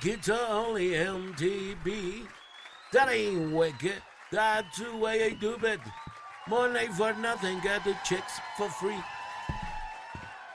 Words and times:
guitar 0.00 0.48
only 0.50 0.90
MTV. 0.90 2.26
That 2.92 3.10
ain't 3.10 3.52
wicked. 3.52 4.02
That's 4.30 4.78
the 4.78 4.96
way 4.96 5.24
I 5.24 5.30
do 5.30 5.56
it. 5.62 5.80
Money 6.48 6.88
for 6.96 7.12
nothing, 7.14 7.60
got 7.60 7.84
the 7.84 7.94
chicks 8.04 8.40
for 8.56 8.68
free. 8.70 9.02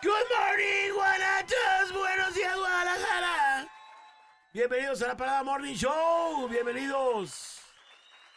Good 0.01 0.27
morning, 0.35 0.93
Guanatos. 0.93 1.91
Buenos 1.93 2.33
días, 2.33 2.55
Guadalajara. 2.55 3.67
Bienvenidos 4.53 5.01
a 5.01 5.07
la 5.07 5.17
Parada 5.17 5.43
Morning 5.43 5.75
Show. 5.75 6.47
Bienvenidos 6.49 7.59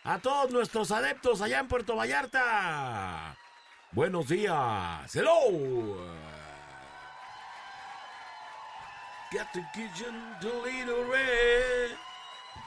a 0.05 0.19
todos 0.19 0.51
nuestros 0.51 0.91
adeptos 0.91 1.41
allá 1.41 1.61
en 1.61 1.69
Puerto 1.69 1.97
Vallarta. 1.97 3.37
Buenos 3.93 4.29
días. 4.29 5.15
Hello. 5.15 6.26
Got 9.33 9.53
the 9.53 9.65
kitchen 9.75 10.15
little 10.41 11.03
red. 11.11 11.91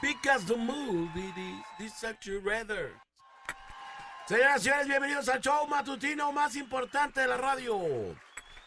Because 0.02 0.44
the 0.44 0.58
movie 0.58 1.32
this, 1.34 1.64
this 1.78 2.04
actually 2.04 2.36
rather. 2.36 2.90
Señoras 4.26 4.60
y 4.60 4.64
señores, 4.64 4.86
bienvenidos 4.86 5.28
al 5.30 5.40
show 5.40 5.66
matutino 5.66 6.30
más 6.32 6.56
importante 6.56 7.22
de 7.22 7.28
la 7.28 7.38
radio. 7.38 7.80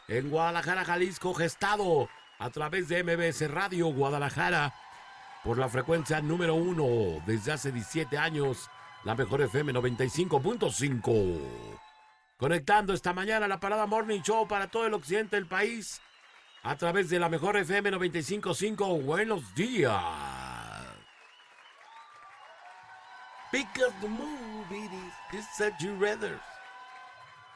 En 0.07 0.31
Guadalajara, 0.31 0.83
Jalisco, 0.83 1.35
gestado 1.35 2.09
a 2.39 2.49
través 2.49 2.87
de 2.87 3.03
MBS 3.03 3.47
Radio 3.51 3.89
Guadalajara 3.89 4.73
por 5.43 5.59
la 5.59 5.69
frecuencia 5.69 6.19
número 6.19 6.55
uno 6.55 7.21
desde 7.27 7.51
hace 7.51 7.71
17 7.71 8.17
años, 8.17 8.71
la 9.03 9.13
mejor 9.13 9.41
FM 9.41 9.71
95.5. 9.71 11.77
Conectando 12.37 12.93
esta 12.93 13.13
mañana 13.13 13.47
la 13.47 13.59
Parada 13.59 13.85
Morning 13.85 14.21
Show 14.21 14.47
para 14.47 14.67
todo 14.67 14.87
el 14.87 14.95
occidente 14.95 15.35
del 15.35 15.45
país 15.45 16.01
a 16.63 16.77
través 16.77 17.09
de 17.09 17.19
la 17.19 17.29
mejor 17.29 17.57
FM 17.57 17.91
95.5. 17.91 19.03
Buenos 19.03 19.53
días. 19.53 20.01
Because 23.51 23.93
the 24.01 24.07
movie 24.07 24.89
is 25.33 25.45
such 25.55 25.79
you. 25.79 25.93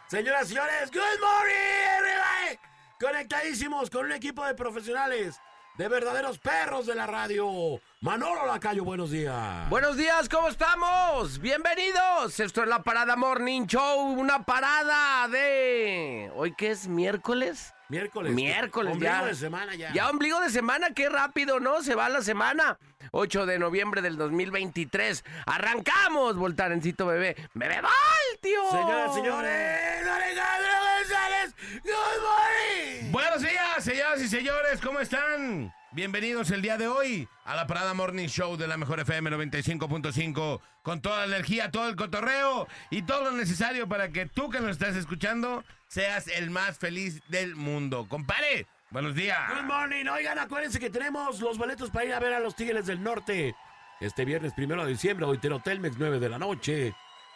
Señoras 0.09 0.45
y 0.45 0.53
señores, 0.53 0.91
good 0.91 1.19
morning, 1.19 1.53
everybody. 1.97 2.59
Conectadísimos 2.99 3.89
con 3.89 4.05
un 4.05 4.11
equipo 4.11 4.45
de 4.45 4.53
profesionales, 4.53 5.39
de 5.77 5.87
verdaderos 5.87 6.37
perros 6.37 6.85
de 6.85 6.95
la 6.95 7.07
radio. 7.07 7.81
Manolo 8.01 8.45
Lacayo, 8.45 8.83
buenos 8.83 9.09
días. 9.11 9.69
Buenos 9.69 9.97
días, 9.97 10.29
¿cómo 10.29 10.49
estamos? 10.49 11.39
Bienvenidos. 11.39 12.39
Esto 12.39 12.61
es 12.61 12.67
la 12.67 12.83
Parada 12.83 13.15
Morning 13.15 13.65
Show, 13.65 14.19
una 14.19 14.43
parada 14.45 15.27
de... 15.29 16.31
¿Hoy 16.35 16.53
qué 16.55 16.71
es? 16.71 16.87
¿Miércoles? 16.87 17.73
Miércoles. 17.89 18.33
Miércoles, 18.33 18.93
ombligo 18.93 19.13
ya. 19.13 19.25
de 19.25 19.35
semana 19.35 19.75
ya. 19.75 19.93
Ya 19.93 20.09
ombligo 20.09 20.39
de 20.41 20.49
semana, 20.49 20.89
qué 20.93 21.07
rápido, 21.07 21.59
¿no? 21.61 21.81
Se 21.81 21.95
va 21.95 22.09
la 22.09 22.21
semana. 22.21 22.77
8 23.11 23.45
de 23.45 23.59
noviembre 23.59 24.01
del 24.01 24.17
2023. 24.17 25.23
Arrancamos, 25.45 26.35
Voltarencito 26.35 27.05
bebé. 27.05 27.35
¡Bebé 27.53 27.79
Vol, 27.81 28.39
tío! 28.41 28.69
Señoras 28.71 29.13
señores, 29.13 30.07
Alejandro 30.07 30.69
González, 30.97 31.55
good 31.83 32.21
morning. 32.23 33.11
Buenos 33.11 33.41
días, 33.41 33.66
señoras 33.87 34.21
y 34.21 34.27
señores, 34.27 34.81
¿cómo 34.83 34.99
están? 34.99 35.73
Bienvenidos 35.93 36.51
el 36.51 36.61
día 36.61 36.77
de 36.77 36.89
hoy 36.89 37.25
a 37.45 37.55
la 37.55 37.67
Parada 37.67 37.93
Morning 37.93 38.27
Show 38.27 38.57
de 38.57 38.67
la 38.67 38.75
Mejor 38.75 38.99
FM 38.99 39.31
95.5 39.31 40.59
con 40.83 41.01
toda 41.01 41.25
la 41.25 41.37
energía, 41.37 41.71
todo 41.71 41.87
el 41.87 41.95
cotorreo 41.95 42.67
y 42.89 43.03
todo 43.03 43.23
lo 43.23 43.31
necesario 43.31 43.87
para 43.87 44.09
que 44.09 44.25
tú 44.25 44.49
que 44.49 44.59
nos 44.59 44.71
estás 44.71 44.97
escuchando 44.97 45.63
seas 45.87 46.27
el 46.27 46.49
más 46.49 46.77
feliz 46.77 47.21
del 47.29 47.55
mundo. 47.55 48.07
Compare, 48.09 48.67
buenos 48.91 49.15
días. 49.15 49.39
Good 49.55 49.71
morning. 49.71 50.05
Oigan, 50.07 50.37
acuérdense 50.37 50.81
que 50.81 50.89
tenemos 50.89 51.39
los 51.39 51.57
boletos 51.57 51.89
para 51.89 52.03
ir 52.03 52.13
a 52.13 52.19
ver 52.19 52.33
a 52.33 52.41
los 52.41 52.57
Tigres 52.57 52.87
del 52.87 53.01
Norte. 53.01 53.55
Este 54.01 54.25
viernes 54.25 54.51
primero 54.51 54.83
de 54.83 54.91
diciembre, 54.91 55.25
hoy 55.25 55.37
Telmex 55.37 55.95
9 55.97 56.19
de 56.19 56.27
la 56.27 56.37
noche. 56.37 56.93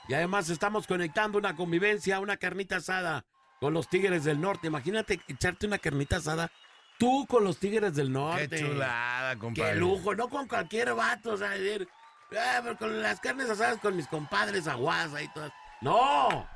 Y 0.10 0.14
además 0.14 0.50
estamos 0.50 0.86
conectando 0.86 1.38
una 1.38 1.56
convivencia, 1.56 2.20
una 2.20 2.36
carnita 2.36 2.76
asada 2.76 3.24
con 3.62 3.74
los 3.76 3.88
Tigres 3.88 4.24
del 4.26 4.42
Norte. 4.42 4.68
Imagínate 4.68 5.22
echarte 5.28 5.68
una 5.68 5.78
carnita 5.78 6.18
asada 6.18 6.52
tú 6.98 7.26
con 7.28 7.44
los 7.46 7.58
Tigres 7.60 7.96
del 7.96 8.12
Norte. 8.12 8.50
Qué 8.50 8.60
chulada, 8.60 9.38
compadre. 9.38 9.74
Qué 9.74 9.80
lujo, 9.80 10.16
no 10.16 10.28
con 10.30 10.48
cualquier 10.48 10.94
vato, 10.96 11.34
o 11.34 11.38
sea, 11.38 11.52
decir, 11.52 11.88
"Ah, 12.32 12.60
pero 12.64 12.76
con 12.78 13.02
las 13.04 13.20
carnes 13.20 13.50
asadas 13.50 13.78
con 13.80 13.96
mis 13.96 14.08
compadres 14.08 14.68
aguasa 14.68 15.22
y 15.22 15.28
todo. 15.32 15.52
No, 15.82 16.48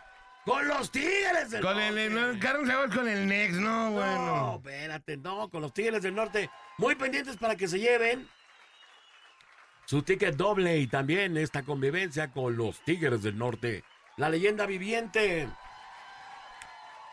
con 0.46 0.68
los 0.68 0.92
Tigres 0.92 1.52
del 1.52 1.62
Con 1.62 1.74
Norte. 1.78 2.06
el, 2.08 2.18
el 2.18 2.40
Carlos 2.40 2.70
Aguas 2.70 2.96
con 2.96 3.08
el 3.08 3.28
Nex, 3.28 3.54
no, 3.54 3.90
No, 3.90 3.92
bueno. 3.92 4.56
espérate, 4.58 5.18
no, 5.18 5.48
con 5.50 5.62
los 5.62 5.74
Tigres 5.74 6.02
del 6.02 6.16
Norte. 6.16 6.50
Muy 6.80 6.96
pendientes 6.96 7.38
para 7.38 7.56
que 7.56 7.68
se 7.68 7.80
lleven 7.80 8.28
su 9.86 10.02
ticket 10.02 10.36
doble 10.36 10.78
y 10.80 10.88
también 10.88 11.38
esta 11.38 11.62
convivencia 11.64 12.32
con 12.32 12.58
los 12.58 12.80
Tigres 12.82 13.22
del 13.22 13.38
Norte. 13.38 13.84
La 14.18 14.30
leyenda 14.30 14.66
viviente. 14.66 15.48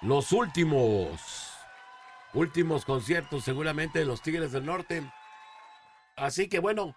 Los 0.03 0.33
últimos. 0.33 1.21
Últimos 2.35 2.85
conciertos 2.85 3.45
seguramente 3.45 3.99
de 3.99 4.05
los 4.05 4.23
Tigres 4.23 4.53
del 4.53 4.67
Norte. 4.67 5.03
Así 6.17 6.49
que 6.49 6.59
bueno. 6.59 6.97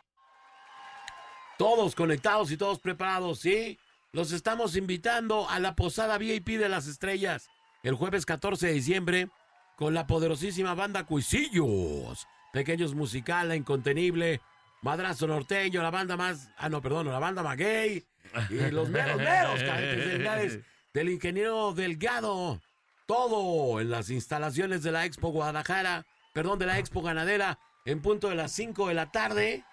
Todos 1.57 1.96
conectados 1.96 2.52
y 2.52 2.57
todos 2.57 2.80
preparados, 2.80 3.40
¿sí? 3.40 3.80
Los 4.12 4.31
estamos 4.31 4.75
invitando 4.75 5.50
a 5.50 5.60
la 5.60 5.75
posada 5.75 6.18
VIP 6.18 6.57
de 6.57 6.68
las 6.68 6.88
estrellas 6.88 7.50
el 7.86 7.94
jueves 7.94 8.25
14 8.25 8.68
de 8.68 8.74
diciembre 8.74 9.30
con 9.75 9.94
la 9.94 10.07
poderosísima 10.07 10.74
banda 10.74 11.06
Cuisillos. 11.06 12.28
Pequeños 12.52 12.96
musical, 12.96 13.50
la 13.50 13.56
incontenible, 13.56 14.42
Madrazo 14.81 15.28
Norteño, 15.28 15.84
la 15.84 15.92
banda 15.92 16.18
más, 16.18 16.50
ah 16.57 16.69
no, 16.69 16.81
perdón, 16.81 17.07
la 17.07 17.19
banda 17.19 17.44
Maguey 17.44 18.04
y 18.50 18.72
los 18.72 18.90
meros, 18.90 19.18
meros 19.18 19.62
cadetes 19.62 20.62
del 20.94 21.10
ingeniero 21.10 21.74
Delgado. 21.74 22.60
Todo 23.06 23.80
en 23.80 23.92
las 23.92 24.10
instalaciones 24.10 24.81
de 24.81 24.92
la 24.92 25.06
Expo 25.06 25.30
Guadalajara, 25.30 26.06
perdón, 26.34 26.57
de 26.57 26.66
la 26.66 26.80
Expo 26.80 27.02
Ganadera, 27.02 27.60
en 27.86 28.02
punto 28.02 28.30
de 28.30 28.36
las 28.36 28.52
5 28.52 28.88
de 28.88 28.94
la 28.96 29.12
tarde. 29.12 29.63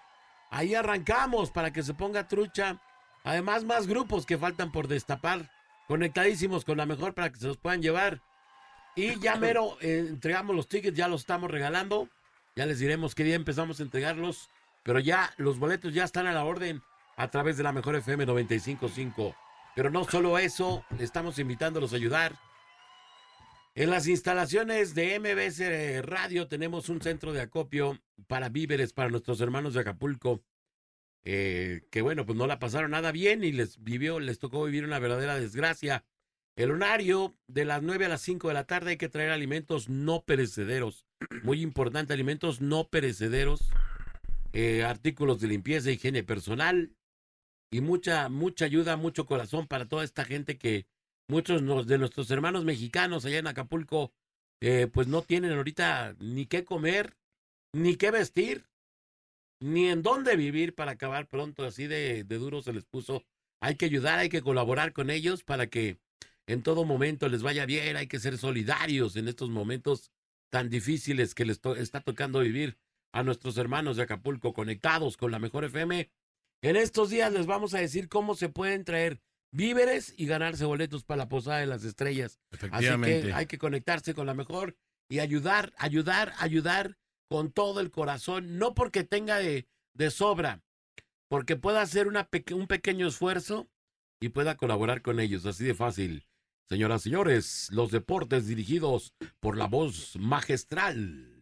Ahí 0.51 0.75
arrancamos 0.75 1.49
para 1.49 1.73
que 1.73 1.81
se 1.81 1.95
ponga 1.95 2.27
trucha. 2.27 2.79
Además, 3.23 3.63
más 3.63 3.87
grupos 3.87 4.27
que 4.27 4.37
faltan 4.37 4.71
por 4.71 4.87
destapar. 4.87 5.49
Conectadísimos 5.87 6.63
con 6.63 6.77
la 6.77 6.85
mejor 6.85 7.15
para 7.15 7.31
que 7.31 7.39
se 7.39 7.47
los 7.47 7.57
puedan 7.57 7.81
llevar. 7.81 8.21
Y 8.95 9.19
ya 9.19 9.35
mero 9.35 9.77
eh, 9.81 10.05
entregamos 10.09 10.55
los 10.55 10.67
tickets, 10.67 10.95
ya 10.95 11.07
los 11.07 11.21
estamos 11.21 11.49
regalando. 11.49 12.09
Ya 12.55 12.67
les 12.67 12.77
diremos 12.77 13.15
qué 13.15 13.23
día 13.23 13.35
empezamos 13.35 13.79
a 13.79 13.83
entregarlos. 13.83 14.51
Pero 14.83 14.99
ya 14.99 15.33
los 15.37 15.57
boletos 15.57 15.93
ya 15.93 16.03
están 16.03 16.27
a 16.27 16.33
la 16.33 16.43
orden 16.43 16.83
a 17.15 17.29
través 17.29 17.57
de 17.57 17.63
la 17.63 17.71
mejor 17.71 17.95
FM 17.95 18.27
955. 18.27 19.35
Pero 19.75 19.89
no 19.89 20.03
solo 20.03 20.37
eso, 20.37 20.85
estamos 20.99 21.39
invitándolos 21.39 21.93
a 21.93 21.95
ayudar. 21.95 22.37
En 23.75 23.89
las 23.89 24.07
instalaciones 24.07 24.93
de 24.93 25.19
MBS 25.19 26.05
Radio 26.05 26.47
tenemos 26.47 26.89
un 26.89 27.01
centro 27.01 27.33
de 27.33 27.41
acopio 27.41 27.99
para 28.27 28.49
víveres 28.49 28.93
para 28.93 29.09
nuestros 29.09 29.41
hermanos 29.41 29.73
de 29.73 29.79
Acapulco. 29.79 30.43
eh, 31.25 31.81
que 31.89 32.01
bueno, 32.01 32.25
pues 32.25 32.37
no 32.37 32.45
la 32.47 32.59
pasaron 32.59 32.91
nada 32.91 33.11
bien 33.11 33.43
y 33.43 33.51
les 33.51 33.81
vivió, 33.81 34.19
les 34.19 34.39
tocó 34.39 34.65
vivir 34.65 34.83
una 34.83 34.99
verdadera 34.99 35.39
desgracia. 35.39 36.05
El 36.55 36.69
horario 36.69 37.35
de 37.47 37.65
las 37.65 37.81
9 37.81 38.05
a 38.05 38.09
las 38.09 38.21
5 38.21 38.49
de 38.49 38.53
la 38.53 38.67
tarde 38.67 38.91
hay 38.91 38.97
que 38.97 39.09
traer 39.09 39.31
alimentos 39.31 39.89
no 39.89 40.23
perecederos. 40.23 41.07
Muy 41.43 41.61
importante, 41.61 42.13
alimentos 42.13 42.61
no 42.61 42.89
perecederos, 42.89 43.61
eh, 44.51 44.83
artículos 44.83 45.39
de 45.41 45.47
limpieza, 45.47 45.89
higiene 45.89 46.23
personal 46.23 46.91
y 47.71 47.81
mucha, 47.81 48.29
mucha 48.29 48.65
ayuda, 48.65 48.97
mucho 48.97 49.25
corazón 49.25 49.67
para 49.67 49.87
toda 49.87 50.03
esta 50.03 50.25
gente 50.25 50.59
que 50.59 50.85
muchos 51.27 51.87
de 51.87 51.97
nuestros 51.97 52.29
hermanos 52.31 52.65
mexicanos 52.65 53.25
allá 53.25 53.39
en 53.39 53.47
Acapulco, 53.47 54.13
eh, 54.61 54.87
pues 54.91 55.07
no 55.07 55.21
tienen 55.21 55.51
ahorita 55.51 56.15
ni 56.19 56.45
qué 56.45 56.63
comer, 56.63 57.17
ni 57.73 57.95
qué 57.95 58.11
vestir, 58.11 58.69
ni 59.59 59.89
en 59.89 60.01
dónde 60.01 60.35
vivir 60.35 60.75
para 60.75 60.91
acabar 60.91 61.27
pronto, 61.27 61.65
así 61.65 61.87
de, 61.87 62.23
de 62.23 62.37
duro 62.37 62.61
se 62.61 62.73
les 62.73 62.85
puso. 62.85 63.25
Hay 63.61 63.75
que 63.75 63.85
ayudar, 63.85 64.19
hay 64.19 64.29
que 64.29 64.41
colaborar 64.41 64.93
con 64.93 65.09
ellos 65.09 65.43
para 65.43 65.67
que 65.67 65.99
en 66.47 66.61
todo 66.61 66.83
momento 66.85 67.29
les 67.29 67.41
vaya 67.41 67.65
bien, 67.65 67.95
hay 67.95 68.07
que 68.07 68.19
ser 68.19 68.37
solidarios 68.37 69.15
en 69.15 69.27
estos 69.27 69.49
momentos 69.49 70.11
tan 70.49 70.69
difíciles 70.69 71.33
que 71.33 71.45
les 71.45 71.59
está 71.77 72.01
tocando 72.01 72.41
vivir 72.41 72.77
a 73.13 73.23
nuestros 73.23 73.57
hermanos 73.57 73.97
de 73.97 74.03
Acapulco 74.03 74.53
conectados 74.53 75.17
con 75.17 75.31
la 75.31 75.39
mejor 75.39 75.63
FM. 75.63 76.11
En 76.61 76.75
estos 76.75 77.09
días 77.09 77.31
les 77.31 77.45
vamos 77.45 77.73
a 77.73 77.79
decir 77.79 78.09
cómo 78.09 78.35
se 78.35 78.49
pueden 78.49 78.83
traer 78.83 79.21
víveres 79.53 80.13
y 80.17 80.25
ganarse 80.25 80.65
boletos 80.65 81.05
para 81.05 81.19
la 81.19 81.29
Posada 81.29 81.59
de 81.59 81.67
las 81.67 81.85
Estrellas. 81.85 82.39
Así 82.71 82.87
que 83.01 83.31
hay 83.33 83.45
que 83.45 83.57
conectarse 83.57 84.13
con 84.13 84.25
la 84.25 84.33
mejor 84.33 84.75
y 85.07 85.19
ayudar, 85.19 85.73
ayudar, 85.77 86.33
ayudar 86.39 86.97
con 87.29 87.51
todo 87.51 87.79
el 87.79 87.91
corazón, 87.91 88.57
no 88.57 88.73
porque 88.73 89.03
tenga 89.03 89.37
de, 89.37 89.67
de 89.93 90.11
sobra, 90.11 90.61
porque 91.29 91.55
pueda 91.55 91.81
hacer 91.81 92.07
una 92.07 92.27
un 92.53 92.67
pequeño 92.67 93.07
esfuerzo 93.07 93.69
y 94.19 94.29
pueda 94.29 94.57
colaborar 94.57 95.01
con 95.01 95.19
ellos, 95.19 95.45
así 95.45 95.63
de 95.63 95.75
fácil. 95.75 96.27
Señoras 96.69 97.01
y 97.01 97.03
señores, 97.09 97.67
los 97.71 97.91
deportes 97.91 98.47
dirigidos 98.47 99.13
por 99.39 99.57
la 99.57 99.67
voz 99.67 100.15
magistral 100.17 101.32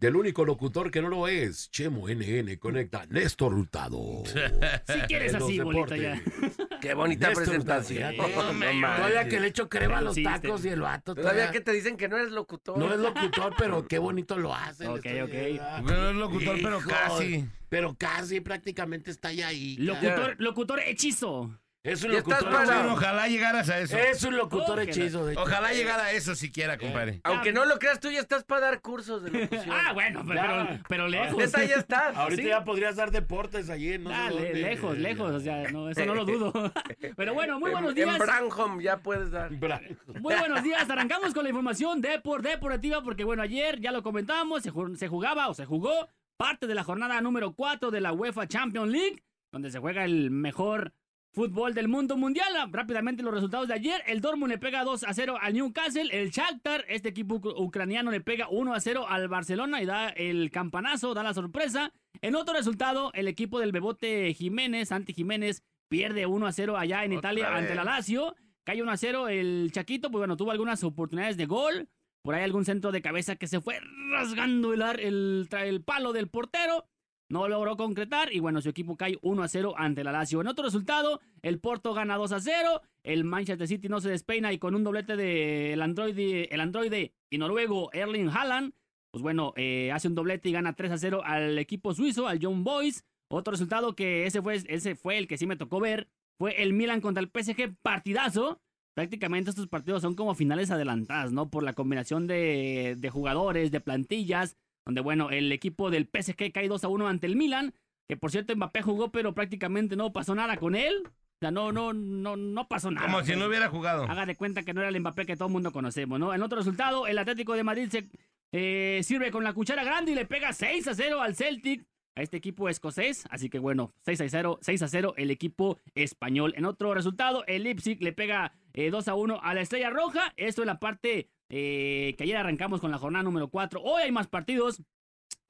del 0.00 0.16
único 0.16 0.44
locutor 0.44 0.90
que 0.90 1.02
no 1.02 1.08
lo 1.08 1.26
es, 1.28 1.70
Chemo 1.70 2.08
NN 2.08 2.56
conecta 2.58 3.04
Néstor 3.06 3.54
Hurtado. 3.54 4.22
Si 4.86 5.00
quieres 5.08 5.34
En 5.34 5.40
los 5.40 5.48
así, 5.48 5.60
bolita 5.60 5.96
ya. 5.96 6.22
Qué 6.80 6.94
bonita 6.94 7.28
Néstor 7.28 7.44
presentación. 7.44 8.14
Hurtado. 8.14 8.52
No 8.52 8.52
manches. 8.52 8.96
Todavía 8.96 9.28
que 9.28 9.40
le 9.40 9.46
echo 9.48 9.68
crema 9.68 9.98
a 9.98 10.02
los 10.02 10.14
tacos 10.22 10.56
este- 10.60 10.68
y 10.68 10.72
el 10.72 10.80
vato. 10.80 11.14
Todavía 11.14 11.32
todavía- 11.32 11.52
que 11.52 11.60
te 11.60 11.72
dicen 11.72 11.96
que 11.96 12.08
no 12.08 12.16
eres 12.16 12.30
locutor. 12.32 12.78
No 12.78 12.92
es 12.92 13.00
locutor, 13.00 13.54
pero 13.58 13.86
qué 13.88 13.98
bonito 13.98 14.38
lo 14.38 14.54
hace. 14.54 14.86
Ok, 14.86 15.06
ok. 15.24 15.60
ah, 15.60 15.80
No 15.82 16.10
es 16.10 16.16
locutor, 16.16 16.56
pero 16.62 16.78
hijo, 16.78 16.88
casi. 16.88 17.44
Pero 17.68 17.94
casi 17.98 18.40
prácticamente 18.40 19.10
está 19.10 19.32
ya 19.32 19.48
ahí. 19.48 19.76
Locutor, 19.78 20.36
locutor 20.38 20.80
hechizo. 20.80 21.58
Es 21.84 22.02
un 22.02 22.12
locutor. 22.12 22.50
para- 22.50 22.92
ojalá 22.92 23.28
llegaras 23.28 23.68
a 23.70 23.78
eso. 23.78 23.96
Es 23.96 24.22
un 24.24 24.36
locutor 24.36 24.80
hechizo. 24.80 25.24
de 25.24 25.32
hecho. 25.32 25.42
Ojalá 25.42 25.72
llegara 25.72 26.06
a 26.06 26.12
eso 26.12 26.34
siquiera, 26.34 26.76
compadre. 26.76 27.20
Aunque 27.22 27.52
no 27.52 27.64
lo 27.64 27.78
creas, 27.78 28.00
tú 28.00 28.10
ya 28.10 28.18
estás 28.20 28.42
para 28.44 28.62
dar 28.62 28.80
cursos 28.80 29.22
de 29.22 29.30
locución. 29.30 29.70
Ah, 29.70 29.92
bueno, 29.92 30.22
pero, 30.26 30.40
pero, 30.42 30.80
pero 30.88 31.08
lejos. 31.08 31.36
Neta, 31.38 31.64
ya 31.64 31.76
estás. 31.76 32.16
Ahorita 32.16 32.42
sí. 32.42 32.48
ya 32.48 32.64
podrías 32.64 32.96
dar 32.96 33.10
deportes 33.12 33.70
allí. 33.70 33.96
No 33.96 34.10
sé 34.10 34.16
Ah, 34.16 34.28
le- 34.30 34.34
dónde. 34.34 34.54
lejos, 34.60 34.98
lejos, 34.98 35.30
o 35.32 35.40
sea, 35.40 35.70
no, 35.70 35.88
eso 35.88 36.04
no 36.04 36.14
lo 36.14 36.24
dudo. 36.24 36.52
Pero 37.16 37.32
bueno, 37.34 37.58
muy 37.60 37.70
buenos 37.70 37.92
En- 37.92 37.98
En 37.98 38.04
días. 38.04 38.18
Branham 38.18 38.80
ya 38.80 38.98
puedes 38.98 39.30
dar. 39.30 39.50
Muy 39.50 40.34
buenos 40.34 40.62
días, 40.62 40.90
arrancamos 40.90 41.32
con 41.32 41.44
la 41.44 41.50
información 41.50 42.00
de 42.00 42.18
por 42.20 42.42
deportiva 42.42 43.02
porque 43.02 43.24
bueno, 43.24 43.42
ayer 43.42 43.80
ya 43.80 43.92
lo 43.92 44.02
comentamos, 44.02 44.62
se, 44.62 44.72
ju- 44.72 44.96
se 44.96 45.08
jugaba 45.08 45.48
o 45.48 45.54
se 45.54 45.64
jugó 45.64 46.08
parte 46.36 46.66
de 46.66 46.74
la 46.74 46.82
jornada 46.84 47.20
número 47.20 47.52
4 47.54 47.90
de 47.90 48.00
la 48.00 48.12
UEFA 48.12 48.46
Champions 48.48 48.90
League, 48.90 49.22
donde 49.52 49.70
se 49.70 49.78
juega 49.78 50.04
el 50.04 50.30
mejor 50.30 50.92
fútbol 51.32 51.74
del 51.74 51.88
mundo 51.88 52.16
mundial. 52.16 52.48
Ah, 52.56 52.68
Rápidamente 52.70 53.22
los 53.22 53.32
resultados 53.34 53.68
de 53.68 53.74
ayer, 53.74 54.02
el 54.06 54.20
Dortmund 54.20 54.50
le 54.52 54.58
pega 54.58 54.84
2 54.84 55.04
a 55.04 55.12
0 55.14 55.36
al 55.40 55.54
Newcastle, 55.54 56.08
el 56.12 56.30
Shakhtar, 56.30 56.84
este 56.88 57.10
equipo 57.10 57.40
uc- 57.40 57.54
ucraniano 57.58 58.10
le 58.10 58.20
pega 58.20 58.48
1 58.50 58.74
a 58.74 58.80
0 58.80 59.06
al 59.08 59.28
Barcelona 59.28 59.82
y 59.82 59.86
da 59.86 60.08
el 60.08 60.50
campanazo, 60.50 61.14
da 61.14 61.22
la 61.22 61.34
sorpresa. 61.34 61.92
En 62.22 62.34
otro 62.34 62.54
resultado, 62.54 63.10
el 63.14 63.28
equipo 63.28 63.60
del 63.60 63.72
Bebote 63.72 64.32
Jiménez, 64.34 64.88
Santi 64.88 65.12
Jiménez, 65.12 65.62
pierde 65.88 66.26
1 66.26 66.46
a 66.46 66.52
0 66.52 66.76
allá 66.76 67.04
en 67.04 67.16
Otra 67.16 67.30
Italia 67.32 67.54
ante 67.56 67.74
la 67.74 67.84
Lazio. 67.84 68.34
Cae 68.64 68.82
1 68.82 68.90
a 68.92 68.96
0 68.96 69.28
el 69.28 69.70
Chaquito, 69.72 70.10
pues 70.10 70.20
bueno, 70.20 70.36
tuvo 70.36 70.50
algunas 70.50 70.82
oportunidades 70.84 71.36
de 71.36 71.46
gol. 71.46 71.88
Por 72.22 72.34
ahí 72.34 72.42
algún 72.42 72.64
centro 72.66 72.90
de 72.92 73.00
cabeza 73.00 73.36
que 73.36 73.46
se 73.46 73.60
fue 73.60 73.78
rasgando 74.10 74.74
el, 74.74 74.82
el, 74.82 75.46
tra- 75.48 75.64
el 75.66 75.82
palo 75.82 76.12
del 76.12 76.28
portero. 76.28 76.84
No 77.30 77.46
logró 77.46 77.76
concretar 77.76 78.32
y 78.32 78.40
bueno, 78.40 78.62
su 78.62 78.70
equipo 78.70 78.96
cae 78.96 79.18
1 79.20 79.42
a 79.42 79.48
0 79.48 79.74
ante 79.76 80.02
la 80.02 80.12
Lazio. 80.12 80.40
En 80.40 80.46
otro 80.46 80.64
resultado, 80.64 81.20
el 81.42 81.60
Porto 81.60 81.92
gana 81.92 82.16
2 82.16 82.32
a 82.32 82.40
0. 82.40 82.80
El 83.02 83.24
Manchester 83.24 83.68
City 83.68 83.88
no 83.88 84.00
se 84.00 84.08
despeina 84.08 84.52
y 84.52 84.58
con 84.58 84.74
un 84.74 84.82
doblete 84.82 85.16
del 85.16 85.82
androide, 85.82 86.52
el 86.54 86.60
androide 86.60 87.12
y 87.28 87.38
noruego 87.38 87.90
Erling 87.92 88.30
Haaland, 88.30 88.72
pues 89.10 89.22
bueno, 89.22 89.52
eh, 89.56 89.90
hace 89.92 90.08
un 90.08 90.14
doblete 90.14 90.48
y 90.48 90.52
gana 90.52 90.74
3 90.74 90.92
a 90.92 90.98
0 90.98 91.22
al 91.24 91.58
equipo 91.58 91.94
suizo, 91.94 92.28
al 92.28 92.38
Young 92.38 92.62
Boys. 92.62 93.04
Otro 93.28 93.50
resultado 93.50 93.94
que 93.94 94.26
ese 94.26 94.40
fue, 94.40 94.62
ese 94.66 94.94
fue 94.94 95.18
el 95.18 95.28
que 95.28 95.36
sí 95.36 95.46
me 95.46 95.56
tocó 95.56 95.80
ver, 95.80 96.08
fue 96.38 96.62
el 96.62 96.72
Milan 96.72 97.00
contra 97.00 97.22
el 97.22 97.30
PSG, 97.30 97.76
partidazo. 97.82 98.60
Prácticamente 98.94 99.50
estos 99.50 99.68
partidos 99.68 100.02
son 100.02 100.14
como 100.14 100.34
finales 100.34 100.70
adelantadas, 100.70 101.30
¿no? 101.30 101.50
Por 101.50 101.62
la 101.62 101.74
combinación 101.74 102.26
de, 102.26 102.96
de 102.98 103.10
jugadores, 103.10 103.70
de 103.70 103.80
plantillas, 103.80 104.56
donde, 104.88 105.02
bueno, 105.02 105.28
el 105.28 105.52
equipo 105.52 105.90
del 105.90 106.08
PSG 106.10 106.50
cae 106.50 106.66
2 106.66 106.82
a 106.82 106.88
1 106.88 107.08
ante 107.08 107.26
el 107.26 107.36
Milan, 107.36 107.74
que 108.08 108.16
por 108.16 108.30
cierto 108.30 108.56
Mbappé 108.56 108.80
jugó, 108.80 109.12
pero 109.12 109.34
prácticamente 109.34 109.96
no 109.96 110.14
pasó 110.14 110.34
nada 110.34 110.56
con 110.56 110.74
él. 110.74 111.02
O 111.06 111.38
sea, 111.40 111.50
no, 111.50 111.72
no, 111.72 111.92
no, 111.92 112.36
no 112.36 112.68
pasó 112.68 112.90
nada. 112.90 113.06
Como 113.06 113.22
si 113.22 113.36
no 113.36 113.48
hubiera 113.48 113.68
jugado. 113.68 114.04
Haga 114.04 114.24
de 114.24 114.34
cuenta 114.34 114.62
que 114.62 114.72
no 114.72 114.80
era 114.80 114.88
el 114.88 114.98
Mbappé 114.98 115.26
que 115.26 115.36
todo 115.36 115.48
el 115.48 115.52
mundo 115.52 115.72
conocemos, 115.72 116.18
¿no? 116.18 116.32
En 116.32 116.42
otro 116.42 116.56
resultado, 116.56 117.06
el 117.06 117.18
Atlético 117.18 117.52
de 117.52 117.64
Madrid 117.64 117.90
se 117.90 118.08
eh, 118.52 119.02
sirve 119.04 119.30
con 119.30 119.44
la 119.44 119.52
cuchara 119.52 119.84
grande 119.84 120.12
y 120.12 120.14
le 120.14 120.24
pega 120.24 120.54
6 120.54 120.88
a 120.88 120.94
0 120.94 121.20
al 121.20 121.36
Celtic, 121.36 121.86
a 122.16 122.22
este 122.22 122.38
equipo 122.38 122.70
escocés. 122.70 123.26
Así 123.28 123.50
que 123.50 123.58
bueno, 123.58 123.92
6 124.06 124.22
a 124.22 124.28
0, 124.30 124.58
6 124.62 124.82
a 124.82 124.88
0 124.88 125.14
el 125.18 125.30
equipo 125.30 125.78
español. 125.94 126.54
En 126.56 126.64
otro 126.64 126.94
resultado, 126.94 127.44
el 127.46 127.64
Leipzig 127.64 128.02
le 128.02 128.14
pega 128.14 128.54
eh, 128.72 128.88
2 128.88 129.06
a 129.08 129.14
1 129.14 129.40
a 129.42 129.52
la 129.52 129.60
Estrella 129.60 129.90
Roja. 129.90 130.32
Esto 130.38 130.62
en 130.62 130.68
la 130.68 130.80
parte 130.80 131.28
eh, 131.48 132.14
que 132.16 132.24
ayer 132.24 132.36
arrancamos 132.36 132.80
con 132.80 132.90
la 132.90 132.98
jornada 132.98 133.22
número 133.22 133.48
4. 133.48 133.80
Hoy 133.82 134.02
hay 134.02 134.12
más 134.12 134.28
partidos. 134.28 134.82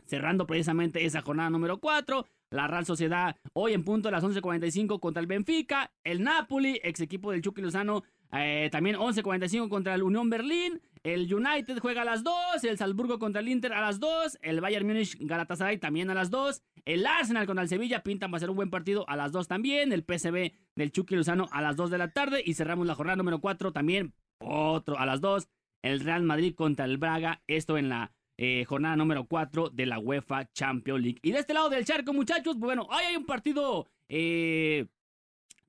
Cerrando 0.07 0.47
precisamente 0.47 1.05
esa 1.05 1.21
jornada 1.21 1.51
número 1.51 1.81
4. 1.81 2.27
La 2.51 2.67
Real 2.67 2.87
Sociedad 2.87 3.37
hoy 3.53 3.75
en 3.75 3.85
punto 3.85 4.09
a 4.09 4.11
las 4.11 4.25
11.45 4.25 5.01
contra 5.01 5.21
el 5.21 5.27
Benfica. 5.27 5.93
El 6.03 6.23
Napoli, 6.23 6.81
ex 6.83 7.01
equipo 7.01 7.31
del 7.31 7.43
Chucky 7.43 7.61
Lozano, 7.61 8.05
eh, 8.33 8.71
también 8.73 8.97
11.45 8.97 9.69
contra 9.69 9.95
el 9.95 10.03
Unión 10.03 10.31
Berlín. 10.31 10.81
El 11.03 11.33
United 11.33 11.79
juega 11.81 12.03
a 12.03 12.05
las 12.07 12.25
2. 12.25 12.65
El 12.65 12.79
Salzburgo 12.79 13.19
contra 13.19 13.41
el 13.41 13.49
Inter 13.49 13.75
a 13.75 13.83
las 13.83 14.01
2. 14.01 14.39
El 14.41 14.63
Bayern 14.63 14.87
Múnich 14.87 15.17
Galatasaray 15.21 15.79
también 15.79 16.09
a 16.09 16.15
las 16.15 16.31
2. 16.31 16.63
El 16.87 17.07
Arsenal 17.07 17.45
contra 17.47 17.63
el 17.63 17.69
Sevilla 17.69 18.03
pintan 18.03 18.33
va 18.33 18.39
a 18.39 18.41
ser 18.41 18.51
un 18.51 18.57
buen 18.57 18.71
partido 18.71 19.05
a 19.09 19.17
las 19.17 19.31
2 19.33 19.47
también. 19.47 19.93
El 19.93 20.05
PSV 20.05 20.53
del 20.75 20.91
Chucky 20.91 21.17
Lozano 21.17 21.49
a 21.53 21.61
las 21.61 21.77
2 21.77 21.91
de 21.91 21.99
la 21.99 22.13
tarde. 22.13 22.43
Y 22.45 22.55
cerramos 22.55 22.87
la 22.87 22.95
jornada 22.95 23.17
número 23.17 23.41
4 23.41 23.73
también 23.73 24.15
otro 24.41 24.99
a 24.99 25.07
las 25.07 25.21
2. 25.21 25.49
El 25.83 26.01
Real 26.01 26.23
Madrid 26.23 26.55
contra 26.55 26.85
el 26.85 26.99
Braga. 26.99 27.43
Esto 27.47 27.79
en 27.79 27.89
la 27.89 28.13
eh, 28.37 28.65
jornada 28.65 28.95
número 28.95 29.27
4 29.27 29.71
de 29.71 29.87
la 29.87 29.99
UEFA 29.99 30.51
Champions 30.53 31.03
League. 31.03 31.19
Y 31.23 31.33
de 31.33 31.41
este 31.41 31.55
lado 31.55 31.69
del 31.69 31.85
charco, 31.85 32.13
muchachos, 32.13 32.55
pues 32.55 32.67
bueno, 32.67 32.87
hoy 32.89 33.03
hay 33.05 33.17
un 33.17 33.27
partido 33.27 33.89
eh, 34.09 34.87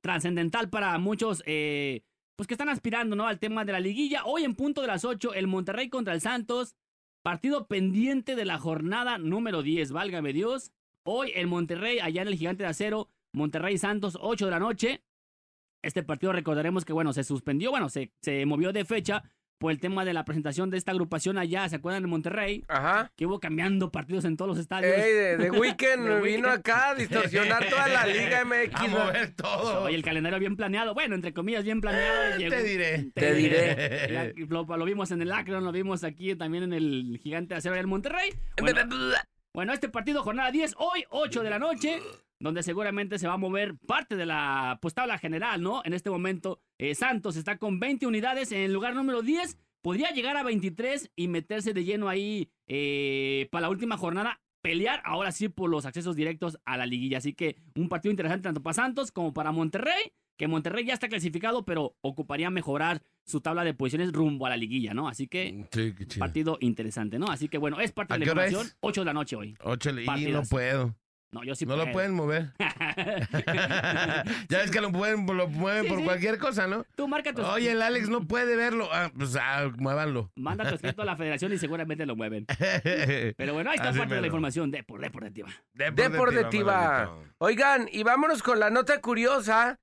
trascendental 0.01 0.69
para 0.69 0.97
muchos, 0.99 1.41
eh, 1.47 2.03
pues 2.35 2.45
que 2.45 2.53
están 2.53 2.69
aspirando, 2.69 3.15
¿no? 3.15 3.27
Al 3.27 3.39
tema 3.39 3.65
de 3.65 3.71
la 3.73 3.79
liguilla. 3.79 4.23
Hoy 4.25 4.43
en 4.43 4.55
punto 4.55 4.81
de 4.81 4.87
las 4.87 5.03
8, 5.03 5.33
el 5.33 5.47
Monterrey 5.47 5.89
contra 5.89 6.13
el 6.13 6.21
Santos. 6.21 6.75
Partido 7.23 7.67
pendiente 7.67 8.35
de 8.35 8.45
la 8.45 8.59
jornada 8.59 9.17
número 9.17 9.61
10, 9.61 9.91
válgame 9.91 10.31
Dios. 10.31 10.71
Hoy 11.03 11.31
el 11.35 11.47
Monterrey, 11.47 11.99
allá 11.99 12.21
en 12.21 12.27
el 12.29 12.35
Gigante 12.35 12.63
de 12.63 12.69
Acero, 12.69 13.09
Monterrey 13.33 13.77
Santos, 13.77 14.17
8 14.21 14.45
de 14.45 14.51
la 14.51 14.59
noche. 14.59 15.03
Este 15.81 16.03
partido 16.03 16.33
recordaremos 16.33 16.85
que, 16.85 16.93
bueno, 16.93 17.13
se 17.13 17.23
suspendió, 17.23 17.71
bueno, 17.71 17.89
se, 17.89 18.11
se 18.21 18.45
movió 18.45 18.71
de 18.71 18.85
fecha 18.85 19.23
por 19.59 19.71
el 19.71 19.79
tema 19.79 20.05
de 20.05 20.13
la 20.13 20.25
presentación 20.25 20.69
de 20.69 20.77
esta 20.77 20.91
agrupación 20.91 21.37
allá, 21.37 21.67
¿se 21.69 21.75
acuerdan? 21.75 22.03
En 22.05 22.09
Monterrey, 22.09 22.63
Ajá. 22.69 23.11
que 23.17 23.25
hubo 23.25 23.39
cambiando 23.39 23.91
partidos 23.91 24.23
en 24.25 24.37
todos 24.37 24.49
los 24.49 24.57
estadios. 24.57 24.95
Ey, 24.95 25.13
de, 25.13 25.37
de 25.37 25.51
Weekend 25.59 26.07
De 26.07 26.21
vino 26.21 26.49
acá 26.49 26.89
a 26.91 26.95
distorsionar 26.95 27.67
toda 27.69 27.87
la 27.89 28.07
Liga 28.07 28.43
MX. 28.45 28.73
A 28.75 28.87
mover 28.87 29.35
todo. 29.35 29.83
Oye, 29.83 29.95
el 29.95 30.03
calendario 30.03 30.39
bien 30.39 30.55
planeado, 30.55 30.93
bueno, 30.93 31.13
entre 31.13 31.33
comillas, 31.33 31.63
bien 31.65 31.81
planeado. 31.81 32.37
llegó- 32.37 32.55
Te 32.55 32.63
diré. 32.63 33.11
Te 33.13 33.33
diré. 33.33 34.33
Lo 34.47 34.85
vimos 34.85 35.11
en 35.11 35.21
el 35.21 35.31
Akron, 35.31 35.63
lo 35.65 35.71
vimos 35.73 36.03
aquí 36.05 36.35
también 36.35 36.63
en 36.63 36.73
el 36.73 37.19
Gigante 37.21 37.53
de 37.53 37.57
Acero 37.57 37.75
del 37.75 37.87
Monterrey. 37.87 38.31
Bueno, 38.61 38.81
bueno, 39.53 39.73
este 39.73 39.89
partido, 39.89 40.23
jornada 40.23 40.51
10, 40.51 40.75
hoy, 40.77 41.03
8 41.09 41.43
de 41.43 41.49
la 41.49 41.59
noche, 41.59 41.99
donde 42.39 42.63
seguramente 42.63 43.19
se 43.19 43.27
va 43.27 43.33
a 43.33 43.37
mover 43.37 43.75
parte 43.77 44.15
de 44.15 44.25
la 44.25 44.79
pues, 44.81 44.93
tabla 44.93 45.17
general, 45.17 45.61
¿no? 45.61 45.81
En 45.85 45.93
este 45.93 46.09
momento, 46.09 46.61
eh, 46.77 46.95
Santos 46.95 47.35
está 47.35 47.57
con 47.57 47.79
20 47.79 48.07
unidades 48.07 48.51
en 48.51 48.59
el 48.61 48.73
lugar 48.73 48.95
número 48.95 49.21
10. 49.21 49.57
Podría 49.81 50.11
llegar 50.11 50.35
a 50.37 50.43
23 50.43 51.11
y 51.15 51.27
meterse 51.27 51.73
de 51.73 51.83
lleno 51.83 52.09
ahí 52.09 52.49
eh, 52.67 53.47
para 53.51 53.63
la 53.63 53.69
última 53.69 53.97
jornada. 53.97 54.39
Pelear 54.61 55.01
ahora 55.05 55.31
sí 55.31 55.47
por 55.47 55.69
los 55.69 55.85
accesos 55.85 56.15
directos 56.17 56.59
a 56.65 56.75
la 56.75 56.85
liguilla. 56.85 57.19
Así 57.19 57.33
que 57.33 57.55
un 57.75 57.87
partido 57.87 58.11
interesante 58.11 58.43
tanto 58.43 58.61
para 58.61 58.73
Santos 58.73 59.11
como 59.11 59.33
para 59.33 59.51
Monterrey. 59.53 60.11
que 60.37 60.47
Monterrey 60.47 60.85
ya 60.85 60.93
está 60.93 61.07
clasificado, 61.09 61.65
pero 61.65 61.97
ocuparía 62.01 62.49
mejorar 62.49 63.01
su 63.25 63.41
tabla 63.41 63.63
de 63.65 63.73
posiciones 63.73 64.11
rumbo 64.13 64.45
a 64.45 64.49
la 64.49 64.57
liguilla, 64.57 64.93
¿no? 64.93 65.07
Así 65.09 65.27
que 65.27 65.65
Sí, 65.71 65.93
qué 65.97 66.07
chido. 66.07 66.19
partido 66.19 66.57
interesante, 66.61 67.19
¿no? 67.19 67.27
Así 67.27 67.47
que 67.49 67.57
bueno, 67.57 67.79
es 67.81 67.91
parte 67.91 68.13
¿A 68.13 68.17
de 68.17 68.25
la 68.25 68.31
información. 68.31 68.65
es? 68.67 68.77
8 68.81 69.01
de 69.01 69.05
la 69.05 69.13
noche 69.13 69.35
hoy. 69.35 69.55
Ocho, 69.63 69.89
y 69.91 69.93
no 69.93 70.05
Partidazo. 70.05 70.49
puedo. 70.49 70.95
No, 71.31 71.43
yo 71.43 71.53
sí 71.53 71.65
no 71.65 71.75
lo 71.75 71.91
pueden 71.91 72.13
mover. 72.13 72.53
ya 74.49 74.57
ves 74.57 74.71
que 74.71 74.81
lo, 74.81 74.91
pueden, 74.91 75.27
lo 75.27 75.47
mueven 75.47 75.83
Sí, 75.83 75.89
por 75.89 75.99
sí. 75.99 76.03
cualquier 76.03 76.39
cosa, 76.39 76.65
¿no? 76.65 76.85
Tú 76.95 77.07
marca 77.07 77.33
tu 77.33 77.43
Oye, 77.43 77.71
el 77.71 77.81
Alex 77.83 78.09
no 78.09 78.27
puede 78.27 78.55
verlo. 78.55 78.89
Ah, 78.91 79.11
pues 79.15 79.35
ah, 79.39 79.69
muévanlo. 79.77 80.31
Manda 80.35 80.67
tu 80.67 80.73
escrito 80.73 81.03
a 81.03 81.05
la 81.05 81.15
federación 81.15 81.53
y 81.53 81.59
seguramente 81.59 82.07
lo 82.07 82.15
mueven. 82.15 82.47
Pero 83.37 83.53
bueno, 83.53 83.69
ahí 83.69 83.75
está 83.75 83.89
Así 83.89 83.99
parte 83.99 84.15
de 84.15 84.21
la 84.21 84.27
información 84.27 84.71
de 84.71 84.83
por 84.83 85.01
deportiva. 85.01 85.49
Deportiva. 85.73 87.15
Oigan, 87.37 87.87
y 87.91 88.01
vámonos 88.01 88.41
con 88.41 88.59
la 88.59 88.71
nota 88.71 88.99
curiosa. 88.99 89.79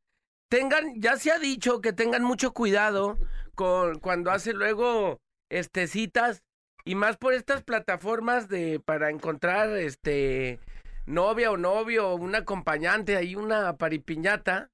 Tengan, 0.49 1.00
ya 1.00 1.17
se 1.17 1.31
ha 1.31 1.38
dicho 1.38 1.81
que 1.81 1.93
tengan 1.93 2.25
mucho 2.25 2.53
cuidado 2.53 3.19
con 3.55 4.00
cuando 4.00 4.33
hace 4.33 4.53
luego 4.53 5.21
este 5.49 5.87
citas 5.87 6.43
y 6.85 6.95
más 6.95 7.17
por 7.17 7.35
estas 7.35 7.62
plataformas 7.62 8.49
de 8.49 8.81
para 8.81 9.11
encontrar 9.11 9.71
este 9.76 10.61
novia 11.07 11.51
o 11.51 11.57
novio, 11.57 12.15
un 12.15 12.35
acompañante, 12.35 13.17
hay 13.17 13.35
una 13.37 13.77
paripiñata, 13.77 14.71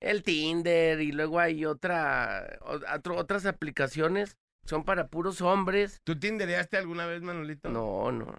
el 0.00 0.22
Tinder 0.22 1.00
y 1.00 1.12
luego 1.12 1.40
hay 1.40 1.64
otra 1.64 2.58
otro- 2.62 3.16
otras 3.16 3.46
aplicaciones 3.46 4.36
son 4.64 4.84
para 4.84 5.08
puros 5.08 5.40
hombres. 5.40 6.00
¿Tú 6.04 6.18
tindereaste 6.18 6.76
alguna 6.76 7.06
vez, 7.06 7.22
Manolito? 7.22 7.68
No, 7.70 8.12
no. 8.12 8.36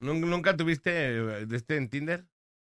¿Nun- 0.00 0.20
¿Nunca 0.28 0.56
tuviste 0.56 0.90
eh, 1.18 1.46
este 1.50 1.76
en 1.76 1.88
Tinder? 1.88 2.26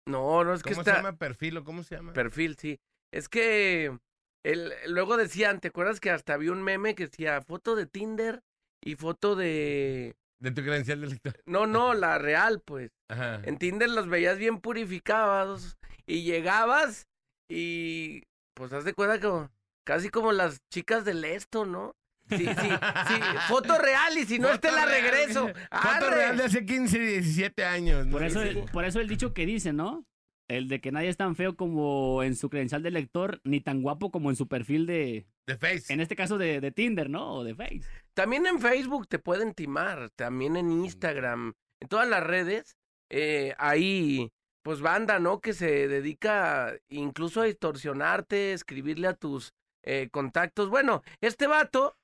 No, 0.07 0.45
no 0.45 0.53
es 0.53 0.63
que 0.63 0.71
¿Cómo 0.71 0.85
se 0.85 0.91
está 0.91 1.03
llama? 1.03 1.17
¿Perfil 1.17 1.57
o 1.57 1.65
cómo 1.65 1.83
se 1.83 1.97
llama? 1.97 2.13
Perfil, 2.13 2.57
sí. 2.59 2.79
Es 3.11 3.29
que 3.31 3.97
el, 4.45 4.73
luego 4.89 5.17
decían, 5.17 5.61
¿te 5.61 5.69
acuerdas 5.69 5.99
que 6.01 6.11
hasta 6.11 6.35
había 6.35 6.53
un 6.53 6.63
meme 6.63 6.95
que 6.95 7.07
decía 7.07 7.41
foto 7.41 7.75
de 7.75 7.87
Tinder 7.87 8.43
y 8.83 8.97
foto 8.97 9.35
de... 9.35 10.15
De 10.41 10.50
tu 10.50 10.62
credencial 10.62 11.00
de 11.00 11.07
lector. 11.09 11.41
No, 11.47 11.67
no, 11.67 11.95
la 11.95 12.19
real, 12.19 12.61
pues. 12.64 12.91
Ajá. 13.09 13.41
En 13.45 13.59
Tinder 13.59 13.88
los 13.88 14.09
veías 14.09 14.38
bien 14.38 14.61
purificados 14.61 15.76
y 16.07 16.23
llegabas 16.23 17.07
y 17.49 18.23
pues 18.55 18.73
haz 18.73 18.85
de 18.85 18.95
cuenta 18.95 19.21
como 19.21 19.50
casi 19.87 20.09
como 20.09 20.33
las 20.33 20.61
chicas 20.73 21.05
del 21.05 21.25
esto, 21.25 21.64
¿no? 21.67 21.95
Sí, 22.29 22.38
sí, 22.38 22.47
sí, 22.47 23.14
foto 23.49 23.76
real 23.79 24.17
y 24.17 24.25
si 24.25 24.38
no 24.38 24.49
este 24.49 24.71
la 24.73 24.87
real, 24.87 25.03
regreso. 25.03 25.47
Foto 25.49 25.59
Arre. 25.71 26.14
real 26.17 26.37
de 26.38 26.45
hace 26.45 26.64
15, 26.64 26.99
17 26.99 27.64
años. 27.64 28.07
¿no? 28.07 28.12
Por 28.12 28.25
eso, 28.25 28.43
Sí. 28.43 28.64
por 28.73 28.85
eso 28.87 29.00
el 29.00 29.09
dicho 29.09 29.35
que 29.35 29.45
dice, 29.45 29.73
¿no? 29.75 30.07
El 30.49 30.69
de 30.69 30.81
que 30.81 30.91
nadie 30.93 31.09
es 31.09 31.17
tan 31.17 31.37
feo 31.37 31.55
como 31.57 32.23
en 32.23 32.35
su 32.37 32.49
credencial 32.50 32.83
de 32.83 32.91
lector, 32.91 33.41
ni 33.45 33.61
tan 33.61 33.83
guapo 33.83 34.11
como 34.11 34.31
en 34.31 34.37
su 34.37 34.47
perfil 34.49 34.87
de, 34.87 35.26
De 35.47 35.57
Face. 35.57 35.93
en 35.93 36.00
este 36.00 36.17
caso 36.17 36.37
de, 36.38 36.61
de 36.61 36.71
Tinder, 36.71 37.09
¿no? 37.11 37.33
O 37.35 37.45
de 37.45 37.55
Face. 37.55 37.83
También 38.14 38.47
en 38.47 38.61
Facebook 38.61 39.09
te 39.09 39.18
pueden 39.18 39.54
timar, 39.54 40.11
también 40.16 40.56
en 40.56 40.71
Instagram, 40.71 41.54
en 41.80 41.88
todas 41.88 42.09
las 42.09 42.23
redes, 42.23 42.76
eh, 43.11 43.54
hay 43.59 44.30
pues 44.62 44.80
banda, 44.80 45.18
¿no? 45.18 45.40
Que 45.40 45.52
se 45.52 45.88
dedica 45.88 46.75
incluso 46.88 47.42
a 47.42 47.44
distorsionarte, 47.44 48.54
escribirle 48.54 49.09
a 49.09 49.14
tus 49.14 49.52
eh, 49.83 50.09
contactos. 50.11 50.71
Bueno, 50.71 51.02
este 51.21 51.47
vato 51.47 51.97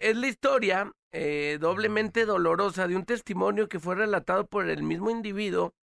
es 0.00 0.16
la 0.16 0.28
historia 0.28 0.92
eh, 1.12 1.58
doblemente 1.60 2.26
dolorosa 2.26 2.86
de 2.86 2.96
un 2.96 3.04
testimonio 3.04 3.68
que 3.68 3.80
fue 3.80 3.94
relatado 3.94 4.46
por 4.46 4.68
el 4.68 4.82
mismo 4.82 5.10
individuo 5.10 5.74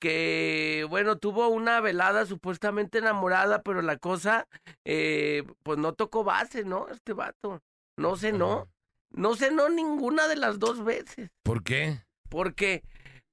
que, 0.00 0.86
bueno, 0.90 1.18
tuvo 1.18 1.48
una 1.48 1.80
velada 1.80 2.26
supuestamente 2.26 2.98
enamorada, 2.98 3.62
pero 3.62 3.82
la 3.82 3.96
cosa, 3.96 4.46
eh, 4.84 5.44
pues 5.62 5.78
no 5.78 5.94
tocó 5.94 6.22
base, 6.22 6.64
¿no? 6.64 6.88
Este 6.88 7.12
vato. 7.12 7.62
No 7.96 8.16
sé, 8.16 8.32
no. 8.32 8.68
No 9.10 9.34
cenó 9.34 9.68
ninguna 9.68 10.28
de 10.28 10.36
las 10.36 10.58
dos 10.58 10.84
veces. 10.84 11.30
¿Por 11.42 11.62
qué? 11.62 12.00
Porque, 12.28 12.82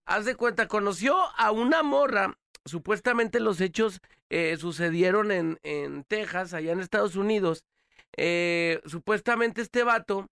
haz 0.05 0.25
de 0.25 0.35
cuenta, 0.35 0.67
conoció 0.67 1.15
a 1.37 1.51
una 1.51 1.83
morra. 1.83 2.37
Supuestamente 2.65 3.39
los 3.39 3.59
hechos 3.59 3.99
eh, 4.29 4.55
sucedieron 4.57 5.31
en, 5.31 5.59
en 5.63 6.03
Texas, 6.05 6.53
allá 6.53 6.71
en 6.71 6.79
Estados 6.79 7.15
Unidos. 7.15 7.65
Eh, 8.15 8.81
supuestamente 8.85 9.61
este 9.61 9.83
vato, 9.83 10.27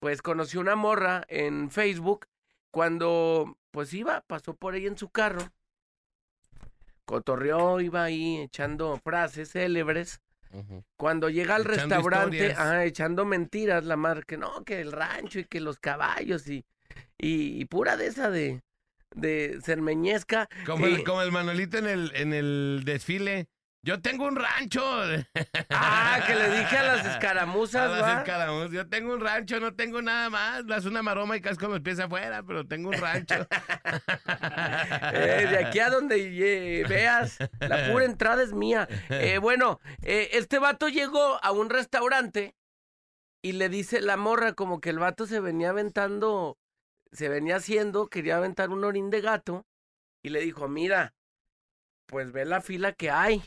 pues 0.00 0.22
conoció 0.22 0.60
una 0.60 0.76
morra 0.76 1.24
en 1.28 1.70
Facebook 1.70 2.26
cuando, 2.70 3.58
pues 3.70 3.92
iba, 3.92 4.22
pasó 4.22 4.54
por 4.54 4.74
ahí 4.74 4.86
en 4.86 4.96
su 4.96 5.10
carro. 5.10 5.42
Cotorreó, 7.04 7.80
iba 7.80 8.04
ahí 8.04 8.38
echando 8.38 8.96
frases 8.98 9.52
célebres. 9.52 10.20
Cuando 10.96 11.30
llega 11.30 11.54
al 11.54 11.62
Echando 11.62 11.94
restaurante, 11.96 12.54
ah, 12.56 12.84
echando 12.84 13.24
mentiras, 13.24 13.84
la 13.84 13.96
madre, 13.96 14.22
que 14.26 14.36
no, 14.36 14.64
que 14.64 14.80
el 14.80 14.92
rancho 14.92 15.38
y 15.38 15.44
que 15.44 15.60
los 15.60 15.78
caballos 15.78 16.48
y, 16.48 16.64
y, 17.18 17.60
y 17.60 17.64
pura 17.66 17.96
de 17.96 18.06
esa 18.06 18.30
de, 18.30 18.60
de. 19.14 19.60
Como 20.66 20.86
el, 20.86 20.96
Eh, 20.96 21.04
como 21.04 21.22
el 21.22 21.32
Manolito 21.32 21.78
en 21.78 21.86
el, 21.86 22.12
en 22.14 22.32
el 22.32 22.82
desfile. 22.84 23.48
Yo 23.82 24.00
tengo 24.02 24.26
un 24.26 24.36
rancho. 24.36 24.82
Ah, 25.70 26.20
que 26.26 26.34
le 26.34 26.50
dije 26.50 26.76
a 26.76 26.82
las 26.82 27.06
A 27.06 27.12
escaramuzas, 27.12 27.90
las 27.90 28.02
¿va? 28.02 28.18
escaramuzas. 28.18 28.72
Yo 28.72 28.88
tengo 28.88 29.14
un 29.14 29.20
rancho, 29.20 29.58
no 29.58 29.74
tengo 29.74 30.02
nada 30.02 30.28
más. 30.28 30.66
Das 30.66 30.84
una 30.84 31.02
maroma 31.02 31.36
y 31.36 31.40
casco 31.40 31.66
los 31.68 31.80
pies 31.80 31.98
afuera, 31.98 32.42
pero 32.42 32.66
tengo 32.66 32.90
un 32.90 32.94
rancho. 32.98 33.46
Eh, 35.12 35.46
de 35.50 35.64
aquí 35.64 35.78
a 35.80 35.90
donde 35.90 36.16
eh, 36.16 36.84
veas, 36.84 37.38
la 37.60 37.90
pura 37.90 38.04
entrada 38.04 38.42
es 38.42 38.52
mía. 38.52 38.88
Eh, 39.08 39.38
bueno, 39.38 39.80
este 40.02 40.58
vato 40.58 40.88
llegó 40.88 41.42
a 41.42 41.50
un 41.52 41.70
restaurante 41.70 42.54
y 43.42 43.52
le 43.52 43.68
dice 43.68 44.00
la 44.00 44.16
morra 44.16 44.52
como 44.52 44.80
que 44.80 44.90
el 44.90 44.98
vato 44.98 45.26
se 45.26 45.40
venía 45.40 45.70
aventando, 45.70 46.58
se 47.12 47.28
venía 47.28 47.56
haciendo, 47.56 48.08
quería 48.08 48.36
aventar 48.36 48.70
un 48.70 48.84
orín 48.84 49.10
de 49.10 49.20
gato 49.20 49.66
y 50.22 50.30
le 50.30 50.40
dijo, 50.40 50.68
mira, 50.68 51.14
pues 52.06 52.32
ve 52.32 52.44
la 52.44 52.60
fila 52.60 52.92
que 52.92 53.10
hay. 53.10 53.42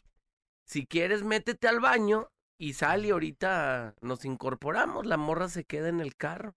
Si 0.66 0.86
quieres, 0.86 1.24
métete 1.24 1.68
al 1.68 1.80
baño 1.80 2.30
y 2.58 2.74
sal 2.74 3.06
y 3.06 3.12
ahorita 3.12 3.96
nos 4.02 4.26
incorporamos. 4.26 5.06
La 5.06 5.18
morra 5.18 5.50
se 5.50 5.66
queda 5.66 5.90
en 5.90 6.00
el 6.00 6.16
carro. 6.16 6.56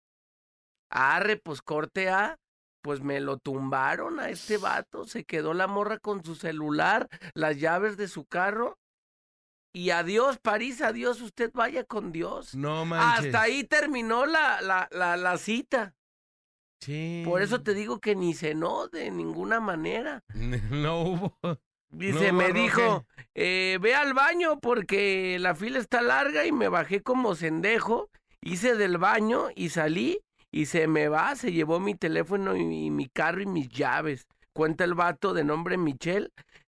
Arre, 0.89 1.37
pues 1.37 1.61
corte 1.61 2.09
A 2.09 2.37
pues 2.85 3.01
me 3.01 3.19
lo 3.19 3.39
tumbaron 3.39 4.19
a 4.19 4.29
este 4.29 4.57
vato, 4.57 5.05
se 5.05 5.23
quedó 5.23 5.55
la 5.55 5.65
morra 5.65 5.97
con 5.97 6.23
su 6.23 6.35
celular, 6.35 7.09
las 7.33 7.57
llaves 7.57 7.97
de 7.97 8.07
su 8.07 8.25
carro. 8.25 8.77
Y 9.73 9.89
adiós, 9.89 10.37
París, 10.37 10.83
adiós, 10.83 11.19
usted 11.19 11.49
vaya 11.51 11.83
con 11.83 12.11
Dios. 12.11 12.53
No 12.53 12.85
manches. 12.85 13.25
Hasta 13.25 13.41
ahí 13.41 13.63
terminó 13.63 14.27
la, 14.27 14.61
la, 14.61 14.87
la, 14.91 15.17
la 15.17 15.37
cita. 15.39 15.95
Sí. 16.79 17.23
Por 17.25 17.41
eso 17.41 17.63
te 17.63 17.73
digo 17.73 17.99
que 17.99 18.15
ni 18.15 18.35
cenó 18.35 18.87
de 18.87 19.09
ninguna 19.09 19.59
manera. 19.59 20.23
No 20.69 21.01
hubo. 21.01 21.39
Dice, 21.97 22.31
No, 22.31 22.37
me 22.37 22.51
dijo, 22.51 23.05
eh, 23.33 23.77
ve 23.81 23.95
al 23.95 24.13
baño 24.13 24.59
porque 24.59 25.37
la 25.39 25.55
fila 25.55 25.79
está 25.79 26.01
larga 26.01 26.45
y 26.45 26.51
me 26.51 26.67
bajé 26.67 27.01
como 27.01 27.35
sendejo, 27.35 28.09
hice 28.41 28.75
del 28.75 28.97
baño 28.97 29.47
y 29.55 29.69
salí 29.69 30.19
y 30.51 30.65
se 30.65 30.87
me 30.87 31.07
va, 31.07 31.35
se 31.35 31.51
llevó 31.51 31.79
mi 31.79 31.95
teléfono 31.95 32.55
y, 32.55 32.85
y 32.85 32.91
mi 32.91 33.07
carro 33.07 33.41
y 33.41 33.45
mis 33.45 33.69
llaves. 33.69 34.27
Cuenta 34.53 34.83
el 34.83 34.93
vato 34.93 35.33
de 35.33 35.43
nombre 35.43 35.77
Michelle. 35.77 36.29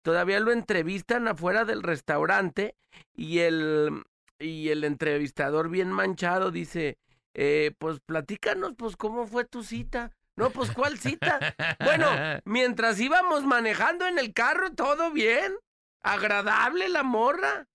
Todavía 0.03 0.39
lo 0.39 0.51
entrevistan 0.51 1.27
afuera 1.27 1.65
del 1.65 1.83
restaurante 1.83 2.75
y 3.15 3.39
el, 3.39 4.03
y 4.39 4.69
el 4.69 4.83
entrevistador 4.83 5.69
bien 5.69 5.91
manchado 5.91 6.51
dice, 6.51 6.97
eh, 7.33 7.71
pues 7.77 7.99
platícanos, 8.05 8.73
pues 8.77 8.95
cómo 8.95 9.27
fue 9.27 9.45
tu 9.45 9.63
cita. 9.63 10.11
No, 10.37 10.49
pues 10.51 10.71
¿cuál 10.71 10.97
cita? 10.99 11.55
Bueno, 11.83 12.09
mientras 12.45 12.99
íbamos 12.99 13.43
manejando 13.43 14.05
en 14.07 14.19
el 14.19 14.33
carro, 14.33 14.71
todo 14.73 15.11
bien. 15.11 15.53
Agradable 16.01 16.87
la 16.89 17.03
morra. 17.03 17.67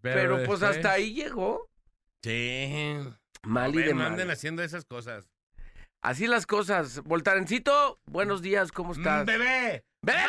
Pero, 0.00 0.36
pues 0.44 0.60
después- 0.60 0.76
hasta 0.76 0.92
ahí 0.92 1.12
llegó. 1.14 1.68
Sí. 2.24 2.96
Mal 3.42 3.66
y 3.66 3.76
Hombre, 3.76 3.84
de 3.86 3.90
no 3.94 3.98
mal. 3.98 4.06
anden 4.12 4.30
haciendo 4.30 4.62
esas 4.64 4.84
cosas. 4.84 5.30
Así 6.02 6.26
las 6.26 6.46
cosas. 6.46 7.02
Voltarencito, 7.04 8.00
buenos 8.06 8.42
días, 8.42 8.72
¿cómo 8.72 8.92
estás? 8.94 9.22
Mm, 9.22 9.26
¡Bebé! 9.26 9.84
¡Bebé 10.02 10.20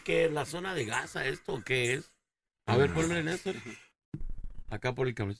¿Qué 0.05 0.25
es 0.25 0.31
la 0.31 0.45
zona 0.45 0.73
de 0.73 0.85
Gaza 0.85 1.25
esto? 1.27 1.61
¿Qué 1.63 1.93
es? 1.93 2.13
A 2.65 2.77
ver, 2.77 2.93
ponme 2.93 3.21
Néstor. 3.21 3.55
Acá 4.69 4.95
por 4.95 5.07
el 5.07 5.13
cable. 5.13 5.35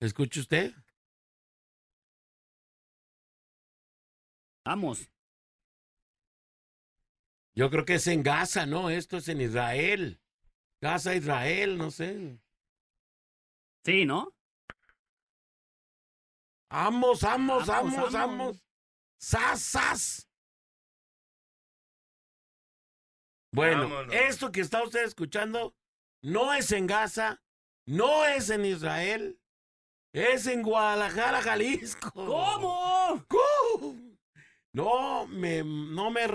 ¿Escucha 0.00 0.40
usted? 0.40 0.74
Vamos. 4.64 5.10
Yo 7.54 7.70
creo 7.70 7.84
que 7.84 7.94
es 7.94 8.06
en 8.06 8.22
Gaza, 8.22 8.66
¿no? 8.66 8.90
Esto 8.90 9.18
es 9.18 9.28
en 9.28 9.40
Israel. 9.40 10.20
Gaza, 10.80 11.14
Israel, 11.14 11.78
no 11.78 11.90
sé. 11.90 12.38
Sí, 13.84 14.04
¿no? 14.06 14.34
Vamos, 16.70 17.20
vamos, 17.20 17.66
Vamos, 17.66 17.94
vamos, 17.94 18.12
vamos. 18.12 18.12
vamos. 18.12 18.64
¡Sas, 19.20 19.60
sas! 19.62 20.28
Bueno, 23.52 23.82
Vámonos. 23.88 24.14
esto 24.14 24.50
que 24.50 24.60
está 24.60 24.82
usted 24.82 25.04
escuchando 25.04 25.76
no 26.22 26.52
es 26.54 26.72
en 26.72 26.86
Gaza, 26.86 27.40
no 27.86 28.24
es 28.26 28.50
en 28.50 28.64
Israel, 28.64 29.40
es 30.12 30.46
en 30.48 30.62
Guadalajara, 30.62 31.40
Jalisco. 31.42 32.10
¿Cómo? 32.12 33.24
¿Cómo? 33.28 34.16
No 34.72 35.26
me, 35.28 35.62
no 35.62 36.10
me, 36.10 36.26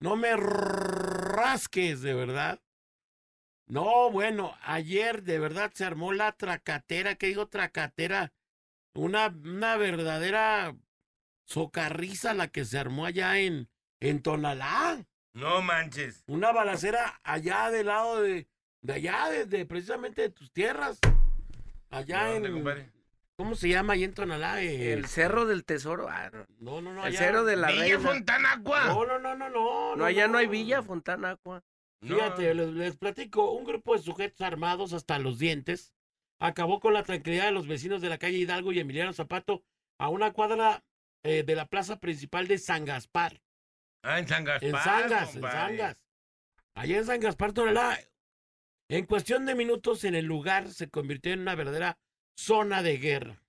no 0.00 0.16
me 0.16 0.36
rasques, 0.36 2.00
de 2.02 2.14
verdad. 2.14 2.60
No, 3.68 4.10
bueno, 4.10 4.56
ayer 4.62 5.22
de 5.24 5.38
verdad 5.40 5.72
se 5.74 5.84
armó 5.84 6.12
la 6.12 6.32
tracatera, 6.32 7.16
¿qué 7.16 7.26
digo 7.26 7.48
tracatera? 7.48 8.32
Una, 8.94 9.26
una 9.26 9.76
verdadera 9.76 10.74
socarriza 11.44 12.34
la 12.34 12.48
que 12.48 12.64
se 12.64 12.78
armó 12.78 13.06
allá 13.06 13.38
en, 13.38 13.68
en 14.00 14.22
Tonalá. 14.22 15.04
No 15.34 15.60
manches. 15.62 16.22
Una 16.28 16.52
balacera 16.52 17.20
allá 17.24 17.70
del 17.70 17.86
lado 17.86 18.22
de, 18.22 18.46
de 18.82 18.92
allá, 18.92 19.28
de, 19.30 19.44
de 19.46 19.66
precisamente 19.66 20.22
de 20.22 20.30
tus 20.30 20.50
tierras. 20.52 20.98
Allá 21.90 22.26
¿Dónde, 22.28 22.48
en, 22.48 22.54
compadre? 22.54 22.90
¿cómo 23.36 23.54
se 23.54 23.68
llama 23.68 23.92
ahí 23.94 24.04
en 24.04 24.14
Tonalá? 24.14 24.62
Eh, 24.62 24.92
El 24.92 25.06
cerro 25.06 25.44
del 25.44 25.64
tesoro. 25.64 26.08
Ah, 26.08 26.30
no. 26.32 26.46
no, 26.60 26.80
no, 26.80 26.94
no. 26.94 27.00
El 27.02 27.08
allá- 27.08 27.18
cerro 27.18 27.44
de 27.44 27.56
la 27.56 27.68
Villa 27.68 27.82
reina. 27.82 27.98
Fontanacua. 28.00 28.84
No, 28.86 29.04
no, 29.06 29.18
no, 29.18 29.34
no, 29.36 29.50
no. 29.50 29.96
No, 29.96 30.04
allá 30.04 30.26
no 30.28 30.38
hay 30.38 30.46
villa, 30.46 30.82
Fontana 30.82 31.32
Aqua. 31.32 31.62
No. 32.00 32.16
Fíjate, 32.16 32.54
les, 32.54 32.72
les 32.72 32.96
platico, 32.96 33.52
un 33.52 33.64
grupo 33.64 33.94
de 33.94 34.02
sujetos 34.02 34.40
armados 34.40 34.92
hasta 34.92 35.18
los 35.18 35.38
dientes 35.38 35.92
acabó 36.38 36.80
con 36.80 36.92
la 36.92 37.02
tranquilidad 37.02 37.46
de 37.46 37.52
los 37.52 37.66
vecinos 37.66 38.02
de 38.02 38.08
la 38.08 38.18
calle 38.18 38.38
Hidalgo 38.38 38.72
y 38.72 38.78
Emiliano 38.78 39.12
Zapato 39.12 39.64
a 39.98 40.08
una 40.08 40.32
cuadra 40.32 40.84
eh, 41.22 41.42
de 41.42 41.54
la 41.54 41.66
plaza 41.66 41.98
principal 41.98 42.46
de 42.46 42.58
San 42.58 42.84
Gaspar. 42.84 43.42
Ah, 44.02 44.18
en 44.18 44.28
San 44.28 44.44
Gaspar. 44.44 44.68
En 44.68 44.76
Sangas, 44.76 45.34
en. 45.34 45.42
Sangas. 45.42 46.04
Allá 46.74 46.98
en 46.98 47.04
San 47.06 47.20
Gaspar. 47.20 47.52
En 48.88 49.06
cuestión 49.06 49.46
de 49.46 49.54
minutos, 49.54 50.04
en 50.04 50.14
el 50.14 50.26
lugar 50.26 50.70
se 50.70 50.88
convirtió 50.88 51.32
en 51.32 51.40
una 51.40 51.54
verdadera 51.54 51.98
zona 52.38 52.82
de 52.82 52.98
guerra. 52.98 53.42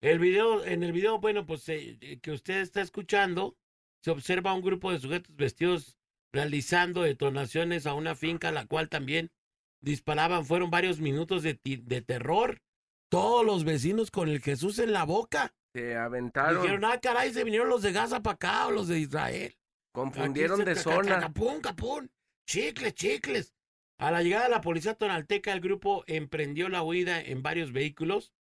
El 0.00 0.18
video, 0.18 0.64
en 0.64 0.82
el 0.82 0.92
video, 0.92 1.18
bueno, 1.18 1.46
pues 1.46 1.68
eh, 1.68 1.96
eh, 2.00 2.18
que 2.20 2.32
usted 2.32 2.60
está 2.60 2.80
escuchando, 2.80 3.56
se 4.04 4.10
observa 4.10 4.52
un 4.52 4.60
grupo 4.60 4.92
de 4.92 4.98
sujetos 4.98 5.34
vestidos 5.34 5.96
realizando 6.30 7.00
detonaciones 7.00 7.86
a 7.86 7.94
una 7.94 8.14
finca, 8.14 8.50
la 8.50 8.66
cual 8.66 8.90
también 8.90 9.32
disparaban. 9.80 10.44
Fueron 10.44 10.70
varios 10.70 11.00
minutos 11.00 11.42
de, 11.42 11.58
de 11.64 12.02
terror. 12.02 12.60
Todos 13.08 13.46
los 13.46 13.64
vecinos 13.64 14.10
con 14.10 14.28
el 14.28 14.42
Jesús 14.42 14.78
en 14.78 14.92
la 14.92 15.04
boca. 15.04 15.54
Se 15.72 15.96
aventaron. 15.96 16.60
Dijeron, 16.60 16.84
ah, 16.84 17.00
caray, 17.00 17.32
se 17.32 17.44
vinieron 17.44 17.70
los 17.70 17.80
de 17.80 17.92
Gaza 17.92 18.22
para 18.22 18.34
acá 18.34 18.66
o 18.66 18.72
los 18.72 18.88
de 18.88 18.98
Israel. 18.98 19.56
confundieron 19.94 20.62
de 20.66 20.74
zona. 20.74 21.20
Capún, 21.20 21.62
capún. 21.62 22.10
Chicles, 22.46 22.94
chicles. 22.94 23.54
A 23.98 24.10
la 24.10 24.22
llegada 24.22 24.44
de 24.44 24.50
la 24.50 24.60
policía 24.60 24.92
tonalteca, 24.92 25.50
el 25.50 25.60
grupo 25.62 26.04
emprendió 26.06 26.68
la 26.68 26.82
huida 26.82 27.22
en 27.22 27.42
varios 27.42 27.72
vehículos, 27.72 28.33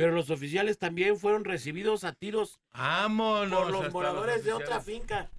pero 0.00 0.12
los 0.14 0.30
oficiales 0.30 0.78
también 0.78 1.18
fueron 1.18 1.44
recibidos 1.44 2.04
a 2.04 2.14
tiros 2.14 2.58
Vámonos. 2.72 3.64
por 3.64 3.70
los 3.70 3.92
moradores 3.92 4.42
de 4.44 4.54
otra 4.54 4.80
finca. 4.80 5.30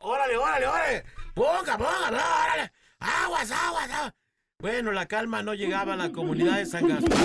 Órale, 0.00 0.36
órale, 0.36 0.66
órale. 0.66 1.04
Ponga, 1.32 1.78
ponga, 1.78 2.10
no, 2.10 2.16
órale. 2.16 2.72
Aguas, 2.98 3.52
aguas, 3.52 3.88
aguas. 3.92 4.12
Bueno, 4.58 4.90
la 4.90 5.06
calma 5.06 5.44
no 5.44 5.54
llegaba 5.54 5.92
a 5.92 5.96
la 5.96 6.10
comunidad 6.10 6.56
de 6.56 6.66
San 6.66 6.88
Gaspar. 6.88 7.16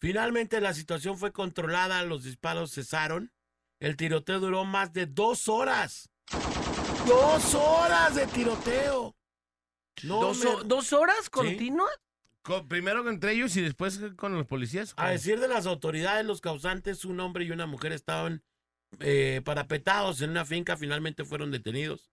Finalmente 0.00 0.60
la 0.60 0.74
situación 0.74 1.16
fue 1.16 1.30
controlada, 1.30 2.02
los 2.02 2.24
disparos 2.24 2.74
cesaron. 2.74 3.30
El 3.78 3.96
tiroteo 3.96 4.40
duró 4.40 4.64
más 4.64 4.92
de 4.94 5.06
dos 5.06 5.46
horas. 5.46 6.10
¡Dos 7.06 7.54
horas 7.54 8.16
de 8.16 8.26
tiroteo! 8.26 9.14
No 10.02 10.20
¿Dos, 10.22 10.38
me- 10.38 10.64
dos 10.64 10.92
horas 10.92 11.30
continuas? 11.30 11.88
Primero 12.68 13.08
entre 13.08 13.32
ellos 13.32 13.56
y 13.56 13.62
después 13.62 14.00
con 14.16 14.34
los 14.34 14.46
policías. 14.46 14.94
A 14.96 15.10
decir 15.10 15.40
de 15.40 15.48
las 15.48 15.66
autoridades, 15.66 16.24
los 16.24 16.40
causantes, 16.40 17.04
un 17.04 17.20
hombre 17.20 17.44
y 17.44 17.50
una 17.50 17.66
mujer 17.66 17.92
estaban 17.92 18.42
eh, 19.00 19.42
parapetados 19.44 20.20
en 20.22 20.30
una 20.30 20.44
finca, 20.44 20.76
finalmente 20.76 21.24
fueron 21.24 21.50
detenidos. 21.50 22.10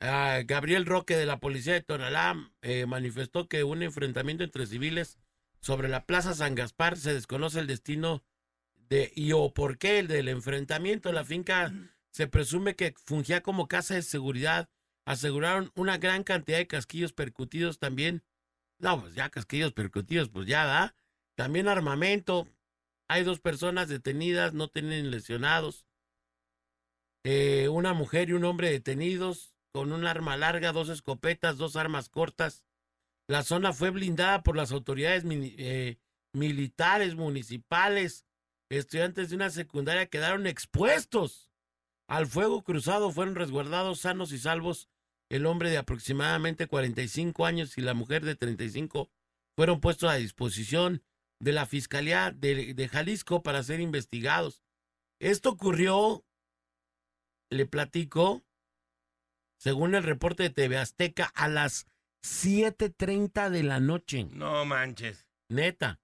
Ah, 0.00 0.40
Gabriel 0.44 0.86
Roque 0.86 1.16
de 1.16 1.26
la 1.26 1.40
policía 1.40 1.74
de 1.74 1.82
Tonalá 1.82 2.52
eh, 2.62 2.86
manifestó 2.86 3.48
que 3.48 3.64
un 3.64 3.82
enfrentamiento 3.82 4.44
entre 4.44 4.66
civiles 4.66 5.18
sobre 5.60 5.88
la 5.88 6.06
Plaza 6.06 6.34
San 6.34 6.54
Gaspar 6.54 6.96
se 6.96 7.12
desconoce 7.12 7.60
el 7.60 7.66
destino 7.66 8.24
de 8.88 9.12
y 9.14 9.32
o 9.32 9.52
por 9.52 9.78
qué 9.78 9.98
el 9.98 10.08
del 10.08 10.28
enfrentamiento. 10.28 11.12
La 11.12 11.24
finca 11.24 11.72
se 12.10 12.26
presume 12.26 12.76
que 12.76 12.94
fungía 13.04 13.42
como 13.42 13.68
casa 13.68 13.94
de 13.94 14.02
seguridad. 14.02 14.70
Aseguraron 15.04 15.70
una 15.74 15.98
gran 15.98 16.24
cantidad 16.24 16.58
de 16.58 16.66
casquillos 16.66 17.12
percutidos 17.12 17.78
también. 17.78 18.22
No, 18.80 19.00
pues 19.00 19.14
ya 19.14 19.28
casquillos 19.28 19.72
percutidos, 19.72 20.28
pues 20.30 20.46
ya 20.46 20.64
da. 20.64 20.94
También 21.36 21.68
armamento. 21.68 22.48
Hay 23.08 23.24
dos 23.24 23.40
personas 23.40 23.88
detenidas, 23.88 24.54
no 24.54 24.68
tienen 24.68 25.10
lesionados. 25.10 25.86
Eh, 27.24 27.68
una 27.68 27.92
mujer 27.92 28.30
y 28.30 28.32
un 28.32 28.44
hombre 28.44 28.70
detenidos 28.70 29.54
con 29.72 29.92
un 29.92 30.06
arma 30.06 30.36
larga, 30.36 30.72
dos 30.72 30.88
escopetas, 30.88 31.58
dos 31.58 31.76
armas 31.76 32.08
cortas. 32.08 32.64
La 33.28 33.42
zona 33.42 33.72
fue 33.72 33.90
blindada 33.90 34.42
por 34.42 34.56
las 34.56 34.72
autoridades 34.72 35.24
eh, 35.28 35.98
militares, 36.32 37.14
municipales. 37.14 38.26
Estudiantes 38.70 39.30
de 39.30 39.36
una 39.36 39.50
secundaria 39.50 40.06
quedaron 40.06 40.46
expuestos 40.46 41.50
al 42.08 42.26
fuego 42.26 42.62
cruzado. 42.62 43.10
Fueron 43.12 43.34
resguardados 43.34 44.00
sanos 44.00 44.32
y 44.32 44.38
salvos. 44.38 44.88
El 45.30 45.46
hombre 45.46 45.70
de 45.70 45.78
aproximadamente 45.78 46.66
45 46.66 47.46
años 47.46 47.78
y 47.78 47.80
la 47.80 47.94
mujer 47.94 48.24
de 48.24 48.34
35 48.34 49.10
fueron 49.56 49.80
puestos 49.80 50.10
a 50.10 50.16
disposición 50.16 51.02
de 51.38 51.52
la 51.52 51.66
Fiscalía 51.66 52.32
de, 52.32 52.74
de 52.74 52.88
Jalisco 52.88 53.42
para 53.42 53.62
ser 53.62 53.80
investigados. 53.80 54.62
Esto 55.20 55.50
ocurrió, 55.50 56.24
le 57.50 57.66
platico, 57.66 58.42
según 59.58 59.94
el 59.94 60.02
reporte 60.02 60.42
de 60.42 60.50
TV 60.50 60.78
Azteca, 60.78 61.26
a 61.34 61.48
las 61.48 61.86
7.30 62.24 63.50
de 63.50 63.62
la 63.62 63.80
noche. 63.80 64.24
No 64.32 64.64
manches. 64.64 65.26
Neta. 65.48 66.00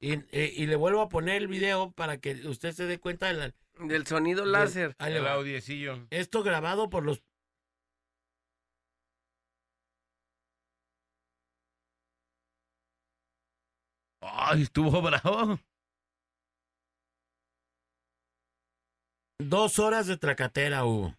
Y, 0.00 0.14
eh, 0.32 0.52
y 0.54 0.66
le 0.66 0.76
vuelvo 0.76 1.00
a 1.00 1.08
poner 1.08 1.36
el 1.36 1.48
video 1.48 1.92
para 1.92 2.18
que 2.18 2.46
usted 2.46 2.72
se 2.72 2.86
dé 2.86 2.98
cuenta 2.98 3.28
de 3.28 3.34
la... 3.34 3.54
Del 3.78 4.06
sonido 4.06 4.44
láser. 4.44 4.94
El 4.98 5.26
audiecillo. 5.26 6.06
Esto 6.10 6.42
grabado 6.42 6.90
por 6.90 7.04
los... 7.04 7.22
Ay, 14.36 14.62
estuvo 14.62 15.00
bravo. 15.02 15.58
Dos 19.38 19.78
horas 19.78 20.06
de 20.06 20.16
tracatera 20.16 20.84
hubo. 20.84 21.14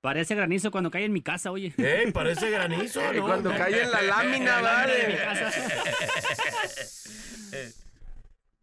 Parece 0.00 0.34
granizo 0.34 0.70
cuando 0.70 0.90
cae 0.90 1.04
en 1.04 1.12
mi 1.12 1.20
casa, 1.20 1.50
oye. 1.50 1.74
¡Ey! 1.76 2.10
Parece 2.10 2.50
granizo, 2.50 3.00
¿no? 3.12 3.26
Cuando 3.26 3.50
cae 3.50 3.82
en 3.82 3.90
la 3.90 4.02
lámina, 4.02 4.60
¿vale? 4.62 5.18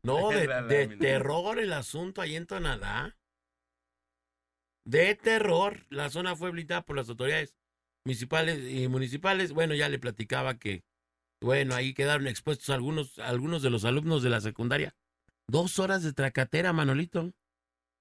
No, 0.01 0.29
de, 0.29 0.87
terror 0.99 1.59
el 1.59 1.73
asunto 1.73 2.21
ahí 2.21 2.35
en 2.35 2.47
Tonalá. 2.47 3.15
De 4.83 5.15
terror. 5.15 5.85
La 5.89 6.09
zona 6.09 6.35
fue 6.35 6.49
blindada 6.49 6.83
por 6.83 6.95
las 6.95 7.09
autoridades 7.09 7.55
municipales 8.03 8.59
y 8.67 8.87
municipales. 8.87 9.51
Bueno, 9.51 9.75
ya 9.75 9.89
le 9.89 9.99
platicaba 9.99 10.57
que, 10.57 10.83
bueno, 11.41 11.75
ahí 11.75 11.93
quedaron 11.93 12.27
expuestos 12.27 12.69
algunos, 12.69 13.19
algunos 13.19 13.61
de 13.61 13.69
los 13.69 13.85
alumnos 13.85 14.23
de 14.23 14.29
la 14.29 14.41
secundaria. 14.41 14.95
Dos 15.47 15.79
horas 15.79 16.03
de 16.03 16.13
tracatera, 16.13 16.73
Manolito. 16.73 17.31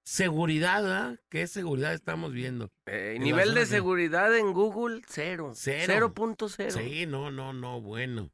Seguridad, 0.03 0.89
¿ah? 0.89 1.17
¿Qué 1.29 1.47
seguridad 1.47 1.93
estamos 1.93 2.31
viendo? 2.31 2.71
Eh, 2.85 3.17
nivel 3.19 3.53
de 3.53 3.65
seguridad 3.65 4.35
en 4.37 4.53
Google, 4.53 5.01
cero. 5.07 5.51
Cero. 5.53 6.13
0.0. 6.15 6.71
Sí, 6.71 7.05
no, 7.05 7.29
no, 7.29 7.51
no, 7.51 7.81
bueno. 7.81 8.31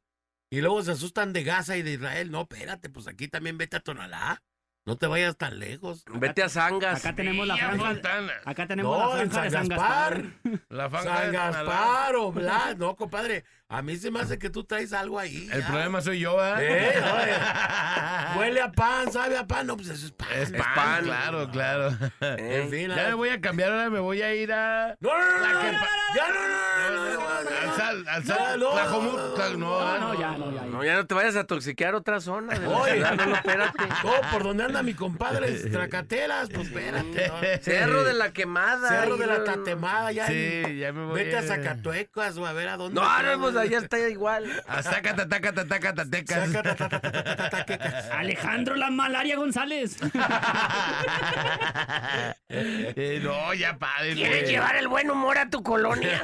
Y 0.52 0.62
luego 0.62 0.84
se 0.84 0.92
asustan 0.92 1.34
de 1.34 1.44
Gaza 1.44 1.76
y 1.76 1.82
de 1.82 1.94
Israel. 1.94 2.30
No, 2.30 2.42
espérate, 2.42 2.90
pues 2.90 3.08
aquí 3.08 3.28
también 3.28 3.58
vete 3.58 3.78
a 3.78 3.80
Tonalá. 3.80 4.44
No 4.86 4.98
te 4.98 5.08
vayas 5.08 5.38
tan 5.38 5.58
lejos. 5.60 6.04
Vete 6.14 6.44
a 6.44 6.50
Sangas. 6.50 7.00
Acá 7.00 7.16
tenemos 7.16 7.48
la 7.48 7.58
franja. 7.58 8.42
Acá 8.46 8.68
tenemos 8.68 8.96
No, 8.96 9.16
la 9.16 9.24
en 9.24 9.32
franja 9.32 9.44
de 9.46 9.50
San 9.50 9.68
San 9.68 9.70
Gaspar. 9.70 10.22
Gaspar. 10.22 10.66
La 10.70 10.90
franja 10.90 11.18
San 11.18 11.32
de. 11.32 11.38
Gaspar, 11.38 12.16
Oblast. 12.18 12.78
No, 12.78 12.96
compadre. 12.96 13.46
A 13.74 13.82
mí 13.82 13.96
se 13.98 14.12
me 14.12 14.20
hace 14.20 14.38
que 14.38 14.52
tú 14.52 14.64
traes 14.64 14.94
algo 14.94 15.18
ahí. 15.18 15.50
El 15.52 15.62
ya. 15.62 15.68
problema 15.68 16.00
soy 16.00 16.20
yo, 16.20 16.36
¿verdad? 16.38 16.62
Eh, 16.62 16.94
oye, 17.24 18.40
Huele 18.40 18.62
a 18.62 18.72
pan, 18.72 19.12
sabe 19.12 19.36
a 19.36 19.48
pan. 19.48 19.66
No, 19.66 19.76
pues 19.76 19.90
eso 19.90 20.06
es 20.06 20.12
pan. 20.12 20.28
Es 20.36 20.52
pan, 20.52 20.62
pan. 20.76 21.04
claro, 21.06 21.50
claro. 21.50 21.90
Eh, 22.22 22.62
En 22.64 22.70
fin, 22.70 22.90
Ya 22.90 23.08
me 23.08 23.14
voy 23.16 23.30
a 23.30 23.42
cambiar, 23.42 23.72
ahora 23.72 23.90
me 23.90 24.00
voy 24.00 24.22
a 24.22 24.34
ir 24.36 24.54
a... 24.54 24.96
No, 25.00 25.10
no, 25.10 25.26
no, 25.26 25.40
La 25.42 25.54
no, 25.54 25.62
ya 26.16 26.28
no, 26.30 27.14
no, 27.14 27.28
Al 27.34 27.66
no. 27.68 27.76
sal, 27.76 28.08
al 28.08 28.24
Ya, 28.24 28.36
sal, 28.36 28.60
no. 28.60 28.76
No, 28.76 29.58
No, 29.58 29.80
ah, 29.82 30.16
ya, 30.20 30.32
no, 30.38 30.52
ya. 30.54 30.66
No, 30.66 30.84
ya 30.84 30.96
no 30.96 31.06
te 31.08 31.14
vayas 31.16 31.36
a 31.36 31.46
toxiquear 31.46 31.96
otra 31.96 32.20
zona 32.22 32.54
de 32.58 32.68
la 32.68 32.78
Oye. 32.78 32.94
ciudad, 32.94 33.16
no, 33.16 33.26
no, 33.26 33.36
espérate. 33.36 33.84
No, 34.04 34.12
por 34.32 34.44
donde 34.44 34.64
anda 34.66 34.84
mi 34.84 34.94
compadre, 34.94 35.52
Tracateras, 35.70 36.50
pues 36.54 36.68
espérate. 36.68 37.28
¿no? 37.28 37.36
Cerro 37.64 38.04
de 38.04 38.14
la 38.14 38.32
quemada. 38.34 38.88
Cerro 38.90 39.18
de 39.18 39.26
la 39.28 39.44
Tatemada, 39.44 40.12
ya. 40.12 40.28
Sí, 40.28 40.78
ya 40.80 40.92
me 40.94 41.06
voy 41.06 41.16
Vete 41.24 41.38
a. 41.38 41.44
Zacatuecas 41.44 42.38
o 42.38 42.46
a 42.46 42.54
ver 42.54 42.70
a 42.70 42.78
dónde. 42.78 43.00
No, 43.00 43.24
no, 43.24 43.63
allá 43.64 43.80
está 43.80 44.00
igual. 44.10 44.64
Alejandro 48.12 48.76
la 48.76 48.90
malaria 48.90 49.36
González. 49.36 49.98
Eh, 52.56 53.20
no, 53.24 53.52
ya 53.56 53.78
padre. 53.80 54.14
¿Quieres 54.14 54.48
llevar 54.48 54.76
el 54.76 54.88
buen 54.88 55.10
humor 55.10 55.40
a 55.40 55.50
tu 55.50 55.64
colonia? 55.64 56.22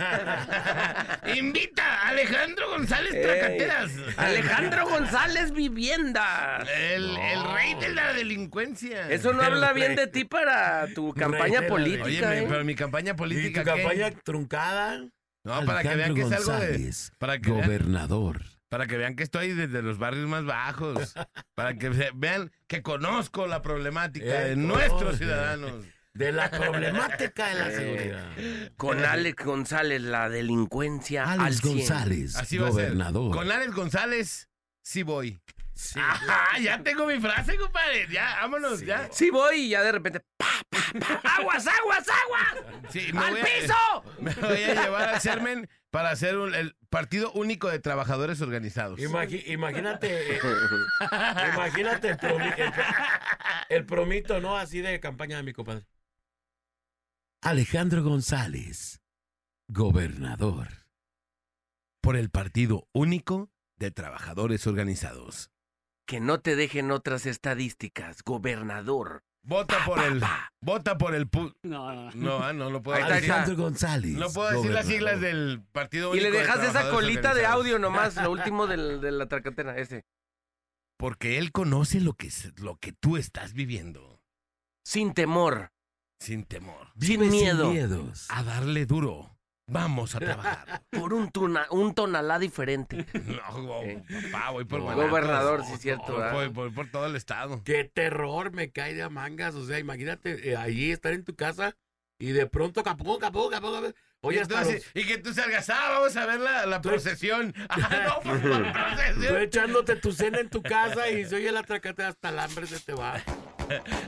Invita 1.36 1.84
a 1.84 2.10
Alejandro 2.10 2.69
González 2.69 3.15
Ey, 3.15 3.23
Tracateras. 3.23 3.91
Alejandro 4.15 4.88
González 4.88 5.52
Vivienda. 5.52 6.63
El, 6.78 7.17
el 7.17 7.43
rey 7.56 7.73
de 7.80 7.89
la 7.89 8.13
delincuencia. 8.13 9.10
Eso 9.10 9.34
no 9.34 9.41
El 9.41 9.54
habla 9.54 9.73
bien 9.73 9.95
de 9.95 10.06
ti 10.06 10.23
para 10.23 10.86
tu 10.93 11.13
campaña 11.13 11.63
política. 11.67 12.04
Oye, 12.06 12.19
¿eh? 12.19 12.45
pero 12.47 12.63
mi 12.63 12.75
campaña 12.75 13.13
¿Y 13.13 13.15
política. 13.15 13.63
tu 13.63 13.71
¿qué? 13.71 13.82
campaña 13.82 14.12
truncada? 14.23 15.02
No, 15.43 15.65
para 15.65 15.82
que 15.84 15.95
vean 15.95 16.13
que 16.15 16.21
es 16.21 16.32
algo 16.32 16.52
de. 16.60 16.93
Para 17.17 17.39
que, 17.39 17.52
vean, 17.52 17.65
gobernador. 17.65 18.41
para 18.69 18.88
que 18.88 18.97
vean 18.97 19.15
que 19.15 19.23
estoy 19.23 19.54
desde 19.54 19.82
los 19.82 19.97
barrios 19.97 20.28
más 20.28 20.45
bajos. 20.45 21.13
Para 21.56 21.75
que 21.75 21.89
vean 22.13 22.52
que 22.67 22.82
conozco 22.82 23.47
la 23.47 23.62
problemática 23.62 24.25
Eh, 24.45 24.49
de 24.49 24.56
no, 24.56 24.75
nuestros 24.75 25.17
ciudadanos. 25.17 25.86
De 26.13 26.32
la 26.32 26.49
problemática 26.52 27.47
de 27.47 27.56
la 27.56 27.71
seguridad. 27.71 28.25
Con 28.78 29.04
Alex 29.06 29.43
González, 29.45 30.02
la 30.02 30.30
delincuencia 30.30 31.23
al 31.32 31.39
Alex 31.41 31.62
100. 31.62 31.78
González, 31.78 32.36
Así 32.36 32.58
va 32.58 32.67
a 32.67 32.71
ser. 32.71 32.84
gobernador. 32.86 33.36
Con 33.36 33.52
Alex 33.52 33.73
González, 33.73 34.49
sí 34.82 35.04
voy. 35.04 35.39
Ajá, 35.95 36.57
ya 36.61 36.81
tengo 36.83 37.05
mi 37.05 37.19
frase, 37.19 37.57
compadre. 37.57 38.07
Ya, 38.11 38.37
vámonos, 38.41 38.81
ya. 38.81 39.07
Sí 39.11 39.29
voy 39.29 39.57
y 39.61 39.69
ya 39.69 39.81
de 39.83 39.91
repente... 39.91 40.21
¡pa, 40.37 40.45
pa, 40.69 40.79
pa! 40.99 41.21
¡Aguas, 41.39 41.65
aguas, 41.67 42.05
aguas! 42.09 42.65
Sí, 42.89 43.11
me 43.13 43.19
¡Al 43.19 43.31
voy 43.31 43.41
a- 43.41 43.43
piso! 43.43 43.75
Me 44.19 44.33
voy 44.33 44.63
a 44.63 44.83
llevar 44.83 45.09
al 45.09 45.21
Sermen 45.21 45.69
para 45.91 46.09
hacer 46.11 46.37
un- 46.37 46.53
el 46.53 46.75
partido 46.89 47.31
único 47.31 47.69
de 47.69 47.79
trabajadores 47.79 48.41
organizados. 48.41 48.99
Imagi- 48.99 49.43
imagínate, 49.47 50.35
eh, 50.35 50.39
imagínate 51.53 52.09
el, 52.09 52.17
promi- 52.17 52.53
el- 52.57 52.73
el 53.69 53.85
promito, 53.85 54.39
¿no? 54.41 54.57
Así 54.57 54.81
de 54.81 54.99
campaña 54.99 55.37
de 55.37 55.43
mi 55.43 55.53
compadre. 55.53 55.85
Alejandro 57.41 58.03
González, 58.03 59.01
gobernador. 59.67 60.67
Por 62.01 62.15
el 62.17 62.29
partido 62.29 62.87
único 62.93 63.49
de 63.77 63.91
trabajadores 63.91 64.67
organizados. 64.67 65.51
Que 66.09 66.19
no 66.19 66.39
te 66.39 66.55
dejen 66.55 66.89
otras 66.89 67.27
estadísticas, 67.27 68.23
gobernador. 68.23 69.21
Vota 69.43 69.85
por 69.85 69.99
el. 69.99 70.19
pa. 70.19 70.49
Vota 70.59 70.97
por 70.97 71.13
el. 71.13 71.29
pu- 71.29 71.53
No, 71.61 71.93
no, 71.93 72.05
no. 72.05 72.11
No, 72.15 72.43
ah, 72.43 72.51
no 72.51 72.71
lo 72.71 72.81
puedo 72.81 72.97
Ahí 72.97 73.03
decir. 73.03 73.31
Alejandro 73.31 73.63
González. 73.63 74.13
No 74.17 74.27
puedo 74.31 74.49
decir 74.49 74.71
las 74.71 74.87
siglas 74.87 75.21
del 75.21 75.61
partido 75.71 76.09
Y 76.09 76.13
único 76.17 76.23
le 76.23 76.31
de 76.31 76.37
dejas 76.39 76.63
esa 76.67 76.89
colita 76.89 77.35
de 77.35 77.45
audio 77.45 77.77
nomás, 77.77 78.15
lo 78.15 78.31
último 78.31 78.65
del- 78.65 78.99
de 79.01 79.11
la 79.11 79.27
tracatera, 79.27 79.77
ese. 79.77 80.03
Porque 80.97 81.37
él 81.37 81.51
conoce 81.51 82.01
lo 82.01 82.13
que, 82.13 82.25
es- 82.27 82.59
lo 82.59 82.77
que 82.77 82.91
tú 82.91 83.15
estás 83.15 83.53
viviendo. 83.53 84.19
Sin 84.83 85.13
temor, 85.13 85.69
Sin 86.19 86.43
temor. 86.43 86.87
sin 86.99 87.19
Vive 87.19 87.29
miedo, 87.29 87.69
miedos. 87.69 88.25
A 88.29 88.41
darle 88.41 88.87
duro. 88.87 89.37
Vamos 89.69 90.15
a 90.15 90.19
trabajar. 90.19 90.82
por 90.89 91.13
un, 91.13 91.29
tuna- 91.32 91.67
un 91.71 91.93
tonalá 91.93 92.39
diferente. 92.39 93.05
no, 93.13 93.63
go- 93.63 93.82
Eh. 93.84 94.03
papá, 94.32 94.51
voy 94.51 94.65
por 94.65 94.79
No. 94.82 94.95
Gobernador, 94.95 95.63
sí, 95.65 95.77
cierto. 95.77 96.13
Voy 96.13 96.17
¿verdad? 96.21 96.34
por, 96.34 96.49
voy 96.49 96.69
por 96.71 96.89
todo 96.91 97.05
el 97.05 97.15
estado. 97.15 97.62
Qué 97.63 97.84
terror 97.84 98.51
me 98.51 98.71
cae 98.71 98.93
de 98.93 99.03
a 99.03 99.10
mangas. 99.10 99.55
O 99.55 99.65
sea, 99.65 99.79
imagínate 99.79 100.49
eh, 100.51 100.55
ahí 100.58 100.91
estar 100.91 101.13
en 101.13 101.23
tu 101.23 101.36
casa 101.36 101.75
y 102.17 102.32
de 102.32 102.47
pronto 102.47 102.84
capó, 102.84 103.17
capó, 103.19 103.49
capó. 103.49 103.71
capó. 103.71 103.93
Oye, 104.21 104.41
entonces- 104.41 104.86
y 104.93 105.05
que 105.05 105.17
tú 105.17 105.34
salgas, 105.34 105.69
ah, 105.69 105.91
vamos 105.91 106.13
a 106.17 106.25
ver 106.25 106.39
la, 106.41 106.65
la 106.65 106.82
procesión. 106.82 107.53
Ah, 107.69 108.05
no, 108.05 108.19
por 108.21 108.41
tú 108.41 108.49
procesión. 108.49 109.38
echándote 109.41 109.95
tu 109.95 110.12
cena 110.12 110.39
en 110.39 110.49
tu 110.49 110.62
casa 110.62 111.10
y 111.10 111.23
se 111.25 111.36
oye 111.38 111.51
la 111.53 111.63
tracate 111.63 112.03
hasta 112.03 112.27
el 112.29 112.39
hambre 112.39 112.67
se 112.67 112.79
te 112.82 112.93
va. 112.93 113.21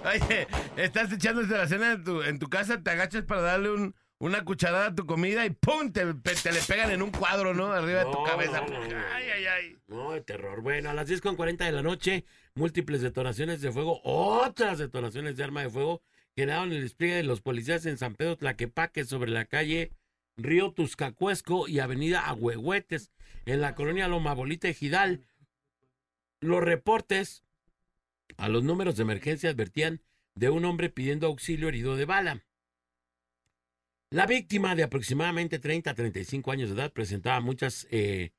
Oye, 0.03 0.47
estás 0.75 1.11
echándote 1.13 1.55
la 1.55 1.67
cena 1.67 1.91
en 1.93 2.03
tu, 2.03 2.21
en 2.23 2.39
tu 2.39 2.49
casa, 2.49 2.81
te 2.81 2.89
agachas 2.91 3.23
para 3.23 3.41
darle 3.41 3.71
un, 3.71 3.95
una 4.21 4.45
cucharada 4.45 4.87
a 4.87 4.95
tu 4.95 5.07
comida 5.07 5.47
y 5.47 5.49
¡pum! 5.49 5.91
Te, 5.91 6.05
le 6.05 6.61
pegan 6.67 6.91
en 6.91 7.01
un 7.01 7.09
cuadro, 7.09 7.55
¿no? 7.55 7.71
Arriba 7.71 8.05
de 8.05 8.11
tu 8.11 8.23
cabeza. 8.23 8.61
no. 8.61 8.77
Ay, 9.13 9.25
ay, 9.35 9.45
ay. 9.47 9.77
No, 9.87 10.11
de 10.11 10.21
terror. 10.21 10.61
Bueno, 10.61 10.91
a 10.91 10.93
las 10.93 11.07
10 11.07 11.21
con 11.21 11.35
40 11.35 11.65
de 11.65 11.71
la 11.71 11.81
noche, 11.81 12.23
múltiples 12.53 13.01
detonaciones 13.01 13.61
de 13.61 13.71
fuego, 13.71 13.99
otras 14.03 14.77
detonaciones 14.77 15.37
de 15.37 15.43
arma 15.43 15.63
de 15.63 15.71
fuego, 15.71 16.03
generaron 16.35 16.71
el 16.71 16.83
despliegue 16.83 17.15
de 17.15 17.23
los 17.23 17.41
policías 17.41 17.87
en 17.87 17.97
San 17.97 18.13
Pedro 18.13 18.37
Tlaquepaque 18.37 19.05
sobre 19.05 19.31
la 19.31 19.45
calle 19.45 19.91
Río 20.37 20.71
Tuscacuesco 20.71 21.67
y 21.67 21.79
Avenida 21.79 22.27
Agüehuetes, 22.27 23.11
en 23.45 23.59
la 23.59 23.73
colonia 23.73 24.07
Loma 24.07 24.35
Bolita 24.35 24.69
y 24.69 24.75
Gidal. 24.75 25.25
Los 26.41 26.61
reportes 26.61 27.43
a 28.37 28.49
los 28.49 28.63
números 28.63 28.97
de 28.97 29.01
emergencia 29.01 29.49
advertían 29.49 30.03
de 30.35 30.51
un 30.51 30.63
hombre 30.65 30.91
pidiendo 30.91 31.25
auxilio 31.25 31.69
herido 31.69 31.95
de 31.95 32.05
bala. 32.05 32.43
La 34.13 34.25
víctima 34.25 34.75
de 34.75 34.83
aproximadamente 34.83 35.57
30 35.57 35.91
a 35.91 35.95
35 35.95 36.51
años 36.51 36.67
de 36.67 36.75
edad 36.75 36.91
presentaba 36.91 37.39
muchas, 37.39 37.87
eh, 37.91 38.33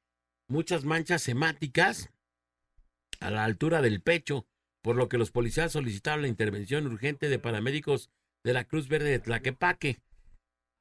muchas 0.46 0.84
manchas 0.84 1.26
hemáticas 1.28 2.10
a 3.20 3.30
la 3.30 3.44
altura 3.44 3.80
del 3.80 4.02
pecho, 4.02 4.46
por 4.82 4.96
lo 4.96 5.08
que 5.08 5.16
los 5.16 5.30
policías 5.30 5.72
solicitaron 5.72 6.22
la 6.22 6.28
intervención 6.28 6.86
urgente 6.86 7.30
de 7.30 7.38
paramédicos 7.38 8.10
de 8.44 8.52
la 8.52 8.64
Cruz 8.64 8.88
Verde 8.88 9.12
de 9.12 9.18
Tlaquepaque. 9.18 10.02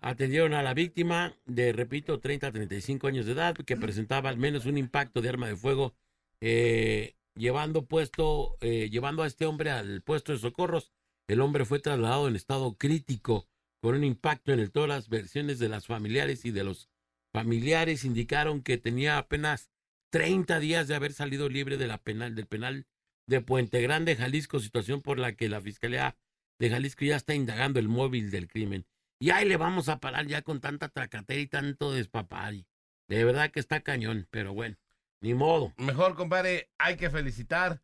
Atendieron 0.02 0.54
a 0.54 0.62
la 0.62 0.74
víctima 0.74 1.38
de, 1.46 1.72
repito, 1.72 2.20
30 2.20 2.48
a 2.48 2.52
35 2.52 3.08
años 3.08 3.26
de 3.26 3.32
edad, 3.32 3.56
que 3.56 3.78
presentaba 3.78 4.30
al 4.30 4.38
menos 4.38 4.66
un 4.66 4.78
impacto 4.78 5.22
de 5.22 5.30
arma 5.30 5.48
de 5.48 5.56
fuego, 5.56 5.96
eh, 6.42 7.16
llevando, 7.36 7.86
puesto, 7.86 8.58
eh, 8.60 8.90
llevando 8.90 9.24
a 9.24 9.28
este 9.28 9.46
hombre 9.46 9.72
al 9.72 10.02
puesto 10.02 10.34
de 10.34 10.40
socorros. 10.40 10.92
El 11.30 11.40
hombre 11.40 11.64
fue 11.64 11.80
trasladado 11.80 12.28
en 12.28 12.36
estado 12.36 12.76
crítico 12.76 13.48
con 13.82 13.96
un 13.96 14.04
impacto 14.04 14.54
en 14.54 14.60
el 14.60 14.72
tórax. 14.72 15.10
Versiones 15.10 15.60
de 15.60 15.70
las 15.70 15.88
familiares 15.88 16.46
y 16.46 16.52
de 16.52 16.64
los 16.64 16.90
familiares 17.34 18.06
indicaron 18.06 18.62
que 18.62 18.78
tenía 18.78 19.18
apenas 19.18 19.70
30 20.12 20.60
días 20.60 20.88
de 20.88 20.96
haber 20.96 21.14
salido 21.14 21.50
libre 21.50 21.78
de 21.78 21.88
la 21.88 21.98
penal, 21.98 22.36
del 22.36 22.46
penal 22.46 22.86
de 23.28 23.42
Puente 23.42 23.82
Grande, 23.82 24.16
Jalisco, 24.16 24.60
situación 24.60 25.02
por 25.02 25.18
la 25.18 25.34
que 25.34 25.50
la 25.50 25.62
Fiscalía 25.62 26.16
de 26.60 26.70
Jalisco 26.70 27.06
ya 27.06 27.16
está 27.16 27.34
indagando 27.34 27.80
el 27.80 27.88
móvil 27.88 28.30
del 28.30 28.48
crimen. 28.48 28.86
Y 29.20 29.30
ahí 29.30 29.48
le 29.48 29.58
vamos 29.58 29.90
a 29.90 30.00
parar 30.00 30.28
ya 30.28 30.42
con 30.42 30.62
tanta 30.62 30.90
tracatera 30.90 31.40
y 31.40 31.48
tanto 31.48 31.92
despapari. 31.92 32.66
De 33.08 33.24
verdad 33.24 33.52
que 33.52 33.60
está 33.60 33.82
cañón, 33.82 34.28
pero 34.32 34.54
bueno, 34.54 34.78
ni 35.22 35.34
modo. 35.34 35.74
Mejor, 35.78 36.16
compadre, 36.16 36.70
hay 36.78 36.98
que 36.98 37.10
felicitar 37.10 37.82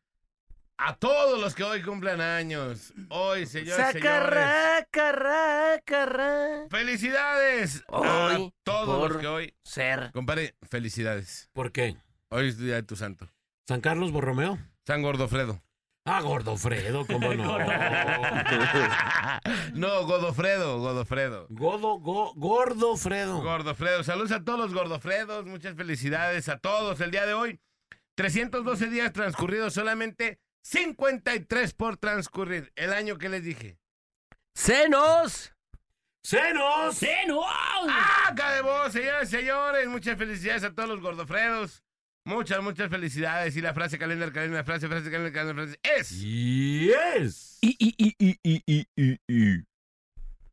a 0.79 0.95
todos 0.95 1.39
los 1.39 1.55
que 1.55 1.63
hoy 1.63 1.81
cumplen 1.81 2.21
años. 2.21 2.93
Hoy, 3.09 3.45
señores, 3.45 3.75
señores. 3.75 3.93
Sacarra, 4.03 4.87
carra, 4.91 5.79
carra. 5.85 6.67
¡Felicidades! 6.69 7.83
Hoy, 7.87 8.07
a 8.07 8.49
todos 8.63 8.99
por- 8.99 9.11
los 9.13 9.21
que 9.21 9.27
hoy. 9.27 9.55
Ser. 9.63 10.11
Compadre, 10.13 10.55
felicidades. 10.69 11.49
¿Por 11.53 11.71
qué? 11.71 11.97
Hoy 12.29 12.49
es 12.49 12.57
día 12.57 12.75
de 12.75 12.83
tu 12.83 12.95
santo. 12.95 13.27
¿San 13.67 13.81
Carlos 13.81 14.11
Borromeo? 14.11 14.57
San 14.85 15.01
Gordofredo. 15.01 15.61
Ah, 16.05 16.21
Gordofredo, 16.21 17.05
cómo 17.05 17.33
no. 17.33 17.57
no, 19.73 20.05
Godofredo, 20.05 20.79
Godofredo. 20.79 21.47
Godo, 21.49 21.97
go, 21.99 22.33
Gordofredo. 22.35 23.41
Gordofredo. 23.41 24.03
Saludos 24.03 24.31
a 24.31 24.43
todos 24.43 24.59
los 24.59 24.73
Gordofredos. 24.73 25.45
Muchas 25.45 25.75
felicidades 25.75 26.47
a 26.47 26.59
todos 26.59 27.01
el 27.01 27.11
día 27.11 27.25
de 27.25 27.33
hoy. 27.33 27.59
312 28.15 28.87
días 28.89 29.11
transcurridos, 29.11 29.73
solamente 29.73 30.39
53 30.71 31.73
por 31.73 31.95
transcurrir. 31.97 32.73
El 32.75 32.91
año 32.91 33.17
que 33.17 33.29
les 33.29 33.41
dije. 33.43 33.77
¡Senos! 34.53 35.53
¡Senos! 36.23 36.97
¡Seno! 36.97 37.41
¡Ah, 37.45 38.33
de 38.55 38.61
vos, 38.61 38.91
señores 38.91 39.29
y 39.29 39.37
señores! 39.37 39.87
Muchas 39.87 40.17
felicidades 40.17 40.65
a 40.65 40.73
todos 40.75 40.89
los 40.89 40.99
Gordofredos. 40.99 41.83
Muchas, 42.25 42.61
muchas 42.61 42.89
felicidades. 42.89 43.55
Y 43.55 43.61
la 43.61 43.73
frase 43.73 43.97
calendar, 43.97 44.33
calendar, 44.33 44.65
frase, 44.65 44.89
frase, 44.89 45.09
calendar, 45.09 45.31
calendar, 45.31 45.65
frase 45.67 45.79
es... 45.83 46.09
Yes. 46.19 47.59
Y, 47.61 47.77
y, 47.79 47.95
y, 47.97 48.15
y, 48.19 48.39
y, 48.43 48.63
y, 48.65 48.87
y, 48.97 49.17
y. 49.27 49.63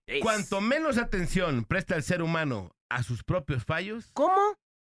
Es- 0.07 0.22
Cuanto 0.22 0.61
menos 0.61 0.96
atención 0.96 1.64
presta 1.64 1.96
el 1.96 2.05
ser 2.05 2.22
humano 2.22 2.70
a 2.88 3.03
sus 3.03 3.24
propios 3.24 3.64
fallos, 3.64 4.11
¿Cómo? 4.12 4.38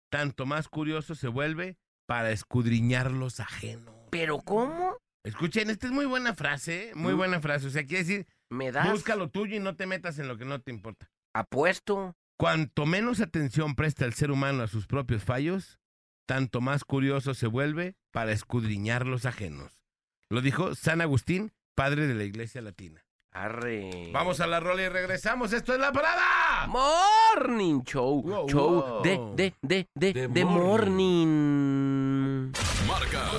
tanto 0.09 0.45
más 0.45 0.69
curioso 0.69 1.15
se 1.15 1.27
vuelve 1.27 1.75
para 2.07 2.31
escudriñar 2.31 3.11
los 3.11 3.41
ajenos. 3.41 3.93
¿Pero 4.09 4.39
cómo? 4.39 4.95
Escuchen, 5.23 5.69
esta 5.69 5.88
es 5.88 5.93
muy 5.93 6.06
buena 6.06 6.34
frase, 6.34 6.91
muy 6.95 7.13
Mm. 7.13 7.17
buena 7.17 7.41
frase. 7.41 7.67
O 7.67 7.69
sea, 7.69 7.86
quiere 7.86 8.03
decir, 8.03 8.27
¿Me 8.49 8.71
das? 8.71 8.89
busca 8.91 9.15
lo 9.15 9.30
tuyo 9.30 9.56
y 9.56 9.60
no 9.60 9.75
te 9.75 9.86
metas 9.86 10.19
en 10.19 10.27
lo 10.27 10.38
que 10.38 10.45
no 10.45 10.60
te 10.62 10.71
importa. 10.71 11.10
Apuesto. 11.34 12.15
Cuanto 12.39 12.86
menos 12.86 13.19
atención 13.19 13.75
presta 13.75 14.06
el 14.06 14.13
ser 14.13 14.30
humano 14.32 14.62
a 14.63 14.67
sus 14.67 14.86
propios 14.88 15.23
fallos, 15.23 15.80
tanto 16.27 16.62
más 16.62 16.84
curioso 16.86 17.34
se 17.34 17.47
vuelve 17.47 17.95
para 18.12 18.32
escudriñar 18.32 19.06
los 19.08 19.25
ajenos. 19.25 19.84
Lo 20.30 20.41
dijo 20.41 20.75
San 20.75 21.01
Agustín, 21.01 21.51
padre 21.75 22.06
de 22.08 22.13
la 22.15 22.23
Iglesia 22.25 22.62
Latina. 22.62 23.03
Arre. 23.34 24.10
Vamos 24.13 24.39
a 24.39 24.47
la 24.47 24.60
rola 24.60 24.84
y 24.84 24.89
regresamos. 24.89 25.51
Esto 25.53 25.73
es 25.73 25.80
la 25.80 25.91
parada. 25.91 26.67
Morning 26.67 27.82
Show. 27.84 28.21
Wow, 28.23 28.49
show 28.49 28.82
wow. 28.82 29.03
de, 29.03 29.19
de, 29.36 29.53
de, 29.62 29.88
de, 29.93 30.13
De 30.13 30.27
de 30.27 30.45
morning. 30.45 32.51
Marca 32.88 33.30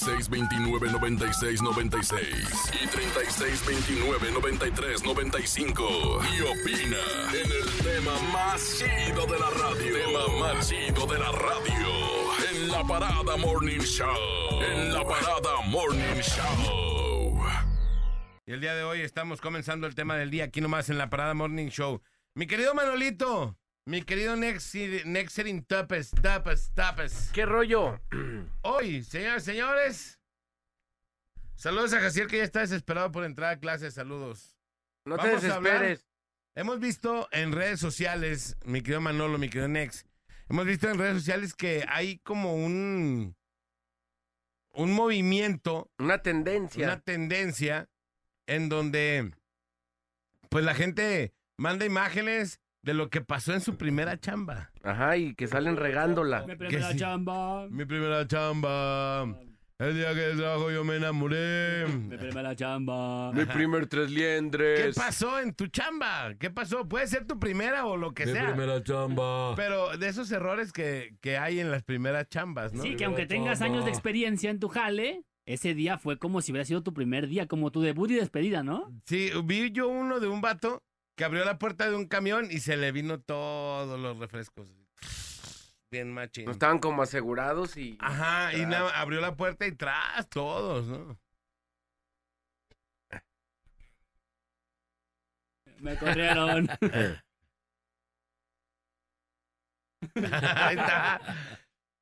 36 0.00 0.30
29 0.30 0.92
96 0.92 1.62
96 1.62 2.72
y 2.82 2.86
36 2.86 3.66
29 3.66 4.32
93 4.32 5.04
95 5.04 6.22
y 6.24 6.40
opina 6.40 6.96
en 7.28 7.52
el 7.52 7.84
tema 7.84 8.18
más 8.32 8.78
chido 8.78 9.26
de 9.26 9.38
la 9.38 9.50
radio. 9.50 9.92
Tema 9.92 10.38
más 10.40 10.68
chido 10.68 11.06
de 11.06 11.18
la 11.18 11.32
radio. 11.32 11.88
En 12.50 12.68
la 12.70 12.82
parada 12.82 13.36
Morning 13.36 13.80
Show. 13.80 14.62
En 14.62 14.94
la 14.94 15.04
parada 15.04 15.60
Morning 15.66 16.22
Show. 16.22 17.38
Y 18.46 18.52
el 18.52 18.60
día 18.62 18.74
de 18.74 18.84
hoy 18.84 19.02
estamos 19.02 19.42
comenzando 19.42 19.86
el 19.86 19.94
tema 19.94 20.16
del 20.16 20.30
día 20.30 20.44
aquí 20.44 20.62
nomás 20.62 20.88
en 20.88 20.96
la 20.96 21.10
Parada 21.10 21.34
Morning 21.34 21.68
Show. 21.68 22.00
Mi 22.34 22.46
querido 22.46 22.74
Manolito, 22.74 23.58
mi 23.86 24.02
querido 24.02 24.36
Nexerin 24.36 25.64
Tapes, 25.64 26.10
Tapes, 26.22 26.70
Tapes. 26.74 27.30
¿Qué 27.32 27.44
rollo? 27.46 28.00
Hoy, 28.62 29.02
señores, 29.02 29.44
señores. 29.44 30.20
Saludos 31.56 31.92
a 31.92 32.00
Jaciel 32.00 32.26
que 32.28 32.38
ya 32.38 32.44
está 32.44 32.60
desesperado 32.60 33.10
por 33.12 33.24
entrar 33.24 33.54
a 33.54 33.58
clase. 33.58 33.90
Saludos. 33.90 34.56
No 35.04 35.16
te 35.16 35.26
Vamos 35.26 35.42
desesperes. 35.42 36.06
Hemos 36.54 36.80
visto 36.80 37.28
en 37.32 37.52
redes 37.52 37.80
sociales, 37.80 38.56
mi 38.64 38.80
querido 38.80 39.00
Manolo, 39.00 39.38
mi 39.38 39.48
querido 39.48 39.68
Nex, 39.68 40.04
hemos 40.48 40.66
visto 40.66 40.88
en 40.88 40.98
redes 40.98 41.18
sociales 41.18 41.54
que 41.54 41.84
hay 41.88 42.18
como 42.18 42.54
un, 42.54 43.36
un 44.72 44.92
movimiento 44.92 45.90
Una 45.98 46.22
tendencia. 46.22 46.84
una 46.84 47.00
tendencia 47.00 47.88
en 48.46 48.68
donde 48.68 49.32
pues 50.48 50.64
la 50.64 50.74
gente 50.74 51.32
manda 51.56 51.86
imágenes 51.86 52.60
de 52.82 52.94
lo 52.94 53.10
que 53.10 53.20
pasó 53.20 53.52
en 53.52 53.60
su 53.60 53.76
primera 53.76 54.18
chamba. 54.18 54.70
Ajá, 54.82 55.16
y 55.16 55.34
que 55.34 55.46
salen 55.46 55.76
regándola. 55.76 56.46
Mi 56.46 56.56
primera 56.56 56.92
sí? 56.92 56.98
chamba. 56.98 57.66
Mi 57.68 57.84
primera 57.84 58.26
chamba. 58.26 59.24
El 59.78 59.94
día 59.94 60.14
que 60.14 60.36
trabajo 60.36 60.70
yo 60.70 60.84
me 60.84 60.96
enamoré. 60.96 61.86
Mi 61.86 62.16
primera 62.18 62.54
chamba. 62.54 63.32
Mi 63.32 63.46
primer 63.46 63.86
tres 63.86 64.08
¿Qué 64.08 64.14
liendres. 64.14 64.94
pasó 64.94 65.40
en 65.40 65.54
tu 65.54 65.68
chamba? 65.68 66.34
¿Qué 66.38 66.50
pasó? 66.50 66.86
Puede 66.86 67.06
ser 67.06 67.26
tu 67.26 67.38
primera 67.38 67.86
o 67.86 67.96
lo 67.96 68.12
que 68.12 68.26
Mi 68.26 68.32
sea. 68.32 68.48
primera 68.52 68.82
chamba. 68.82 69.54
Pero 69.56 69.96
de 69.96 70.08
esos 70.08 70.30
errores 70.32 70.72
que, 70.72 71.14
que 71.22 71.38
hay 71.38 71.60
en 71.60 71.70
las 71.70 71.82
primeras 71.82 72.28
chambas, 72.28 72.74
¿no? 72.74 72.82
Sí, 72.82 72.94
que 72.96 73.06
aunque 73.06 73.24
tengas 73.26 73.62
años 73.62 73.84
de 73.86 73.90
experiencia 73.90 74.50
en 74.50 74.60
tu 74.60 74.68
jale, 74.68 75.24
ese 75.46 75.72
día 75.74 75.96
fue 75.96 76.18
como 76.18 76.42
si 76.42 76.52
hubiera 76.52 76.66
sido 76.66 76.82
tu 76.82 76.92
primer 76.92 77.26
día, 77.26 77.46
como 77.46 77.70
tu 77.72 77.80
debut 77.80 78.10
y 78.10 78.16
despedida, 78.16 78.62
¿no? 78.62 78.92
Sí, 79.06 79.30
vi 79.44 79.70
yo 79.72 79.88
uno 79.88 80.20
de 80.20 80.28
un 80.28 80.42
vato 80.42 80.82
que 81.20 81.24
abrió 81.26 81.44
la 81.44 81.58
puerta 81.58 81.86
de 81.86 81.94
un 81.94 82.06
camión 82.06 82.48
y 82.50 82.60
se 82.60 82.78
le 82.78 82.92
vino 82.92 83.20
todos 83.20 84.00
los 84.00 84.18
refrescos. 84.18 84.72
Bien 85.90 86.10
machín. 86.10 86.46
No 86.46 86.52
estaban 86.52 86.78
como 86.78 87.02
asegurados 87.02 87.76
y. 87.76 87.98
Ajá, 88.00 88.54
y 88.54 88.64
nada, 88.64 88.98
abrió 88.98 89.20
la 89.20 89.36
puerta 89.36 89.66
y 89.66 89.72
tras 89.72 90.30
todos, 90.30 90.86
¿no? 90.86 91.20
Me 95.80 95.94
corrieron. 95.98 96.70
Ahí 100.14 100.78
está. 100.78 101.20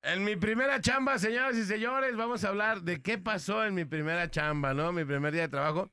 En 0.02 0.22
mi 0.22 0.36
primera 0.36 0.80
chamba, 0.80 1.18
señoras 1.18 1.56
y 1.56 1.64
señores, 1.64 2.14
vamos 2.14 2.44
a 2.44 2.50
hablar 2.50 2.82
de 2.82 3.02
qué 3.02 3.18
pasó 3.18 3.64
en 3.64 3.74
mi 3.74 3.84
primera 3.84 4.30
chamba, 4.30 4.74
¿no? 4.74 4.92
Mi 4.92 5.04
primer 5.04 5.32
día 5.32 5.42
de 5.42 5.48
trabajo. 5.48 5.90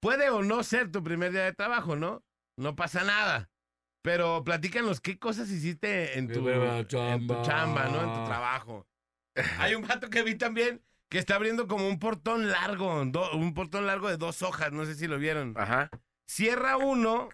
Puede 0.00 0.30
o 0.30 0.42
no 0.42 0.62
ser 0.62 0.90
tu 0.90 1.04
primer 1.04 1.32
día 1.32 1.44
de 1.44 1.52
trabajo, 1.52 1.94
¿no? 1.94 2.24
No 2.58 2.76
pasa 2.76 3.04
nada. 3.04 3.48
Pero 4.02 4.42
platícanos 4.44 5.00
qué 5.00 5.18
cosas 5.18 5.48
hiciste 5.50 6.18
en 6.18 6.28
tu, 6.28 6.48
en 6.48 7.26
tu 7.26 7.42
chamba. 7.42 7.86
¿no? 7.86 8.02
En 8.02 8.12
tu 8.14 8.24
trabajo. 8.26 8.86
Hay 9.58 9.74
un 9.74 9.86
vato 9.86 10.08
que 10.10 10.22
vi 10.22 10.34
también 10.34 10.82
que 11.08 11.18
está 11.18 11.36
abriendo 11.36 11.66
como 11.66 11.88
un 11.88 11.98
portón 11.98 12.50
largo, 12.50 13.04
do- 13.06 13.32
un 13.36 13.54
portón 13.54 13.86
largo 13.86 14.08
de 14.08 14.16
dos 14.18 14.42
hojas, 14.42 14.72
no 14.72 14.84
sé 14.84 14.94
si 14.94 15.06
lo 15.06 15.18
vieron. 15.18 15.54
Ajá. 15.56 15.88
Cierra 16.26 16.76
uno 16.76 17.28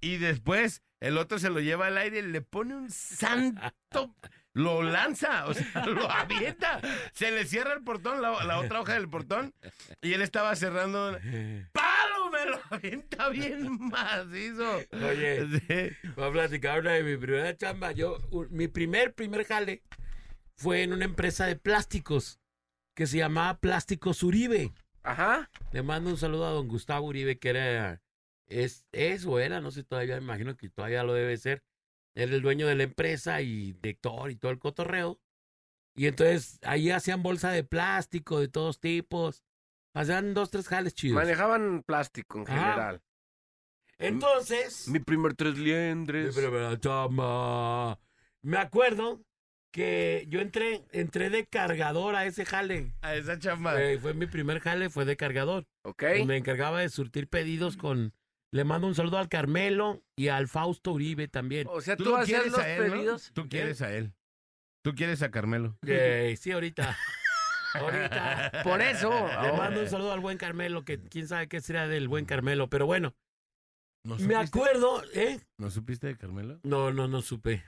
y 0.00 0.16
después 0.18 0.82
el 1.00 1.18
otro 1.18 1.38
se 1.38 1.50
lo 1.50 1.60
lleva 1.60 1.86
al 1.88 1.98
aire 1.98 2.20
y 2.20 2.22
le 2.22 2.40
pone 2.40 2.74
un 2.74 2.90
santo. 2.90 3.60
Lo 4.56 4.84
lanza, 4.84 5.46
o 5.46 5.52
sea, 5.54 5.84
lo 5.86 6.08
avienta. 6.08 6.80
Se 7.12 7.32
le 7.32 7.44
cierra 7.44 7.72
el 7.72 7.82
portón, 7.82 8.22
la, 8.22 8.44
la 8.44 8.60
otra 8.60 8.80
hoja 8.80 8.92
del 8.92 9.08
portón, 9.08 9.52
y 10.00 10.12
él 10.12 10.22
estaba 10.22 10.54
cerrando. 10.54 11.18
¡Palo! 11.72 11.93
Me 12.34 12.50
lo 12.50 12.60
avienta 12.70 13.28
bien 13.28 13.78
macizo. 13.88 14.78
Oye, 14.92 15.46
Sí. 15.46 16.10
voy 16.16 16.28
a 16.28 16.32
platicar 16.32 16.80
una 16.80 16.92
de 16.92 17.02
mi 17.02 17.16
primera 17.16 17.56
chamba. 17.56 17.92
Yo, 17.92 18.18
mi 18.50 18.68
primer, 18.68 19.14
primer 19.14 19.44
jale 19.44 19.82
fue 20.56 20.82
en 20.82 20.92
una 20.92 21.04
empresa 21.04 21.46
de 21.46 21.56
plásticos 21.56 22.40
que 22.94 23.06
se 23.06 23.18
llamaba 23.18 23.58
Plásticos 23.58 24.22
Uribe. 24.22 24.72
Ajá. 25.02 25.50
Le 25.72 25.82
mando 25.82 26.10
un 26.10 26.16
saludo 26.16 26.46
a 26.46 26.50
don 26.50 26.68
Gustavo 26.68 27.06
Uribe, 27.06 27.38
que 27.38 27.50
era, 27.50 28.02
es, 28.46 28.86
es 28.92 29.26
o 29.26 29.38
era, 29.38 29.60
no 29.60 29.70
sé 29.70 29.84
todavía, 29.84 30.16
me 30.16 30.22
imagino 30.22 30.56
que 30.56 30.70
todavía 30.70 31.02
lo 31.04 31.14
debe 31.14 31.36
ser. 31.36 31.62
Era 32.14 32.32
el 32.34 32.42
dueño 32.42 32.66
de 32.66 32.76
la 32.76 32.84
empresa 32.84 33.42
y 33.42 33.72
director 33.72 34.30
y 34.30 34.36
todo 34.36 34.52
el 34.52 34.58
cotorreo. 34.58 35.20
Y 35.96 36.06
entonces 36.06 36.58
ahí 36.62 36.90
hacían 36.90 37.22
bolsa 37.22 37.50
de 37.50 37.64
plástico 37.64 38.40
de 38.40 38.48
todos 38.48 38.80
tipos. 38.80 39.42
Hacían 39.94 40.34
dos, 40.34 40.50
tres 40.50 40.66
jales 40.68 40.94
chidos. 40.94 41.14
Manejaban 41.16 41.82
plástico 41.86 42.40
en 42.40 42.46
general. 42.46 43.00
Entonces, 43.98 44.88
Mi 44.88 44.98
primer 44.98 45.34
tres 45.34 45.54
mi 45.56 45.64
liendres. 45.66 46.34
primera 46.34 46.78
chamba. 46.78 47.98
Me 48.42 48.58
acuerdo 48.58 49.22
que 49.72 50.26
yo 50.28 50.40
entré, 50.40 50.84
entré 50.92 51.30
de 51.30 51.46
cargador 51.46 52.16
a 52.16 52.26
ese 52.26 52.44
jale. 52.44 52.94
A 53.02 53.14
esa 53.14 53.38
chamba. 53.38 53.80
Eh, 53.80 53.98
fue 53.98 54.14
mi 54.14 54.26
primer 54.26 54.60
jale, 54.60 54.90
fue 54.90 55.04
de 55.04 55.16
cargador. 55.16 55.66
Ok. 55.82 56.02
Y 56.20 56.24
me 56.24 56.36
encargaba 56.36 56.80
de 56.80 56.88
surtir 56.88 57.28
pedidos 57.28 57.76
con... 57.76 58.12
Le 58.50 58.62
mando 58.64 58.86
un 58.86 58.94
saludo 58.94 59.18
al 59.18 59.28
Carmelo 59.28 60.04
y 60.14 60.28
al 60.28 60.46
Fausto 60.46 60.92
Uribe 60.92 61.26
también. 61.26 61.66
O 61.70 61.80
sea, 61.80 61.96
Tú 61.96 62.04
tú, 62.04 62.14
quieres 62.24 62.52
los 62.52 62.60
a 62.60 62.70
él, 62.70 62.86
¿no? 62.86 62.92
pedidos. 62.92 63.30
Tú 63.32 63.48
quieres 63.48 63.82
a 63.82 63.92
él. 63.92 64.12
Tú 64.82 64.94
quieres 64.94 65.22
a 65.22 65.30
Carmelo. 65.30 65.76
Eh, 65.86 66.36
sí, 66.40 66.52
ahorita. 66.52 66.96
ahorita. 67.74 68.52
Por 68.64 68.80
eso. 68.82 69.10
Le 69.10 69.50
oh, 69.50 69.56
mando 69.56 69.80
un 69.80 69.88
saludo 69.88 70.12
al 70.12 70.20
buen 70.20 70.38
Carmelo, 70.38 70.84
que 70.84 70.98
quién 71.00 71.28
sabe 71.28 71.48
qué 71.48 71.60
será 71.60 71.88
del 71.88 72.08
buen 72.08 72.24
Carmelo. 72.24 72.68
Pero 72.68 72.86
bueno, 72.86 73.14
¿No 74.04 74.16
me 74.16 74.20
supiste? 74.22 74.36
acuerdo, 74.58 75.02
¿eh? 75.14 75.40
¿No 75.58 75.70
supiste 75.70 76.06
de 76.06 76.16
Carmelo? 76.16 76.60
No, 76.62 76.92
no, 76.92 77.08
no 77.08 77.22
supe. 77.22 77.64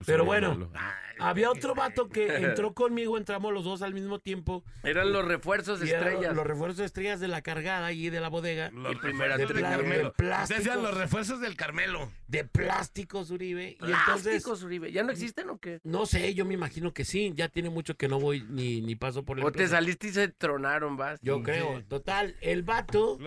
Pues 0.00 0.06
Pero 0.06 0.24
bueno. 0.24 0.70
Ay, 0.72 1.16
Había 1.18 1.50
otro 1.50 1.74
vato 1.74 2.08
que 2.08 2.34
entró 2.36 2.72
conmigo, 2.74 3.18
entramos 3.18 3.52
los 3.52 3.64
dos 3.64 3.82
al 3.82 3.92
mismo 3.92 4.18
tiempo. 4.18 4.64
Eran 4.82 5.12
los 5.12 5.26
refuerzos 5.26 5.78
de 5.78 5.92
estrellas. 5.92 6.34
Los 6.34 6.46
refuerzos 6.46 6.78
de 6.78 6.86
estrellas 6.86 7.20
de 7.20 7.28
la 7.28 7.42
cargada 7.42 7.92
y 7.92 8.08
de 8.08 8.18
la 8.18 8.28
bodega. 8.30 8.70
Los 8.70 8.96
primera 8.96 9.36
de 9.36 9.46
Carmelo. 9.46 10.14
plásticos. 10.14 10.64
Ustedes 10.64 10.82
los 10.82 10.96
refuerzos 10.96 11.40
del 11.42 11.54
Carmelo. 11.54 12.10
De 12.28 12.44
plásticos, 12.44 13.30
Uribe. 13.30 13.72
Y 13.72 13.76
Plásticos, 13.76 14.62
Uribe. 14.62 14.90
¿Ya 14.90 15.02
no 15.02 15.12
existen 15.12 15.50
o 15.50 15.58
qué? 15.58 15.80
no 15.84 16.06
sé, 16.06 16.32
yo 16.32 16.46
me 16.46 16.54
imagino 16.54 16.94
que 16.94 17.04
sí. 17.04 17.34
Ya 17.34 17.48
tiene 17.48 17.68
mucho 17.68 17.94
que 17.98 18.08
no 18.08 18.18
voy 18.18 18.42
ni, 18.48 18.80
ni 18.80 18.96
paso 18.96 19.22
por 19.22 19.38
el 19.38 19.44
O 19.44 19.52
te 19.52 19.68
saliste 19.68 20.06
y 20.06 20.12
se 20.12 20.28
tronaron, 20.28 20.96
vas. 20.96 21.20
Yo 21.20 21.42
creo. 21.42 21.84
Total, 21.88 22.36
el 22.40 22.62
vato. 22.62 23.18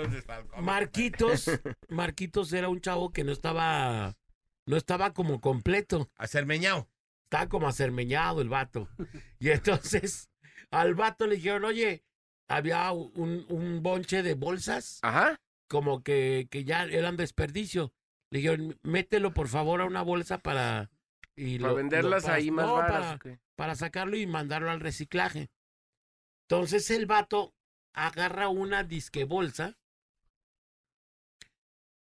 Marquitos, 0.60 1.52
Marquitos 1.90 2.52
era 2.54 2.70
un 2.70 2.82
chavo 2.82 3.12
que 3.12 3.24
no 3.24 3.32
estaba, 3.32 4.16
no 4.66 4.78
estaba 4.78 5.14
como 5.14 5.42
completo. 5.42 6.10
A 6.18 6.28
ser 6.28 6.46
meñao. 6.46 6.90
Estaba 7.26 7.50
como 7.50 7.68
acermeñado 7.68 8.42
el 8.42 8.50
vato. 8.50 8.88
Y 9.40 9.50
entonces, 9.50 10.30
al 10.72 10.96
vato 10.96 11.28
le 11.28 11.36
dijeron, 11.36 11.66
oye, 11.66 12.04
había 12.48 12.92
un, 12.92 13.46
un 13.50 13.82
bonche 13.82 14.22
de 14.24 14.36
bolsas, 14.36 15.00
Ajá. 15.02 15.42
como 15.68 16.04
que, 16.04 16.48
que 16.52 16.64
ya 16.64 16.84
eran 16.84 17.18
desperdicio. 17.18 17.94
Le 18.32 18.40
dijeron, 18.40 18.80
mételo 18.84 19.34
por 19.34 19.48
favor 19.48 19.82
a 19.82 19.86
una 19.86 20.02
bolsa 20.02 20.38
para... 20.40 20.90
Y 21.36 21.58
Para 21.58 21.72
lo- 21.72 21.76
venderlas 21.78 22.22
lo- 22.24 22.28
para- 22.28 22.36
ahí 22.36 22.52
más 22.52 22.68
no, 22.68 22.74
varas. 22.76 23.18
para- 23.20 23.40
para 23.56 23.76
sacarlo 23.76 24.16
y 24.18 24.28
mandarlo 24.28 24.70
al 24.70 24.80
reciclaje. 24.80 25.50
Entonces 26.48 26.90
el 26.92 27.06
vato 27.08 27.56
agarra 27.94 28.50
una 28.50 28.84
disque 28.84 29.24
bolsa, 29.24 29.78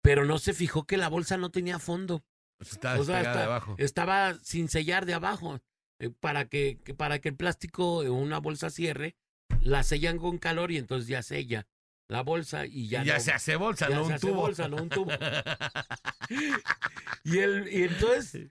pero 0.02 0.24
no 0.24 0.38
se 0.38 0.52
fijó 0.52 0.84
que 0.84 0.96
la 0.96 1.08
bolsa 1.08 1.36
no 1.36 1.50
tenía 1.50 1.78
fondo. 1.78 2.24
Está 2.60 2.98
O 2.98 3.04
sea, 3.04 3.16
despegada 3.16 3.20
está- 3.22 3.38
de 3.38 3.44
abajo. 3.44 3.74
estaba 3.78 4.34
sin 4.42 4.68
sellar 4.68 5.06
de 5.06 5.14
abajo. 5.14 5.60
eh, 5.98 6.10
para 6.10 6.46
que, 6.46 6.78
que- 6.84 6.92
para 6.92 7.20
que 7.20 7.30
el 7.30 7.36
plástico 7.36 8.02
en 8.02 8.10
una 8.12 8.38
bolsa 8.38 8.68
cierre, 8.68 9.16
la 9.62 9.82
sellan 9.82 10.18
con 10.18 10.36
calor 10.36 10.70
y 10.70 10.76
entonces 10.76 11.08
ya 11.08 11.22
sella 11.22 11.66
la 12.08 12.22
bolsa 12.22 12.66
y 12.66 12.88
ya, 12.88 13.02
Ya, 13.02 13.14
no- 13.14 13.20
se 13.20 13.32
hace 13.32 13.56
bolsa, 13.56 13.88
ya 13.88 13.94
no 13.96 14.02
se 14.02 14.06
un 14.08 14.12
hace 14.12 14.26
tubo. 14.26 14.40
bolsa, 14.42 14.68
no 14.68 14.76
un 14.76 14.88
tubo. 14.90 15.10
Y, 17.24 17.38
el, 17.38 17.68
y 17.72 17.82
entonces, 17.84 18.50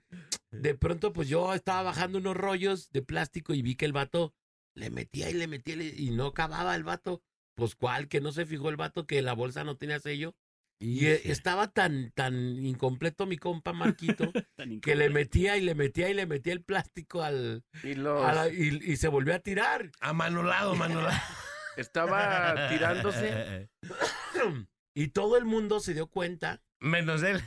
de 0.50 0.74
pronto, 0.74 1.12
pues 1.12 1.28
yo 1.28 1.54
estaba 1.54 1.82
bajando 1.82 2.18
unos 2.18 2.36
rollos 2.36 2.90
de 2.90 3.02
plástico 3.02 3.54
y 3.54 3.62
vi 3.62 3.74
que 3.76 3.86
el 3.86 3.92
vato 3.92 4.34
le 4.74 4.90
metía 4.90 5.30
y 5.30 5.34
le 5.34 5.46
metía 5.46 5.76
y 5.82 6.10
no 6.10 6.26
acababa 6.26 6.74
el 6.74 6.84
vato. 6.84 7.22
Pues 7.54 7.74
cuál, 7.74 8.08
que 8.08 8.20
no 8.20 8.32
se 8.32 8.44
fijó 8.44 8.68
el 8.68 8.76
vato 8.76 9.06
que 9.06 9.22
la 9.22 9.32
bolsa 9.32 9.64
no 9.64 9.76
tenía 9.76 9.98
sello. 9.98 10.34
Y 10.78 11.06
eh, 11.06 11.22
estaba 11.30 11.68
tan, 11.68 12.10
tan 12.12 12.34
incompleto 12.64 13.24
mi 13.26 13.38
compa 13.38 13.72
Marquito 13.72 14.30
que 14.82 14.94
le 14.94 15.08
metía 15.08 15.56
y 15.56 15.62
le 15.62 15.74
metía 15.74 16.10
y 16.10 16.14
le 16.14 16.26
metía 16.26 16.52
el 16.52 16.62
plástico 16.62 17.22
al, 17.22 17.64
Y 17.82 17.94
los... 17.94 18.22
a 18.24 18.32
la- 18.34 18.48
y, 18.48 18.78
y 18.84 18.96
se 18.96 19.08
volvió 19.08 19.34
a 19.34 19.38
tirar. 19.38 19.90
Amanolado, 20.00 20.74
manolado. 20.74 21.16
Estaba 21.76 22.68
tirándose. 22.68 23.68
Y 24.98 25.08
todo 25.08 25.36
el 25.36 25.44
mundo 25.44 25.80
se 25.80 25.92
dio 25.92 26.06
cuenta, 26.06 26.62
Menos 26.80 27.22
él. 27.22 27.42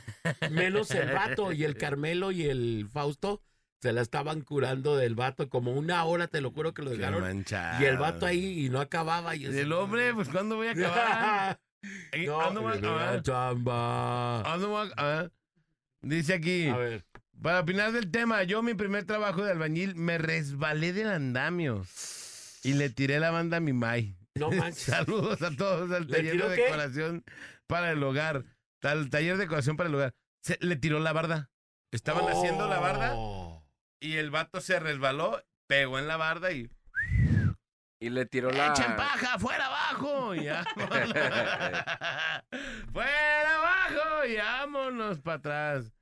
menos 0.52 0.90
el 0.92 1.10
vato 1.10 1.52
y 1.52 1.64
el 1.64 1.76
Carmelo 1.76 2.30
y 2.30 2.44
el 2.48 2.88
Fausto 2.92 3.42
se 3.82 3.92
la 3.92 4.02
estaban 4.02 4.42
curando 4.42 4.96
del 4.96 5.16
vato 5.16 5.48
como 5.48 5.72
una 5.72 6.04
hora, 6.04 6.28
te 6.28 6.40
lo 6.40 6.52
juro 6.52 6.74
que 6.74 6.82
lo 6.82 6.90
dejaron. 6.90 7.44
Y 7.80 7.84
el 7.84 7.96
vato 7.96 8.26
ahí 8.26 8.66
y 8.66 8.68
no 8.70 8.80
acababa. 8.80 9.34
Y 9.34 9.46
Y 9.46 9.58
el 9.58 9.72
hombre, 9.72 10.14
pues 10.14 10.28
¿cuándo 10.28 10.56
voy 10.56 10.68
a 10.68 10.72
acabar? 10.72 11.60
Eh, 12.12 12.26
no, 12.26 13.20
chamba. 13.22 14.42
Dice 16.02 16.34
aquí, 16.34 16.66
A 16.68 16.76
ver. 16.76 17.04
para 17.42 17.60
opinar 17.60 17.92
del 17.92 18.10
tema, 18.10 18.42
yo 18.42 18.62
mi 18.62 18.74
primer 18.74 19.04
trabajo 19.04 19.44
de 19.44 19.52
albañil 19.52 19.94
me 19.96 20.18
resbalé 20.18 20.92
del 20.92 21.08
andamio 21.08 21.84
y 22.62 22.72
le 22.74 22.88
tiré 22.90 23.20
la 23.20 23.30
banda 23.30 23.58
a 23.58 23.60
mi 23.60 23.72
May. 23.72 24.16
No 24.34 24.50
manches. 24.50 24.84
Saludos 24.84 25.42
a 25.42 25.50
todos 25.54 25.90
al 25.90 26.06
¿Le 26.06 26.16
taller 26.16 26.48
de 26.48 26.56
qué? 26.56 26.62
decoración 26.64 27.24
para 27.66 27.90
el 27.90 28.02
hogar. 28.02 28.44
Tal 28.80 29.10
taller 29.10 29.36
de 29.36 29.44
decoración 29.44 29.76
para 29.76 29.88
el 29.90 29.94
hogar. 29.94 30.14
Se, 30.42 30.56
le 30.60 30.76
tiró 30.76 31.00
la 31.00 31.12
barda. 31.12 31.50
Estaban 31.92 32.24
haciendo 32.28 32.66
la 32.68 32.78
barda 32.78 33.12
Oh. 33.14 33.62
y 34.00 34.16
el 34.16 34.30
vato 34.30 34.60
se 34.60 34.78
resbaló, 34.80 35.42
pegó 35.66 35.98
en 35.98 36.06
la 36.08 36.16
barda 36.16 36.52
y 36.52 36.70
Y 38.02 38.08
le 38.08 38.24
tiró 38.26 38.50
la... 38.50 38.68
¡Echen 38.68 38.96
paja! 38.96 39.38
¡Fuera 39.38 39.66
abajo! 39.66 40.34
Y 40.34 40.46
vámonos. 40.48 41.14
¡Fuera 42.92 43.56
abajo! 43.56 44.26
Y 44.26 44.36
vámonos 44.36 45.20
para 45.20 45.36
atrás. 45.36 45.92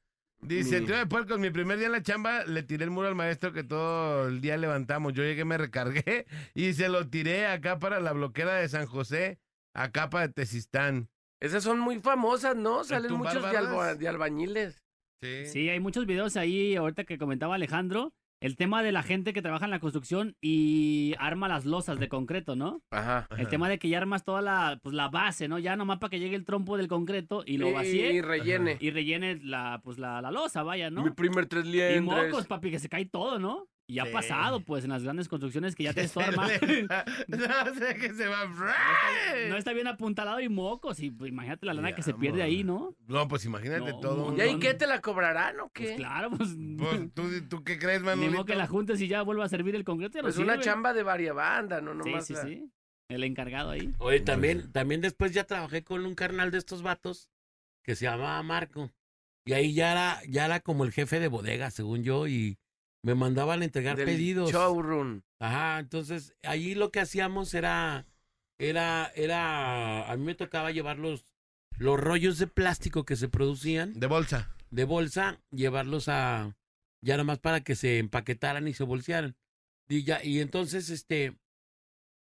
Dice, 0.40 0.80
Mi- 0.80 0.86
tío 0.86 0.96
de 0.96 1.06
puercos, 1.06 1.40
mi 1.40 1.50
primer 1.50 1.78
día 1.78 1.86
en 1.86 1.92
la 1.92 2.02
chamba 2.02 2.44
le 2.44 2.62
tiré 2.62 2.84
el 2.84 2.90
muro 2.90 3.08
al 3.08 3.16
maestro 3.16 3.52
que 3.52 3.64
todo 3.64 4.28
el 4.28 4.40
día 4.40 4.56
levantamos. 4.56 5.12
Yo 5.12 5.24
llegué, 5.24 5.44
me 5.44 5.58
recargué 5.58 6.26
y 6.54 6.72
se 6.74 6.88
lo 6.88 7.08
tiré 7.08 7.46
acá 7.48 7.78
para 7.80 7.98
la 7.98 8.12
bloquera 8.12 8.54
de 8.54 8.68
San 8.68 8.86
José, 8.86 9.40
acá 9.74 10.08
para 10.08 10.28
Tezistán. 10.28 11.08
Esas 11.40 11.64
son 11.64 11.80
muy 11.80 11.98
famosas, 12.00 12.54
¿no? 12.54 12.84
Salen 12.84 13.12
muchos 13.14 13.42
de, 13.50 13.56
alba- 13.58 13.94
de 13.96 14.08
albañiles. 14.08 14.84
Sí. 15.20 15.46
Sí, 15.46 15.68
hay 15.68 15.80
muchos 15.80 16.06
videos 16.06 16.36
ahí, 16.36 16.76
ahorita 16.76 17.02
que 17.02 17.18
comentaba 17.18 17.56
Alejandro, 17.56 18.12
el 18.40 18.56
tema 18.56 18.82
de 18.82 18.92
la 18.92 19.02
gente 19.02 19.32
que 19.32 19.42
trabaja 19.42 19.64
en 19.64 19.70
la 19.70 19.80
construcción 19.80 20.36
y 20.40 21.14
arma 21.18 21.48
las 21.48 21.64
losas 21.64 21.98
de 21.98 22.08
concreto, 22.08 22.54
¿no? 22.56 22.82
Ajá. 22.90 23.26
El 23.36 23.48
tema 23.48 23.68
de 23.68 23.78
que 23.78 23.88
ya 23.88 23.98
armas 23.98 24.24
toda 24.24 24.42
la, 24.42 24.78
pues, 24.82 24.94
la 24.94 25.08
base, 25.08 25.48
¿no? 25.48 25.58
Ya 25.58 25.76
nomás 25.76 25.98
para 25.98 26.10
que 26.10 26.20
llegue 26.20 26.36
el 26.36 26.44
trompo 26.44 26.76
del 26.76 26.88
concreto 26.88 27.42
y 27.46 27.58
lo 27.58 27.68
Y, 27.70 27.72
vacíe 27.72 28.22
rellene. 28.22 28.76
y 28.80 28.90
rellene 28.90 29.40
la, 29.42 29.80
pues, 29.82 29.98
la, 29.98 30.20
la 30.22 30.30
losa, 30.30 30.62
vaya, 30.62 30.90
¿no? 30.90 31.02
Mi 31.04 31.10
primer 31.10 31.46
tres 31.46 31.64
Y 31.66 31.70
liendres. 31.72 32.30
mocos, 32.30 32.46
papi, 32.46 32.70
que 32.70 32.78
se 32.78 32.88
cae 32.88 33.06
todo, 33.06 33.38
¿no? 33.38 33.66
Y 33.90 34.00
ha 34.00 34.04
Sí. 34.04 34.12
pasado, 34.12 34.60
pues, 34.60 34.84
en 34.84 34.90
las 34.90 35.02
grandes 35.02 35.28
construcciones 35.28 35.74
que 35.74 35.84
ya 35.84 35.94
tienes 35.94 36.12
todo 36.12 36.22
Se 36.24 36.28
armado. 36.30 36.50
le- 36.60 36.82
no 36.82 37.74
sé 37.74 37.94
que 37.96 38.12
se 38.12 38.26
va. 38.26 38.44
No 39.48 39.56
está 39.56 39.72
bien 39.72 39.86
apuntalado 39.86 40.40
y 40.40 40.48
mocos. 40.50 41.00
Y 41.00 41.10
pues, 41.10 41.30
imagínate 41.30 41.64
la 41.64 41.72
lana 41.72 41.90
Ya, 41.90 41.96
que 41.96 42.02
se 42.02 42.12
pierde 42.12 42.42
ahí, 42.42 42.64
¿no? 42.64 42.94
No, 43.06 43.26
pues 43.28 43.46
imagínate 43.46 43.90
No, 43.92 44.00
todo. 44.00 44.36
¿Y 44.36 44.40
ahí 44.42 44.58
qué 44.58 44.74
te 44.74 44.86
la 44.86 45.00
cobrarán 45.00 45.58
o 45.60 45.70
Pues 45.70 45.90
qué? 45.90 45.96
claro, 45.96 46.30
pues. 46.30 46.50
Pues, 46.76 47.14
¿tú, 47.14 47.22
¿tú 47.48 47.64
qué 47.64 47.78
crees, 47.78 48.00
ni 48.02 48.06
Manolito? 48.06 48.32
modo 48.32 48.44
que 48.44 48.54
la 48.56 48.66
juntes 48.66 49.00
y 49.00 49.08
ya 49.08 49.22
vuelva 49.22 49.46
a 49.46 49.48
servir 49.48 49.74
el 49.74 49.84
concreto. 49.84 50.18
no 50.18 50.22
Pues 50.22 50.36
una 50.36 50.60
chamba 50.60 50.92
de 50.92 51.02
variabanda, 51.02 51.80
no 51.80 51.92
Sí, 51.92 52.10
nomás. 52.10 52.26
sí, 52.26 52.34
la- 52.34 52.42
sí. 52.42 52.70
El 53.08 53.24
encargado 53.24 53.70
ahí. 53.70 53.90
Oye, 54.00 54.20
también, 54.20 54.70
también 54.70 55.00
después 55.00 55.32
ya 55.32 55.44
trabajé 55.44 55.82
con 55.82 56.04
un 56.04 56.14
carnal 56.14 56.50
de 56.50 56.58
estos 56.58 56.82
vatos 56.82 57.30
que 57.82 57.96
se 57.96 58.04
llamaba 58.04 58.42
Marco. 58.42 58.90
Y 59.46 59.54
ahí 59.54 59.72
ya 59.72 59.92
era, 59.92 60.20
ya 60.28 60.44
era 60.44 60.60
como 60.60 60.84
el 60.84 60.92
jefe 60.92 61.18
de 61.20 61.28
bodega, 61.28 61.70
según 61.70 62.02
yo, 62.02 62.26
y 62.28 62.58
me 63.02 63.14
mandaban 63.14 63.62
a 63.62 63.64
entregar 63.64 63.96
del 63.96 64.06
pedidos. 64.06 64.50
Showroom. 64.50 65.22
Ajá, 65.40 65.78
entonces 65.78 66.34
ahí 66.42 66.74
lo 66.74 66.90
que 66.90 67.00
hacíamos 67.00 67.54
era, 67.54 68.06
era, 68.58 69.12
era, 69.14 70.10
a 70.10 70.16
mí 70.16 70.24
me 70.24 70.34
tocaba 70.34 70.72
llevar 70.72 70.98
los, 70.98 71.24
los 71.78 71.98
rollos 71.98 72.38
de 72.38 72.46
plástico 72.48 73.04
que 73.04 73.16
se 73.16 73.28
producían 73.28 73.94
De 73.98 74.06
bolsa. 74.06 74.54
de 74.70 74.84
bolsa, 74.84 75.40
llevarlos 75.50 76.08
a, 76.08 76.56
ya 77.00 77.14
nada 77.14 77.24
más 77.24 77.38
para 77.38 77.62
que 77.62 77.76
se 77.76 77.98
empaquetaran 77.98 78.66
y 78.66 78.74
se 78.74 78.84
bolsearan. 78.84 79.36
Y 79.88 80.02
ya, 80.04 80.22
y 80.22 80.40
entonces, 80.40 80.90
este, 80.90 81.38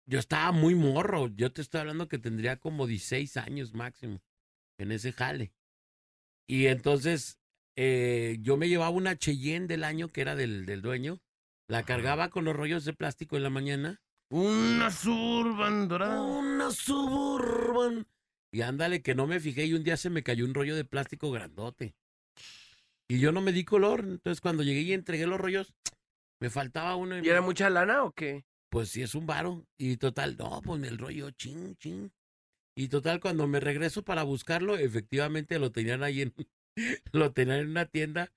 yo 0.06 0.19
estaba 0.19 0.52
muy 0.52 0.76
morro, 0.76 1.30
yo 1.30 1.52
te 1.52 1.62
estoy 1.62 1.82
hablando 1.82 2.08
que 2.08 2.19
tendría 2.19 2.58
como 2.58 2.86
16 2.86 3.38
años 3.38 3.74
máximo 3.74 4.22
en 4.78 4.91
ese 4.91 5.13
jale. 5.13 5.54
Y 6.48 6.67
entonces, 6.67 7.39
eh, 7.82 8.39
yo 8.42 8.58
me 8.58 8.68
llevaba 8.68 8.89
una 8.89 9.18
Cheyenne 9.18 9.65
del 9.65 9.86
año 9.86 10.10
que 10.10 10.20
era 10.20 10.36
del, 10.36 10.65
del 10.65 10.82
dueño, 10.82 11.22
la 11.70 11.84
cargaba 11.84 12.30
con 12.30 12.44
los 12.44 12.54
rollos 12.54 12.84
de 12.84 12.92
plástico 12.92 13.38
en 13.38 13.44
la 13.44 13.50
mañana. 13.50 14.02
Una 14.30 14.92
surban 14.92 15.88
dorada. 15.88 16.22
Una 16.22 16.72
suburban. 16.72 18.06
Y 18.52 18.63
ándale, 18.63 19.02
que 19.02 19.15
no 19.15 19.28
me 19.28 19.39
fijé 19.39 19.65
y 19.65 19.76
un 19.76 19.86
día 19.86 19.96
se 19.96 20.10
me 20.10 20.24
cayó 20.24 20.44
un 20.44 20.54
rollo 20.54 20.76
de 20.76 20.84
plástico 20.84 21.32
grandote. 21.32 21.96
Y 23.08 23.22
yo 23.22 23.32
no 23.32 23.39
me 23.39 23.54
di 23.54 23.63
color. 23.63 24.02
Entonces 24.02 24.42
cuando 24.42 24.62
llegué 24.63 24.82
y 24.82 24.92
entregué 24.92 25.26
los 25.26 25.39
rollos, 25.39 25.74
me 26.42 26.50
faltaba 26.50 26.98
uno. 26.98 27.24
¿Y 27.24 27.30
era 27.30 27.39
mucha 27.42 27.70
lana 27.70 28.04
o 28.04 28.12
qué? 28.12 28.44
Pues 28.68 28.89
sí, 28.89 29.04
es 29.04 29.15
un 29.15 29.26
varo. 29.26 29.65
Y 29.78 29.96
total, 29.96 30.36
no, 30.36 30.62
pues 30.62 30.84
el 30.84 30.98
rollo, 30.98 31.32
ching, 31.32 31.78
ching. 31.78 32.12
Y 32.76 32.89
total, 32.89 33.22
cuando 33.22 33.48
me 33.48 33.62
regreso 33.62 34.04
para 34.04 34.24
buscarlo, 34.24 34.78
efectivamente 34.78 35.60
lo 35.60 35.72
tenían 35.72 36.04
ahí 36.04 36.24
en, 36.24 36.34
lo 37.12 37.32
tenían 37.32 37.60
en 37.60 37.70
una 37.70 37.86
tienda 37.86 38.32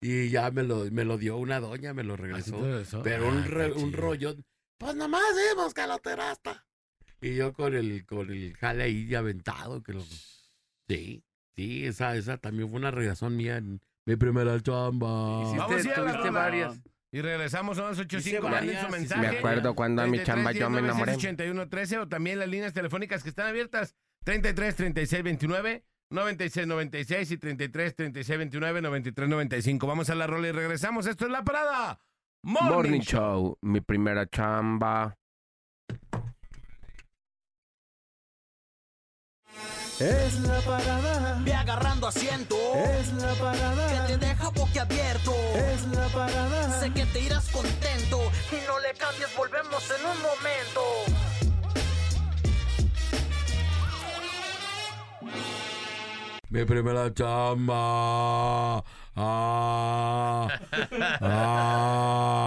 y 0.00 0.28
ya 0.28 0.50
me 0.50 0.62
lo, 0.62 0.84
me 0.90 1.04
lo 1.04 1.18
dio 1.18 1.36
una 1.36 1.60
doña, 1.60 1.94
me 1.94 2.04
lo 2.04 2.16
regresó. 2.16 2.58
Pero 3.02 3.28
un, 3.28 3.38
Ah, 3.38 3.46
re- 3.46 3.72
qué 3.72 3.78
un 3.78 3.92
rollo, 3.92 4.36
pues 4.78 4.94
nomás 4.96 5.22
vimos 5.50 5.72
que 5.74 5.86
lo 5.86 5.98
tiraste. 5.98 6.50
Y 7.20 7.36
yo 7.36 7.52
con 7.54 7.74
el, 7.74 8.04
con 8.04 8.30
el 8.30 8.54
jale 8.56 8.84
ahí 8.84 9.14
aventado, 9.14 9.82
que 9.82 9.92
lo... 9.94 10.04
Sí, 10.88 11.24
sí, 11.56 11.86
esa, 11.86 12.14
esa 12.16 12.36
también 12.36 12.68
fue 12.68 12.78
una 12.78 12.90
regazón 12.90 13.36
mía 13.36 13.56
en 13.56 13.80
mi 14.04 14.16
primera 14.16 14.60
chamba. 14.60 15.40
Hiciste- 15.44 15.56
Vamos 15.58 15.86
a 15.86 15.94
tuviste 15.94 16.30
varias. 16.30 16.80
Y 17.10 17.20
regresamos 17.22 17.78
a 17.78 17.82
las 17.88 17.98
85, 17.98 18.18
Hice 18.28 18.40
manden 18.42 18.66
varias, 18.66 18.84
su 18.84 18.90
mensaje. 18.90 19.20
Me 19.30 19.38
acuerdo 19.38 19.74
cuando 19.74 20.02
a 20.02 20.06
mi 20.06 20.18
33, 20.18 20.26
chamba 20.26 20.52
yo 20.52 20.68
me 20.68 20.82
19, 20.82 20.88
enamoré. 20.88 21.14
81 21.14 21.68
13 21.70 21.98
o 22.00 22.08
también 22.08 22.38
las 22.38 22.48
líneas 22.48 22.72
telefónicas 22.74 23.22
que 23.22 23.28
están 23.30 23.46
abiertas 23.46 23.94
33 24.24 24.74
36 24.76 25.22
29 25.22 25.84
96 26.14 26.66
96 26.66 27.30
y 27.32 27.36
33 27.38 27.94
36 27.96 28.38
29 28.38 28.80
93 28.82 29.28
95. 29.28 29.86
Vamos 29.86 30.08
a 30.10 30.14
la 30.14 30.26
rola 30.26 30.48
y 30.48 30.52
regresamos. 30.52 31.06
Esto 31.06 31.26
es 31.26 31.30
la 31.30 31.42
parada. 31.42 32.00
Morning, 32.42 32.70
Morning 32.74 33.00
Show. 33.00 33.20
Show, 33.20 33.58
mi 33.62 33.80
primera 33.80 34.26
chamba. 34.28 35.16
Es 40.00 40.40
la 40.40 40.58
parada, 40.60 41.40
Ve 41.44 41.54
agarrando 41.54 42.08
asiento. 42.08 42.56
es 42.74 43.12
la 43.12 43.32
Que 43.32 43.40
parada, 43.40 44.06
te 44.06 44.18
deja 44.18 44.48
boquiabierto. 44.50 45.32
es 45.54 45.86
la 45.86 46.08
parada. 46.08 46.80
Sé 46.80 46.92
que 46.92 47.06
te 47.06 47.20
irás 47.20 47.48
contento. 47.50 48.18
Y 48.50 48.66
no 48.66 48.80
le 48.80 48.92
cambies, 48.98 49.34
volvemos 49.36 49.84
en 49.90 50.04
un 50.06 50.18
momento. 50.22 51.23
Mi 56.54 56.64
primera 56.64 57.12
chamba. 57.12 58.78
Ah, 59.16 60.48
ah, 61.20 62.46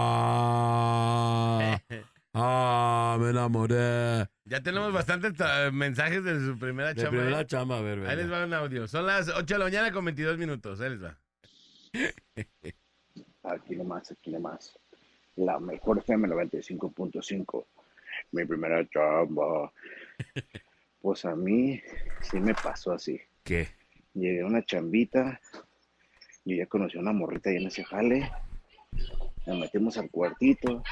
ah, 2.32 3.16
me 3.20 3.28
enamoré. 3.30 4.26
Ya 4.46 4.62
tenemos 4.62 4.94
bastantes 4.94 5.34
tra- 5.34 5.70
mensajes 5.70 6.24
de 6.24 6.40
su 6.40 6.58
primera 6.58 6.94
Mi 6.94 7.02
chamba. 7.02 7.10
primera 7.10 7.40
¿eh? 7.42 7.46
chamba, 7.46 7.78
a 7.78 7.82
ver, 7.82 8.06
Ahí 8.06 8.16
les 8.16 8.32
va 8.32 8.46
un 8.46 8.54
audio. 8.54 8.88
Son 8.88 9.04
las 9.06 9.28
8 9.28 9.44
de 9.44 9.58
la 9.58 9.64
mañana 9.66 9.92
con 9.92 10.06
22 10.06 10.38
minutos. 10.38 10.80
Ahí 10.80 10.88
les 10.88 11.04
va. 11.04 11.18
Aquí 13.42 13.76
nomás, 13.76 14.10
aquí 14.10 14.30
nomás. 14.30 14.78
La 15.36 15.60
mejor 15.60 15.98
FM 15.98 16.28
95.5. 16.28 17.66
Mi 18.32 18.46
primera 18.46 18.88
chamba. 18.88 19.70
Pues 21.00 21.24
a 21.24 21.36
mí 21.36 21.80
sí 22.22 22.40
me 22.40 22.52
pasó 22.54 22.90
así. 22.90 23.20
¿Qué? 23.44 23.68
Llegué 24.14 24.40
a 24.40 24.46
una 24.46 24.64
chambita 24.64 25.40
Yo 26.44 26.56
ya 26.56 26.66
conocí 26.66 26.96
a 26.96 27.00
una 27.00 27.12
morrita 27.12 27.50
ahí 27.50 27.56
en 27.56 27.66
ese 27.66 27.84
jale. 27.84 28.30
Nos 29.46 29.58
metimos 29.58 29.96
al 29.98 30.10
cuartito. 30.10 30.82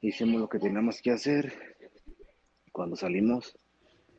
Hicimos 0.00 0.40
lo 0.40 0.48
que 0.48 0.58
teníamos 0.58 1.00
que 1.02 1.10
hacer. 1.10 1.52
Cuando 2.72 2.96
salimos, 2.96 3.56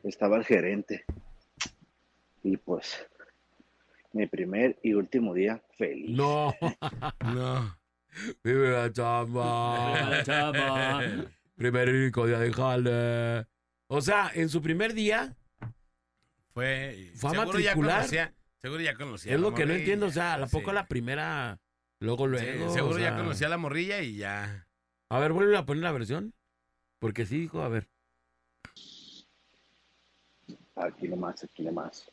estaba 0.02 0.36
el 0.36 0.44
gerente. 0.44 1.04
Y 2.42 2.56
pues, 2.56 3.06
mi 4.12 4.26
primer 4.26 4.78
y 4.82 4.94
último 4.94 5.34
día 5.34 5.62
feliz. 5.76 6.16
No. 6.16 6.54
No. 7.34 7.78
Vive 8.42 8.70
la 8.70 8.92
chamba. 8.92 10.10
La 10.10 10.24
chamba. 10.24 11.00
Primer 11.56 11.88
y 11.88 11.92
único 11.92 12.26
día 12.26 12.38
de 12.38 12.52
jale. 12.52 13.46
O 13.86 14.00
sea, 14.00 14.30
en 14.34 14.48
su 14.48 14.62
primer 14.62 14.94
día, 14.94 15.36
Fue. 16.60 17.10
¿Fue 17.14 17.30
a 17.30 17.32
seguro 17.32 17.58
ya 17.58 17.70
matricular? 17.70 17.96
conocía. 18.00 18.34
Seguro 18.60 18.80
ya 18.82 18.94
conocía. 18.94 19.34
es 19.34 19.40
lo 19.40 19.54
que 19.54 19.64
no 19.66 19.72
entiendo. 19.72 20.06
O 20.06 20.10
sea, 20.10 20.34
¿a 20.34 20.46
poco 20.46 20.70
sí. 20.70 20.74
la 20.74 20.86
primera, 20.86 21.58
luego, 22.00 22.24
Sí, 22.26 22.44
luego? 22.44 22.74
seguro 22.74 22.96
o 22.96 22.98
ya 22.98 23.16
conocía 23.16 23.46
a 23.46 23.50
la 23.50 23.56
morrilla 23.56 24.02
y 24.02 24.16
ya. 24.16 24.66
A 25.08 25.18
ver, 25.18 25.32
vuelve 25.32 25.56
a 25.56 25.64
poner 25.64 25.82
la 25.82 25.92
versión. 25.92 26.34
Porque 26.98 27.24
sí 27.24 27.38
dijo, 27.40 27.62
a 27.62 27.68
ver. 27.68 27.88
Aquí 30.76 31.08
nomás, 31.08 31.42
aquí 31.44 31.62
nomás. 31.62 32.10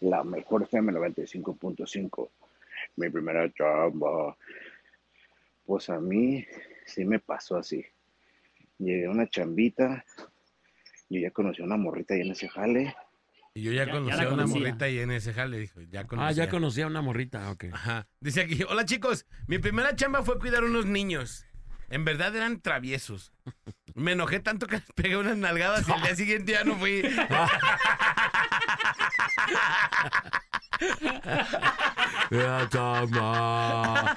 La 0.00 0.24
mejor 0.24 0.62
FM 0.62 0.92
95.5. 0.92 2.30
Mi 2.96 3.10
primera 3.10 3.50
chamba. 3.52 4.36
Pues 5.66 5.88
a 5.90 6.00
mí 6.00 6.44
sí 6.86 7.04
me 7.04 7.18
pasó 7.18 7.56
así. 7.56 7.84
Llegué 8.78 9.06
a 9.06 9.10
una 9.10 9.28
chambita. 9.28 10.04
Yo 11.08 11.20
ya 11.20 11.30
conocí 11.30 11.62
a 11.62 11.66
una 11.66 11.76
morrita 11.76 12.14
ahí 12.14 12.22
en 12.22 12.32
ese 12.32 12.48
jale. 12.48 12.94
Y 13.54 13.62
yo 13.62 13.72
ya, 13.72 13.84
Ya- 13.84 13.92
conocía 13.92 14.22
a 14.28 14.32
una 14.32 14.46
morrita 14.46 14.88
y 14.88 14.98
en 14.98 15.10
ese 15.10 15.34
jale 15.34 15.58
dijo, 15.58 15.80
ya 15.82 16.06
conocía. 16.06 16.28
Ah, 16.28 16.32
ya 16.32 16.48
conocía 16.48 16.84
a 16.84 16.86
una 16.86 17.02
morrita, 17.02 17.50
ok. 17.50 17.64
Ajá. 17.72 18.06
Dice 18.20 18.40
aquí, 18.40 18.62
hola 18.66 18.86
chicos, 18.86 19.26
mi 19.46 19.58
primera 19.58 19.94
chamba 19.94 20.22
fue 20.22 20.38
cuidar 20.38 20.64
unos 20.64 20.86
niños. 20.86 21.44
En 21.90 22.06
verdad 22.06 22.34
eran 22.34 22.62
traviesos. 22.62 23.30
Me 23.94 24.12
enojé 24.12 24.40
tanto 24.40 24.66
que 24.66 24.76
les 24.76 24.84
pegué 24.94 25.18
unas 25.18 25.36
nalgadas 25.36 25.86
y 25.86 25.92
el 25.92 26.00
día 26.02 26.16
siguiente 26.16 26.52
ya 26.52 26.64
no 26.64 26.76
fui. 26.76 27.02
La 32.30 32.68
chamba. 32.68 34.16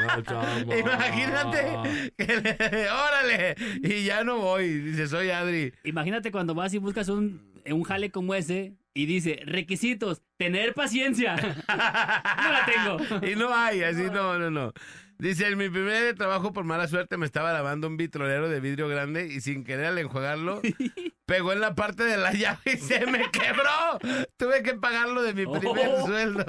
La 0.00 0.22
chamba. 0.22 0.76
Imagínate 0.76 2.12
que 2.16 2.36
le- 2.40 2.90
órale, 2.90 3.54
y 3.82 4.04
ya 4.04 4.24
no 4.24 4.38
voy. 4.38 4.68
Dice, 4.80 5.06
soy 5.06 5.30
Adri. 5.30 5.72
Imagínate 5.84 6.32
cuando 6.32 6.54
vas 6.54 6.74
y 6.74 6.78
buscas 6.78 7.08
un, 7.08 7.40
un 7.66 7.82
jale 7.84 8.10
como 8.10 8.34
ese 8.34 8.74
y 8.94 9.06
dice, 9.06 9.40
requisitos, 9.44 10.22
tener 10.36 10.74
paciencia. 10.74 11.36
no 11.68 12.52
la 12.52 12.66
tengo. 12.66 13.26
Y 13.26 13.36
no 13.36 13.54
hay, 13.54 13.82
así 13.82 14.02
no, 14.04 14.38
no, 14.38 14.50
no. 14.50 14.72
Dice, 15.18 15.46
en 15.46 15.56
mi 15.56 15.68
primer 15.68 16.16
trabajo 16.16 16.52
por 16.52 16.64
mala 16.64 16.88
suerte 16.88 17.16
me 17.16 17.26
estaba 17.26 17.52
lavando 17.52 17.86
un 17.86 17.96
vitrolero 17.96 18.48
de 18.48 18.58
vidrio 18.58 18.88
grande 18.88 19.28
y 19.28 19.40
sin 19.40 19.62
querer 19.62 19.86
al 19.86 19.98
enjuagarlo, 19.98 20.60
pegó 21.26 21.52
en 21.52 21.60
la 21.60 21.74
parte 21.76 22.02
de 22.02 22.16
la 22.16 22.32
llave 22.32 22.58
y 22.66 22.76
se 22.76 23.06
me 23.06 23.30
quebró. 23.30 23.98
Tuve 24.36 24.62
que 24.64 24.74
pagarlo 24.74 25.22
de 25.22 25.32
mi 25.34 25.46
primer 25.46 25.88
Oh. 25.90 26.06
sueldo. 26.06 26.44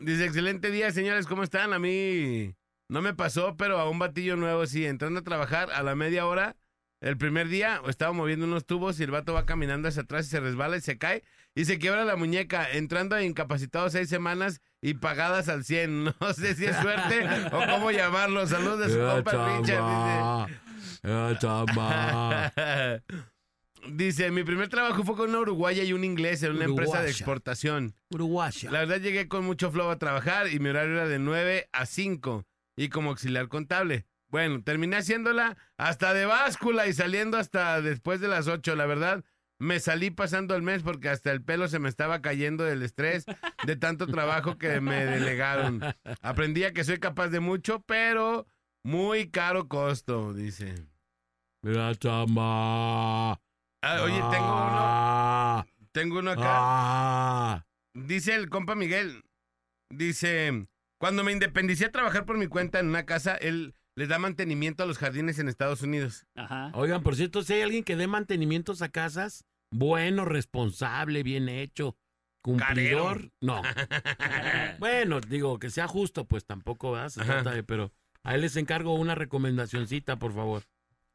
Dice, 0.00 0.24
excelente 0.24 0.70
día, 0.70 0.90
señores, 0.90 1.26
¿cómo 1.26 1.42
están? 1.42 1.72
A 1.74 1.78
mí 1.78 2.54
no 2.88 3.02
me 3.02 3.14
pasó, 3.14 3.56
pero 3.56 3.78
a 3.78 3.88
un 3.88 3.98
batillo 3.98 4.34
nuevo 4.36 4.66
sí, 4.66 4.86
entrando 4.86 5.20
a 5.20 5.24
trabajar 5.24 5.70
a 5.72 5.82
la 5.82 5.94
media 5.94 6.26
hora, 6.26 6.56
el 7.00 7.16
primer 7.16 7.48
día 7.48 7.80
estaba 7.88 8.12
moviendo 8.12 8.46
unos 8.46 8.66
tubos 8.66 9.00
y 9.00 9.04
el 9.04 9.10
vato 9.10 9.32
va 9.32 9.46
caminando 9.46 9.88
hacia 9.88 10.02
atrás 10.02 10.26
y 10.26 10.30
se 10.30 10.40
resbala 10.40 10.76
y 10.76 10.80
se 10.80 10.98
cae 10.98 11.22
y 11.54 11.64
se 11.64 11.78
quiebra 11.78 12.04
la 12.04 12.16
muñeca, 12.16 12.70
entrando 12.70 13.16
a 13.16 13.22
incapacitado 13.22 13.88
seis 13.90 14.08
semanas 14.08 14.60
y 14.80 14.94
pagadas 14.94 15.48
al 15.48 15.64
100. 15.64 16.04
No 16.20 16.32
sé 16.34 16.54
si 16.54 16.66
es 16.66 16.76
suerte 16.76 17.26
o 17.52 17.60
cómo 17.66 17.90
llamarlo. 17.90 18.46
Saludos 18.46 18.80
de 18.80 18.90
su 18.90 18.98
La 18.98 19.14
compa. 19.14 19.58
Richard. 19.58 20.50
La 21.02 21.38
chamba. 21.38 22.52
Dice. 22.56 23.02
Dice, 23.88 24.30
mi 24.30 24.44
primer 24.44 24.68
trabajo 24.68 25.02
fue 25.04 25.16
con 25.16 25.30
una 25.30 25.38
uruguaya 25.38 25.82
y 25.82 25.94
un 25.94 26.04
inglés 26.04 26.42
en 26.42 26.52
una 26.52 26.66
empresa 26.66 27.02
de 27.02 27.10
exportación. 27.10 27.94
Uruguaya. 28.10 28.70
La 28.70 28.80
verdad 28.80 29.00
llegué 29.00 29.26
con 29.26 29.44
mucho 29.44 29.70
flow 29.70 29.88
a 29.88 29.98
trabajar 29.98 30.52
y 30.52 30.58
mi 30.58 30.68
horario 30.68 30.96
era 30.96 31.08
de 31.08 31.18
9 31.18 31.68
a 31.72 31.86
5 31.86 32.44
y 32.76 32.88
como 32.90 33.10
auxiliar 33.10 33.48
contable. 33.48 34.06
Bueno, 34.30 34.62
terminé 34.62 34.96
haciéndola 34.96 35.56
hasta 35.76 36.14
de 36.14 36.24
báscula 36.26 36.86
y 36.86 36.92
saliendo 36.92 37.36
hasta 37.36 37.80
después 37.82 38.20
de 38.20 38.28
las 38.28 38.46
8. 38.48 38.76
La 38.76 38.86
verdad, 38.86 39.24
me 39.58 39.80
salí 39.80 40.10
pasando 40.10 40.54
el 40.54 40.62
mes 40.62 40.82
porque 40.82 41.08
hasta 41.08 41.32
el 41.32 41.42
pelo 41.42 41.68
se 41.68 41.78
me 41.80 41.88
estaba 41.88 42.22
cayendo 42.22 42.64
del 42.64 42.82
estrés 42.82 43.24
de 43.66 43.76
tanto 43.76 44.06
trabajo 44.06 44.56
que 44.56 44.80
me 44.80 45.04
delegaron. 45.04 45.80
Aprendí 46.22 46.64
a 46.64 46.72
que 46.72 46.84
soy 46.84 46.98
capaz 46.98 47.28
de 47.28 47.40
mucho, 47.40 47.82
pero 47.82 48.46
muy 48.84 49.30
caro 49.30 49.68
costo, 49.68 50.32
dice. 50.32 50.86
La 51.62 51.94
chamba. 51.94 53.32
Ah, 53.82 54.02
oye, 54.02 54.14
tengo 54.30 54.46
uno, 54.46 54.68
Ah, 54.72 55.66
tengo 55.92 56.18
uno 56.20 56.30
acá. 56.32 56.42
ah. 56.46 57.66
Dice 57.94 58.34
el 58.34 58.48
compa 58.48 58.74
Miguel, 58.76 59.24
dice, 59.90 60.66
cuando 60.98 61.24
me 61.24 61.32
independicé 61.32 61.86
a 61.86 61.90
trabajar 61.92 62.24
por 62.24 62.38
mi 62.38 62.46
cuenta 62.46 62.78
en 62.78 62.88
una 62.88 63.04
casa, 63.04 63.34
él 63.34 63.74
les 64.00 64.08
da 64.08 64.18
mantenimiento 64.18 64.82
a 64.82 64.86
los 64.86 64.96
jardines 64.96 65.38
en 65.40 65.48
Estados 65.50 65.82
Unidos. 65.82 66.24
Ajá. 66.34 66.70
Oigan, 66.72 67.02
por 67.02 67.16
cierto, 67.16 67.42
si 67.42 67.52
hay 67.52 67.60
alguien 67.60 67.84
que 67.84 67.96
dé 67.96 68.06
mantenimientos 68.06 68.80
a 68.80 68.88
casas, 68.88 69.44
bueno, 69.70 70.24
responsable, 70.24 71.22
bien 71.22 71.50
hecho, 71.50 71.98
cumplidor, 72.40 73.16
Carero. 73.18 73.30
no. 73.42 73.60
bueno, 74.78 75.20
digo, 75.20 75.58
que 75.58 75.68
sea 75.68 75.86
justo, 75.86 76.24
pues 76.24 76.46
tampoco, 76.46 76.92
¿verdad? 76.92 77.10
Se 77.10 77.20
Ajá. 77.20 77.32
trata 77.42 77.50
de, 77.50 77.62
pero 77.62 77.92
a 78.22 78.34
él 78.34 78.40
les 78.40 78.56
encargo 78.56 78.94
una 78.94 79.14
recomendacioncita, 79.14 80.16
por 80.18 80.32
favor. 80.32 80.62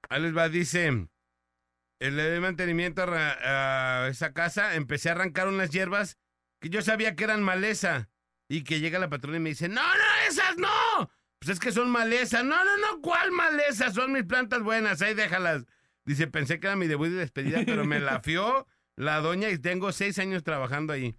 Ahí 0.07 0.21
les 0.21 0.37
va, 0.37 0.47
dice, 0.47 0.85
él 0.89 2.15
le 2.15 2.29
doy 2.29 2.39
mantenimiento 2.39 3.01
a, 3.01 4.03
a 4.03 4.07
esa 4.09 4.31
casa, 4.31 4.75
empecé 4.75 5.09
a 5.09 5.13
arrancar 5.13 5.47
unas 5.47 5.71
hierbas 5.71 6.19
que 6.61 6.69
yo 6.69 6.83
sabía 6.83 7.15
que 7.15 7.23
eran 7.23 7.41
maleza 7.41 8.11
y 8.47 8.63
que 8.63 8.79
llega 8.79 8.99
la 8.99 9.09
patrona 9.09 9.37
y 9.37 9.41
me 9.41 9.49
dice, 9.49 9.69
no, 9.69 9.81
no, 9.81 10.29
esas 10.29 10.55
no. 10.59 11.09
Pues 11.45 11.57
es 11.57 11.59
que 11.59 11.71
son 11.71 11.91
maleza. 11.91 12.41
No, 12.41 12.65
no, 12.65 12.77
no, 12.77 13.01
¿cuál 13.01 13.31
maleza? 13.31 13.91
Son 13.91 14.11
mis 14.11 14.23
plantas 14.23 14.63
buenas, 14.63 15.03
ahí 15.03 15.13
déjalas. 15.13 15.63
Dice, 16.03 16.25
pensé 16.25 16.59
que 16.59 16.65
era 16.65 16.75
mi 16.75 16.87
debut 16.87 17.09
y 17.09 17.11
despedida, 17.11 17.61
pero 17.63 17.85
me 17.85 17.99
la 17.99 18.19
fió 18.21 18.65
la 18.95 19.19
doña 19.19 19.51
y 19.51 19.59
tengo 19.59 19.91
seis 19.91 20.17
años 20.17 20.43
trabajando 20.43 20.91
ahí, 20.91 21.15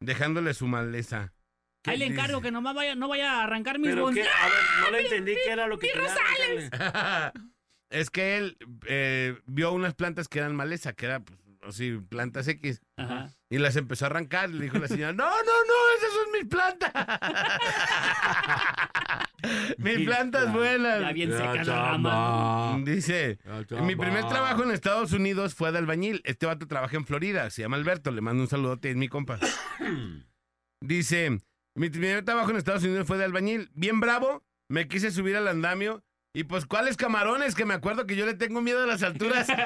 dejándole 0.00 0.54
su 0.54 0.66
maleza. 0.66 1.32
Ahí 1.86 1.98
le 1.98 2.06
dice? 2.06 2.16
encargo 2.16 2.40
que 2.40 2.50
no 2.50 2.62
vaya, 2.62 2.96
no 2.96 3.06
vaya 3.06 3.38
a 3.38 3.44
arrancar 3.44 3.78
mis 3.78 3.90
Pero 3.90 4.02
bon- 4.02 4.14
qué, 4.14 4.22
a 4.22 4.48
ver, 4.48 4.64
no 4.82 4.90
le 4.90 5.02
entendí 5.02 5.34
qué 5.34 5.52
era 5.52 5.68
lo 5.68 5.78
que 5.78 5.92
arrancarle. 5.92 7.32
es 7.90 8.10
que 8.10 8.38
él 8.38 8.58
eh, 8.88 9.38
vio 9.46 9.70
unas 9.72 9.94
plantas 9.94 10.26
que 10.26 10.40
eran 10.40 10.56
maleza, 10.56 10.94
que 10.94 11.06
eran, 11.06 11.22
pues, 11.24 11.38
así, 11.62 11.92
plantas 12.08 12.48
X. 12.48 12.80
Ajá. 12.96 13.30
Y 13.48 13.58
las 13.58 13.76
empezó 13.76 14.06
a 14.06 14.08
arrancar. 14.08 14.50
Le 14.50 14.64
dijo 14.64 14.78
la 14.78 14.88
señora, 14.88 15.12
no, 15.12 15.28
no, 15.28 15.36
no, 15.36 15.74
esas 15.96 16.12
son 16.12 16.32
mis 16.32 16.46
plantas. 16.46 16.90
mis 19.78 20.06
plantas 20.06 20.52
buenas. 20.52 21.00
Ya 21.00 21.12
bien 21.12 21.32
seca 21.32 21.64
la 21.64 21.92
rama. 21.92 22.80
Dice, 22.84 23.38
La 23.68 23.82
mi 23.82 23.96
primer 23.96 24.26
trabajo 24.28 24.62
en 24.62 24.70
Estados 24.70 25.12
Unidos 25.12 25.54
fue 25.54 25.72
de 25.72 25.78
albañil. 25.78 26.20
Este 26.24 26.46
vato 26.46 26.66
trabaja 26.66 26.96
en 26.96 27.06
Florida, 27.06 27.50
se 27.50 27.62
llama 27.62 27.76
Alberto, 27.76 28.10
le 28.10 28.20
mando 28.20 28.42
un 28.42 28.48
saludote, 28.48 28.90
es 28.90 28.96
mi 28.96 29.08
compa. 29.08 29.38
Dice, 30.80 31.38
mi 31.74 31.90
primer 31.90 32.24
trabajo 32.24 32.50
en 32.50 32.56
Estados 32.56 32.82
Unidos 32.84 33.06
fue 33.06 33.18
de 33.18 33.24
albañil. 33.24 33.70
Bien 33.74 34.00
bravo, 34.00 34.44
me 34.68 34.88
quise 34.88 35.10
subir 35.10 35.36
al 35.36 35.48
andamio. 35.48 36.02
Y 36.32 36.44
pues, 36.44 36.64
¿cuáles 36.64 36.96
camarones? 36.96 37.56
Que 37.56 37.64
me 37.64 37.74
acuerdo 37.74 38.06
que 38.06 38.14
yo 38.14 38.24
le 38.24 38.34
tengo 38.34 38.60
miedo 38.62 38.84
a 38.84 38.86
las 38.86 39.02
alturas. 39.02 39.48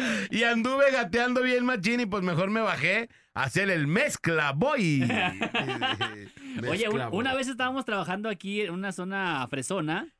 y 0.30 0.44
anduve 0.44 0.90
gateando 0.90 1.42
bien 1.42 1.64
machín 1.64 2.00
y 2.00 2.06
pues 2.06 2.22
mejor 2.22 2.50
me 2.50 2.60
bajé 2.60 3.08
a 3.34 3.44
hacer 3.44 3.70
el 3.70 3.86
mezcla 3.86 4.52
boy. 4.52 5.06
Oye, 6.68 6.88
un- 6.88 7.00
una 7.12 7.34
vez 7.34 7.48
estábamos 7.48 7.84
trabajando 7.84 8.28
aquí 8.28 8.60
en 8.62 8.70
una 8.72 8.92
zona 8.92 9.46
fresona 9.48 10.14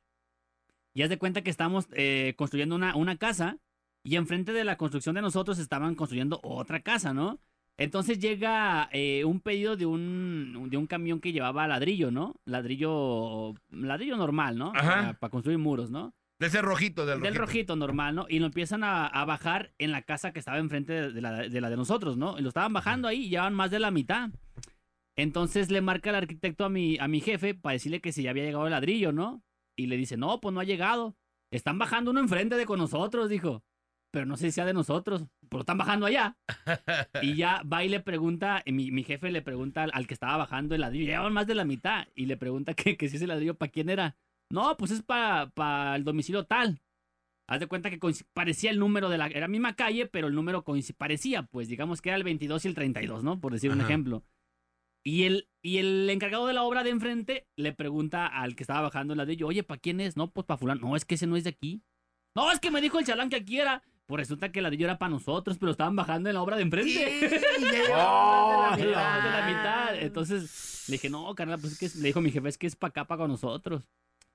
y 0.93 1.01
haz 1.03 1.09
de 1.09 1.17
cuenta 1.17 1.41
que 1.41 1.49
estábamos 1.49 1.87
eh, 1.93 2.33
construyendo 2.37 2.75
una, 2.75 2.95
una 2.95 3.17
casa 3.17 3.57
y 4.03 4.15
enfrente 4.15 4.53
de 4.53 4.63
la 4.63 4.77
construcción 4.77 5.15
de 5.15 5.21
nosotros 5.21 5.59
estaban 5.59 5.95
construyendo 5.95 6.39
otra 6.43 6.81
casa, 6.81 7.13
¿no? 7.13 7.39
Entonces 7.77 8.19
llega 8.19 8.87
eh, 8.91 9.25
un 9.25 9.39
pedido 9.39 9.75
de 9.75 9.87
un, 9.87 10.67
de 10.69 10.77
un 10.77 10.85
camión 10.85 11.19
que 11.19 11.31
llevaba 11.31 11.67
ladrillo, 11.67 12.11
¿no? 12.11 12.35
Ladrillo, 12.45 13.55
ladrillo 13.71 14.15
normal, 14.17 14.57
¿no? 14.57 14.71
Ajá. 14.75 14.89
Para, 14.95 15.13
para 15.13 15.31
construir 15.31 15.57
muros, 15.57 15.89
¿no? 15.89 16.13
de 16.39 16.47
ese 16.47 16.61
rojito, 16.61 17.05
del 17.05 17.21
Del 17.21 17.35
rojito. 17.35 17.41
rojito 17.45 17.75
normal, 17.77 18.15
¿no? 18.15 18.25
Y 18.27 18.39
lo 18.39 18.47
empiezan 18.47 18.83
a, 18.83 19.07
a 19.07 19.23
bajar 19.23 19.71
en 19.77 19.91
la 19.93 20.01
casa 20.01 20.33
que 20.33 20.39
estaba 20.39 20.57
enfrente 20.57 21.11
de, 21.13 21.21
la, 21.21 21.31
de 21.47 21.61
la 21.61 21.69
de 21.69 21.77
nosotros, 21.77 22.17
¿no? 22.17 22.37
Y 22.37 22.41
lo 22.41 22.49
estaban 22.49 22.73
bajando 22.73 23.07
ahí 23.07 23.25
y 23.25 23.29
llevaban 23.29 23.53
más 23.53 23.71
de 23.71 23.79
la 23.79 23.91
mitad. 23.91 24.29
Entonces 25.15 25.69
le 25.69 25.81
marca 25.81 26.09
el 26.09 26.15
arquitecto 26.15 26.65
a 26.65 26.69
mi, 26.69 26.97
a 26.99 27.07
mi 27.07 27.21
jefe 27.21 27.53
para 27.53 27.73
decirle 27.73 28.01
que 28.01 28.11
si 28.11 28.23
ya 28.23 28.31
había 28.31 28.43
llegado 28.43 28.65
el 28.65 28.71
ladrillo, 28.71 29.11
¿no? 29.11 29.43
Y 29.75 29.87
le 29.87 29.97
dice, 29.97 30.17
no, 30.17 30.39
pues 30.41 30.53
no 30.53 30.59
ha 30.59 30.65
llegado. 30.65 31.15
Están 31.51 31.77
bajando 31.77 32.11
uno 32.11 32.19
enfrente 32.19 32.55
de 32.55 32.65
con 32.65 32.79
nosotros, 32.79 33.29
dijo. 33.29 33.63
Pero 34.11 34.25
no 34.25 34.37
sé 34.37 34.45
si 34.45 34.51
sea 34.53 34.65
de 34.65 34.73
nosotros. 34.73 35.25
pues 35.49 35.51
lo 35.51 35.59
están 35.59 35.77
bajando 35.77 36.05
allá. 36.05 36.37
Y 37.21 37.35
ya 37.35 37.63
va 37.63 37.83
y 37.83 37.89
le 37.89 37.99
pregunta, 37.99 38.63
mi, 38.65 38.91
mi 38.91 39.03
jefe 39.03 39.31
le 39.31 39.41
pregunta 39.41 39.83
al, 39.83 39.91
al 39.93 40.07
que 40.07 40.13
estaba 40.13 40.37
bajando 40.37 40.75
el 40.75 40.81
ladrillo, 40.81 41.05
llevaban 41.05 41.33
más 41.33 41.47
de 41.47 41.55
la 41.55 41.65
mitad, 41.65 42.07
y 42.15 42.25
le 42.25 42.37
pregunta 42.37 42.73
que, 42.75 42.97
que 42.97 43.09
si 43.09 43.17
ese 43.17 43.27
ladrillo 43.27 43.55
para 43.55 43.71
quién 43.71 43.89
era. 43.89 44.15
No, 44.49 44.77
pues 44.77 44.91
es 44.91 45.01
para 45.01 45.95
el 45.95 46.03
domicilio 46.03 46.45
tal. 46.45 46.81
Haz 47.47 47.59
de 47.59 47.67
cuenta 47.67 47.89
que 47.89 47.99
parecía 48.33 48.71
el 48.71 48.79
número 48.79 49.09
de 49.09 49.17
la... 49.17 49.27
Era 49.27 49.47
misma 49.47 49.75
calle, 49.75 50.05
pero 50.05 50.27
el 50.27 50.35
número 50.35 50.63
parecía, 50.97 51.43
pues 51.43 51.67
digamos 51.67 52.01
que 52.01 52.09
era 52.09 52.17
el 52.17 52.23
22 52.23 52.65
y 52.65 52.67
el 52.69 52.75
32, 52.75 53.23
¿no? 53.23 53.39
Por 53.39 53.51
decir 53.51 53.71
un 53.71 53.81
ejemplo. 53.81 54.23
Y 55.05 55.23
el, 55.23 55.49
y 55.61 55.77
el 55.79 56.09
encargado 56.09 56.47
de 56.47 56.53
la 56.53 56.63
obra 56.63 56.83
de 56.83 56.89
enfrente 56.89 57.45
le 57.57 57.73
pregunta 57.73 58.25
al 58.25 58.55
que 58.55 58.63
estaba 58.63 58.81
bajando 58.81 59.13
el 59.13 59.17
ladrillo, 59.17 59.47
oye, 59.47 59.63
¿para 59.63 59.79
quién 59.81 59.99
es? 59.99 60.15
No, 60.15 60.31
pues 60.31 60.45
para 60.45 60.57
fulano. 60.57 60.81
No, 60.87 60.95
es 60.95 61.03
que 61.05 61.15
ese 61.15 61.27
no 61.27 61.35
es 61.35 61.43
de 61.43 61.49
aquí. 61.49 61.81
No, 62.35 62.51
es 62.51 62.59
que 62.59 62.71
me 62.71 62.81
dijo 62.81 62.99
el 62.99 63.05
chalán 63.05 63.29
que 63.29 63.35
aquí 63.35 63.59
era. 63.59 63.83
Pues 64.05 64.19
resulta 64.19 64.51
que 64.51 64.59
el 64.59 64.63
ladrillo 64.63 64.85
era 64.85 64.97
para 64.97 65.09
nosotros, 65.11 65.57
pero 65.57 65.71
estaban 65.71 65.95
bajando 65.95 66.29
en 66.29 66.35
la 66.35 66.41
obra 66.41 66.55
de 66.57 66.63
enfrente. 66.63 67.41
¡Oh, 67.95 68.69
de, 68.75 68.85
la 68.85 68.87
mitad, 68.87 68.91
la 68.91 69.23
de 69.23 69.29
la 69.29 69.47
mitad. 69.47 69.95
Entonces 70.01 70.85
le 70.87 70.93
dije, 70.93 71.09
no, 71.09 71.33
carnal, 71.35 71.59
pues 71.59 71.73
es 71.73 71.79
que 71.79 71.85
es- 71.85 71.95
le 71.95 72.07
dijo 72.07 72.21
mi 72.21 72.31
jefe, 72.31 72.49
es 72.49 72.57
que 72.57 72.67
es 72.67 72.75
para 72.75 72.89
acá, 72.89 73.05
para 73.05 73.27
nosotros. 73.27 73.83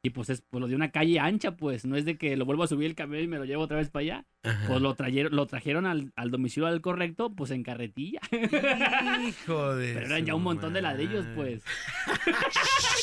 Y 0.01 0.11
pues 0.11 0.31
es 0.31 0.43
pues, 0.49 0.61
lo 0.61 0.69
de 0.69 0.77
una 0.77 0.93
calle 0.93 1.19
ancha, 1.19 1.57
pues 1.57 1.85
no 1.85 1.97
es 1.97 2.05
de 2.05 2.17
que 2.17 2.37
lo 2.37 2.45
vuelvo 2.45 2.63
a 2.63 2.69
subir 2.69 2.87
el 2.89 2.95
camión 2.95 3.25
y 3.25 3.27
me 3.27 3.37
lo 3.39 3.45
llevo 3.45 3.65
otra 3.65 3.79
vez 3.79 3.91
para 3.91 4.03
allá. 4.03 4.27
Pues 4.69 4.81
lo 4.81 4.95
trajeron, 4.95 5.35
lo 5.35 5.47
trajeron 5.47 5.87
al, 5.87 6.13
al 6.15 6.31
domicilio 6.31 6.69
al 6.69 6.81
correcto, 6.81 7.35
pues 7.35 7.51
en 7.51 7.65
carretilla. 7.65 8.21
Hijo 9.29 9.75
de. 9.75 9.95
Pero 9.95 10.07
eran 10.07 10.25
ya 10.25 10.35
un 10.37 10.43
montón 10.45 10.73
de 10.73 10.83
madre. 10.83 11.03
ladrillos, 11.05 11.27
pues. 11.35 11.65
Qué 12.25 12.33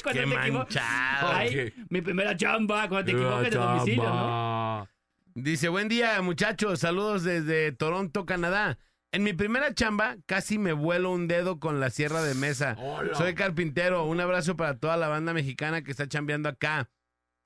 Cuando 0.04 0.22
te 0.22 0.38
equivo- 0.40 0.58
manchado. 0.60 1.32
Ay, 1.34 1.74
mi 1.90 2.02
primera 2.02 2.36
chamba, 2.38 2.88
cuando 2.88 3.06
te 3.06 3.12
equivocas 3.12 3.50
de 3.52 3.58
domicilio, 3.58 4.04
¿no? 4.04 4.88
Dice, 5.34 5.68
buen 5.68 5.90
día, 5.90 6.22
muchachos. 6.22 6.80
Saludos 6.80 7.24
desde 7.24 7.72
Toronto, 7.74 8.26
Canadá. 8.26 8.78
En 9.16 9.24
mi 9.24 9.32
primera 9.32 9.74
chamba 9.74 10.18
casi 10.26 10.58
me 10.58 10.74
vuelo 10.74 11.10
un 11.10 11.30
dedo 11.30 11.58
con 11.58 11.80
la 11.80 11.90
sierra 11.90 12.22
de 12.22 12.36
mesa. 12.36 12.76
Hola. 12.78 13.16
Soy 13.16 13.34
carpintero. 13.34 14.04
Un 14.04 14.20
abrazo 14.20 14.58
para 14.58 14.78
toda 14.78 14.98
la 14.98 15.08
banda 15.08 15.32
mexicana 15.34 15.84
que 15.84 15.92
está 15.92 16.06
chambeando 16.06 16.50
acá. 16.50 16.90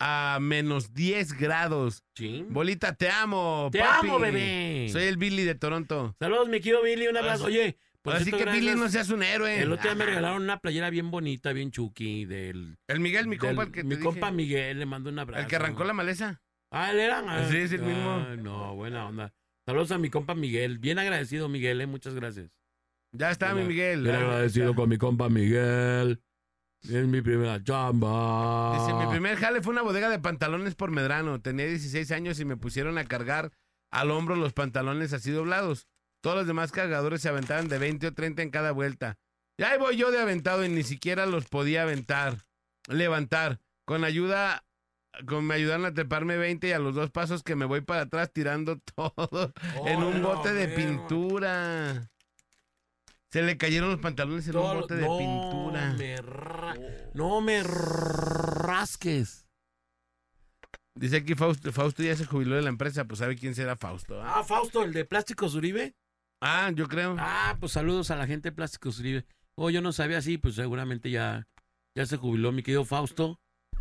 A 0.01 0.39
menos 0.41 0.95
10 0.95 1.33
grados. 1.33 2.03
Sí. 2.15 2.43
Bolita, 2.49 2.95
te 2.95 3.11
amo. 3.11 3.69
Te 3.71 3.81
papi. 3.81 4.07
amo, 4.07 4.17
bebé. 4.17 4.87
Soy 4.91 5.03
el 5.03 5.17
Billy 5.17 5.43
de 5.43 5.53
Toronto. 5.53 6.15
Saludos, 6.17 6.49
mi 6.49 6.59
querido 6.59 6.81
Billy, 6.81 7.05
un 7.07 7.17
abrazo. 7.17 7.45
Oye, 7.45 7.77
por 8.01 8.15
Así 8.15 8.31
que 8.31 8.45
Billy 8.45 8.73
no 8.73 8.89
seas 8.89 9.11
un 9.11 9.21
héroe. 9.21 9.61
El 9.61 9.71
otro 9.71 9.83
día 9.83 9.93
me 9.93 10.07
regalaron 10.07 10.41
una 10.41 10.57
playera 10.59 10.89
bien 10.89 11.11
bonita, 11.11 11.53
bien 11.53 11.69
chuki, 11.69 12.25
del... 12.25 12.79
El 12.87 12.99
Miguel, 12.99 13.27
mi 13.27 13.37
compa, 13.37 13.65
del- 13.65 13.67
el 13.67 13.71
que 13.73 13.83
mi 13.83 13.95
te 13.95 14.01
compa 14.01 14.27
dije. 14.31 14.37
Miguel, 14.37 14.79
le 14.79 14.85
mando 14.87 15.11
un 15.11 15.19
abrazo. 15.19 15.43
El 15.43 15.47
que 15.47 15.55
arrancó 15.57 15.83
la 15.83 15.93
maleza. 15.93 16.41
Ah, 16.71 16.89
¿él 16.91 16.99
era? 16.99 17.19
Ah, 17.27 17.47
Sí, 17.47 17.57
es 17.57 17.71
el 17.73 17.81
mismo. 17.83 18.25
ah, 18.27 18.35
no, 18.39 18.73
buena 18.75 19.05
onda. 19.05 19.33
Saludos 19.69 19.91
a 19.91 19.99
mi 19.99 20.09
compa 20.09 20.33
Miguel. 20.33 20.79
Bien 20.79 20.97
agradecido, 20.97 21.47
Miguel, 21.47 21.79
eh, 21.79 21.85
muchas 21.85 22.15
gracias. 22.15 22.49
Ya 23.11 23.29
está, 23.29 23.53
mi 23.53 23.65
Miguel. 23.65 24.01
Bien 24.01 24.15
agradecido 24.15 24.73
con 24.73 24.89
mi 24.89 24.97
compa 24.97 25.29
Miguel. 25.29 26.23
Es 26.81 27.05
mi 27.05 27.21
primera 27.21 27.63
chamba. 27.63 28.79
Dice, 28.79 28.95
mi 28.95 29.05
primer 29.11 29.37
jale 29.37 29.61
fue 29.61 29.73
una 29.73 29.83
bodega 29.83 30.09
de 30.09 30.17
pantalones 30.17 30.73
por 30.73 30.89
Medrano. 30.89 31.39
Tenía 31.39 31.67
16 31.67 32.09
años 32.09 32.39
y 32.39 32.45
me 32.45 32.57
pusieron 32.57 32.97
a 32.97 33.05
cargar 33.05 33.51
al 33.91 34.09
hombro 34.09 34.35
los 34.35 34.53
pantalones 34.53 35.13
así 35.13 35.29
doblados. 35.29 35.87
Todos 36.23 36.37
los 36.37 36.47
demás 36.47 36.71
cargadores 36.71 37.21
se 37.21 37.29
aventaban 37.29 37.67
de 37.67 37.77
20 37.77 38.07
o 38.07 38.13
30 38.15 38.41
en 38.41 38.49
cada 38.49 38.71
vuelta. 38.71 39.19
Y 39.55 39.61
ahí 39.61 39.77
voy 39.77 39.97
yo 39.97 40.09
de 40.09 40.19
aventado 40.19 40.65
y 40.65 40.69
ni 40.69 40.81
siquiera 40.81 41.27
los 41.27 41.45
podía 41.45 41.83
aventar, 41.83 42.39
levantar. 42.87 43.59
Con 43.85 44.03
ayuda, 44.03 44.65
con 45.27 45.45
me 45.45 45.55
ayudaron 45.55 45.85
a 45.85 45.93
treparme 45.93 46.37
20 46.37 46.67
y 46.67 46.71
a 46.71 46.79
los 46.79 46.95
dos 46.95 47.11
pasos 47.11 47.43
que 47.43 47.55
me 47.55 47.65
voy 47.65 47.81
para 47.81 48.01
atrás 48.01 48.31
tirando 48.33 48.77
todo 48.95 49.53
en 49.85 50.03
un 50.03 50.15
Hola, 50.25 50.35
bote 50.35 50.53
de 50.53 50.67
pintura. 50.69 52.09
Se 53.31 53.43
le 53.43 53.57
cayeron 53.57 53.89
los 53.91 53.99
pantalones 53.99 54.47
en 54.47 54.57
un 54.57 54.63
bote 54.63 54.95
de 54.95 55.05
no 55.07 55.17
pintura. 55.17 55.93
Me 55.97 56.15
ra- 56.17 56.75
No 57.13 57.41
me 57.41 57.61
rasques. 57.63 59.45
Dice 60.95 61.17
aquí 61.17 61.35
Fausto, 61.35 61.71
Fausto 61.71 62.03
ya 62.03 62.15
se 62.15 62.25
jubiló 62.25 62.55
de 62.55 62.61
la 62.63 62.69
empresa, 62.69 63.05
pues 63.05 63.19
sabe 63.19 63.35
quién 63.37 63.55
será 63.55 63.75
Fausto. 63.77 64.21
¿ah? 64.21 64.39
Ah, 64.39 64.43
Fausto, 64.43 64.83
el 64.83 64.91
de 64.93 65.05
Plásticos 65.05 65.55
Uribe. 65.55 65.93
Ah, 66.41 66.71
yo 66.73 66.87
creo. 66.87 67.15
Ah, 67.19 67.55
pues 67.59 67.73
saludos 67.73 68.11
a 68.11 68.15
la 68.15 68.25
gente 68.27 68.49
de 68.49 68.55
Plásticos 68.55 68.99
Uribe. 68.99 69.25
Oh, 69.55 69.69
yo 69.69 69.81
no 69.81 69.91
sabía 69.91 70.17
así, 70.17 70.37
pues 70.37 70.55
seguramente 70.55 71.09
ya, 71.11 71.47
ya 71.95 72.05
se 72.05 72.17
jubiló 72.17 72.51
mi 72.51 72.63
querido 72.63 72.83
Fausto. 72.85 73.39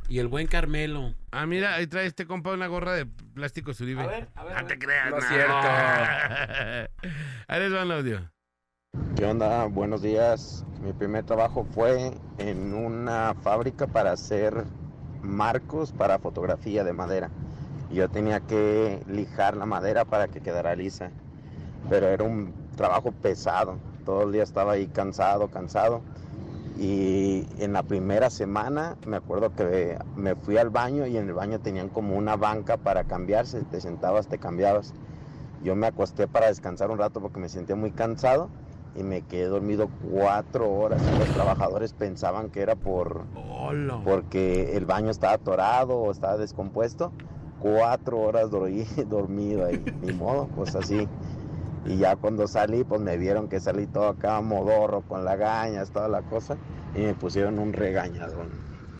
Y 0.08 0.20
el 0.20 0.28
buen 0.28 0.46
Carmelo. 0.46 1.14
Ah, 1.30 1.44
mira, 1.44 1.74
ahí 1.74 1.86
trae 1.86 2.06
este 2.06 2.26
compa 2.26 2.52
una 2.52 2.66
gorra 2.66 2.94
de 2.94 3.04
plástico 3.04 3.72
Uribe. 3.78 4.02
A 4.02 4.06
ver, 4.06 4.28
a 4.34 4.44
ver, 4.44 4.56
a 4.56 4.62
No 4.62 4.66
te 4.68 4.78
creas, 4.78 5.10
No 5.10 5.18
es 5.18 5.24
no. 5.24 5.28
cierto. 5.30 5.54
ahí 7.48 7.60
les 7.60 7.74
va 7.74 7.82
el 7.82 7.92
audio. 7.92 8.30
¿Qué 9.16 9.26
onda? 9.26 9.66
Buenos 9.66 10.00
días. 10.00 10.64
Mi 10.82 10.94
primer 10.94 11.24
trabajo 11.24 11.66
fue 11.74 12.12
en 12.38 12.72
una 12.72 13.34
fábrica 13.42 13.86
para 13.86 14.12
hacer 14.12 14.64
marcos 15.20 15.92
para 15.92 16.18
fotografía 16.18 16.84
de 16.84 16.94
madera. 16.94 17.28
Yo 17.90 18.08
tenía 18.08 18.40
que 18.40 19.02
lijar 19.08 19.58
la 19.58 19.66
madera 19.66 20.06
para 20.06 20.28
que 20.28 20.40
quedara 20.40 20.74
lisa, 20.74 21.10
pero 21.90 22.06
era 22.06 22.24
un 22.24 22.54
trabajo 22.76 23.12
pesado. 23.12 23.78
Todo 24.06 24.22
el 24.22 24.32
día 24.32 24.42
estaba 24.42 24.72
ahí 24.72 24.86
cansado, 24.86 25.50
cansado. 25.50 26.00
Y 26.78 27.44
en 27.58 27.72
la 27.72 27.82
primera 27.82 28.30
semana 28.30 28.96
me 29.04 29.16
acuerdo 29.16 29.52
que 29.54 29.98
me 30.14 30.36
fui 30.36 30.58
al 30.58 30.70
baño 30.70 31.06
y 31.06 31.16
en 31.16 31.26
el 31.26 31.34
baño 31.34 31.58
tenían 31.58 31.88
como 31.88 32.16
una 32.16 32.36
banca 32.36 32.76
para 32.76 33.02
cambiarse. 33.02 33.62
Te 33.64 33.80
sentabas, 33.80 34.28
te 34.28 34.38
cambiabas. 34.38 34.94
Yo 35.64 35.74
me 35.74 35.88
acosté 35.88 36.28
para 36.28 36.46
descansar 36.46 36.92
un 36.92 36.98
rato 36.98 37.20
porque 37.20 37.40
me 37.40 37.48
sentía 37.48 37.74
muy 37.74 37.90
cansado 37.90 38.48
y 38.94 39.02
me 39.02 39.22
quedé 39.22 39.46
dormido 39.46 39.88
cuatro 40.08 40.70
horas. 40.70 41.02
Los 41.18 41.28
trabajadores 41.30 41.94
pensaban 41.94 42.48
que 42.48 42.60
era 42.62 42.76
por 42.76 43.24
Hola. 43.34 44.00
porque 44.04 44.76
el 44.76 44.86
baño 44.86 45.10
estaba 45.10 45.32
atorado 45.32 45.98
o 45.98 46.12
estaba 46.12 46.36
descompuesto. 46.36 47.12
Cuatro 47.58 48.20
horas 48.20 48.50
dormí, 48.52 48.84
dormido 49.08 49.66
ahí, 49.66 49.84
ni 50.00 50.12
modo, 50.12 50.46
pues 50.54 50.76
así. 50.76 51.08
Y 51.88 51.96
ya 51.96 52.16
cuando 52.16 52.46
salí, 52.46 52.84
pues 52.84 53.00
me 53.00 53.16
vieron 53.16 53.48
que 53.48 53.60
salí 53.60 53.86
todo 53.86 54.08
acá 54.08 54.40
modorro, 54.42 55.00
con 55.02 55.24
lagañas, 55.24 55.90
toda 55.90 56.08
la 56.08 56.20
cosa, 56.22 56.56
y 56.94 56.98
me 57.00 57.14
pusieron 57.14 57.58
un 57.58 57.72
regañadón. 57.72 58.50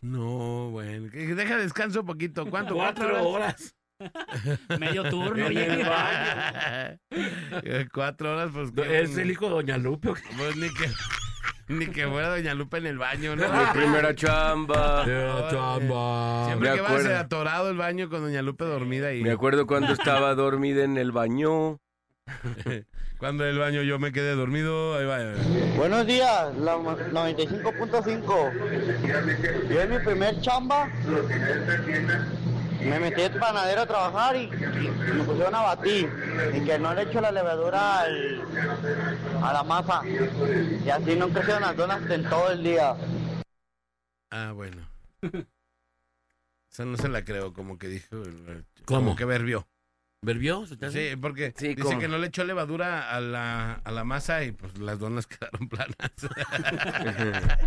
No, 0.01 0.69
bueno. 0.71 1.09
que 1.11 1.35
Deja 1.35 1.57
descanso 1.57 2.01
un 2.01 2.07
poquito. 2.07 2.45
¿Cuánto? 2.49 2.73
Cuatro 2.73 3.29
horas. 3.29 3.75
Medio 4.79 5.03
turno, 5.09 5.47
En 5.47 5.57
el 5.57 5.87
Eh, 7.63 7.87
Cuatro 7.93 8.31
horas, 8.33 8.49
pues. 8.53 8.71
¿qué? 8.71 9.01
Es 9.01 9.17
el 9.17 9.29
hijo 9.29 9.45
de 9.45 9.51
Doña 9.51 9.77
Lupe. 9.77 10.09
¿o 10.09 10.13
qué? 10.13 10.21
Pues 10.37 10.55
ni 10.55 10.69
que, 10.69 10.89
ni 11.67 11.87
que 11.87 12.07
fuera 12.07 12.29
Doña 12.29 12.53
Lupe 12.53 12.77
en 12.77 12.87
el 12.87 12.97
baño, 12.97 13.35
¿no? 13.35 13.43
Mi 13.51 13.65
primera 13.73 14.15
chamba. 14.15 15.05
Ya, 15.05 15.49
chamba. 15.51 16.45
Siempre 16.45 16.69
Me 16.69 16.75
que 16.75 16.81
vas 16.81 16.91
acuerdo. 16.91 17.09
eh, 17.11 17.15
atorado 17.17 17.69
el 17.69 17.77
baño 17.77 18.09
con 18.09 18.21
Doña 18.21 18.41
Lupe 18.41 18.63
dormida 18.65 19.13
y 19.13 19.21
Me 19.21 19.31
acuerdo 19.31 19.67
cuando 19.67 19.91
estaba 19.93 20.33
dormida 20.33 20.83
en 20.85 20.97
el 20.97 21.11
baño. 21.11 21.79
cuando 23.17 23.45
el 23.45 23.57
baño 23.59 23.81
yo 23.83 23.99
me 23.99 24.11
quedé 24.11 24.33
dormido, 24.35 24.97
ahí 24.97 25.05
va. 25.05 25.19
Buenos 25.75 26.05
días, 26.07 26.55
la 26.57 26.75
95.5. 26.77 29.69
Yo 29.69 29.81
en 29.81 29.89
mi 29.89 29.99
primer 29.99 30.39
chamba 30.41 30.89
me 32.81 32.99
metí 32.99 33.21
de 33.21 33.29
panadero 33.31 33.81
a 33.81 33.85
trabajar 33.85 34.35
y, 34.37 34.43
y 34.43 34.49
me 35.13 35.23
pusieron 35.25 35.53
a 35.55 35.61
batir 35.61 36.09
y 36.55 36.61
que 36.63 36.79
no 36.79 36.93
le 36.93 37.01
echo 37.03 37.19
la 37.21 37.31
levadura 37.31 38.01
al- 38.01 38.41
a 39.43 39.53
la 39.53 39.63
masa 39.63 40.01
y 40.05 40.89
así 40.89 41.15
no 41.15 41.29
crecieron 41.29 41.61
las 41.63 41.75
donas 41.75 42.09
en 42.09 42.23
todo 42.29 42.51
el 42.51 42.63
día. 42.63 42.95
Ah, 44.31 44.51
bueno. 44.53 44.87
Esa 46.71 46.85
no 46.85 46.97
se 46.97 47.09
la 47.09 47.25
creo, 47.25 47.51
como 47.53 47.77
que 47.79 47.87
dijo. 47.87 48.15
¿Cómo? 48.85 48.85
Como 48.85 49.15
que 49.15 49.25
verbió. 49.25 49.67
¿Verbió? 50.21 50.65
Sí, 50.65 50.75
porque 51.21 51.53
Sí, 51.55 51.69
dice 51.69 51.81
¿cómo? 51.81 51.97
que 51.99 52.09
no 52.09 52.17
le 52.17 52.27
echó 52.27 52.43
levadura 52.43 53.09
a 53.09 53.21
la, 53.21 53.75
a 53.75 53.91
la 53.91 54.03
masa 54.03 54.43
y 54.43 54.51
pues 54.51 54.77
las 54.77 54.99
donas 54.99 55.27
quedaron 55.27 55.69
planas. 55.69 55.95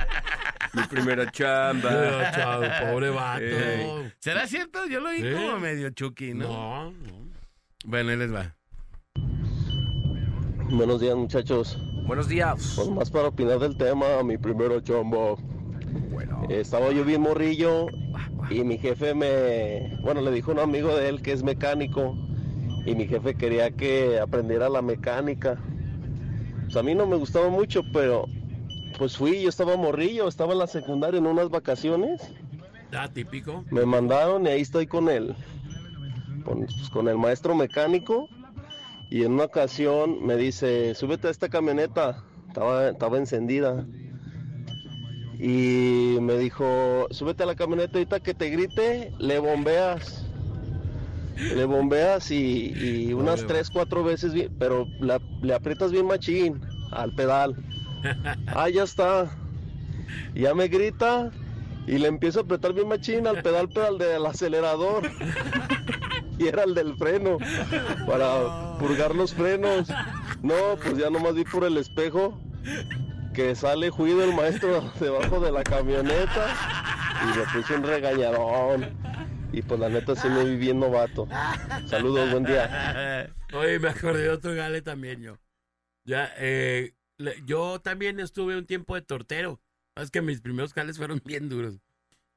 Mi 0.75 0.83
primera 0.85 1.31
chamba. 1.31 2.31
Chavo, 2.35 2.65
pobre 2.91 3.09
vato. 3.11 3.43
Ey. 3.43 4.13
¿Será 4.19 4.47
cierto? 4.47 4.87
Yo 4.87 5.01
lo 5.01 5.11
vi 5.11 5.23
Sí. 5.23 5.33
como 5.33 5.59
medio 5.61 5.91
chucky, 5.91 6.35
¿no? 6.35 6.47
No, 6.49 6.91
no. 6.93 7.29
Bueno, 7.87 8.11
ahí 8.11 8.17
les 8.19 8.35
va. 8.35 8.55
Buenos 10.71 11.01
días 11.01 11.17
muchachos. 11.17 11.79
Buenos 12.07 12.29
días. 12.29 12.75
Pues 12.77 12.89
más 12.91 13.11
para 13.11 13.29
opinar 13.29 13.59
del 13.61 13.77
tema, 13.79 14.23
mi 14.25 14.37
primero 14.37 14.81
chamba. 14.81 15.37
Estaba 16.51 16.91
yo 16.93 17.05
bien 17.05 17.23
morrillo 17.23 17.87
y 18.51 18.63
mi 18.65 18.77
jefe 18.79 19.15
me, 19.15 19.97
bueno, 20.03 20.21
le 20.21 20.31
dijo 20.33 20.51
a 20.51 20.55
un 20.55 20.61
amigo 20.61 20.95
de 20.95 21.09
él 21.09 21.23
que 21.23 21.33
es 21.33 21.43
mecánico 21.43 22.17
y 22.85 22.95
mi 22.95 23.07
jefe 23.07 23.35
quería 23.35 23.70
que 23.70 24.18
aprendiera 24.20 24.68
la 24.68 24.83
mecánica. 24.83 25.59
Pues 26.64 26.76
a 26.76 26.83
mí 26.83 26.95
no 26.95 27.07
me 27.07 27.16
gustaba 27.16 27.49
mucho, 27.49 27.83
pero 27.93 28.26
pues 28.99 29.16
fui, 29.16 29.43
yo 29.43 29.49
estaba 29.49 29.76
morrillo, 29.76 30.28
estaba 30.28 30.53
en 30.53 30.59
la 30.61 30.66
secundaria 30.66 31.18
en 31.18 31.26
unas 31.26 31.49
vacaciones, 31.51 32.20
Ya, 32.91 33.09
típico. 33.09 33.64
me 33.70 33.85
mandaron 33.87 34.47
y 34.47 34.51
ahí 34.51 34.61
estoy 34.61 34.87
con 34.87 35.09
él, 35.09 35.35
con, 36.45 36.61
pues, 36.66 36.91
con 36.91 37.09
el 37.09 37.16
maestro 37.18 37.55
mecánico 37.55 38.28
Y 39.11 39.24
en 39.24 39.33
una 39.33 39.45
ocasión 39.45 40.24
me 40.24 40.37
dice, 40.37 40.95
súbete 40.95 41.28
a 41.28 41.30
esta 41.30 41.49
camioneta. 41.51 42.24
Estaba, 42.49 42.89
estaba 42.89 43.18
encendida. 43.18 43.85
Y 45.39 46.16
me 46.20 46.39
dijo, 46.39 47.09
súbete 47.11 47.43
a 47.43 47.47
la 47.47 47.55
camioneta 47.55 47.99
ahorita 47.99 48.20
que 48.20 48.33
te 48.33 48.49
grite, 48.51 49.12
le 49.18 49.39
bombeas. 49.39 50.26
Le 51.37 51.64
bombeas 51.64 52.30
y, 52.30 52.72
y 53.09 53.12
unas 53.12 53.47
tres, 53.47 53.70
cuatro 53.70 54.05
veces, 54.05 54.33
bien- 54.33 54.55
pero 54.59 54.87
la- 55.01 55.20
le 55.43 55.55
aprietas 55.55 55.91
bien 55.93 56.07
machín 56.07 56.61
al 56.91 57.12
pedal. 57.14 57.57
Ah, 58.49 58.68
ya 58.68 58.83
está. 58.83 59.30
Ya 60.35 60.55
me 60.55 60.66
grita 60.68 61.30
y 61.87 61.99
le 61.99 62.09
empiezo 62.09 62.41
a 62.41 62.43
apretar 62.43 62.72
bien 62.72 62.89
machín 62.89 63.26
al 63.26 63.43
pedal, 63.43 63.68
pedal 63.68 63.99
del 63.99 64.26
acelerador. 64.26 65.03
Y 66.39 66.49
era 66.49 66.64
el 66.64 66.74
del 66.74 66.97
freno, 66.97 67.37
para 68.07 68.76
purgar 68.78 69.14
los 69.14 69.33
frenos. 69.35 69.89
No, 70.43 70.55
pues 70.83 70.97
ya 70.99 71.09
nomás 71.11 71.35
vi 71.35 71.45
por 71.45 71.62
el 71.62 71.76
espejo 71.76 72.37
que 73.33 73.55
sale 73.55 73.91
juido 73.91 74.24
el 74.24 74.35
maestro 74.35 74.83
debajo 75.01 75.39
de 75.41 75.53
la 75.53 75.62
camioneta 75.62 76.49
y 77.22 77.39
le 77.39 77.45
puse 77.53 77.74
un 77.76 77.83
regañadón. 77.85 78.89
Y 79.53 79.63
pues 79.63 79.79
la 79.79 79.89
neta 79.89 80.17
sí 80.17 80.29
me 80.29 80.45
vi 80.45 80.57
bien 80.57 80.81
novato. 80.81 81.29
Saludos, 81.87 82.31
buen 82.31 82.45
día. 82.45 83.33
Oye, 83.53 83.79
me 83.79 83.89
acordé 83.91 84.23
de 84.25 84.31
otro 84.31 84.55
gale 84.55 84.81
también 84.81 85.21
yo. 85.21 85.39
Ya, 86.05 86.33
eh, 86.39 86.95
yo 87.45 87.81
también 87.81 88.19
estuve 88.19 88.57
un 88.57 88.67
tiempo 88.67 88.95
de 88.95 89.03
tortero. 89.03 89.61
Es 89.95 90.11
que 90.11 90.23
mis 90.23 90.41
primeros 90.41 90.73
jales 90.73 90.97
fueron 90.97 91.21
bien 91.25 91.49
duros. 91.51 91.81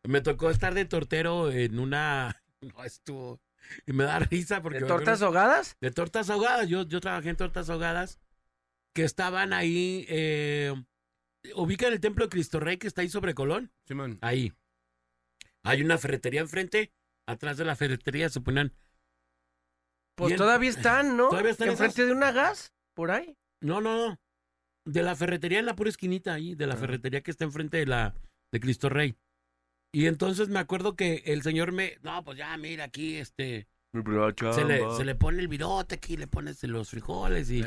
Me 0.03 0.22
tocó 0.22 0.49
estar 0.49 0.74
de 0.74 0.86
tortero 0.86 1.51
en 1.51 1.80
una... 1.80 2.41
No, 2.61 2.84
estuvo... 2.84 3.39
Y 3.86 3.93
me 3.93 4.05
da 4.05 4.18
risa 4.20 4.61
porque... 4.61 4.80
¿De 4.80 4.86
tortas 4.88 5.22
acuerdo- 5.22 5.39
ahogadas? 5.39 5.78
De 5.82 5.91
tortas 5.91 6.30
ahogadas. 6.30 6.68
Yo, 6.68 6.84
yo 6.88 6.99
trabajé 6.99 7.30
en 7.30 7.36
tortas 7.36 7.70
ahogadas 7.70 8.20
que 8.93 9.03
estaban 9.03 9.53
ahí... 9.53 10.05
Eh, 10.09 10.74
ubican 11.55 11.93
el 11.93 11.99
templo 11.99 12.26
de 12.26 12.30
Cristo 12.30 12.59
Rey 12.59 12.78
que 12.78 12.88
está 12.88 13.01
ahí 13.01 13.09
sobre 13.09 13.34
Colón. 13.36 13.72
Simón. 13.88 14.18
Ahí. 14.22 14.51
Hay 15.63 15.82
una 15.82 15.97
ferretería 15.97 16.41
enfrente. 16.41 16.91
Atrás 17.28 17.57
de 17.57 17.65
la 17.65 17.76
ferretería 17.76 18.30
se 18.30 18.41
ponían... 18.41 18.73
Pues 20.15 20.30
Bien. 20.30 20.38
todavía 20.38 20.69
están, 20.69 21.17
¿no? 21.17 21.30
Todavía 21.30 21.51
están 21.51 21.69
Enfrente 21.69 22.01
esas? 22.01 22.07
de 22.07 22.13
una 22.13 22.32
gas, 22.32 22.73
por 22.93 23.11
ahí. 23.11 23.38
No, 23.61 23.82
no, 23.82 23.95
no. 24.09 24.19
De 24.86 25.01
la 25.03 25.15
ferretería 25.15 25.59
en 25.59 25.65
la 25.65 25.76
pura 25.76 25.89
esquinita 25.89 26.34
ahí, 26.34 26.53
Ah. 26.53 26.55
de 26.55 26.67
la 26.67 26.78
ferretería 26.78 27.21
que 27.21 27.32
está 27.32 27.43
enfrente 27.43 27.78
de 27.78 27.86
la 27.88 28.15
de 28.53 28.59
Cristo 28.59 28.88
Rey. 28.89 29.17
Y 29.93 30.05
entonces 30.07 30.49
me 30.49 30.59
acuerdo 30.59 30.95
que 30.95 31.23
el 31.26 31.41
señor 31.41 31.71
me, 31.71 31.97
no, 32.03 32.23
pues 32.23 32.38
ya, 32.38 32.55
mira 32.57 32.86
aquí, 32.86 33.15
este, 33.15 33.67
se 34.53 34.65
le, 34.65 34.91
se 34.95 35.05
le 35.05 35.15
pone 35.15 35.39
el 35.41 35.47
virote 35.47 35.95
aquí, 35.95 36.17
le 36.17 36.28
pones 36.28 36.61
los 36.63 36.89
frijoles 36.89 37.49
y 37.49 37.63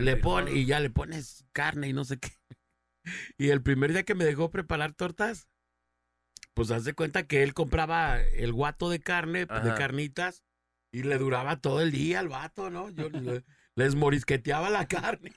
Le 0.00 0.16
pone 0.16 0.52
y 0.52 0.66
ya 0.66 0.80
le 0.80 0.90
pones 0.90 1.44
carne 1.52 1.88
y 1.88 1.92
no 1.92 2.04
sé 2.04 2.18
qué. 2.18 2.28
Y 3.36 3.48
el 3.48 3.62
primer 3.62 3.92
día 3.92 4.04
que 4.04 4.14
me 4.14 4.24
dejó 4.24 4.48
preparar 4.50 4.92
tortas, 4.92 5.48
pues 6.54 6.70
haz 6.70 6.84
de 6.84 6.92
cuenta 6.94 7.26
que 7.26 7.42
él 7.42 7.54
compraba 7.54 8.20
el 8.20 8.52
guato 8.52 8.90
de 8.90 9.00
carne, 9.00 9.40
de 9.40 9.46
carnitas, 9.76 10.42
y 10.92 11.02
le 11.04 11.16
duraba 11.18 11.56
todo 11.60 11.80
el 11.80 11.90
día 11.92 12.20
al 12.20 12.28
vato, 12.28 12.68
¿no? 12.70 12.90
Yo 12.90 13.08
le- 13.08 13.44
les 13.76 13.94
morisqueteaba 13.94 14.68
la 14.70 14.86
carne. 14.88 15.32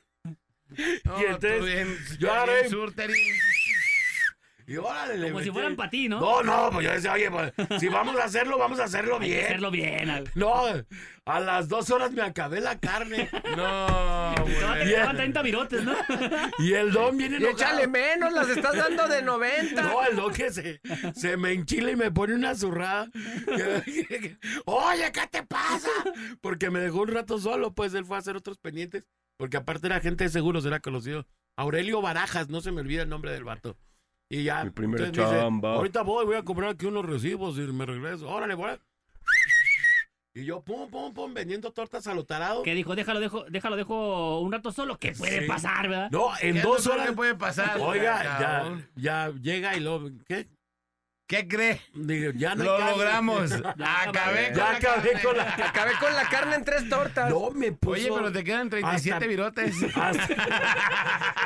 No, 1.06 1.22
y 1.22 1.26
entonces, 1.26 1.60
tú 1.60 1.66
bien- 1.66 1.98
yo. 2.20 2.28
Y 4.68 4.78
órale, 4.78 5.18
le 5.18 5.28
Como 5.32 5.44
si 5.44 5.52
fueran 5.52 5.76
para 5.76 5.90
ti, 5.90 6.10
¿no? 6.10 6.20
No, 6.20 6.42
no, 6.44 6.70
pues 6.72 6.86
yo 6.86 6.92
decía, 6.92 7.14
oye, 7.14 7.30
pues, 7.30 7.54
si 7.80 7.88
vamos 7.88 8.16
a 8.20 8.24
hacerlo, 8.26 8.58
vamos 8.58 8.80
a 8.80 8.86
hacerlo 8.86 9.16
Hay 9.22 9.28
que 9.30 9.34
bien. 9.36 9.46
hacerlo 9.46 9.72
bien. 9.72 10.10
al- 10.10 10.30
No, 10.36 10.64
a 11.26 11.40
las 11.40 11.68
dos 11.70 11.90
horas 11.92 12.12
me 12.12 12.22
acabé 12.22 12.62
la 12.62 12.80
carne. 12.80 13.30
No, 13.56 14.34
güey. 14.42 14.86
te 14.90 14.98
van 15.00 15.16
30 15.16 15.42
virotes, 15.42 15.84
¿no? 15.84 15.94
Y 16.60 16.74
el 16.74 16.92
don 16.92 17.18
viene 17.18 17.38
Y 17.40 17.46
échale 17.46 17.88
menos, 17.88 18.34
las 18.34 18.50
estás 18.50 18.76
dando 18.76 19.08
de 19.08 19.22
90. 19.22 19.82
No, 19.82 20.06
el 20.06 20.16
don 20.16 20.34
que 20.34 20.52
se, 20.52 20.82
se 21.16 21.38
me 21.38 21.52
enchila 21.54 21.92
y 21.92 21.96
me 21.96 22.12
pone 22.12 22.34
una 22.36 22.54
zurrada. 22.56 23.10
Oye, 24.66 25.12
¿qué 25.12 25.28
te 25.32 25.44
pasa? 25.44 25.90
Porque 26.42 26.70
me 26.70 26.80
dejó 26.80 27.02
un 27.02 27.10
rato 27.10 27.40
solo, 27.40 27.74
pues 27.74 27.94
él 27.94 28.06
fue 28.06 28.18
a 28.18 28.20
hacer 28.20 28.36
otros 28.36 28.58
pendientes. 28.58 29.06
Porque 29.38 29.58
aparte 29.58 29.88
era 29.88 30.00
gente 30.00 30.24
de 30.24 30.30
seguros, 30.30 30.66
era 30.66 30.80
conocido. 30.80 31.28
Aurelio 31.58 32.02
Barajas, 32.02 32.50
no 32.50 32.62
se 32.62 32.72
me 32.72 32.82
olvida 32.82 33.04
el 33.04 33.10
nombre 33.10 33.32
del 33.32 33.44
vato. 33.44 33.78
Y 34.30 34.44
ya. 34.44 34.64
Mi 34.64 34.70
primera 34.72 35.10
dice. 35.10 35.22
Ahorita 35.24 36.02
voy, 36.02 36.26
voy 36.26 36.36
a 36.36 36.44
comprar 36.44 36.72
aquí 36.72 36.86
unos 36.86 37.06
recibos 37.06 37.58
y 37.58 37.62
me 37.62 37.86
regreso. 37.86 38.28
Órale, 38.28 38.56
voy. 38.56 38.72
Y 40.38 40.44
yo, 40.44 40.62
pum, 40.62 40.90
pum, 40.90 41.14
pum, 41.14 41.34
vendiendo 41.34 41.72
tortas 41.72 42.08
a 42.08 42.14
lo 42.14 42.26
tarado. 42.26 42.62
Que 42.64 42.74
dijo, 42.74 42.94
déjalo, 42.94 43.22
dejo, 43.22 43.46
déjalo, 43.50 43.78
dejo 43.78 44.42
un 44.42 44.52
rato 44.52 44.72
solo. 44.74 44.98
¿Qué 45.00 45.14
puede 45.14 45.42
Sí. 45.44 45.48
pasar, 45.48 45.88
verdad? 45.88 46.10
No, 46.12 46.28
en 46.42 46.56
¿Qué 46.56 46.62
dos 46.62 46.86
horas. 46.88 47.08
que 47.08 47.14
puede 47.14 47.36
pasar? 47.36 47.80
Oiga, 47.80 48.22
ya, 48.24 48.78
ya 48.98 49.32
llega 49.42 49.78
y 49.78 49.80
lo. 49.80 50.12
¿Qué? 50.28 50.48
¿Qué 51.28 51.48
cree? 51.48 51.82
Digo, 51.96 52.32
ya 52.36 52.54
no 52.54 52.64
Lo 52.66 52.78
carne. 52.78 52.92
logramos. 52.92 53.50
Ya, 53.78 54.02
Acabé 54.04 54.48
con 54.50 54.58
Ya 54.58 54.72
la 54.72 54.78
acabé 54.78 55.12
carne. 55.12 55.22
con 55.24 55.38
la 55.38 55.44
Acabé 55.70 55.92
con 56.00 56.14
la 56.16 56.30
carne 56.30 56.56
en 56.56 56.64
tres 56.66 56.88
tortas. 56.90 57.30
No, 57.32 57.50
me 57.52 57.72
puso. 57.72 57.94
Oye, 57.94 58.10
pero 58.14 58.32
te 58.32 58.44
quedan 58.44 58.70
37 58.70 59.14
hasta- 59.16 59.28
virotes. 59.28 59.76
Hasta, 59.96 60.26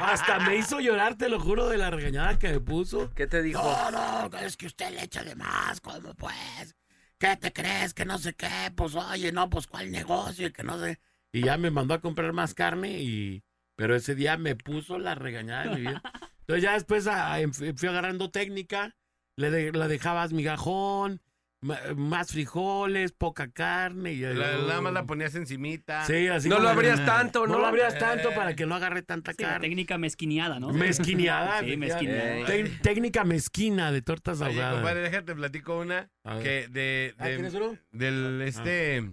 hasta 0.02 0.40
me 0.40 0.58
hizo 0.58 0.80
llorar, 0.80 1.16
te 1.16 1.30
lo 1.30 1.40
juro, 1.40 1.68
de 1.70 1.78
la 1.78 1.90
regañada 1.90 2.38
que 2.38 2.50
me 2.50 2.60
puso. 2.60 3.10
¿Qué 3.16 3.28
te 3.28 3.42
dijo? 3.42 3.62
No, 3.92 4.30
no, 4.30 4.38
es 4.40 4.58
que 4.58 4.66
usted 4.68 4.92
le 4.92 5.04
echa 5.04 5.24
de 5.24 5.36
más, 5.36 5.80
¿cómo 5.82 6.14
pues? 6.16 6.76
¿Qué 7.18 7.36
te 7.38 7.52
crees? 7.52 7.94
Que 7.94 8.06
no 8.06 8.18
sé 8.18 8.34
qué, 8.34 8.72
pues 8.76 8.96
oye, 8.96 9.32
no, 9.32 9.50
pues 9.50 9.68
cuál 9.68 9.92
negocio, 9.92 10.48
y 10.48 10.52
que 10.52 10.64
no 10.64 10.80
sé. 10.80 11.00
Y 11.32 11.44
ya 11.44 11.58
me 11.58 11.70
mandó 11.72 11.94
a 11.94 12.02
comprar 12.02 12.34
más 12.34 12.54
carne 12.54 13.00
y... 13.00 13.44
Pero 13.76 13.96
ese 13.96 14.14
día 14.16 14.36
me 14.38 14.56
puso 14.58 15.00
la 15.00 15.16
regañada 15.16 15.64
de 15.64 15.70
mi 15.76 15.82
vida. 15.82 16.02
Entonces 16.42 16.64
ya 16.64 16.74
después 16.74 17.08
ah, 17.08 17.40
em- 17.40 17.54
fui 17.54 17.88
agarrando 17.90 18.30
técnica, 18.30 18.96
le, 19.40 19.50
de- 19.52 19.72
la 19.72 19.88
dejabas 19.88 20.34
migajón, 20.34 21.22
más 21.62 22.32
frijoles, 22.32 23.12
poca 23.12 23.52
carne. 23.52 24.14
Y, 24.14 24.20
La- 24.22 24.58
Nada 24.58 24.80
más 24.82 24.94
la 24.94 25.06
ponías 25.06 25.36
encimita. 25.36 26.06
Sí, 26.06 26.28
así 26.28 26.48
No 26.48 26.60
lo 26.60 26.70
abrías 26.70 27.06
tanto, 27.06 27.46
¿no? 27.48 27.54
No 27.56 27.60
lo 27.60 27.68
abrías 27.68 27.98
tanto 28.00 28.32
Eh. 28.32 28.36
para 28.36 28.56
que 28.56 28.66
no 28.66 28.76
agarre 28.76 29.02
tanta 29.02 29.34
Sí, 29.34 29.42
la 29.44 29.50
carne. 29.50 29.68
técnica 29.68 29.98
mezquineada, 29.98 30.60
¿no? 30.60 30.72
Mezquineada. 30.72 31.60
Sí, 31.62 31.76
mezquineada. 31.76 32.46
Técnica 32.82 33.24
mezquina 33.26 33.92
de 33.92 34.02
tortas 34.02 34.40
Oye, 34.42 34.52
ahogadas. 34.52 34.74
compadre, 34.76 35.02
déjate 35.02 35.36
platico 35.36 35.80
una 35.80 36.10
que 36.42 36.68
de, 36.70 37.14
Ah, 37.18 37.28
de- 37.28 37.78
del 37.92 38.42
este 38.42 39.12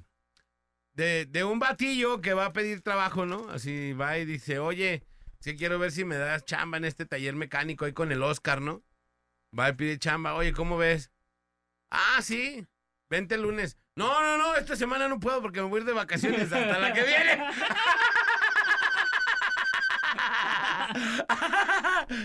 de, 0.94 1.26
de 1.26 1.44
un 1.44 1.58
batillo 1.58 2.20
que 2.20 2.32
va 2.32 2.46
a 2.46 2.52
pedir 2.52 2.80
trabajo, 2.80 3.26
¿no? 3.26 3.50
Así 3.50 3.92
va 3.92 4.18
y 4.18 4.24
dice, 4.24 4.58
oye, 4.58 5.02
sí 5.40 5.56
quiero 5.56 5.78
ver 5.78 5.90
si 5.92 6.04
me 6.04 6.16
das 6.16 6.44
chamba 6.44 6.78
en 6.78 6.84
este 6.86 7.04
taller 7.06 7.34
mecánico 7.34 7.84
ahí 7.84 7.92
con 7.92 8.12
el 8.12 8.22
Oscar, 8.22 8.62
¿no? 8.62 8.82
Va 9.58 9.70
y 9.70 9.72
pide 9.74 9.98
chamba, 9.98 10.34
oye, 10.34 10.52
¿cómo 10.52 10.76
ves? 10.76 11.10
Ah, 11.90 12.18
sí, 12.20 12.66
vente 13.08 13.36
el 13.36 13.42
lunes. 13.42 13.78
No, 13.94 14.20
no, 14.20 14.36
no, 14.36 14.56
esta 14.56 14.76
semana 14.76 15.08
no 15.08 15.18
puedo 15.20 15.40
porque 15.40 15.62
me 15.62 15.68
voy 15.68 15.78
a 15.78 15.80
ir 15.82 15.86
de 15.86 15.92
vacaciones 15.94 16.52
hasta 16.52 16.78
la 16.78 16.92
que 16.92 17.02
viene. 17.02 17.44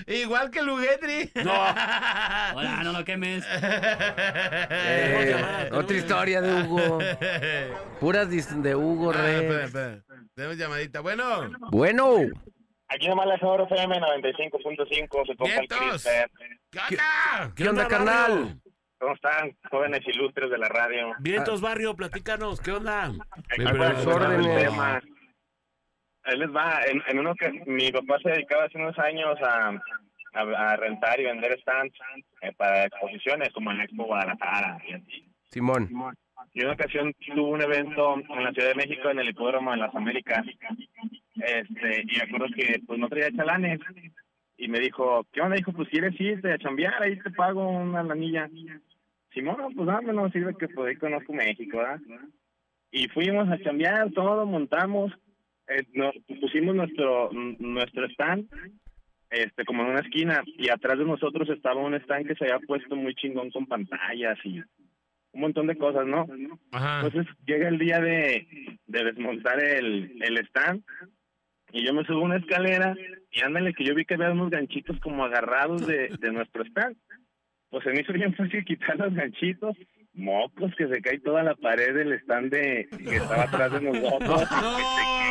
Igual 0.07 0.51
que 0.51 0.61
Lugetri. 0.61 1.31
No. 1.43 1.51
Hola, 1.53 2.81
no 2.83 2.91
lo 2.91 3.03
quemes. 3.05 3.45
Eh, 4.73 5.69
otra 5.71 5.97
historia 5.97 6.41
de 6.41 6.63
Hugo. 6.63 6.99
Puras 7.99 8.29
de 8.29 8.75
Hugo 8.75 9.11
Ah, 9.15 9.31
espera, 9.31 9.57
Rey. 9.57 9.65
espera. 9.65 10.03
Tenemos 10.35 10.57
llamadita. 10.57 10.99
Bueno. 11.01 11.49
Bueno. 11.71 12.17
Aquí 12.89 13.07
nomás 13.07 13.25
la 13.27 13.39
Sabor 13.39 13.61
FM 13.61 13.99
95.5, 13.99 15.25
se 15.25 15.35
toca 15.35 15.55
el. 15.55 15.67
Crister. 15.67 16.29
¿Qué 16.71 16.79
onda? 16.79 17.53
¿Qué 17.55 17.69
onda, 17.69 17.87
carnal? 17.87 18.61
¿Cómo 18.97 19.13
están, 19.13 19.51
jóvenes 19.69 20.01
ilustres 20.07 20.49
de 20.49 20.57
la 20.57 20.69
radio? 20.69 21.13
Vientos 21.19 21.59
Barrio, 21.59 21.95
platícanos, 21.95 22.61
¿qué 22.61 22.71
onda? 22.71 23.11
Me- 23.57 23.65
órdenes. 23.65 24.71
Ahí 26.23 26.37
les 26.37 26.49
va, 26.55 26.81
en, 26.85 27.01
en 27.07 27.19
uno 27.19 27.33
que 27.35 27.49
mi 27.65 27.91
papá 27.91 28.19
se 28.21 28.29
dedicaba 28.29 28.65
hace 28.65 28.77
unos 28.77 28.97
años 28.99 29.35
a, 29.41 29.69
a, 30.33 30.41
a 30.71 30.75
rentar 30.77 31.19
y 31.19 31.23
vender 31.23 31.59
stands 31.61 31.95
eh, 32.41 32.53
para 32.55 32.85
exposiciones 32.85 33.49
como 33.53 33.71
en 33.71 33.81
Expo 33.81 34.05
Guadalajara 34.05 34.77
y 34.87 34.93
así. 34.93 35.27
Simón. 35.49 35.89
Y 36.53 36.59
en 36.59 36.67
una 36.67 36.75
ocasión 36.75 37.13
tuvo 37.35 37.49
un 37.49 37.61
evento 37.63 38.15
en 38.17 38.43
la 38.43 38.51
Ciudad 38.51 38.69
de 38.69 38.75
México 38.75 39.09
en 39.09 39.19
el 39.19 39.29
Hipódromo 39.29 39.71
de 39.71 39.77
las 39.77 39.95
Américas. 39.95 40.45
Este, 41.35 42.03
y 42.03 42.17
me 42.17 42.23
acuerdo 42.23 42.47
que 42.55 42.79
pues 42.85 42.99
no 42.99 43.09
traía 43.09 43.31
chalanes. 43.35 43.79
Y 44.61 44.67
me 44.67 44.79
dijo, 44.79 45.25
¿qué 45.33 45.41
onda? 45.41 45.55
Dijo, 45.55 45.73
pues 45.73 45.89
quieres 45.89 46.13
irte 46.21 46.53
a 46.53 46.57
chambear, 46.59 47.01
ahí 47.01 47.17
te 47.17 47.31
pago 47.31 47.67
una 47.67 48.03
lanilla. 48.03 48.47
Simón, 49.33 49.73
pues 49.75 49.87
dámelo, 49.87 50.29
sirve 50.29 50.55
que 50.55 50.67
pues 50.67 50.89
ahí 50.89 50.95
conozco 50.97 51.33
México, 51.33 51.79
¿verdad? 51.79 51.99
Y 52.91 53.07
fuimos 53.07 53.49
a 53.49 53.57
chambear, 53.57 54.11
todo, 54.11 54.45
montamos, 54.45 55.11
eh, 55.67 55.83
nos 55.93 56.13
pusimos 56.39 56.75
nuestro 56.75 57.31
nuestro 57.33 58.05
stand 58.09 58.47
este 59.31 59.65
como 59.65 59.81
en 59.81 59.89
una 59.91 60.01
esquina 60.01 60.43
y 60.45 60.69
atrás 60.69 60.99
de 60.99 61.05
nosotros 61.05 61.49
estaba 61.49 61.81
un 61.81 61.95
stand 61.95 62.27
que 62.27 62.35
se 62.35 62.43
había 62.43 62.59
puesto 62.67 62.95
muy 62.95 63.15
chingón 63.15 63.49
con 63.49 63.65
pantallas 63.65 64.37
y 64.43 64.59
un 64.59 65.41
montón 65.41 65.65
de 65.65 65.77
cosas, 65.77 66.05
¿no? 66.05 66.27
Ajá. 66.71 67.01
Entonces 67.03 67.33
llega 67.47 67.67
el 67.67 67.79
día 67.79 67.99
de, 67.99 68.77
de 68.85 69.03
desmontar 69.05 69.59
el, 69.59 70.21
el 70.21 70.37
stand 70.49 70.83
y 71.73 71.85
yo 71.85 71.93
me 71.93 72.03
subo 72.05 72.21
una 72.21 72.37
escalera 72.37 72.95
y 73.31 73.41
ándale 73.41 73.73
que 73.73 73.83
yo 73.85 73.95
vi 73.95 74.05
que 74.05 74.15
había 74.15 74.31
unos 74.31 74.49
ganchitos 74.49 74.99
como 74.99 75.23
agarrados 75.25 75.85
de, 75.87 76.09
de 76.19 76.31
nuestro 76.31 76.63
stand. 76.65 76.95
Pues 77.69 77.83
se 77.85 77.91
me 77.91 78.01
hizo 78.01 78.11
bien 78.11 78.33
fácil 78.35 78.65
quitar 78.65 78.97
los 78.97 79.13
ganchitos, 79.13 79.77
mocos, 80.13 80.75
que 80.75 80.87
se 80.89 81.01
cae 81.01 81.19
toda 81.19 81.41
la 81.43 81.55
pared 81.55 81.93
del 81.95 82.11
stand 82.19 82.51
de, 82.51 82.89
que 82.97 83.15
estaba 83.15 83.43
atrás 83.43 83.71
de 83.71 83.79
nosotros, 83.81 84.39
que 84.49 84.83
se 84.83 85.21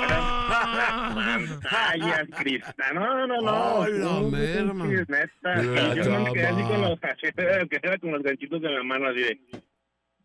pantallas, 1.20 2.28
cristal, 2.38 2.94
no, 2.94 3.26
no, 3.26 3.40
no, 3.40 3.82
¡Ay, 3.82 3.92
la 3.98 4.20
Uh, 4.20 4.30
merma! 4.30 4.84
sí, 4.86 4.94
neta, 5.08 5.62
La 5.62 5.94
yo 5.94 6.20
me 6.20 6.32
quedé 6.32 6.46
así 6.46 6.62
con 6.62 6.80
los, 6.80 7.00
que 7.70 7.76
era 7.82 7.98
con 7.98 8.10
los 8.12 8.22
ganchitos 8.22 8.62
en 8.64 8.74
la 8.74 8.82
mano 8.82 9.08
así 9.08 9.20
de, 9.20 9.40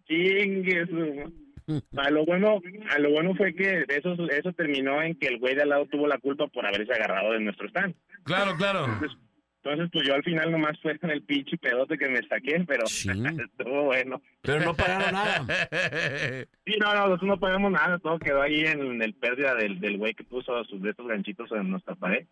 chingue 0.07 0.85
su- 0.87 1.44
a 1.97 2.09
lo 2.09 2.25
bueno, 2.25 2.61
a 2.89 2.99
lo 2.99 3.11
bueno 3.11 3.35
fue 3.35 3.53
que 3.53 3.85
eso, 3.87 4.15
eso 4.29 4.53
terminó 4.53 5.01
en 5.01 5.15
que 5.17 5.27
el 5.27 5.39
güey 5.39 5.55
de 5.55 5.63
al 5.63 5.69
lado 5.69 5.87
tuvo 5.87 6.07
la 6.07 6.17
culpa 6.17 6.47
por 6.47 6.65
haberse 6.65 6.93
agarrado 6.93 7.33
de 7.33 7.39
nuestro 7.39 7.67
stand. 7.69 7.95
Claro, 8.23 8.55
claro. 8.57 8.85
Entonces, 8.85 9.17
entonces, 9.65 9.89
pues 9.91 10.07
yo 10.07 10.13
al 10.13 10.23
final 10.23 10.51
nomás 10.51 10.79
fue 10.79 10.95
en 11.01 11.09
el 11.09 11.23
pinche 11.23 11.57
pedote 11.57 11.97
que 11.97 12.07
me 12.07 12.21
saqué, 12.27 12.63
pero 12.67 12.83
estuvo 12.85 13.83
bueno. 13.85 14.21
Pero 14.41 14.63
no 14.63 14.75
pagaron 14.75 15.13
nada. 15.13 15.45
Sí, 16.65 16.73
no, 16.79 16.93
no, 16.93 17.07
nosotros 17.07 17.27
no 17.27 17.39
pagamos 17.39 17.71
nada, 17.71 17.99
todo 17.99 18.17
quedó 18.17 18.41
ahí 18.41 18.61
en, 18.61 19.01
el 19.01 19.13
pérdida 19.13 19.53
del, 19.53 19.79
del 19.79 19.97
güey 19.99 20.15
que 20.15 20.23
puso 20.23 20.63
sus 20.65 20.81
de 20.81 20.89
estos 20.91 21.07
ganchitos 21.07 21.51
en 21.51 21.69
nuestra 21.69 21.93
pared. 21.95 22.25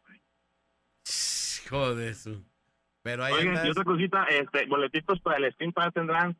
Joder, 1.70 2.08
eso. 2.08 2.44
Pero 3.04 3.24
ahí 3.24 3.34
Oigan, 3.34 3.66
y 3.66 3.70
otra 3.70 3.84
cosita, 3.84 4.26
este, 4.26 4.66
boletitos 4.66 5.20
para 5.22 5.38
el 5.38 5.54
Steam 5.54 5.72
Pass 5.72 5.94
tendrán. 5.94 6.38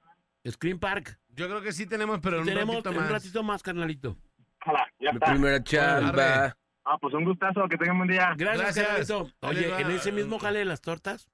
Screen 0.48 0.80
Park. 0.80 1.20
Yo 1.36 1.48
creo 1.48 1.62
que 1.62 1.72
sí 1.74 1.86
tenemos, 1.86 2.20
pero 2.22 2.40
un 2.40 2.46
Tenemos 2.46 2.76
ratito 2.76 2.90
un 2.92 2.96
más. 2.98 3.12
ratito 3.12 3.44
más, 3.44 3.64
carnalito. 3.64 4.18
Ojalá, 4.62 4.86
ya 5.00 5.12
Mi 5.12 5.18
está. 5.18 5.32
primera 5.32 5.64
chamba. 5.64 6.58
Ah, 6.86 6.98
pues 7.00 7.14
un 7.14 7.24
gustazo, 7.26 7.68
que 7.70 7.78
tengan 7.78 7.98
buen 7.98 8.10
día. 8.10 8.34
Gracias, 8.38 8.76
Gracias. 8.76 8.86
carnalito. 9.08 9.32
Oye, 9.42 9.68
va. 9.70 9.82
en 9.82 9.92
ese 9.92 10.12
mismo 10.12 10.38
jale 10.40 10.60
de 10.60 10.66
las 10.66 10.82
tortas. 10.82 11.30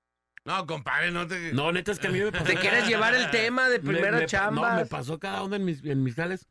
No, 0.45 0.65
compadre, 0.65 1.11
no 1.11 1.27
te. 1.27 1.53
No, 1.53 1.71
neta, 1.71 1.91
es 1.91 1.99
que 1.99 2.07
a 2.07 2.11
mí 2.11 2.19
me 2.19 2.31
pasó. 2.31 2.45
¿Te 2.45 2.55
quieres 2.55 2.87
llevar 2.87 3.13
el 3.13 3.29
tema 3.29 3.67
de 3.67 3.79
Me- 3.79 3.91
primera 3.91 4.17
me 4.19 4.25
chamba? 4.25 4.71
No, 4.71 4.77
me 4.77 4.85
pasó 4.85 5.19
cada 5.19 5.43
uno 5.43 5.55
en 5.55 5.65
mis, 5.65 5.83
en 5.83 6.01
mis 6.03 6.15
jales. 6.15 6.47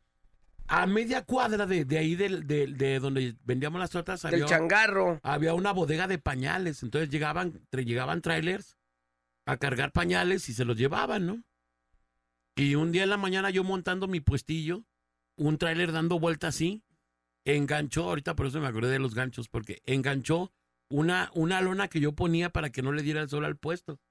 A 0.67 0.85
media 0.85 1.23
cuadra 1.25 1.65
de, 1.65 1.83
de 1.85 1.97
ahí 1.97 2.15
del- 2.15 2.45
de, 2.45 2.67
de 2.67 2.99
donde 2.99 3.35
vendíamos 3.43 3.79
las 3.79 3.89
tortas 3.89 4.21
Del 4.21 4.35
había, 4.35 4.45
changarro. 4.45 5.19
había 5.23 5.55
una 5.55 5.71
bodega 5.71 6.05
de 6.07 6.19
pañales. 6.19 6.83
Entonces 6.83 7.09
llegaban, 7.09 7.59
llegaban 7.71 8.21
trailers 8.21 8.77
a 9.47 9.57
cargar 9.57 9.91
pañales 9.91 10.47
y 10.49 10.53
se 10.53 10.65
los 10.65 10.77
llevaban, 10.77 11.25
¿no? 11.25 11.41
Y 12.59 12.75
un 12.75 12.91
día 12.91 13.03
en 13.03 13.09
la 13.09 13.15
mañana 13.15 13.51
yo 13.51 13.63
montando 13.63 14.09
mi 14.09 14.19
puestillo, 14.19 14.83
un 15.37 15.57
trailer 15.57 15.93
dando 15.93 16.19
vuelta 16.19 16.49
así, 16.49 16.83
enganchó, 17.45 18.03
ahorita 18.03 18.35
por 18.35 18.47
eso 18.47 18.59
me 18.59 18.67
acordé 18.67 18.91
de 18.91 18.99
los 18.99 19.15
ganchos, 19.15 19.47
porque 19.47 19.81
enganchó 19.85 20.51
una, 20.89 21.31
una 21.33 21.61
lona 21.61 21.87
que 21.87 22.01
yo 22.01 22.11
ponía 22.11 22.49
para 22.49 22.69
que 22.69 22.81
no 22.81 22.91
le 22.91 23.01
diera 23.01 23.21
el 23.21 23.29
sol 23.29 23.45
al 23.45 23.55
puesto. 23.55 24.01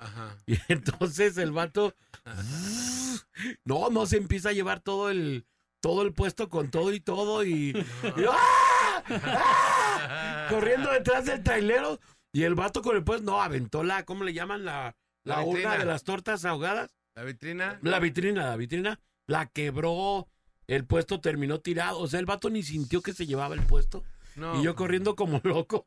Ajá. 0.00 0.36
Y 0.46 0.56
entonces 0.66 1.38
el 1.38 1.52
vato, 1.52 1.94
no, 3.64 3.88
no 3.90 4.06
se 4.06 4.16
empieza 4.16 4.48
a 4.48 4.52
llevar 4.52 4.80
todo 4.80 5.08
el, 5.08 5.46
todo 5.80 6.02
el 6.02 6.12
puesto 6.12 6.48
con 6.48 6.72
todo 6.72 6.92
y 6.92 6.98
todo 6.98 7.44
y, 7.44 7.70
y 8.16 8.24
¡ah! 8.28 9.04
¡Ah! 9.08 10.46
corriendo 10.50 10.90
detrás 10.90 11.26
del 11.26 11.44
trailero 11.44 12.00
y 12.32 12.42
el 12.42 12.56
vato 12.56 12.82
con 12.82 12.96
el 12.96 13.04
puesto, 13.04 13.30
no, 13.30 13.40
aventó 13.40 13.84
la, 13.84 14.04
¿cómo 14.04 14.24
le 14.24 14.32
llaman? 14.32 14.64
La, 14.64 14.96
la, 15.22 15.36
La 15.36 15.44
urna 15.44 15.78
de 15.78 15.84
las 15.84 16.02
tortas 16.02 16.44
ahogadas. 16.44 16.90
La 17.14 17.24
vitrina. 17.24 17.78
La 17.82 17.98
vitrina, 17.98 18.46
la 18.46 18.56
vitrina, 18.56 19.00
la 19.26 19.46
quebró, 19.46 20.28
el 20.66 20.86
puesto 20.86 21.20
terminó 21.20 21.60
tirado, 21.60 21.98
o 21.98 22.06
sea, 22.06 22.20
el 22.20 22.26
vato 22.26 22.48
ni 22.48 22.62
sintió 22.62 23.02
que 23.02 23.12
se 23.12 23.26
llevaba 23.26 23.54
el 23.54 23.62
puesto. 23.62 24.02
No. 24.34 24.58
Y 24.58 24.64
yo 24.64 24.74
corriendo 24.74 25.14
como 25.14 25.40
loco 25.44 25.84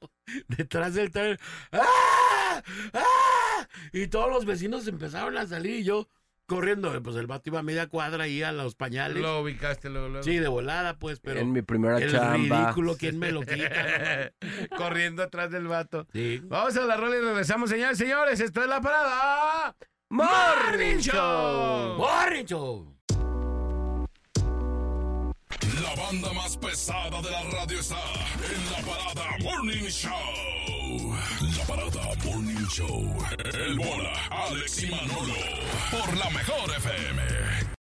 detrás 0.47 0.93
del 0.93 1.09
trailer. 1.11 1.39
¡Ah! 1.71 2.61
¡Ah! 2.93 3.67
Y 3.91 4.07
todos 4.07 4.29
los 4.29 4.45
vecinos 4.45 4.87
empezaron 4.87 5.35
a 5.37 5.47
salir 5.47 5.79
y 5.79 5.83
yo 5.83 6.07
corriendo. 6.45 7.01
Pues 7.01 7.15
el 7.15 7.25
vato 7.25 7.49
iba 7.49 7.59
a 7.59 7.63
media 7.63 7.87
cuadra 7.87 8.25
ahí 8.25 8.43
a 8.43 8.51
los 8.51 8.75
pañales. 8.75 9.17
Lo 9.17 9.41
ubicaste 9.41 9.89
luego, 9.89 10.09
luego. 10.09 10.23
Sí, 10.23 10.37
de 10.37 10.47
volada, 10.47 10.99
pues, 10.99 11.19
pero 11.19 11.39
En 11.39 11.53
mi 11.53 11.63
primera 11.63 11.97
el 11.97 12.11
chamba. 12.11 12.65
ridículo, 12.65 12.95
¿quién 12.97 13.17
me 13.17 13.31
lo 13.31 13.41
quita? 13.41 14.31
Corriendo 14.77 15.23
atrás 15.23 15.49
del 15.49 15.67
vato. 15.67 16.05
Sí. 16.13 16.39
Vamos 16.43 16.77
a 16.77 16.85
la 16.85 16.97
rola 16.97 17.17
y 17.17 17.21
regresamos, 17.21 17.71
señores, 17.71 17.97
señores. 17.97 18.39
Esto 18.39 18.61
es 18.61 18.69
la 18.69 18.79
parada. 18.79 19.75
Morning 20.11 20.99
Show. 20.99 21.97
¡Morning 21.97 22.45
Show! 22.45 22.85
La 25.81 25.95
banda 25.95 26.31
más 26.33 26.55
pesada 26.57 27.21
de 27.21 27.31
la 27.31 27.41
radio 27.51 27.79
está 27.79 27.97
en 27.97 28.71
la 28.71 28.77
parada 28.87 29.37
Morning 29.41 29.89
Show. 29.89 31.15
La 31.57 31.65
parada 31.65 32.15
Morning 32.23 32.65
Show. 32.67 33.17
El 33.53 33.77
bola, 33.77 34.13
Alex 34.29 34.83
y 34.83 34.91
Manolo. 34.91 35.33
Por 35.91 36.17
la 36.17 36.29
mejor 36.29 36.69
FM. 36.77 37.21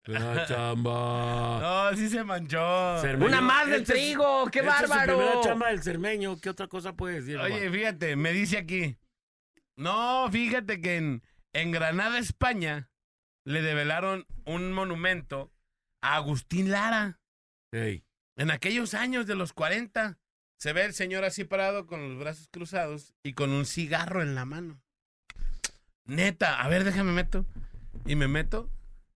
La 0.07 0.45
chamba. 0.47 1.59
No, 1.91 1.97
sí 1.97 2.09
se 2.09 2.23
manchó. 2.23 2.97
Cermeño. 3.01 3.27
Una 3.27 3.41
más 3.41 3.65
del 3.67 3.81
Este 3.81 3.93
es- 3.93 3.99
trigo, 3.99 4.45
qué 4.51 4.59
esta 4.59 4.71
es 4.79 4.81
su 4.83 4.87
bárbaro. 4.89 5.17
primera 5.17 5.41
chamba 5.41 5.67
del 5.67 5.83
cermeño. 5.83 6.37
¿Qué 6.39 6.49
otra 6.49 6.67
cosa 6.67 6.93
puede 6.93 7.15
decir? 7.21 7.37
Oye, 7.37 7.69
fíjate, 7.69 8.15
me 8.15 8.31
dice 8.31 8.57
aquí. 8.57 8.95
No, 9.75 10.29
fíjate 10.31 10.79
que 10.79 10.95
en, 10.97 11.23
en 11.55 11.71
Granada, 11.71 12.19
España, 12.19 12.89
le 13.45 13.61
develaron 13.61 14.27
un 14.45 14.73
monumento 14.73 15.53
a 16.01 16.17
Agustín 16.17 16.69
Lara. 16.69 17.21
Ey. 17.71 18.03
En 18.35 18.51
aquellos 18.51 18.93
años 18.93 19.25
de 19.25 19.35
los 19.35 19.53
40, 19.53 20.19
se 20.59 20.73
ve 20.73 20.83
el 20.83 20.93
señor 20.93 21.23
así 21.23 21.45
parado 21.45 21.87
con 21.87 22.09
los 22.09 22.19
brazos 22.19 22.49
cruzados 22.51 23.13
y 23.23 23.33
con 23.33 23.51
un 23.51 23.65
cigarro 23.65 24.21
en 24.21 24.35
la 24.35 24.43
mano. 24.43 24.81
Neta, 26.03 26.61
a 26.61 26.67
ver, 26.67 26.83
déjame 26.83 27.13
meto. 27.13 27.45
Y 28.05 28.17
me 28.17 28.27
meto. 28.27 28.69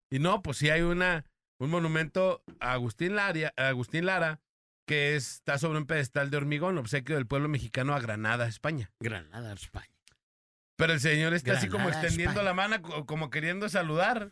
Y 0.09 0.19
no, 0.19 0.41
pues 0.41 0.57
sí 0.57 0.69
hay 0.69 0.81
una, 0.81 1.25
un 1.59 1.69
monumento 1.69 2.41
a 2.61 2.71
Agustín, 2.71 3.17
Lara, 3.17 3.53
a 3.57 3.67
Agustín 3.67 4.05
Lara 4.05 4.39
que 4.87 5.17
está 5.17 5.59
sobre 5.59 5.77
un 5.77 5.85
pedestal 5.85 6.29
de 6.29 6.37
hormigón, 6.37 6.77
obsequio 6.77 7.15
del 7.15 7.27
pueblo 7.27 7.49
mexicano 7.49 7.93
a 7.93 7.99
Granada, 7.99 8.47
España. 8.47 8.91
Granada, 9.01 9.51
España. 9.53 9.98
Pero 10.80 10.93
el 10.93 10.99
señor 11.01 11.34
está 11.34 11.53
así 11.53 11.67
como 11.67 11.89
extendiendo 11.89 12.32
España. 12.39 12.43
la 12.45 12.53
mano, 12.53 12.82
co- 12.82 13.05
como 13.05 13.30
queriendo 13.30 13.67
saludar. 13.69 14.32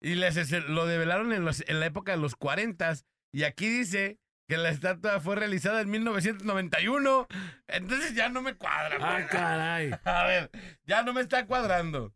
Y 0.00 0.14
les, 0.14 0.50
lo 0.68 0.86
develaron 0.86 1.32
en, 1.32 1.44
los- 1.44 1.64
en 1.68 1.80
la 1.80 1.86
época 1.86 2.12
de 2.12 2.18
los 2.18 2.36
40. 2.36 2.94
Y 3.34 3.42
aquí 3.42 3.68
dice 3.68 4.18
que 4.48 4.56
la 4.56 4.70
estatua 4.70 5.20
fue 5.20 5.34
realizada 5.36 5.80
en 5.80 5.90
1991. 5.90 7.26
Entonces 7.68 8.14
ya 8.14 8.28
no 8.28 8.42
me 8.42 8.54
cuadra. 8.54 8.96
Ah, 9.00 9.14
pues. 9.16 9.26
caray. 9.26 9.90
A 10.04 10.24
ver, 10.24 10.50
ya 10.86 11.02
no 11.02 11.12
me 11.12 11.20
está 11.20 11.44
cuadrando. 11.46 12.14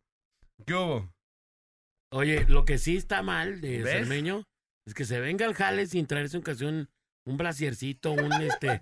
¿Qué 0.64 0.74
hubo? 0.74 1.12
Oye, 2.12 2.46
lo 2.48 2.64
que 2.64 2.78
sí 2.78 2.96
está 2.96 3.22
mal 3.22 3.60
de 3.60 3.82
¿Ves? 3.82 3.92
cermeño 3.92 4.44
es 4.86 4.94
que 4.94 5.04
se 5.04 5.18
venga 5.18 5.44
al 5.44 5.54
jale 5.54 5.86
sin 5.86 6.06
traerse 6.06 6.36
un 6.36 6.42
ocasión 6.42 6.88
un 7.26 7.36
brasiercito, 7.38 8.12
un 8.12 8.32
este, 8.42 8.78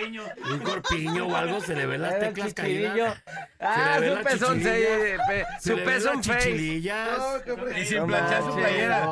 un 0.52 0.58
corpiño 0.60 1.28
o 1.28 1.36
algo, 1.36 1.60
se 1.60 1.74
le 1.74 1.86
ven 1.86 2.02
las 2.02 2.18
teclas 2.18 2.52
caídas. 2.52 3.22
Ah, 3.58 3.94
Se 3.98 4.00
le 4.00 4.10
ve 4.10 4.16
su 4.16 4.22
pezón, 4.24 4.60
se- 4.62 5.16
su 5.62 5.68
le 5.70 5.74
ven 5.76 5.84
pezón 5.86 6.20
chichilillas. 6.20 7.08
Y 7.80 7.84
sin 7.86 8.06
planchar 8.06 8.42
su 8.42 8.54
playera. 8.54 9.08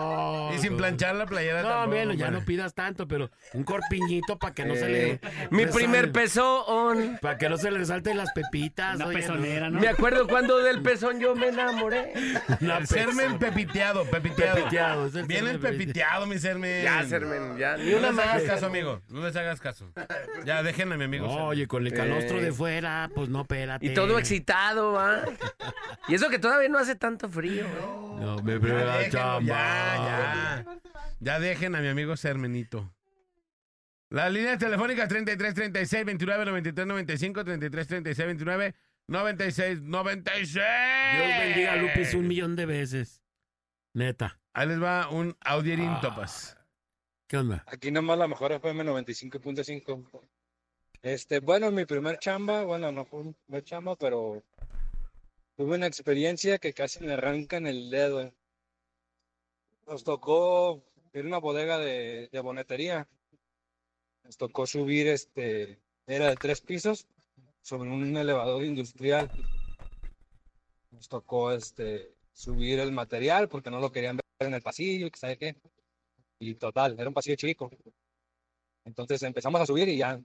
Y 0.55 0.59
sin 0.59 0.77
planchar 0.77 1.15
la 1.17 1.27
playera 1.27 1.63
No, 1.63 1.87
bueno, 1.89 2.13
ya 2.13 2.31
no 2.31 2.45
pidas 2.45 2.75
tanto, 2.75 3.09
pero 3.09 3.31
un 3.55 3.65
corpiñito 3.65 4.39
para 4.39 4.55
que 4.55 4.65
no 4.65 4.75
se 4.75 4.89
le. 4.89 5.11
Eh, 5.13 5.21
Mi 5.51 5.67
primer 5.67 6.13
pezón. 6.13 7.19
Para 7.23 7.39
que 7.39 7.49
no 7.49 7.57
se 7.57 7.71
le 7.71 7.79
resalten 7.79 8.17
las 8.19 8.33
pepitas. 8.33 8.97
Una 8.97 9.07
pezonera, 9.09 9.71
¿no? 9.71 9.81
Me 9.81 9.89
acuerdo 9.89 10.29
cuando 10.29 10.59
del 10.59 10.83
pezón 10.83 11.21
yo 11.21 11.35
me 11.35 11.49
enamoré. 11.49 12.13
El 12.61 12.87
sermen 12.87 13.39
pepiteado, 13.39 14.05
pepiteado. 14.11 14.57
Pepiteado, 14.57 15.07
es 15.07 15.15
el 15.15 15.59
pepiteado. 15.59 16.27
mi 16.27 16.39
sermen. 16.39 16.83
Ya, 16.85 17.05
Sermen, 17.05 17.57
ya. 17.57 17.77
Ni 17.77 17.95
una 17.95 18.11
más. 18.13 18.43
caso, 18.43 18.69
amigo. 18.79 19.03
No 19.09 19.25
les 19.25 19.37
hagas 19.37 19.61
caso. 19.61 19.91
Ya, 20.45 20.63
déjenme, 20.63 20.97
mi 20.99 21.05
amigo. 21.05 21.27
No, 21.27 21.47
oye, 21.49 21.67
con 21.67 21.87
el 21.87 21.93
calostro 21.95 22.39
Eh. 22.39 22.43
de 22.45 22.53
fuera, 22.53 23.11
pues 23.15 23.29
no, 23.29 23.43
espérate. 23.43 23.87
Y 23.87 23.95
todo 23.95 24.19
excitado, 24.19 24.93
¿va? 24.93 25.23
Y 26.09 26.15
eso 26.15 26.29
que 26.29 26.39
todavía 26.39 26.69
no 26.69 26.79
hace 26.79 26.95
tanto 26.97 27.29
frío. 27.29 27.65
No, 28.21 28.37
me 28.43 28.59
déjenlo, 28.59 29.11
chamba. 29.11 29.41
ya, 29.47 30.65
ya. 30.65 30.67
Ya 31.21 31.41
dejen 31.41 31.75
a 31.77 31.81
mi 31.81 31.89
amigo 31.89 32.17
Sermenito. 32.17 32.93
Las 34.11 34.31
líneas 34.33 34.59
telefónicas 34.59 35.09
33 35.09 35.55
36 35.55 36.05
29 36.05 36.45
93 36.45 36.87
95 36.87 37.45
33 37.45 37.87
36 37.87 38.27
29 38.27 38.75
96 39.09 39.81
96. 39.83 40.55
Dios 40.55 41.29
bendiga 41.39 41.73
a 41.73 41.77
Lupis 41.77 42.15
un 42.15 42.29
millón 42.29 42.55
de 42.57 42.67
veces. 42.67 43.23
Neta. 43.95 44.39
Ahí 44.53 44.69
les 44.69 44.83
va 44.83 45.09
un 45.09 45.37
Audierín 45.41 45.89
Ah. 45.97 46.01
Topas. 46.01 46.57
¿Qué 47.27 47.37
onda? 47.39 47.65
Aquí 47.67 47.91
nomás 47.91 48.19
la 48.19 48.29
mejor 48.29 48.53
FM 48.53 48.85
95.5. 48.85 50.21
Este, 51.03 51.41
bueno, 51.41 51.71
mi 51.71 51.85
primer 51.85 52.19
chamba, 52.19 52.65
bueno, 52.65 52.93
no 52.93 53.05
fue 53.05 53.25
mi 53.25 53.33
primer 53.33 53.65
chamba, 53.65 53.97
pero 53.97 54.43
tuve 55.57 55.77
una 55.77 55.87
experiencia 55.87 56.59
que 56.59 56.73
casi 56.73 57.01
me 57.01 57.15
arrancan 57.15 57.67
el 57.67 57.91
dedo. 57.91 58.33
nos 59.87 60.05
tocó 60.05 60.83
ir 61.13 61.25
a 61.25 61.29
una 61.29 61.39
bodega 61.39 61.79
de, 61.79 62.29
de 62.31 62.41
bonetería. 62.41 63.09
Nos 64.25 64.37
tocó 64.37 64.67
subir, 64.67 65.09
este, 65.09 65.79
era 66.07 66.29
de 66.29 66.37
tres 66.37 66.61
pisos, 66.61 67.07
sobre 67.63 67.91
un 67.91 68.17
elevador 68.17 68.65
industrial. 68.65 69.31
Nos 70.91 71.09
tocó, 71.09 71.53
este, 71.53 72.15
subir 72.35 72.81
el 72.81 72.93
material 72.93 73.49
porque 73.49 73.71
no 73.71 73.81
lo 73.81 73.93
querían 73.93 74.17
ver 74.17 74.25
en 74.41 74.55
el 74.55 74.63
pasillo, 74.63 75.11
que 75.11 75.19
sabe 75.19 75.39
qué. 75.39 75.57
Y 76.45 76.55
total, 76.57 76.95
era 76.99 77.09
un 77.09 77.15
pasillo 77.15 77.37
chico. 77.37 77.71
Entonces 78.85 79.23
empezamos 79.23 79.61
a 79.63 79.67
subir 79.67 79.89
y 79.89 79.97
ya, 79.97 80.21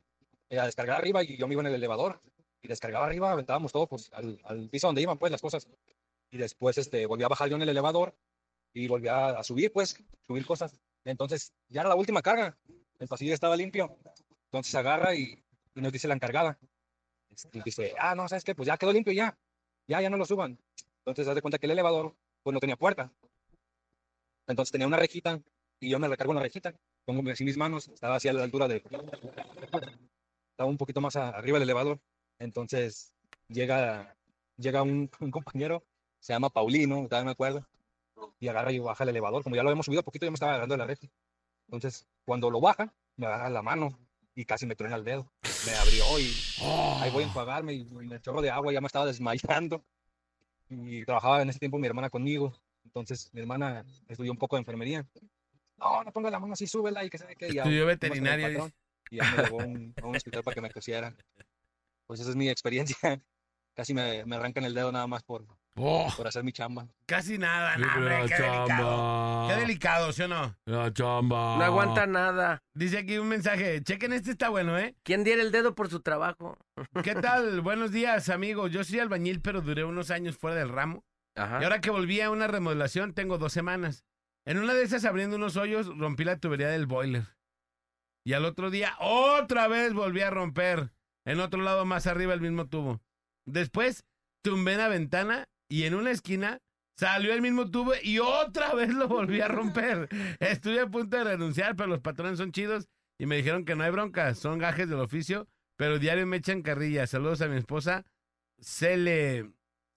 eh, 0.50 0.60
a 0.60 0.66
descargar 0.66 0.98
arriba 0.98 1.24
y 1.24 1.38
yo 1.38 1.48
me 1.48 1.54
iba 1.54 1.62
en 1.62 1.68
el 1.68 1.76
elevador 1.76 2.22
y 2.62 2.68
descargaba 2.68 3.06
arriba, 3.06 3.32
aventábamos 3.32 3.72
todo 3.72 3.88
pues, 3.88 4.12
al, 4.12 4.38
al 4.44 4.70
piso 4.70 4.88
donde 4.88 5.02
iban 5.02 5.18
pues 5.18 5.32
las 5.32 5.42
cosas. 5.42 5.68
Y 6.30 6.38
después 6.38 6.78
este, 6.78 7.06
volví 7.06 7.24
a 7.24 7.30
bajar 7.30 7.50
yo 7.50 7.56
en 7.56 7.62
el 7.62 7.70
elevador 7.70 8.14
y 8.74 8.90
volví 8.90 9.08
a, 9.08 9.42
subir 9.44 9.72
pues, 9.72 10.04
subir 10.28 10.46
cosas. 10.46 10.78
Entonces 11.06 11.54
ya 11.70 11.82
era 11.82 11.90
la 11.90 11.96
última 11.96 12.22
carga, 12.22 12.58
el 13.00 13.08
pasillo 13.08 13.34
estaba 13.34 13.56
limpio. 13.56 13.98
Entonces 14.52 14.76
agarra 14.76 15.16
y, 15.16 15.42
y 15.74 15.82
nos 15.82 15.94
dice 15.94 16.10
la 16.10 16.16
encargada. 16.16 16.60
Y 17.54 17.62
dice, 17.62 17.96
ah, 17.98 18.14
no, 18.14 18.28
¿sabes 18.28 18.44
qué? 18.44 18.56
Pues 18.56 18.68
ya 18.68 18.78
quedó 18.78 18.92
limpio 18.92 19.14
ya, 19.14 19.38
ya, 19.88 20.02
ya 20.02 20.10
no 20.10 20.18
lo 20.18 20.26
suban. 20.26 20.60
Entonces 20.98 21.28
haz 21.30 21.36
de 21.36 21.42
cuenta 21.42 21.60
que 21.60 21.68
el 21.68 21.72
elevador 21.72 22.14
pues 22.44 22.54
no 22.54 22.60
tenía 22.60 22.76
puerta. 22.76 23.10
Entonces 24.48 24.72
tenía 24.72 24.88
una 24.88 24.98
rejita 24.98 25.40
y 25.80 25.90
yo 25.90 26.00
me 26.00 26.08
recargo 26.08 26.34
en 26.34 26.38
la 26.38 26.44
rejita. 26.44 26.74
Pongo 27.06 27.30
así 27.32 27.44
mis 27.44 27.58
manos, 27.58 27.88
estaba 27.88 28.16
así 28.16 28.28
a 28.28 28.34
la 28.34 28.44
altura 28.44 28.68
de... 28.68 28.84
Estaba 30.52 30.70
un 30.70 30.78
poquito 30.78 31.02
más 31.02 31.16
a- 31.16 31.30
arriba 31.30 31.58
del 31.58 31.64
elevador. 31.70 32.00
Entonces 32.40 33.14
llega, 33.48 34.16
llega 34.58 34.84
un, 34.84 35.10
un 35.20 35.32
compañero, 35.32 35.84
se 36.20 36.34
llama 36.34 36.50
Paulino, 36.50 37.04
todavía 37.08 37.26
me 37.26 37.32
acuerdo, 37.32 37.66
y 38.40 38.48
agarra 38.48 38.72
y 38.72 38.80
baja 38.80 39.04
el 39.04 39.10
elevador. 39.12 39.44
Como 39.44 39.56
ya 39.56 39.64
lo 39.64 39.70
habíamos 39.70 39.86
subido 39.86 40.04
poquito, 40.04 40.26
yo 40.26 40.32
me 40.32 40.36
estaba 40.36 40.52
agarrando 40.54 40.74
de 40.74 40.80
la 40.80 40.86
reja. 40.86 41.08
Entonces 41.68 42.08
cuando 42.26 42.50
lo 42.50 42.60
baja, 42.62 42.94
me 43.16 43.26
agarra 43.28 43.50
la 43.50 43.62
mano 43.62 43.98
y 44.36 44.46
casi 44.46 44.66
me 44.66 44.76
truena 44.76 44.96
el 44.96 45.04
dedo. 45.04 45.32
Me 45.66 45.74
abrió 45.76 46.20
y 46.20 46.34
ahí 47.02 47.12
voy 47.12 47.24
a 47.24 47.28
enjuagarme 47.28 47.74
y, 47.74 47.88
y 48.02 48.12
el 48.14 48.22
chorro 48.22 48.42
de 48.42 48.50
agua 48.50 48.72
ya 48.74 48.82
me 48.82 48.88
estaba 48.88 49.06
desmayando. 49.06 49.84
Y 50.70 51.04
trabajaba 51.06 51.42
en 51.42 51.50
ese 51.50 51.60
tiempo 51.60 51.78
mi 51.80 51.88
hermana 51.88 52.10
conmigo. 52.10 52.54
Entonces 52.86 53.30
mi 53.34 53.42
hermana 53.42 53.86
estudió 54.08 54.32
un 54.32 54.38
poco 54.38 54.56
de 54.56 54.62
enfermería. 54.62 55.06
No, 55.80 56.04
no 56.04 56.12
ponga 56.12 56.30
la 56.30 56.40
mano 56.40 56.54
así, 56.54 56.68
súbela 56.68 57.04
y 57.04 57.10
que 57.10 57.18
sabe 57.18 57.36
ya 57.40 57.48
Estudió 57.64 57.86
veterinaria, 57.86 58.48
patrón, 58.50 58.74
Y 59.10 59.18
ya 59.18 59.32
me 59.32 59.44
llevó 59.44 59.58
un, 59.66 59.94
a 60.02 60.06
un 60.06 60.16
hospital 60.16 60.44
para 60.44 60.56
que 60.56 60.62
me 60.62 60.72
cosieran. 60.72 61.16
Pues 62.08 62.20
esa 62.20 62.30
es 62.32 62.36
mi 62.36 62.50
experiencia. 62.50 62.98
Casi 63.76 63.94
me, 63.94 64.26
me 64.26 64.36
arrancan 64.36 64.66
el 64.66 64.74
dedo 64.74 64.92
nada 64.92 65.08
más 65.08 65.24
por, 65.24 65.46
Oh. 65.82 66.12
por 66.18 66.28
hacer 66.28 66.44
mi 66.44 66.52
chamba. 66.52 66.86
Casi 67.06 67.38
nada, 67.38 67.78
no, 67.78 67.88
hombre, 67.96 68.16
qué 68.28 68.34
delicado. 68.36 68.68
chamba. 68.68 69.48
Qué 69.48 69.60
delicado, 69.62 70.12
¿sí 70.12 70.22
o 70.24 70.28
no? 70.28 70.58
La 70.66 70.92
chamba. 70.92 71.56
No 71.58 71.64
aguanta 71.64 72.06
nada. 72.06 72.62
Dice 72.74 72.98
aquí 72.98 73.18
un 73.18 73.30
mensaje, 73.30 73.82
chequen 73.82 74.12
este 74.12 74.32
está 74.32 74.50
bueno, 74.50 74.78
¿eh? 74.78 74.96
¿Quién 75.04 75.24
diera 75.24 75.42
el 75.42 75.52
dedo 75.54 75.76
por 75.76 75.90
su 75.90 76.02
trabajo? 76.02 76.58
¿Qué 77.04 77.16
tal? 77.16 77.62
Buenos 77.62 77.92
días, 77.94 78.28
amigos. 78.28 78.72
Yo 78.72 78.84
soy 78.84 79.00
albañil, 79.00 79.40
pero 79.42 79.62
duré 79.62 79.86
unos 79.86 80.12
años 80.12 80.36
fuera 80.38 80.58
del 80.58 80.68
ramo. 80.70 81.06
Ajá. 81.36 81.60
Y 81.62 81.64
ahora 81.64 81.80
que 81.80 81.92
volví 81.92 82.20
a 82.20 82.32
una 82.32 82.48
remodelación, 82.48 83.14
tengo 83.14 83.38
dos 83.38 83.54
semanas. 83.54 84.04
En 84.46 84.58
una 84.58 84.74
de 84.74 84.84
esas, 84.84 85.06
abriendo 85.06 85.36
unos 85.36 85.58
hoyos, 85.58 85.88
rompí 85.98 86.24
la 86.24 86.40
tubería 86.40 86.70
del 86.70 86.86
boiler. 86.86 87.24
Y 88.26 88.34
al 88.34 88.46
otro 88.46 88.70
día, 88.70 88.96
otra 89.00 89.68
vez 89.68 89.94
volví 89.94 90.22
a 90.22 90.30
romper. 90.30 90.92
En 91.26 91.40
otro 91.40 91.62
lado, 91.62 91.86
más 91.86 92.08
arriba, 92.08 92.34
el 92.34 92.42
mismo 92.42 92.68
tubo. 92.68 93.02
Después, 93.46 94.06
tumbé 94.44 94.74
en 94.74 94.78
la 94.80 94.88
ventana 94.88 95.48
y 95.70 95.84
en 95.84 95.96
una 95.96 96.12
esquina 96.12 96.60
salió 96.98 97.34
el 97.34 97.42
mismo 97.42 97.72
tubo 97.72 97.94
y 98.02 98.20
otra 98.20 98.74
vez 98.74 98.94
lo 98.94 99.08
volví 99.08 99.42
a 99.42 99.48
romper. 99.48 100.10
Estuve 100.40 100.82
a 100.82 100.88
punto 100.88 101.18
de 101.18 101.24
renunciar, 101.24 101.76
pero 101.76 101.90
los 101.90 102.02
patrones 102.02 102.38
son 102.38 102.52
chidos 102.52 102.88
y 103.18 103.26
me 103.26 103.38
dijeron 103.38 103.66
que 103.66 103.76
no 103.76 103.84
hay 103.84 103.92
bronca, 103.92 104.34
son 104.36 104.60
gajes 104.60 104.90
del 104.90 105.00
oficio, 105.00 105.48
pero 105.78 106.00
diario 106.00 106.26
me 106.28 106.38
echan 106.38 106.62
carrilla. 106.62 107.08
Saludos 107.08 107.42
a 107.42 107.48
mi 107.48 107.58
esposa, 107.58 108.06
Cele, 108.60 109.52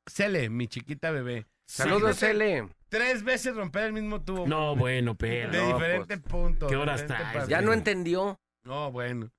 Cele, 0.06 0.48
mi 0.50 0.68
chiquita 0.68 1.10
bebé. 1.10 1.46
Saludos, 1.66 2.18
Cele. 2.18 2.68
Tres 2.92 3.24
veces 3.24 3.56
romper 3.56 3.84
el 3.84 3.94
mismo 3.94 4.20
tubo. 4.20 4.46
No, 4.46 4.76
bueno, 4.76 5.14
pero. 5.18 5.50
De 5.50 5.58
no, 5.58 5.72
diferentes 5.72 6.20
puntos. 6.20 6.68
¿Qué 6.68 6.76
horas 6.76 7.06
traes? 7.06 7.48
Ya 7.48 7.62
no 7.62 7.72
entendió. 7.72 8.38
No, 8.64 8.92
bueno. 8.92 9.30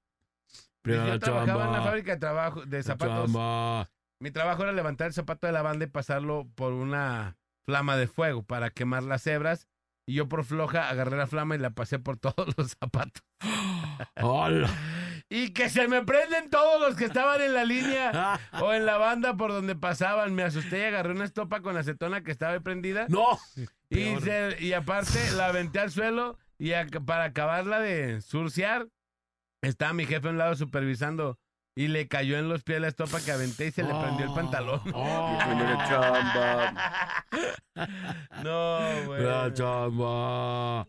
Pero 0.81 1.05
yo 1.05 1.13
la 1.13 1.19
trabajaba 1.19 1.65
en 1.67 1.71
la 1.71 1.83
fábrica 1.83 2.13
de 2.13 2.17
trabajo 2.17 2.65
de 2.65 2.81
zapatos. 2.81 3.31
chamba. 3.31 3.91
Mi 4.19 4.31
trabajo 4.31 4.63
era 4.63 4.71
levantar 4.71 5.05
el 5.05 5.13
zapato 5.13 5.45
de 5.45 5.53
la 5.53 5.61
banda 5.61 5.85
y 5.85 5.87
pasarlo 5.87 6.47
por 6.55 6.73
una 6.73 7.37
flama 7.63 7.95
de 7.95 8.07
fuego 8.07 8.41
para 8.41 8.71
quemar 8.71 9.03
las 9.03 9.27
hebras. 9.27 9.67
Y 10.07 10.15
yo 10.15 10.27
por 10.27 10.43
floja 10.45 10.89
agarré 10.89 11.15
la 11.15 11.27
flama 11.27 11.55
y 11.55 11.59
la 11.59 11.69
pasé 11.69 11.99
por 11.99 12.17
todos 12.17 12.57
los 12.57 12.71
zapatos. 12.79 13.23
Hola. 14.19 14.67
Y 15.35 15.49
que 15.49 15.67
se 15.67 15.87
me 15.87 16.03
prenden 16.03 16.51
todos 16.51 16.79
los 16.79 16.95
que 16.95 17.05
estaban 17.05 17.41
en 17.41 17.55
la 17.55 17.65
línea 17.65 18.39
o 18.61 18.71
en 18.71 18.85
la 18.85 18.97
banda 18.97 19.35
por 19.35 19.51
donde 19.51 19.75
pasaban. 19.75 20.35
Me 20.35 20.43
asusté 20.43 20.79
y 20.79 20.83
agarré 20.83 21.11
una 21.13 21.25
estopa 21.25 21.61
con 21.61 21.75
acetona 21.75 22.21
que 22.23 22.31
estaba 22.31 22.53
ahí 22.53 22.59
prendida. 22.59 23.07
No. 23.09 23.39
Y, 23.55 23.65
Peor. 23.95 24.21
se- 24.21 24.57
y 24.63 24.73
aparte 24.73 25.31
la 25.35 25.47
aventé 25.47 25.79
al 25.79 25.89
suelo 25.89 26.37
y 26.59 26.71
para 27.05 27.23
acabarla 27.23 27.79
de 27.79 28.21
surciar, 28.21 28.87
estaba 29.63 29.93
mi 29.93 30.05
jefe 30.05 30.27
a 30.27 30.31
un 30.31 30.37
lado 30.37 30.55
supervisando 30.55 31.39
y 31.75 31.87
le 31.87 32.07
cayó 32.07 32.37
en 32.37 32.47
los 32.47 32.61
pies 32.63 32.79
la 32.79 32.89
estopa 32.89 33.19
que 33.19 33.31
aventé 33.31 33.65
y 33.67 33.71
se 33.71 33.81
le 33.81 33.89
prendió 33.89 34.27
el 34.27 34.33
pantalón. 34.35 34.81
Oh. 34.93 35.35
Chamba. 35.89 37.25
No, 38.43 38.79
güey. 39.07 39.23
La 39.23 39.51
chamba. 39.51 40.87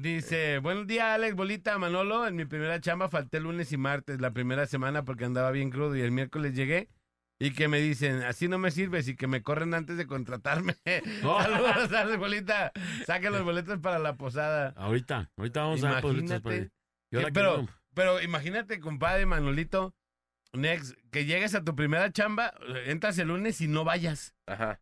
Dice, 0.00 0.58
buenos 0.58 0.86
días 0.86 1.06
Alex, 1.06 1.34
Bolita, 1.34 1.78
Manolo. 1.78 2.26
En 2.26 2.36
mi 2.36 2.44
primera 2.44 2.78
chamba 2.82 3.08
falté 3.08 3.40
lunes 3.40 3.72
y 3.72 3.78
martes, 3.78 4.20
la 4.20 4.30
primera 4.32 4.66
semana 4.66 5.06
porque 5.06 5.24
andaba 5.24 5.50
bien 5.52 5.70
crudo 5.70 5.96
y 5.96 6.02
el 6.02 6.10
miércoles 6.12 6.54
llegué. 6.54 6.90
Y 7.38 7.52
que 7.52 7.66
me 7.68 7.80
dicen, 7.80 8.22
así 8.22 8.46
no 8.46 8.58
me 8.58 8.70
sirves 8.70 9.08
y 9.08 9.16
que 9.16 9.26
me 9.26 9.42
corren 9.42 9.72
antes 9.72 9.96
de 9.96 10.06
contratarme. 10.06 10.74
Saludos, 11.22 11.92
Alex, 11.92 12.18
Bolita. 12.18 12.72
Saquen 13.06 13.32
los 13.32 13.42
boletos 13.42 13.78
para 13.78 13.98
la 13.98 14.16
posada. 14.16 14.74
Ahorita, 14.76 15.30
ahorita 15.38 15.62
vamos 15.62 15.82
a 15.84 15.94
ver 15.94 16.02
boletos 16.02 16.40
por 16.42 16.52
ahí. 16.52 16.58
Imagínate. 16.58 16.72
¿Y 17.10 17.16
ahora 17.16 17.26
que- 17.28 17.32
qué 17.32 17.40
pero, 17.40 17.66
pero 17.94 18.20
imagínate, 18.22 18.80
compadre 18.80 19.24
Manolito, 19.24 19.94
Next, 20.52 20.94
que 21.10 21.24
llegues 21.24 21.54
a 21.54 21.64
tu 21.64 21.74
primera 21.74 22.12
chamba, 22.12 22.52
entras 22.84 23.16
el 23.18 23.28
lunes 23.28 23.62
y 23.62 23.68
no 23.68 23.84
vayas. 23.84 24.34
Ajá. 24.46 24.78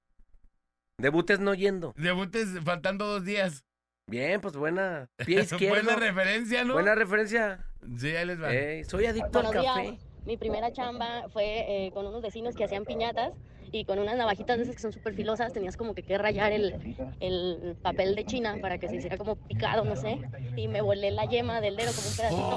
Debutes 0.98 1.38
no 1.38 1.54
yendo. 1.54 1.94
Debutes 1.96 2.48
faltando 2.64 3.06
dos 3.06 3.24
días. 3.24 3.64
Bien, 4.06 4.40
pues 4.40 4.56
buena. 4.56 5.08
Pie 5.24 5.40
izquierdo. 5.42 5.82
Buena 5.82 5.96
referencia, 5.96 6.64
¿no? 6.64 6.74
Buena 6.74 6.94
referencia. 6.94 7.64
Sí, 7.98 8.14
ahí 8.14 8.26
les 8.26 8.40
va. 8.40 8.48
Soy 8.88 9.06
adicto 9.06 9.38
al 9.40 9.46
Buenos 9.46 9.64
café. 9.66 9.82
días. 9.82 9.94
Mi 10.26 10.36
primera 10.38 10.72
chamba 10.72 11.28
fue 11.32 11.86
eh, 11.86 11.90
con 11.92 12.06
unos 12.06 12.22
vecinos 12.22 12.54
que 12.54 12.64
hacían 12.64 12.84
piñatas 12.86 13.32
y 13.72 13.84
con 13.84 13.98
unas 13.98 14.16
navajitas 14.16 14.56
de 14.56 14.62
esas 14.62 14.76
que 14.76 14.80
son 14.80 14.92
súper 14.92 15.12
filosas 15.14 15.52
tenías 15.52 15.76
como 15.76 15.94
que, 15.94 16.02
que 16.02 16.16
rayar 16.16 16.52
el, 16.52 16.96
el 17.20 17.76
papel 17.82 18.14
de 18.14 18.24
China 18.24 18.56
para 18.62 18.78
que 18.78 18.88
se 18.88 18.96
hiciera 18.96 19.18
como 19.18 19.36
picado, 19.36 19.84
no 19.84 19.96
sé. 19.96 20.18
Y 20.56 20.68
me 20.68 20.80
volé 20.80 21.10
la 21.10 21.26
yema 21.26 21.60
del 21.60 21.76
dedo 21.76 21.92
como 21.92 22.08
un 22.08 22.16
pedacito. 22.16 22.50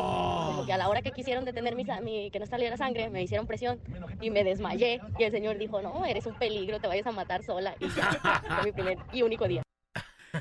Como 0.48 0.66
que 0.66 0.72
a 0.74 0.78
la 0.78 0.88
hora 0.88 1.02
que 1.02 1.12
quisieron 1.12 1.44
detener 1.44 1.76
mi, 1.76 1.84
sa- 1.84 2.00
mi- 2.00 2.32
que 2.32 2.40
no 2.40 2.46
saliera 2.46 2.78
sangre, 2.78 3.10
me 3.10 3.22
hicieron 3.24 3.48
presión 3.48 3.80
y 4.22 4.30
me 4.30 4.46
desmayé. 4.46 5.02
Y 5.20 5.24
el 5.24 5.32
señor 5.32 5.58
dijo, 5.58 5.82
no, 5.82 6.06
eres 6.06 6.26
un 6.26 6.36
peligro, 6.36 6.80
te 6.80 6.88
vayas 6.88 7.08
a 7.08 7.12
matar 7.12 7.44
sola. 7.44 7.76
Y 7.82 7.88
ya, 7.90 8.42
fue 8.62 8.66
mi 8.66 8.72
primer 8.72 8.98
y 9.12 9.24
único 9.24 9.46
día. 9.48 9.62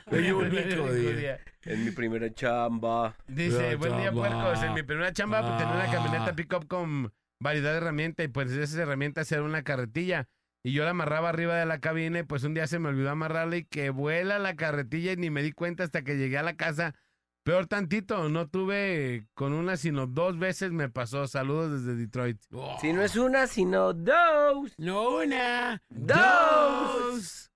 Único 0.06 0.42
día. 0.44 1.12
día. 1.16 1.40
En 1.64 1.84
mi 1.84 1.90
primera 1.90 2.32
chamba. 2.32 3.16
Dice, 3.26 3.72
La 3.72 3.76
buen 3.76 3.96
día, 3.96 4.06
chamba. 4.06 4.28
puercos. 4.28 4.62
En 4.62 4.74
mi 4.74 4.82
primera 4.82 5.12
chamba 5.12 5.40
pues, 5.42 5.58
tenía 5.58 5.74
una 5.74 5.84
Ah. 5.84 5.92
camioneta 5.92 6.32
pick-up 6.36 6.66
con 6.68 7.12
variedad 7.40 7.72
de 7.72 7.78
herramientas 7.78 8.24
y 8.26 8.28
pues 8.28 8.50
esas 8.52 8.78
herramientas 8.78 9.30
eran 9.32 9.44
una 9.44 9.62
carretilla. 9.62 10.28
Y 10.64 10.72
yo 10.72 10.84
la 10.84 10.90
amarraba 10.90 11.28
arriba 11.28 11.54
de 11.56 11.66
la 11.66 11.78
cabina 11.80 12.18
y 12.18 12.22
pues 12.24 12.42
un 12.44 12.54
día 12.54 12.66
se 12.66 12.78
me 12.80 12.88
olvidó 12.88 13.10
amarrarla 13.10 13.56
y 13.56 13.64
que 13.64 13.90
vuela 13.90 14.38
la 14.40 14.56
carretilla 14.56 15.12
y 15.12 15.16
ni 15.16 15.30
me 15.30 15.42
di 15.42 15.52
cuenta 15.52 15.84
hasta 15.84 16.02
que 16.02 16.16
llegué 16.16 16.38
a 16.38 16.42
la 16.42 16.56
casa. 16.56 16.94
Peor 17.44 17.68
tantito, 17.68 18.28
no 18.28 18.48
tuve 18.48 19.28
con 19.34 19.52
una, 19.52 19.76
sino 19.76 20.08
dos 20.08 20.36
veces 20.36 20.72
me 20.72 20.88
pasó. 20.88 21.28
Saludos 21.28 21.84
desde 21.84 21.96
Detroit. 21.96 22.40
Si 22.80 22.92
no 22.92 23.02
es 23.02 23.14
una, 23.14 23.46
sino 23.46 23.92
dos. 23.92 24.72
No 24.78 25.18
una. 25.18 25.80
Dos. 25.90 27.52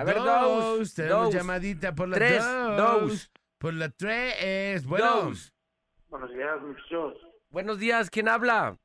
A 0.00 0.04
ver, 0.04 0.16
dos. 0.16 0.94
Tenemos 0.94 1.24
dos. 1.26 1.34
llamadita 1.34 1.94
por 1.94 2.08
la 2.08 2.16
Tres, 2.16 2.42
dos. 2.42 2.76
dos. 2.76 3.30
Por 3.58 3.74
la 3.74 3.90
tres. 3.90 4.86
Bueno. 4.86 5.24
Dos. 5.24 5.52
Buenos 6.08 6.30
días, 6.32 6.62
muchachos. 6.62 7.18
Buenos 7.50 7.78
días, 7.78 8.08
¿quién 8.08 8.28
habla? 8.28 8.78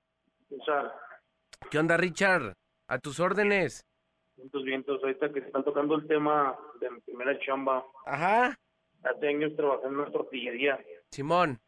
Richard, 0.50 0.92
¿Qué 1.72 1.80
onda, 1.80 1.96
Richard? 1.96 2.56
A 2.88 3.00
tus 3.00 3.22
órdenes. 3.22 3.86
vientos, 4.36 4.64
vientos. 4.66 5.02
Ahorita 5.04 5.32
que 5.32 5.40
están 5.40 5.64
tocando 5.64 5.96
el 5.96 6.06
tema 6.06 6.58
de 6.82 6.92
mi 6.92 7.00
primera 7.00 7.40
chamba. 7.46 7.86
Ajá. 8.06 8.60
Hace 9.04 9.28
años 9.30 9.56
trabajé 9.56 9.88
en 9.88 9.96
una 9.96 10.12
tortillería. 10.12 10.84
Simón. 11.12 11.62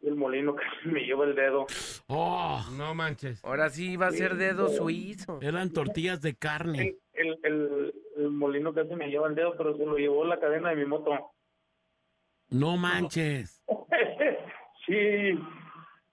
El 0.00 0.14
molino 0.16 0.54
casi 0.56 0.88
me 0.88 1.00
lleva 1.00 1.24
el 1.26 1.34
dedo. 1.34 1.66
Oh, 2.06 2.64
No 2.78 2.94
manches. 2.94 3.44
Ahora 3.44 3.68
sí 3.68 3.98
va 3.98 4.06
a 4.06 4.12
ser 4.12 4.36
dedo 4.36 4.68
suizo. 4.70 5.40
eran 5.42 5.70
tortillas 5.74 6.22
de 6.22 6.34
carne. 6.34 6.96
El, 7.12 7.28
el, 7.28 7.38
el 7.44 7.94
molino 8.30 8.72
casi 8.72 8.94
me 8.94 9.08
lleva 9.08 9.28
el 9.28 9.34
dedo, 9.34 9.56
pero 9.56 9.76
se 9.76 9.84
lo 9.84 9.96
llevó 9.96 10.24
la 10.24 10.38
cadena 10.38 10.70
de 10.70 10.76
mi 10.76 10.84
moto. 10.84 11.32
No 12.50 12.76
manches. 12.76 13.62
sí, 14.86 15.38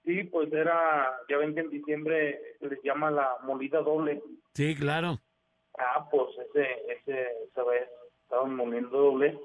sí, 0.04 0.24
pues 0.24 0.52
era, 0.52 1.18
ya 1.28 1.38
ven 1.38 1.54
que 1.54 1.60
en 1.60 1.70
diciembre 1.70 2.40
se 2.58 2.68
les 2.68 2.82
llama 2.82 3.10
la 3.10 3.36
molida 3.42 3.80
doble. 3.80 4.22
Sí, 4.54 4.74
claro. 4.74 5.18
Ah, 5.78 6.06
pues 6.10 6.28
ese, 6.38 6.68
ese, 6.92 7.26
esa 7.48 7.64
vez 7.64 7.88
estaban 8.24 8.54
moliendo 8.56 8.90
doble 8.90 9.38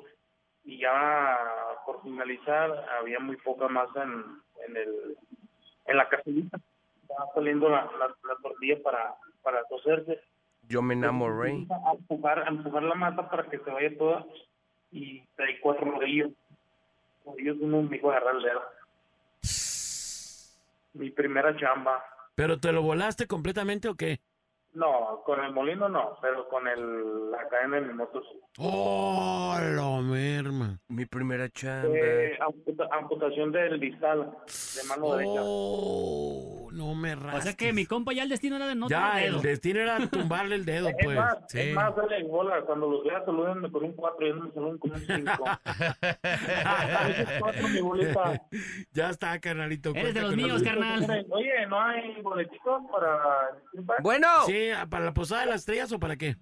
y 0.64 0.80
ya 0.80 1.38
por 1.86 2.02
finalizar 2.04 2.86
había 3.00 3.20
muy 3.20 3.38
poca 3.38 3.68
masa 3.68 4.04
en, 4.04 4.24
en 4.68 4.78
el, 4.78 5.18
en 5.86 5.98
la 5.98 6.10
cacerita. 6.10 6.60
Estaba 7.02 7.34
saliendo 7.34 7.70
la, 7.70 7.90
la, 7.98 8.08
la 8.08 8.36
tortilla 8.42 8.82
para, 8.84 9.16
para 9.42 9.64
cocerse. 9.64 10.20
Yo 10.68 10.82
me 10.82 10.94
enamoré. 10.94 11.66
A 11.70 11.94
empujar, 11.94 12.40
a 12.40 12.48
empujar 12.50 12.84
la 12.84 12.96
masa 12.96 13.30
para 13.30 13.44
que 13.50 13.58
se 13.60 13.72
vaya 13.72 13.98
toda 13.98 14.26
y 14.92 15.22
trae 15.36 15.60
cuatro 15.62 15.92
rodillos. 15.92 16.32
Rodillos 17.26 17.58
uno 17.62 17.84
me 17.84 17.96
dijo 17.98 18.10
agarrar 18.10 18.36
el 18.36 18.44
dedo. 18.44 18.62
Mi 20.94 21.10
primera 21.12 21.56
chamba. 21.58 22.04
¿Pero 22.36 22.60
te 22.60 22.72
lo 22.72 22.82
volaste 22.82 23.28
completamente 23.28 23.88
o 23.88 23.96
qué? 23.96 24.20
No, 24.74 25.22
con 25.26 25.44
el 25.44 25.52
molino 25.54 25.90
no, 25.90 26.18
pero 26.22 26.48
con 26.50 26.68
el, 26.68 27.32
la 27.32 27.48
cadena 27.50 27.78
de 27.78 27.82
mi 27.88 27.94
moto 27.96 28.22
sí. 28.22 28.40
¡Oh, 28.60 29.58
la 29.60 30.02
merma! 30.02 30.78
Mi 30.88 31.06
primera 31.06 31.50
chamba. 31.50 31.90
Eh, 31.98 32.38
amputa- 32.40 32.88
amputación 32.92 33.52
del 33.52 33.80
distal 33.80 34.20
de 34.76 34.84
mano 34.88 35.16
derecha. 35.16 35.42
Oh, 35.44 36.70
no 36.74 36.94
me 36.94 37.14
O 37.16 37.20
sea 37.20 37.32
rasques. 37.32 37.56
que 37.56 37.74
mi 37.74 37.86
compa 37.88 38.14
ya 38.14 38.22
el 38.24 38.30
destino 38.30 38.56
era 38.58 38.68
de 38.68 38.76
no 38.76 38.88
Ya, 38.88 39.14
tener 39.14 39.26
el 39.28 39.32
dedo. 39.34 39.42
destino 39.42 39.80
era 39.80 39.98
tumbarle 40.10 40.56
el 40.56 40.66
dedo, 40.66 40.90
Es 40.90 40.96
pues. 41.04 41.18
más, 41.18 41.38
Sí. 41.48 41.60
es 41.60 41.74
más, 41.76 41.96
dale 41.96 42.24
bola, 42.26 42.62
cuando 42.62 42.88
los 42.90 43.04
veas 43.04 43.26
salúdenme 43.26 43.72
con 43.72 43.84
un 43.84 43.94
4 43.94 44.28
y 44.28 44.34
no 44.34 44.52
saluden 44.54 44.78
con 44.78 44.92
un 44.92 45.00
5. 45.00 45.44
mi 47.74 47.82
bolita. 47.82 48.42
ya 48.94 49.10
está, 49.10 49.40
carnalito. 49.40 49.92
Eres 49.96 50.14
de 50.14 50.22
los 50.22 50.36
míos, 50.36 50.62
carnal. 50.64 51.26
Oye, 51.32 51.66
¿no 51.68 51.82
hay 51.82 52.22
boletitos 52.22 52.82
para? 52.92 54.00
Bueno, 54.02 54.28
Sí, 54.46 54.67
¿para 54.90 55.06
la 55.06 55.14
posada 55.14 55.42
de 55.42 55.48
las 55.48 55.62
estrellas 55.62 55.92
o 55.92 56.00
para 56.00 56.16
qué? 56.16 56.36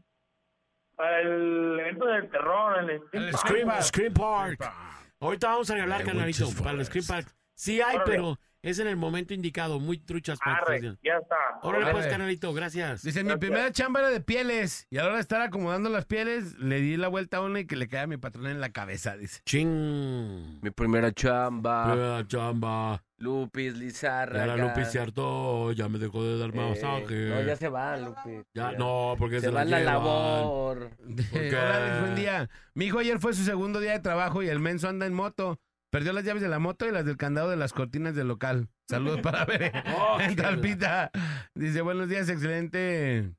Para 0.95 1.21
el 1.21 1.79
evento 1.79 2.05
del 2.05 2.29
terror, 2.29 2.79
el 2.79 2.99
Stream 3.07 3.31
Park. 3.31 3.37
Scream, 3.37 3.81
Scream 3.83 4.13
Park. 4.13 4.73
Ahorita 5.19 5.47
vamos 5.49 5.69
a 5.69 5.73
The 5.75 6.03
carnalito, 6.03 6.49
para 6.63 6.71
el 6.71 6.85
Scream. 6.85 7.05
Park. 7.05 7.35
Sí 7.53 7.81
hay, 7.81 7.95
Órale. 7.95 8.11
pero 8.11 8.39
es 8.69 8.79
en 8.79 8.87
el 8.87 8.95
momento 8.97 9.33
indicado. 9.33 9.79
Muy 9.79 9.97
truchas 9.97 10.37
para 10.43 10.57
Arre, 10.57 10.79
se- 10.81 10.97
ya 11.03 11.17
está. 11.21 11.35
Órale, 11.61 11.85
pues, 11.85 11.95
Órale. 11.95 12.09
carnalito, 12.09 12.53
gracias. 12.53 13.01
Dice, 13.03 13.23
mi 13.23 13.35
primera 13.37 13.71
chamba 13.71 14.01
era 14.01 14.09
de 14.09 14.19
pieles. 14.21 14.87
Y 14.89 14.97
a 14.97 15.01
la 15.01 15.07
hora 15.07 15.15
de 15.15 15.21
estar 15.21 15.41
acomodando 15.41 15.89
las 15.89 16.05
pieles, 16.05 16.57
le 16.59 16.81
di 16.81 16.97
la 16.97 17.07
vuelta 17.07 17.37
a 17.37 17.41
una 17.41 17.61
y 17.61 17.65
que 17.67 17.75
le 17.75 17.87
cae 17.87 18.01
a 18.01 18.07
mi 18.07 18.17
patrón 18.17 18.47
en 18.47 18.59
la 18.59 18.69
cabeza, 18.69 19.15
dice. 19.15 19.41
Ching. 19.45 20.59
mi 20.61 20.69
primera 20.71 21.11
chamba. 21.11 21.91
Primera 21.91 22.27
chamba. 22.27 23.01
Lupis, 23.17 23.73
Ya 23.75 23.79
Lizarra. 23.79 24.45
la 24.45 24.57
Lupi 24.57 24.83
se 24.83 24.99
hartó, 24.99 25.71
ya 25.71 25.87
me 25.87 25.99
dejó 25.99 26.21
de 26.25 26.37
dar 26.37 26.53
masaje. 26.53 27.29
No, 27.29 27.41
ya 27.43 27.55
se 27.55 27.69
va, 27.69 27.95
Lupis. 27.95 28.43
Ya, 28.53 28.73
no, 28.73 29.15
porque 29.17 29.35
se, 29.39 29.45
Se 29.47 29.51
va 29.51 29.63
la 29.63 29.79
llevan. 29.79 29.93
labor. 29.95 30.89
qué? 31.31 31.49
Hola, 31.55 31.97
buen 32.01 32.15
día. 32.15 32.49
Mi 32.73 32.85
hijo 32.87 32.99
ayer 32.99 33.17
fue 33.19 33.33
su 33.33 33.43
segundo 33.45 33.79
día 33.79 33.93
de 33.93 33.99
trabajo 34.01 34.43
y 34.43 34.49
el 34.49 34.59
menso 34.59 34.89
anda 34.89 35.05
en 35.05 35.13
moto. 35.13 35.57
Perdió 35.95 36.11
las 36.11 36.25
llaves 36.25 36.41
de 36.41 36.49
la 36.49 36.59
moto 36.59 36.85
y 36.85 36.91
las 36.91 37.05
del 37.05 37.15
candado 37.15 37.49
de 37.49 37.55
las 37.55 37.71
cortinas 37.71 38.15
del 38.15 38.27
local. 38.27 38.67
Saludos 38.89 39.21
para 39.21 39.45
ver 39.45 39.71
Oh, 39.97 40.17
Talpita. 40.35 41.09
Dice, 41.53 41.79
buenos 41.79 42.09
días, 42.09 42.27
excelente. 42.27 43.33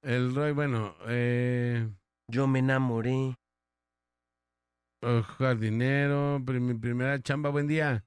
El 0.00 0.36
Roy, 0.36 0.52
bueno, 0.52 0.94
eh, 1.08 1.90
Yo 2.30 2.46
me 2.46 2.60
enamoré. 2.60 3.34
oh, 5.02 5.22
jardinero, 5.22 6.38
mi 6.38 6.74
primera 6.74 7.20
chamba, 7.20 7.50
buen 7.50 7.66
día. 7.66 8.04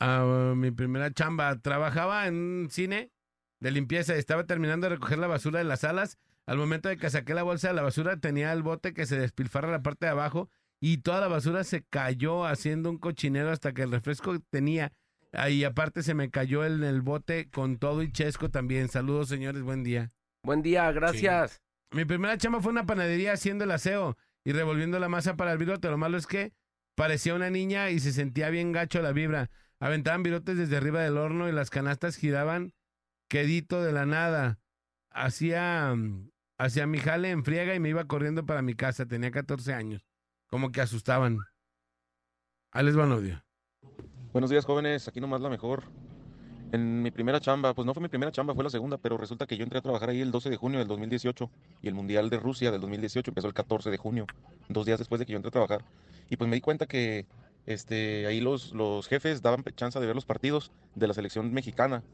Ah, 0.00 0.54
mi 0.56 0.70
primera 0.70 1.12
chamba, 1.12 1.54
trabajaba 1.60 2.26
en 2.28 2.34
un 2.34 2.70
cine 2.70 3.12
de 3.60 3.70
limpieza 3.72 4.16
y 4.16 4.20
estaba 4.20 4.46
terminando 4.46 4.88
de 4.88 4.94
recoger 4.94 5.18
la 5.18 5.26
basura 5.26 5.58
de 5.58 5.66
las 5.66 5.80
salas. 5.80 6.16
Al 6.46 6.56
momento 6.56 6.88
de 6.88 6.96
que 6.96 7.10
saqué 7.10 7.34
la 7.34 7.42
bolsa 7.42 7.68
de 7.68 7.74
la 7.74 7.82
basura, 7.82 8.16
tenía 8.16 8.54
el 8.54 8.62
bote 8.62 8.94
que 8.94 9.04
se 9.04 9.18
despilfarra 9.18 9.70
la 9.70 9.82
parte 9.82 10.06
de 10.06 10.12
abajo 10.12 10.48
y 10.86 10.98
toda 10.98 11.22
la 11.22 11.28
basura 11.28 11.64
se 11.64 11.82
cayó 11.82 12.44
haciendo 12.44 12.90
un 12.90 12.98
cochinero 12.98 13.50
hasta 13.50 13.72
que 13.72 13.80
el 13.80 13.90
refresco 13.90 14.38
tenía. 14.50 14.92
Ahí 15.32 15.64
aparte 15.64 16.02
se 16.02 16.12
me 16.12 16.28
cayó 16.28 16.62
en 16.62 16.84
el 16.84 17.00
bote 17.00 17.48
con 17.48 17.78
todo 17.78 18.02
y 18.02 18.12
chesco 18.12 18.50
también. 18.50 18.88
Saludos, 18.88 19.30
señores, 19.30 19.62
buen 19.62 19.82
día. 19.82 20.12
Buen 20.42 20.60
día, 20.60 20.92
gracias. 20.92 21.62
Mi 21.90 22.04
primera 22.04 22.36
chamba 22.36 22.60
fue 22.60 22.70
una 22.70 22.84
panadería 22.84 23.32
haciendo 23.32 23.64
el 23.64 23.70
aseo 23.70 24.18
y 24.44 24.52
revolviendo 24.52 24.98
la 24.98 25.08
masa 25.08 25.36
para 25.36 25.52
el 25.52 25.58
virote. 25.58 25.88
Lo 25.88 25.96
malo 25.96 26.18
es 26.18 26.26
que 26.26 26.52
parecía 26.96 27.34
una 27.34 27.48
niña 27.48 27.88
y 27.88 27.98
se 27.98 28.12
sentía 28.12 28.50
bien 28.50 28.72
gacho 28.72 29.00
la 29.00 29.12
vibra. 29.12 29.50
Aventaban 29.80 30.22
virotes 30.22 30.58
desde 30.58 30.76
arriba 30.76 31.00
del 31.00 31.16
horno 31.16 31.48
y 31.48 31.52
las 31.52 31.70
canastas 31.70 32.16
giraban 32.16 32.74
quedito 33.30 33.82
de 33.82 33.92
la 33.92 34.04
nada. 34.04 34.58
Hacía, 35.10 35.94
mm, 35.96 36.30
hacía 36.58 36.86
mi 36.86 36.98
jale 36.98 37.30
en 37.30 37.42
friega 37.42 37.74
y 37.74 37.80
me 37.80 37.88
iba 37.88 38.04
corriendo 38.04 38.44
para 38.44 38.60
mi 38.60 38.74
casa. 38.74 39.06
Tenía 39.06 39.30
14 39.30 39.72
años. 39.72 40.04
Como 40.54 40.70
que 40.70 40.80
asustaban. 40.80 41.40
Ahí 42.70 42.84
les 42.84 42.96
va 42.96 43.02
un 43.02 43.10
audio. 43.10 43.42
Buenos 44.32 44.50
días, 44.50 44.64
jóvenes. 44.64 45.08
Aquí 45.08 45.20
nomás 45.20 45.40
la 45.40 45.48
mejor. 45.48 45.82
En 46.70 47.02
mi 47.02 47.10
primera 47.10 47.40
chamba, 47.40 47.74
pues 47.74 47.84
no 47.84 47.92
fue 47.92 48.00
mi 48.00 48.08
primera 48.08 48.30
chamba, 48.30 48.54
fue 48.54 48.62
la 48.62 48.70
segunda, 48.70 48.96
pero 48.96 49.16
resulta 49.16 49.48
que 49.48 49.56
yo 49.56 49.64
entré 49.64 49.80
a 49.80 49.82
trabajar 49.82 50.10
ahí 50.10 50.20
el 50.20 50.30
12 50.30 50.50
de 50.50 50.56
junio 50.56 50.78
del 50.78 50.86
2018 50.86 51.50
y 51.82 51.88
el 51.88 51.94
Mundial 51.94 52.30
de 52.30 52.38
Rusia 52.38 52.70
del 52.70 52.80
2018 52.82 53.32
empezó 53.32 53.48
el 53.48 53.52
14 53.52 53.90
de 53.90 53.96
junio, 53.96 54.28
dos 54.68 54.86
días 54.86 55.00
después 55.00 55.18
de 55.18 55.26
que 55.26 55.32
yo 55.32 55.38
entré 55.38 55.48
a 55.48 55.50
trabajar. 55.50 55.84
Y 56.30 56.36
pues 56.36 56.48
me 56.48 56.54
di 56.54 56.60
cuenta 56.60 56.86
que 56.86 57.26
este, 57.66 58.28
ahí 58.28 58.40
los, 58.40 58.72
los 58.74 59.08
jefes 59.08 59.42
daban 59.42 59.64
chance 59.74 59.98
de 59.98 60.06
ver 60.06 60.14
los 60.14 60.24
partidos 60.24 60.70
de 60.94 61.08
la 61.08 61.14
selección 61.14 61.52
mexicana, 61.52 62.04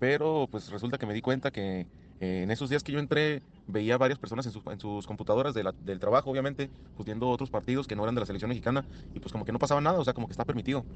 pero 0.00 0.48
pues 0.50 0.72
resulta 0.72 0.98
que 0.98 1.06
me 1.06 1.14
di 1.14 1.20
cuenta 1.20 1.52
que 1.52 1.86
eh, 2.20 2.42
en 2.42 2.50
esos 2.50 2.68
días 2.70 2.82
que 2.82 2.92
yo 2.92 2.98
entré 2.98 3.42
veía 3.66 3.98
varias 3.98 4.18
personas 4.18 4.46
en 4.46 4.52
sus, 4.52 4.62
en 4.66 4.78
sus 4.80 5.06
computadoras 5.06 5.54
de 5.54 5.64
la- 5.64 5.74
del 5.78 5.98
trabajo, 6.00 6.30
obviamente, 6.30 6.70
pues 6.94 7.04
viendo 7.06 7.28
otros 7.28 7.50
partidos 7.50 7.86
que 7.86 7.96
no 7.96 8.02
eran 8.04 8.14
de 8.14 8.20
la 8.20 8.26
selección 8.26 8.48
mexicana 8.48 8.86
y 9.12 9.20
pues 9.20 9.32
como 9.32 9.44
que 9.44 9.52
no 9.52 9.58
pasaba 9.58 9.80
nada, 9.80 9.98
o 9.98 10.04
sea, 10.04 10.12
como 10.14 10.26
que 10.28 10.32
está 10.32 10.44
permitido. 10.44 10.86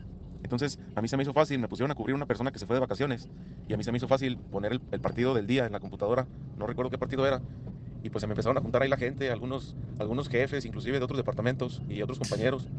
Entonces, 0.42 0.78
a 0.94 1.02
mí 1.02 1.08
se 1.08 1.16
me 1.16 1.22
hizo 1.22 1.32
fácil, 1.34 1.58
me 1.60 1.68
pusieron 1.68 1.90
a 1.90 1.94
cubrir 1.94 2.14
una 2.16 2.26
persona 2.26 2.50
que 2.50 2.58
se 2.58 2.66
fue 2.66 2.76
de 2.76 2.80
vacaciones 2.80 3.28
y 3.66 3.74
a 3.74 3.76
mí 3.76 3.84
se 3.84 3.92
me 3.92 3.98
hizo 3.98 4.08
fácil 4.08 4.40
poner 4.50 4.72
el, 4.72 4.82
el 4.90 5.00
partido 5.00 5.34
del 5.34 5.46
día 5.46 5.66
en 5.66 5.72
la 5.72 5.80
computadora, 5.80 6.28
no 6.56 6.66
recuerdo 6.66 6.90
qué 6.90 6.98
partido 6.98 7.26
era. 7.26 7.44
Y 8.02 8.10
pues 8.10 8.20
se 8.22 8.26
me 8.26 8.32
empezaron 8.32 8.56
a 8.58 8.60
juntar 8.60 8.82
ahí 8.82 8.88
la 8.88 8.96
gente, 8.96 9.30
algunos, 9.30 9.76
algunos 9.98 10.28
jefes, 10.28 10.64
inclusive 10.64 10.98
de 10.98 11.04
otros 11.04 11.18
departamentos 11.18 11.82
y 11.86 12.02
otros 12.02 12.18
compañeros. 12.18 12.70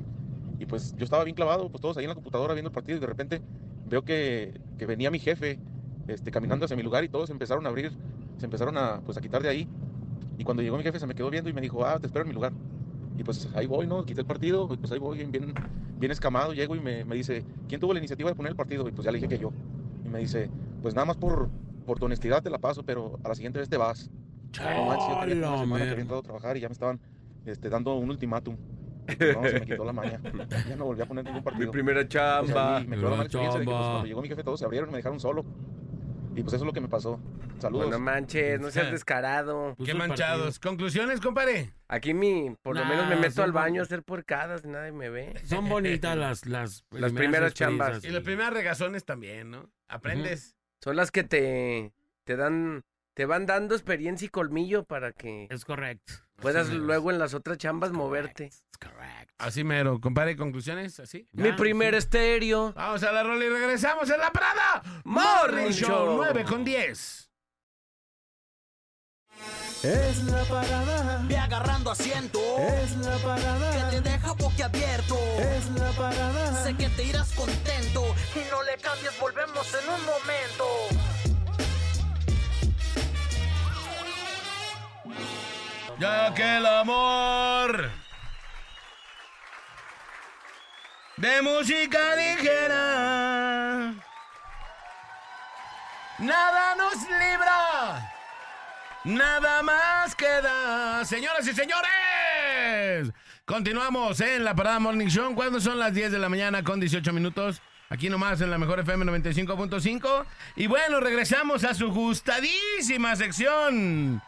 Y 0.57 0.65
pues 0.67 0.93
yo 0.95 1.03
estaba 1.05 1.23
bien 1.23 1.35
clavado, 1.35 1.69
pues 1.71 1.81
todos 1.81 1.97
ahí 1.97 2.05
en 2.05 2.09
la 2.09 2.15
computadora 2.15 2.53
viendo 2.53 2.67
el 2.69 2.73
partido 2.73 2.97
y 2.97 3.01
de 3.01 3.07
repente 3.07 3.43
veo 3.83 4.03
que, 4.03 4.61
que 4.77 4.85
venía 4.85 5.11
mi 5.11 5.19
jefe 5.19 5.61
este, 6.07 6.31
caminando 6.31 6.65
hacia 6.65 6.77
mi 6.77 6.83
lugar 6.83 7.03
y 7.03 7.09
todos 7.09 7.29
empezaron 7.31 7.65
a 7.65 7.69
abrir, 7.69 7.97
se 8.41 8.45
empezaron 8.45 8.77
a, 8.77 8.99
pues, 9.01 9.17
a 9.17 9.21
quitar 9.21 9.41
de 9.41 9.49
ahí. 9.49 9.67
Y 10.37 10.43
cuando 10.43 10.61
llegó 10.63 10.77
mi 10.77 10.83
jefe 10.83 10.99
se 10.99 11.07
me 11.07 11.15
quedó 11.15 11.29
viendo 11.29 11.49
y 11.49 11.53
me 11.53 11.61
dijo, 11.61 11.85
ah, 11.85 11.99
te 11.99 12.07
espero 12.07 12.23
en 12.23 12.29
mi 12.29 12.33
lugar. 12.33 12.51
Y 13.17 13.23
pues 13.23 13.47
ahí 13.55 13.67
voy, 13.67 13.87
¿no? 13.87 14.03
Quité 14.03 14.21
el 14.21 14.27
partido, 14.27 14.67
y 14.73 14.77
pues 14.77 14.91
ahí 14.91 14.99
voy, 14.99 15.23
bien, 15.23 15.53
bien 15.99 16.11
escamado, 16.11 16.53
llego 16.53 16.75
y 16.75 16.79
me, 16.79 17.05
me 17.05 17.15
dice, 17.15 17.45
¿quién 17.69 17.79
tuvo 17.79 17.93
la 17.93 17.99
iniciativa 17.99 18.29
de 18.29 18.35
poner 18.35 18.51
el 18.51 18.55
partido? 18.55 18.87
Y 18.87 18.91
pues 18.91 19.05
ya 19.05 19.11
le 19.11 19.17
dije 19.17 19.27
que 19.29 19.37
yo. 19.37 19.51
Y 20.03 20.09
me 20.09 20.19
dice, 20.19 20.49
pues 20.81 20.95
nada 20.95 21.05
más 21.05 21.17
por, 21.17 21.49
por 21.85 21.99
tu 21.99 22.05
honestidad 22.05 22.41
te 22.41 22.49
la 22.49 22.57
paso, 22.57 22.83
pero 22.83 23.19
a 23.23 23.29
la 23.29 23.35
siguiente 23.35 23.59
vez 23.59 23.69
te 23.69 23.77
vas. 23.77 24.09
No 24.59 24.85
manches, 24.85 25.07
yo 25.09 25.19
tenía 25.19 25.47
una 25.47 25.59
semana 25.59 25.85
que 25.85 25.91
había 25.91 26.01
entrado 26.01 26.19
a 26.21 26.23
trabajar 26.23 26.57
y 26.57 26.61
ya 26.61 26.69
me 26.69 26.73
estaban 26.73 26.99
este, 27.45 27.69
dando 27.69 27.95
un 27.95 28.09
ultimátum. 28.09 28.57
Pues, 29.17 29.35
no, 29.35 29.43
se 29.43 29.59
me 29.59 29.65
quitó 29.65 29.83
la 29.83 29.93
maña. 29.93 30.21
Ya 30.69 30.75
no 30.75 30.85
volví 30.85 31.01
a 31.01 31.05
poner 31.05 31.25
ningún 31.25 31.43
partido. 31.43 31.65
Mi 31.67 31.71
primera 31.71 31.99
Pues, 32.01 32.09
chamba. 32.09 32.79
me 32.79 32.95
quedó 32.95 33.09
la 33.09 33.17
mala 33.17 33.23
Primera 33.23 33.23
experiencia 33.23 33.59
de 33.59 33.65
que, 33.65 33.71
pues, 33.71 33.83
cuando 33.89 34.05
llegó 34.05 34.21
mi 34.21 34.27
jefe 34.29 34.43
todos 34.43 34.59
se 34.59 34.65
abrieron 34.65 34.89
y 34.89 34.91
me 34.91 34.97
dejaron 34.97 35.19
solo. 35.19 35.43
Y 36.35 36.43
pues 36.43 36.53
eso 36.53 36.63
es 36.63 36.67
lo 36.67 36.73
que 36.73 36.79
me 36.81 36.87
pasó. 36.87 37.19
Saludos. 37.59 37.87
Bueno, 37.87 37.99
manches, 37.99 38.59
no 38.59 38.71
seas 38.71 38.91
descarado. 38.91 39.75
Qué 39.83 39.93
manchados. 39.93 40.59
¿Conclusiones, 40.59 41.19
compadre? 41.19 41.73
Aquí 41.87 42.13
mi, 42.13 42.55
por 42.61 42.75
lo 42.77 42.85
menos 42.85 43.07
me 43.07 43.17
meto 43.17 43.43
al 43.43 43.51
baño 43.51 43.81
a 43.81 43.83
hacer 43.83 44.03
puercadas 44.03 44.61
y 44.63 44.69
nadie 44.69 44.91
me 44.93 45.09
ve. 45.09 45.33
Son 45.45 45.67
bonitas 45.67 46.17
las, 46.17 46.45
las, 46.47 46.85
Las 46.91 47.11
primeras 47.11 47.53
chambas. 47.53 48.03
Y 48.05 48.09
las 48.09 48.23
primeras 48.23 48.53
regazones 48.53 49.03
también, 49.03 49.51
¿no? 49.51 49.69
Aprendes. 49.89 50.55
Son 50.81 50.95
las 50.95 51.11
que 51.11 51.23
te, 51.23 51.93
te 52.23 52.35
dan, 52.37 52.83
te 53.13 53.25
van 53.25 53.45
dando 53.45 53.75
experiencia 53.75 54.25
y 54.25 54.29
colmillo 54.29 54.85
para 54.85 55.11
que 55.11 55.47
Es 55.51 55.65
correcto. 55.65 56.13
puedas 56.37 56.69
luego 56.69 57.11
en 57.11 57.19
las 57.19 57.33
otras 57.33 57.57
chambas 57.57 57.91
moverte. 57.91 58.51
Así 59.41 59.63
mero. 59.63 59.99
Compadre, 59.99 60.35
conclusiones, 60.35 60.99
así. 60.99 61.27
Mi 61.31 61.51
primer 61.53 61.95
estéreo. 61.95 62.73
Vamos 62.73 63.01
a 63.01 63.11
la 63.11 63.23
rola 63.23 63.43
y 63.43 63.49
regresamos 63.49 64.07
en 64.11 64.19
la 64.19 64.31
Prada. 64.31 64.83
Morning 65.03 65.71
Show 65.71 65.89
Show. 65.89 66.17
9 66.17 66.43
con 66.43 66.63
10. 66.63 67.31
Es 69.81 70.23
la 70.25 70.43
parada. 70.43 71.25
Ve 71.27 71.37
agarrando 71.37 71.89
asiento. 71.89 72.39
Es 72.59 72.95
la 72.97 73.17
parada. 73.17 73.89
Que 73.89 73.95
te 73.95 74.09
deja 74.11 74.33
boquiabierto. 74.33 75.17
Es 75.39 75.71
la 75.71 75.89
parada. 75.93 76.63
Sé 76.63 76.77
que 76.77 76.89
te 76.89 77.03
irás 77.03 77.33
contento. 77.33 78.15
Y 78.35 78.51
no 78.51 78.61
le 78.61 78.77
cambies, 78.77 79.19
volvemos 79.19 79.67
en 79.73 79.89
un 79.89 80.01
momento. 80.05 80.65
Ya 85.99 86.31
que 86.35 86.57
el 86.57 86.65
amor 86.67 88.00
de 91.21 91.41
música 91.43 92.15
ligera. 92.15 93.93
Nada 96.17 96.75
nos 96.75 96.95
libra, 96.95 98.11
nada 99.03 99.61
más 99.61 100.15
queda. 100.15 101.05
Señoras 101.05 101.47
y 101.47 101.53
señores, 101.53 103.11
continuamos 103.45 104.19
en 104.21 104.43
la 104.43 104.55
Parada 104.55 104.79
Morning 104.79 105.07
Show. 105.07 105.35
Cuando 105.35 105.61
son 105.61 105.77
las 105.77 105.93
10 105.93 106.11
de 106.11 106.17
la 106.17 106.27
mañana 106.27 106.63
con 106.63 106.79
18 106.79 107.13
minutos. 107.13 107.61
Aquí 107.89 108.09
nomás 108.09 108.41
en 108.41 108.49
la 108.49 108.57
mejor 108.57 108.79
FM 108.79 109.05
95.5. 109.05 110.25
Y 110.55 110.67
bueno, 110.67 111.01
regresamos 111.01 111.63
a 111.65 111.75
su 111.75 111.91
gustadísima 111.91 113.15
sección. 113.15 114.21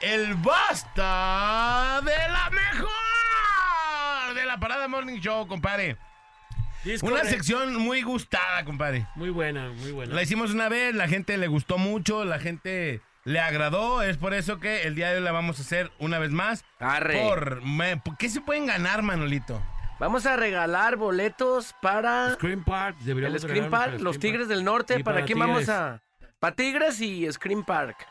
El 0.00 0.34
basta 0.34 2.00
de 2.02 2.16
la 2.28 2.50
mejor 2.50 4.34
de 4.34 4.46
la 4.46 4.58
Parada 4.58 4.88
Morning 4.88 5.20
Show, 5.20 5.46
compadre. 5.46 5.98
Una 7.02 7.24
sección 7.24 7.76
muy 7.76 8.02
gustada, 8.02 8.64
compadre. 8.64 9.06
Muy 9.14 9.30
buena, 9.30 9.68
muy 9.70 9.92
buena. 9.92 10.14
La 10.14 10.22
hicimos 10.22 10.50
una 10.52 10.68
vez, 10.68 10.94
la 10.94 11.08
gente 11.08 11.36
le 11.36 11.46
gustó 11.46 11.76
mucho, 11.78 12.24
la 12.24 12.38
gente 12.38 13.00
le 13.24 13.38
agradó. 13.40 14.02
Es 14.02 14.16
por 14.16 14.32
eso 14.34 14.60
que 14.60 14.82
el 14.84 14.94
día 14.94 15.10
de 15.10 15.16
hoy 15.18 15.22
la 15.22 15.32
vamos 15.32 15.58
a 15.58 15.62
hacer 15.62 15.90
una 15.98 16.18
vez 16.18 16.30
más. 16.30 16.64
Arre. 16.78 17.20
Por, 17.22 17.62
me- 17.62 17.96
¿por 17.98 18.16
¿Qué 18.16 18.28
se 18.30 18.40
pueden 18.40 18.66
ganar, 18.66 19.02
Manolito? 19.02 19.60
Vamos 19.98 20.24
a 20.24 20.36
regalar 20.36 20.96
boletos 20.96 21.74
para 21.82 22.32
Scream 22.32 22.64
Park. 22.64 22.96
el 23.00 23.04
deberíamos 23.06 23.42
Scream 23.42 23.64
regalarnos 23.64 23.90
Park, 23.90 24.00
los 24.02 24.18
Tigres 24.18 24.46
Park. 24.46 24.48
del 24.56 24.64
Norte. 24.64 24.94
¿Para, 25.00 25.16
para 25.16 25.26
quién 25.26 25.38
vamos 25.38 25.68
a...? 25.68 26.00
Para 26.38 26.56
Tigres 26.56 26.98
y 27.02 27.30
Scream 27.30 27.64
Park. 27.64 28.06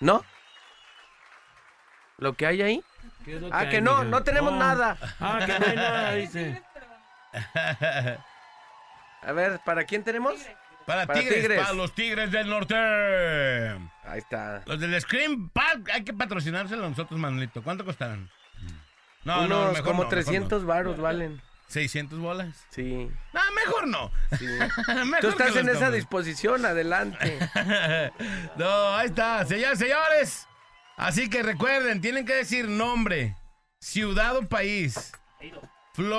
¿No? 0.00 0.24
¿Lo 2.18 2.32
que 2.32 2.46
hay 2.46 2.62
ahí? 2.62 2.82
¿Qué 3.24 3.36
es 3.36 3.42
lo 3.42 3.48
Ah, 3.54 3.60
hay, 3.60 3.68
que 3.68 3.80
no, 3.80 4.02
no 4.04 4.22
tenemos 4.24 4.52
Oh. 4.52 4.56
nada. 4.56 4.96
Ah, 5.20 5.38
que 5.46 5.58
no 5.58 5.66
hay 5.66 5.76
nada, 5.76 6.12
dice. 6.14 6.62
A 9.22 9.32
ver, 9.32 9.60
¿para 9.64 9.84
quién 9.84 10.04
tenemos? 10.04 10.34
Para, 10.86 11.04
Para 11.04 11.18
tigres, 11.18 11.40
Tigres. 11.40 11.60
para 11.60 11.72
los 11.72 11.92
Tigres 11.94 12.30
del 12.30 12.48
Norte. 12.48 12.76
Ahí 12.76 14.18
está. 14.18 14.62
Los 14.66 14.78
del 14.78 15.00
Scream 15.00 15.48
Park, 15.48 15.90
hay 15.92 16.04
que 16.04 16.12
patrocinárselo 16.12 16.88
nosotros, 16.88 17.18
Manolito. 17.18 17.60
¿Cuánto 17.62 17.84
costarán? 17.84 18.30
No, 19.24 19.38
Unos 19.42 19.48
no, 19.48 19.68
mejor 19.72 19.82
como 19.84 20.04
no, 20.04 20.08
mejor 20.10 20.24
300 20.24 20.62
no. 20.62 20.68
varos 20.68 20.98
valen. 20.98 21.42
¿600 21.68 22.18
bolas? 22.20 22.64
Sí. 22.70 23.10
No, 23.32 23.40
mejor 23.56 23.88
no. 23.88 24.12
Mejor 25.06 25.20
Tú 25.20 25.28
estás 25.30 25.56
en 25.56 25.68
esa 25.68 25.90
disposición, 25.90 26.64
adelante. 26.64 27.36
no, 28.56 28.94
ahí 28.94 29.06
está. 29.08 29.44
Señores, 29.44 29.80
señores. 29.80 30.46
Así 30.96 31.28
que 31.28 31.42
recuerden, 31.42 32.00
tienen 32.00 32.24
que 32.24 32.34
decir 32.34 32.68
nombre, 32.68 33.34
ciudad 33.80 34.36
o 34.36 34.46
país. 34.48 35.12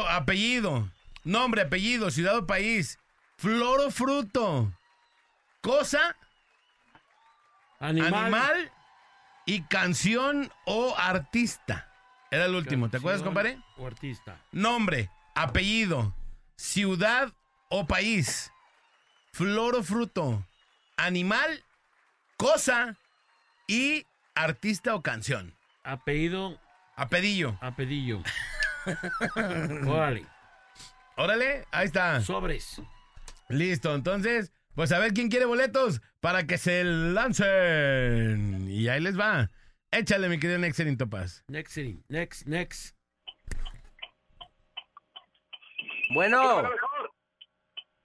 Apellido. 0.09 0.89
Nombre, 1.27 1.63
apellido, 1.63 2.09
ciudad 2.09 2.37
o 2.37 2.47
país. 2.47 2.99
Flor 3.35 3.81
o 3.81 3.91
fruto. 3.91 4.71
Cosa, 5.59 6.15
Animal. 7.81 8.13
animal, 8.13 8.71
y 9.45 9.61
canción 9.63 10.49
o 10.63 10.95
artista. 10.97 11.91
Era 12.31 12.45
el 12.45 12.55
último. 12.55 12.89
¿Te 12.89 12.97
acuerdas, 12.97 13.23
compadre? 13.23 13.59
O 13.75 13.85
artista. 13.85 14.39
Nombre, 14.53 15.09
apellido, 15.35 16.15
ciudad 16.55 17.33
o 17.67 17.85
país, 17.85 18.49
flor 19.33 19.75
o 19.75 19.83
fruto, 19.83 20.45
animal, 20.95 21.61
cosa 22.37 22.95
y 23.67 24.05
artista 24.33 24.95
o 24.95 25.01
canción. 25.01 25.53
Apellido. 25.83 26.57
Apellido. 26.95 27.57
Apellido. 27.59 28.23
Órale. 29.85 30.25
Órale, 31.17 31.65
ahí 31.71 31.87
está. 31.87 32.21
Sobres. 32.21 32.79
Listo, 33.49 33.95
entonces, 33.95 34.53
pues 34.75 34.91
a 34.91 34.99
ver 34.99 35.13
quién 35.13 35.29
quiere 35.29 35.45
boletos 35.45 35.99
para 36.19 36.45
que 36.45 36.59
se 36.59 36.83
lancen. 36.83 38.69
Y 38.69 38.87
ahí 38.87 39.01
les 39.01 39.19
va. 39.19 39.49
Échale, 39.89 40.29
mi 40.29 40.39
querido 40.39 40.59
Nexerin 40.59 40.95
Topaz. 40.95 41.43
Next, 41.47 41.75
next, 42.09 42.45
next. 42.45 42.95
Bueno. 46.13 46.69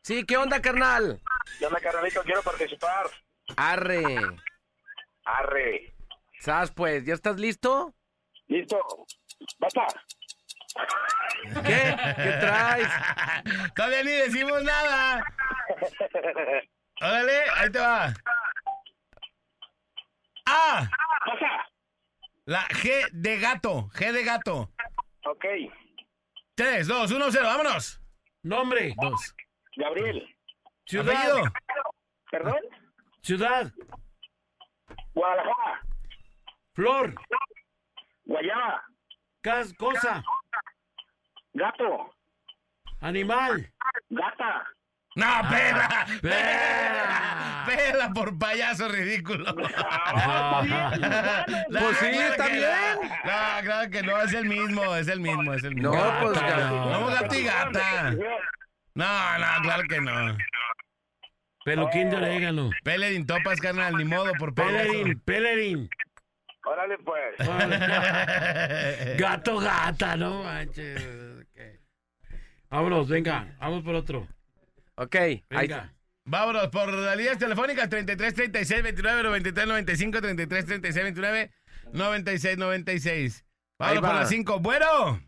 Sí, 0.02 0.24
¿qué 0.24 0.38
onda, 0.38 0.62
carnal? 0.62 1.20
¿Qué 1.58 1.66
onda, 1.66 1.80
carnalito? 1.80 2.22
Quiero 2.22 2.42
participar. 2.42 3.10
Arre. 3.56 4.02
Arre. 5.24 5.94
¿Sabes, 6.40 6.70
pues? 6.70 7.04
¿Ya 7.04 7.12
estás 7.12 7.38
listo? 7.38 7.94
Listo. 8.48 8.80
Basta. 9.58 9.86
¿Qué? 11.64 11.96
¿Qué 12.16 12.32
traes? 12.40 12.88
Todavía 13.76 14.02
ni 14.04 14.10
decimos 14.10 14.62
nada. 14.62 15.24
Órale, 17.00 17.42
ahí 17.56 17.70
te 17.70 17.78
va. 17.78 18.14
A. 20.46 20.88
La 22.44 22.62
G 22.68 23.08
de 23.12 23.38
gato. 23.38 23.88
G 23.94 24.12
de 24.12 24.24
gato. 24.24 24.70
Ok. 25.24 25.44
3, 26.54 26.86
2, 26.86 27.10
1, 27.12 27.30
0, 27.30 27.44
vámonos. 27.46 28.00
Nombre. 28.42 28.94
Dos. 29.00 29.34
Gabriel. 29.76 30.36
Ciudad. 30.84 31.14
Apellido. 31.14 31.52
¿Perdón? 32.30 32.60
Ciudad. 33.22 33.72
Guadalajara. 35.14 35.80
Flor. 36.74 37.14
Guayaba. 38.24 38.84
Cas, 39.42 39.72
cosa. 39.74 40.22
Gato. 41.54 42.14
Animal. 43.00 43.70
Gata. 44.10 44.66
No, 45.14 45.26
Ah, 45.26 45.42
pela. 45.50 46.06
Pela. 46.22 47.64
Pela 47.66 48.12
por 48.14 48.38
payaso 48.38 48.88
ridículo. 48.88 49.44
No, 51.68 51.80
Pues 51.80 51.96
sí, 51.98 52.06
bien. 52.06 52.30
no. 52.38 53.02
No, 53.02 53.62
claro 53.64 53.90
que 53.90 54.02
no, 54.02 54.20
es 54.22 54.32
el 54.32 54.44
mismo, 54.46 54.94
es 54.96 55.08
el 55.08 55.20
mismo, 55.20 55.52
es 55.54 55.64
el 55.64 55.74
mismo. 55.74 55.94
No, 55.94 56.20
pues, 56.20 56.32
Gata. 56.40 56.56
gato. 56.56 56.90
No, 56.90 57.06
gato 57.06 57.34
y 57.34 57.44
gata. 57.44 58.10
No, 58.94 59.38
no, 59.38 59.46
claro 59.62 59.82
que 59.88 60.00
no. 60.00 60.36
Peluquín 61.64 62.10
de 62.10 62.16
orégano. 62.16 62.70
Pelerin 62.84 63.26
topas, 63.26 63.60
carnal, 63.60 63.96
ni 63.96 64.04
modo, 64.04 64.32
por 64.38 64.54
payaso. 64.54 64.76
Pelerín, 64.90 65.20
pelerín. 65.20 65.90
Órale, 66.64 66.96
pues. 66.98 67.36
Gato, 69.18 69.58
gata, 69.58 70.16
no 70.16 70.44
manches. 70.44 71.02
Ok. 71.40 71.60
Vámonos, 72.70 73.08
venga, 73.08 73.56
vamos 73.58 73.82
por 73.82 73.94
otro. 73.94 74.26
Ok, 74.96 75.14
ahí 75.16 75.44
Venga. 75.50 75.92
Vámonos 76.24 76.68
por 76.68 76.92
las 76.92 77.16
líneas 77.16 77.36
telefónicas 77.38 77.88
33 77.88 78.34
36 78.34 78.82
29 78.82 79.22
93 79.24 79.66
95 79.66 80.20
33 80.20 80.66
36 80.66 81.04
29 81.04 81.50
96 81.92 82.58
96. 82.58 83.44
Ahí 83.78 83.96
Vámonos 83.96 84.00
por 84.02 84.10
va. 84.10 84.20
las 84.20 84.28
5. 84.28 84.60
Bueno, 84.60 85.20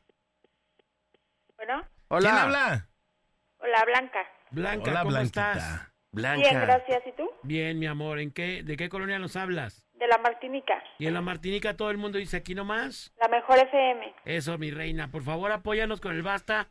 Bueno, 1.56 1.85
Hola. 2.09 2.20
¿quién 2.31 2.35
habla? 2.43 2.89
hola 3.59 3.85
Blanca. 3.86 4.19
Blanca, 4.51 4.90
Hola, 4.90 5.01
¿cómo 5.01 5.11
Blanquita. 5.11 5.52
estás? 5.52 5.93
Blanca. 6.12 6.48
Bien, 6.48 6.61
gracias. 6.61 7.02
¿Y 7.06 7.12
tú? 7.16 7.28
Bien, 7.43 7.78
mi 7.81 7.86
amor. 7.86 8.20
¿En 8.20 8.31
qué, 8.31 8.62
¿De 8.62 8.77
qué 8.77 8.89
colonia 8.89 9.19
nos 9.19 9.35
hablas? 9.35 9.84
De 9.94 10.08
la 10.08 10.18
Martinica, 10.18 10.82
Y 10.98 11.06
en 11.06 11.14
la 11.14 11.20
Martinica 11.20 11.76
todo 11.76 11.90
el 11.90 11.96
mundo 11.98 12.18
dice 12.18 12.36
aquí 12.36 12.54
nomás. 12.54 13.12
la 13.20 13.28
mejor 13.28 13.58
FM. 13.58 14.14
Eso, 14.24 14.58
mi 14.58 14.70
reina. 14.70 15.08
Por 15.10 15.22
favor, 15.22 15.50
apóyanos 15.52 16.00
con 16.00 16.12
el 16.14 16.22
basta. 16.22 16.68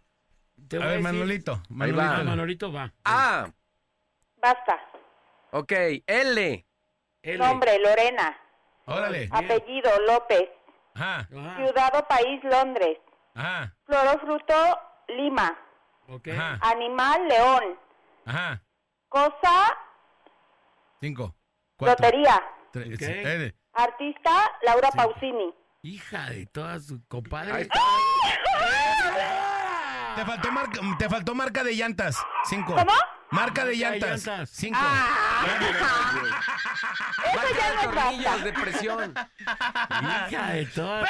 Te 0.67 0.75
A 0.77 0.79
ver, 0.81 0.89
decir- 0.89 1.03
Manolito. 1.03 1.61
Ahí 1.79 1.91
va. 1.91 2.03
Ah, 2.03 2.23
Manolito. 2.23 2.29
Manolito 2.29 2.71
va. 2.73 2.93
A. 3.05 3.47
Basta. 4.37 4.79
Ok, 5.51 5.71
L. 6.05 6.65
L. 7.21 7.37
Nombre, 7.37 7.79
Lorena. 7.79 8.37
Órale. 8.85 9.29
Apellido, 9.31 9.89
López. 10.05 10.49
Ajá, 10.95 11.19
Ajá. 11.35 11.55
Ciudad 11.57 11.95
o 11.95 12.07
país, 12.07 12.43
Londres. 12.43 12.97
ajá, 13.33 13.73
Flor 13.85 14.15
o 14.15 14.19
fruto, 14.19 14.53
Lima. 15.07 15.57
Ok. 16.07 16.27
ajá, 16.27 16.59
Animal, 16.61 17.27
león. 17.27 17.79
ajá. 18.25 18.61
Cosa, 19.07 19.77
5, 20.99 21.33
4, 21.77 22.05
lotería. 22.05 22.41
3, 22.73 22.95
Ok. 22.95 23.53
Artista, 23.75 24.51
Laura 24.63 24.89
Pausini. 24.91 25.53
Hija 25.83 26.29
de 26.31 26.45
todas 26.47 26.85
sus 26.87 26.99
compadres. 27.07 27.53
Ahí 27.53 27.61
está. 27.63 27.79
Te 30.15 30.25
faltó 30.25 30.51
marca, 30.51 30.79
te 30.97 31.09
faltó 31.09 31.35
marca 31.35 31.63
de 31.63 31.75
llantas. 31.75 32.17
5. 32.45 32.75
¿Cómo? 32.75 32.91
Marca 33.31 33.65
de 33.65 33.75
llantas. 33.75 34.25
llantas. 34.25 34.49
5. 34.49 34.77
Eso 34.77 34.85
Marca 37.35 37.49
ya 37.57 37.69
de 37.69 37.75
no 37.75 37.81
es 37.81 37.87
tornillos 37.95 38.25
basta. 38.25 38.43
de 38.45 38.53
presión. 38.53 39.13
Hija 40.29 40.47
de 40.53 40.65
todas. 40.67 41.09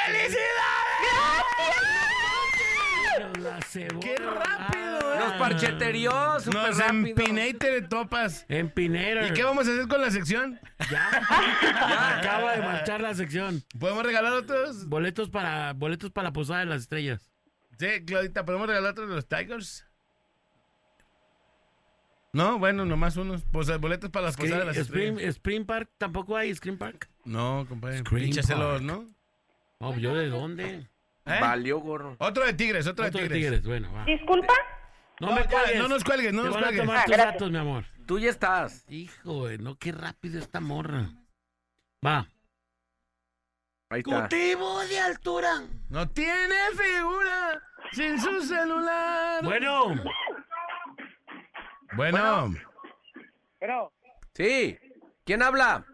Nos 3.20 3.38
la 3.38 3.62
cebó. 3.62 4.00
¡Qué 4.00 4.16
rápido! 4.16 4.93
Nos 5.18 5.32
parcheterió 5.34 6.40
súper 6.40 6.60
Nos 6.70 6.78
rápido. 6.78 7.06
empiné 7.08 7.48
y 7.48 7.54
te 7.54 7.82
topas. 7.82 8.44
En 8.48 8.70
Pinero. 8.70 9.26
¿Y 9.26 9.32
qué 9.32 9.44
vamos 9.44 9.66
a 9.68 9.72
hacer 9.72 9.88
con 9.88 10.00
la 10.00 10.10
sección? 10.10 10.60
Ya. 10.90 11.10
Ya 11.72 12.18
acaba 12.18 12.52
de 12.56 12.62
marchar 12.62 13.00
la 13.00 13.14
sección. 13.14 13.62
¿Podemos 13.78 14.04
regalar 14.04 14.32
otros? 14.32 14.86
Boletos 14.86 15.30
para, 15.30 15.72
boletos 15.72 16.10
para 16.10 16.28
la 16.28 16.32
posada 16.32 16.60
de 16.60 16.66
las 16.66 16.82
estrellas. 16.82 17.30
Sí, 17.78 18.04
Claudita, 18.06 18.44
¿podemos 18.44 18.68
regalar 18.68 18.92
otro 18.92 19.06
de 19.06 19.14
los 19.14 19.26
Tigers? 19.26 19.86
No, 22.32 22.58
bueno, 22.58 22.84
nomás 22.84 23.16
unos. 23.16 23.42
Pues 23.52 23.68
boletos 23.78 24.10
para 24.10 24.26
las 24.26 24.36
posadas 24.36 24.60
de 24.60 24.64
las 24.66 24.76
Spring, 24.76 25.12
estrellas. 25.12 25.34
Spring 25.36 25.64
Park, 25.64 25.90
¿tampoco 25.98 26.36
hay 26.36 26.52
Screen 26.54 26.78
Park? 26.78 27.08
No, 27.24 27.64
compadre. 27.68 28.02
Park. 28.02 28.80
¿no? 28.82 29.06
No, 29.80 29.96
¿yo 29.98 30.14
de 30.14 30.28
dónde? 30.28 30.88
¿Eh? 31.26 31.38
Valió 31.40 31.78
gorro. 31.78 32.16
Otro 32.18 32.44
de 32.44 32.52
Tigres, 32.52 32.86
otro, 32.86 33.06
Otro 33.06 33.20
de 33.20 33.28
de 33.28 33.34
Tigres. 33.34 33.62
Tigres, 33.62 33.66
bueno, 33.66 33.92
va. 33.92 34.04
Disculpa. 34.04 34.52
No, 35.20 35.28
No, 35.28 35.34
me 35.36 35.44
cuelgues. 35.46 35.78
no 35.78 35.88
nos 35.88 36.04
cuelgues, 36.04 36.32
no 36.32 36.42
Te 36.42 36.48
nos 36.48 36.54
van 36.56 36.64
a 36.64 36.66
cuelgues. 36.66 36.82
tomar 36.86 36.96
Ah, 36.98 37.04
tus 37.04 37.12
gracias. 37.16 37.32
datos, 37.34 37.50
mi 37.50 37.58
amor. 37.58 37.84
Tú 38.06 38.18
ya 38.18 38.30
estás. 38.30 38.84
Hijo, 38.88 39.32
güey, 39.32 39.58
no, 39.58 39.76
qué 39.76 39.92
rápido 39.92 40.38
esta 40.38 40.60
morra. 40.60 41.08
Va. 42.04 42.26
Ahí 43.90 44.00
está. 44.00 44.20
Cultivo 44.20 44.80
de 44.80 44.98
altura. 45.00 45.62
No 45.88 46.08
tiene 46.10 46.54
figura 46.76 47.62
sin 47.92 48.18
su 48.20 48.40
celular. 48.42 49.44
Bueno, 49.44 49.94
Bueno. 51.96 52.52
Pero, 53.60 53.92
Sí. 54.34 54.78
¿Quién 55.24 55.42
habla? 55.42 55.86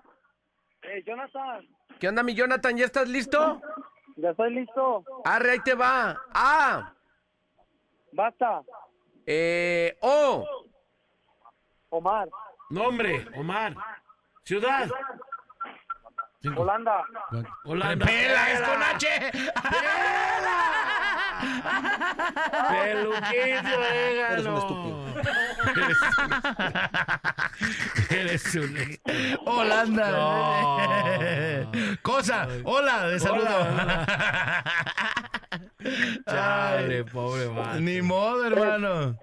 eh, 0.83 1.05
Jonathan, 1.07 1.67
¿Qué 2.01 2.09
onda, 2.09 2.23
mi 2.23 2.35
Jonathan? 2.35 2.77
¿Ya 2.77 2.87
estás 2.87 3.07
listo? 3.09 3.61
ya 4.17 4.31
estoy 4.31 4.55
listo. 4.55 5.05
Arre, 5.25 5.51
ahí 5.53 5.61
te 5.61 5.75
va. 5.75 6.19
Ah. 6.35 6.95
Basta, 8.13 8.63
Eh. 9.33 9.97
O. 10.01 10.45
Omar, 11.91 12.29
nombre, 12.69 13.29
Omar. 13.37 13.77
Ciudad, 14.43 14.91
Holanda, 16.57 17.05
Holanda. 17.65 18.07
¡Pela, 18.07 18.51
es 18.51 18.61
con 18.61 18.83
H! 18.83 19.31
Peluquín, 22.71 23.33
Eres 23.33 23.65
un 23.65 23.73
orégano. 23.73 24.35
Eres 28.11 28.55
un 28.57 28.77
estúpido. 28.77 29.43
Holanda. 29.47 30.11
No. 30.11 31.71
Cosa, 32.03 32.49
hola, 32.65 33.07
de 33.07 33.21
saludo. 33.21 33.67
Chale, 36.27 37.05
pobre 37.05 37.47
vato. 37.47 37.81
Ni 37.81 38.01
modo, 38.03 38.47
hermano. 38.47 39.19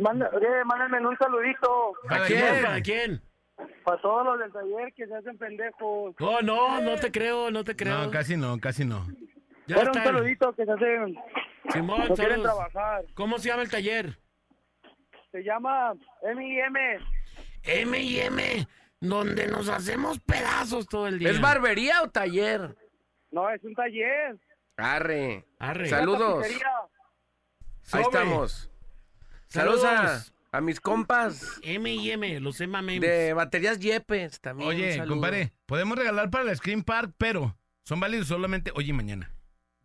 Manda, 0.00 0.30
oye, 0.34 0.64
mándenme 0.64 1.06
un 1.06 1.16
saludito 1.18 1.92
¿Para 2.08 2.16
¿Para 2.16 2.26
quién? 2.26 2.62
¿Para 2.62 2.82
quién? 2.82 3.22
para 3.84 4.00
todos 4.02 4.24
los 4.24 4.38
del 4.38 4.52
taller 4.52 4.92
que 4.94 5.06
se 5.06 5.14
hacen 5.14 5.38
pendejos. 5.38 6.14
No, 6.20 6.40
no, 6.42 6.80
no 6.80 6.96
te 6.96 7.10
creo, 7.10 7.50
no 7.50 7.64
te 7.64 7.74
creo. 7.74 8.04
No, 8.04 8.10
casi 8.10 8.36
no, 8.36 8.58
casi 8.60 8.84
no. 8.84 9.06
Ya 9.66 9.76
Bueno, 9.76 9.92
un 9.94 10.02
saludito 10.04 10.52
que 10.52 10.64
se 10.64 10.72
hacen, 10.72 11.16
Simón, 11.70 12.00
no 12.08 12.14
quieren 12.14 12.42
saludos. 12.42 12.70
trabajar. 12.70 13.04
¿Cómo 13.14 13.38
se 13.38 13.48
llama 13.48 13.62
el 13.62 13.70
taller? 13.70 14.18
Se 15.32 15.42
llama 15.42 15.94
M&M. 16.22 16.98
M 17.64 17.98
y 17.98 18.20
M, 18.20 18.66
donde 19.00 19.46
nos 19.46 19.68
hacemos 19.68 20.20
pedazos 20.20 20.86
todo 20.86 21.06
el 21.08 21.18
día. 21.18 21.30
¿Es 21.30 21.40
barbería 21.40 22.02
o 22.02 22.10
taller? 22.10 22.76
No, 23.30 23.48
es 23.50 23.62
un 23.64 23.74
taller. 23.74 24.36
Arre. 24.78 25.44
Arre. 25.58 25.88
Saludos. 25.88 26.46
Ahí 27.92 28.02
estamos. 28.02 28.70
Saludos 29.48 29.84
a, 29.84 29.96
Saludos. 29.96 30.32
a 30.52 30.60
mis 30.60 30.80
compas 30.80 31.58
M 31.62 31.90
y 31.92 32.10
M, 32.10 32.40
los 32.40 32.60
Emma 32.60 32.82
Memes. 32.82 33.00
de 33.08 33.32
baterías 33.32 33.78
Yepes 33.78 34.40
también. 34.40 34.68
Oye, 34.68 35.04
compadre, 35.06 35.52
podemos 35.66 35.96
regalar 35.98 36.30
para 36.30 36.50
el 36.50 36.56
Screen 36.56 36.82
Park, 36.82 37.14
pero 37.18 37.56
son 37.84 37.98
válidos 37.98 38.28
solamente 38.28 38.70
hoy 38.74 38.90
y 38.90 38.92
mañana. 38.92 39.30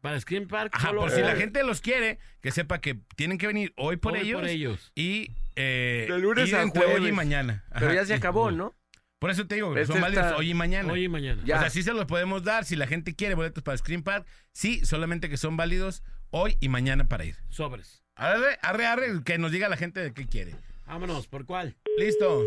Para 0.02 0.20
Screen 0.20 0.49
Park, 0.49 0.72
Ajá, 0.76 0.90
solo 0.90 1.02
por 1.02 1.11
si 1.11 1.22
la 1.22 1.36
gente 1.38 1.64
los 1.64 1.80
quiere, 1.80 2.20
que 2.41 2.52
sepa 2.52 2.82
que 2.82 2.95
tienen 3.15 3.38
que 3.38 3.48
venir 3.48 3.74
hoy 3.78 3.95
por, 3.95 4.11
Hoy 4.14 4.20
ellos, 4.20 4.41
por 4.41 4.49
ellos. 4.49 4.91
y 4.95 5.32
eh, 5.56 6.07
De 6.10 6.20
lunes 6.20 6.49
ir 6.49 6.56
a 6.57 6.61
entre 6.61 6.86
hoy 6.86 7.07
y 7.07 7.11
mañana. 7.14 7.64
Pero 7.80 7.94
ya 7.94 8.06
se 8.06 8.14
y- 8.14 8.18
acabó, 8.18 8.52
¿no? 8.52 8.76
Por 9.24 9.30
eso 9.32 9.48
te 9.48 9.56
digo, 9.56 9.74
que 9.74 9.80
Este 9.84 9.94
son 9.94 10.02
válidos 10.02 10.26
está- 10.26 10.36
hoy 10.38 10.50
y 10.50 10.54
mañana. 10.54 10.91
Hoy 10.91 11.06
y 11.06 11.08
mañana. 11.08 11.41
Ya. 11.45 11.56
O 11.56 11.60
sea, 11.62 11.70
sí 11.70 11.82
se 11.82 11.94
los 11.94 12.04
podemos 12.08 12.44
dar 12.44 12.66
si 12.66 12.76
la 12.76 12.88
gente 12.88 13.16
quiere 13.16 13.36
boletos 13.36 13.64
para 13.64 13.78
Screen 13.78 14.04
Park. 14.04 14.28
Sí, 14.52 14.86
solamente 14.86 15.30
que 15.30 15.38
son 15.38 15.56
válidos 15.56 16.04
hoy 16.30 16.58
y 16.60 16.68
mañana 16.68 17.08
para 17.08 17.24
ir. 17.24 17.38
Sobres. 17.48 18.04
Arre, 18.16 18.60
arre, 18.62 18.86
arre, 18.86 19.24
que 19.24 19.38
nos 19.38 19.54
diga 19.54 19.70
la 19.70 19.78
gente 19.78 20.02
de 20.02 20.14
qué 20.14 20.28
quiere. 20.28 20.58
Vámonos, 20.88 21.30
¿por 21.30 21.45
cuál? 21.45 21.78
Listo. 21.98 22.44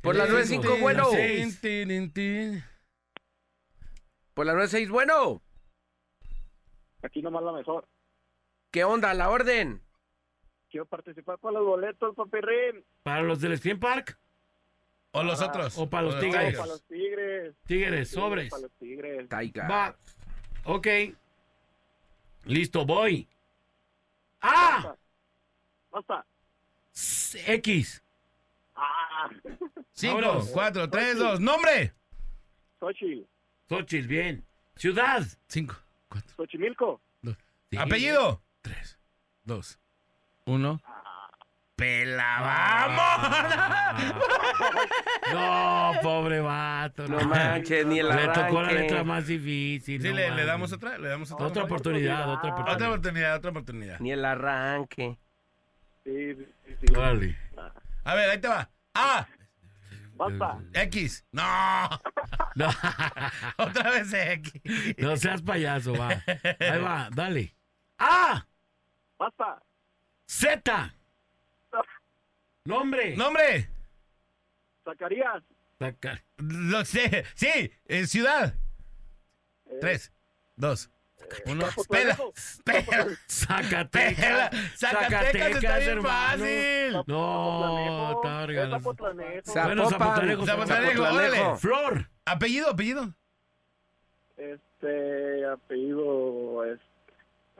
Por 0.00 0.14
la 0.14 0.26
Sí, 0.26 0.30
95, 0.30 0.76
sí, 0.76 0.80
bueno. 0.80 1.10
Por 4.34 4.46
la 4.46 4.52
96, 4.52 4.88
bueno. 4.90 5.42
Aquí 7.02 7.20
nomás 7.20 7.42
la 7.42 7.50
mejor. 7.50 7.88
¿Qué 8.70 8.84
onda? 8.84 9.12
La 9.12 9.28
orden. 9.28 9.82
Quiero 10.70 10.86
participar 10.86 11.40
con 11.40 11.52
los 11.54 11.66
boletos, 11.66 12.14
papirrín. 12.14 12.84
¿Para 13.02 13.22
los 13.22 13.40
del 13.40 13.58
Screen 13.58 13.80
Park? 13.80 14.16
O 15.18 15.22
los 15.24 15.40
otros. 15.42 15.76
O 15.78 15.88
para 15.88 16.02
los 16.04 16.14
O 16.14 16.18
tigres. 16.20 16.54
Para 16.56 16.66
los 16.66 16.82
tigres. 16.84 17.54
Tigres, 17.66 18.10
sobres. 18.10 18.50
Para 18.50 18.62
los 18.62 18.72
tigres. 18.72 19.28
Taiga. 19.28 19.68
Va. 19.68 19.96
Ok. 20.64 20.86
Listo, 22.44 22.84
voy. 22.86 23.26
¡Ah! 24.40 24.94
Basta. 25.90 26.24
X. 27.46 28.02
Ah. 28.74 29.28
Cinco, 29.92 30.16
Vámonos. 30.20 30.48
cuatro, 30.50 30.88
tres, 30.88 31.18
dos. 31.18 31.40
¡Nombre! 31.40 31.92
Xochitl. 32.78 33.22
Xochitl, 33.68 34.06
bien. 34.06 34.44
Ciudad. 34.76 35.22
Cinco, 35.48 35.74
cuatro, 36.08 36.30
Xochimilco. 36.36 37.00
dos. 37.22 37.36
Sí. 37.70 37.76
Apellido. 37.76 38.40
Tres, 38.62 38.98
dos, 39.44 39.78
uno. 40.44 40.80
¡Pela, 41.78 42.40
vamos! 42.40 44.18
No, 45.32 45.92
pobre 46.02 46.40
vato. 46.40 47.06
No 47.06 47.20
manches, 47.20 47.86
ni 47.86 47.98
el 48.00 48.08
Le 48.08 48.28
tocó 48.28 48.62
la 48.62 48.68
arranque. 48.68 48.74
letra 48.80 49.04
más 49.04 49.26
difícil. 49.26 50.00
Sí, 50.02 50.08
no 50.08 50.14
le, 50.14 50.44
damos 50.44 50.72
otra, 50.72 50.98
le 50.98 51.08
damos 51.08 51.30
otra. 51.30 51.46
Otra 51.46 51.64
oportunidad, 51.64 52.28
otra 52.28 52.50
Otra 52.50 52.62
oportunidad. 52.62 52.88
oportunidad, 52.88 53.36
otra 53.36 53.50
oportunidad. 53.50 54.00
Ni 54.00 54.12
el 54.12 54.24
arranque. 54.24 55.18
Sí, 56.04 56.34
sí, 56.34 56.46
sí, 56.66 56.74
sí. 56.80 56.94
Órale. 56.96 57.36
A 58.04 58.14
ver, 58.14 58.30
ahí 58.30 58.38
te 58.38 58.48
va. 58.48 58.68
A, 58.94 59.26
Basta. 60.14 60.58
X. 60.72 61.24
No. 61.30 61.44
No, 62.56 62.68
Otra 63.58 63.90
vez 63.90 64.12
X. 64.12 64.52
no 64.98 65.16
seas 65.16 65.42
payaso, 65.42 65.92
va. 65.94 66.08
Ahí 66.08 66.80
va, 66.82 67.08
dale. 67.12 67.54
A, 67.98 68.44
Basta. 69.18 69.62
Z. 70.26 70.94
Nombre. 72.68 73.16
Nombre. 73.16 73.70
Zacarías. 74.84 75.42
Lo 76.36 76.84
sé. 76.84 77.24
Sí, 77.34 77.72
eh, 77.86 78.06
ciudad. 78.06 78.54
Tres, 79.80 80.12
dos, 80.54 80.90
uno. 81.46 81.64
Pela. 81.88 82.18
Pela. 82.64 83.08
Zacatecas. 83.26 84.50
Zacatecas 84.76 85.56
está 85.56 85.78
bien 85.78 85.88
hermano. 85.88 86.08
fácil. 86.08 87.02
No, 87.06 88.12
está. 88.12 89.64
Bueno, 89.64 89.88
Zapotlanejo, 89.88 90.44
Zapotlanejo, 90.44 90.46
Zapotlanejo. 90.46 91.02
órale. 91.02 91.56
Flor. 91.56 92.10
Apellido, 92.26 92.68
apellido. 92.68 93.14
Este, 94.36 95.46
apellido 95.46 96.64
es... 96.66 96.80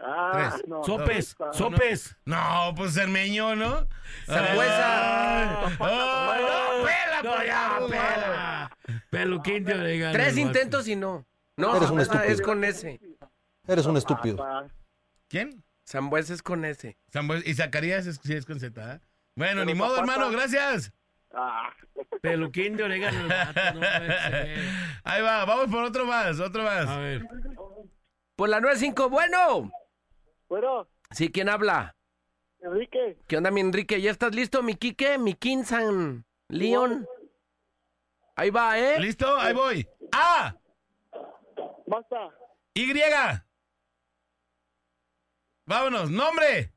Ah, 0.01 0.51
Tres. 0.53 0.69
no. 0.69 0.85
Sopes. 0.85 1.37
no, 1.39 1.53
Sopes. 1.53 2.17
No, 2.25 2.73
pues 2.77 2.95
cermeño, 2.95 3.57
¿no? 3.57 3.87
Zambuesa. 4.27 5.67
Ay, 5.67 5.77
no, 5.79 6.85
pela, 6.87 7.23
No, 7.25 7.45
ya, 7.45 7.77
no, 7.81 7.87
pela. 7.89 8.77
Peluquín 9.11 9.65
de 9.65 9.75
orégano. 9.75 10.13
Tres 10.13 10.37
intentos 10.37 10.87
y 10.89 10.97
no. 10.97 11.27
No, 11.57 11.71
Eres 11.77 11.91
un 11.91 12.05
Zambuesa 12.05 12.13
estúpido. 12.13 12.33
es 12.35 12.41
con 12.43 12.65
ese. 12.65 13.01
Eres 13.67 13.87
un 13.87 13.97
estúpido. 13.97 14.37
Basta. 14.37 14.75
¿Quién? 15.29 15.65
Zambuesa 15.87 16.35
es 16.35 16.43
con 16.43 16.65
ese. 16.65 16.97
Y 17.45 17.55
Zacarías 17.55 18.07
es, 18.07 18.21
sí 18.23 18.35
es 18.35 18.47
con 18.47 18.61
Z. 18.61 18.81
¿eh? 18.95 19.01
Bueno, 19.35 19.53
Pero 19.63 19.65
ni 19.65 19.75
modo, 19.75 19.99
hermano, 19.99 20.31
gracias. 20.31 20.93
Ah, 21.35 21.71
Peluquín 22.23 22.77
de 22.77 22.85
orégano. 22.85 23.21
no. 23.75 23.81
Ahí 25.05 25.23
va, 25.23 25.45
vamos 25.45 25.67
por 25.69 25.83
otro 25.85 26.07
más, 26.07 26.39
otro 26.41 26.63
más. 26.63 26.87
A 26.89 26.99
ver. 26.99 27.25
Por 28.37 28.49
la 28.49 28.61
95, 28.61 29.11
bueno. 29.11 29.71
Bueno, 30.49 30.89
Sí, 31.11 31.31
¿quién 31.31 31.49
habla? 31.49 31.97
Enrique. 32.61 33.17
¿Qué 33.27 33.37
onda, 33.37 33.51
mi 33.51 33.61
Enrique? 33.61 34.01
¿Ya 34.01 34.11
estás 34.11 34.35
listo, 34.35 34.63
mi 34.63 34.75
Quique? 34.75 35.17
Mi 35.19 35.35
Kinsan 35.35 36.25
León. 36.49 37.07
Ahí 38.37 38.51
va, 38.51 38.79
¿eh? 38.79 39.01
¿Listo? 39.01 39.39
Ahí 39.39 39.55
voy. 39.55 39.89
A, 40.13 40.57
Basta. 41.87 42.29
Y. 42.75 42.93
Vámonos, 45.67 46.11
nombre. 46.11 46.73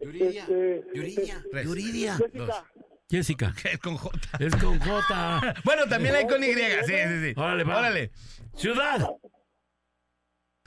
Yuridia. 0.00 0.42
Este, 0.42 0.84
Yuridia. 0.94 1.44
Tres, 1.50 1.66
Yuridia. 1.66 2.18
dos. 2.34 2.50
Jessica. 3.10 3.54
Es 3.64 3.78
con 3.78 3.96
J. 3.96 4.18
Es 4.38 4.56
con 4.56 4.78
J. 4.78 5.54
Bueno, 5.64 5.86
también 5.88 6.14
hay 6.14 6.26
con 6.26 6.42
Y. 6.42 6.54
Sí, 6.54 6.62
sí, 6.86 7.24
sí. 7.24 7.34
Órale, 7.36 7.64
va. 7.64 7.78
Órale. 7.78 8.10
Ciudad. 8.54 9.08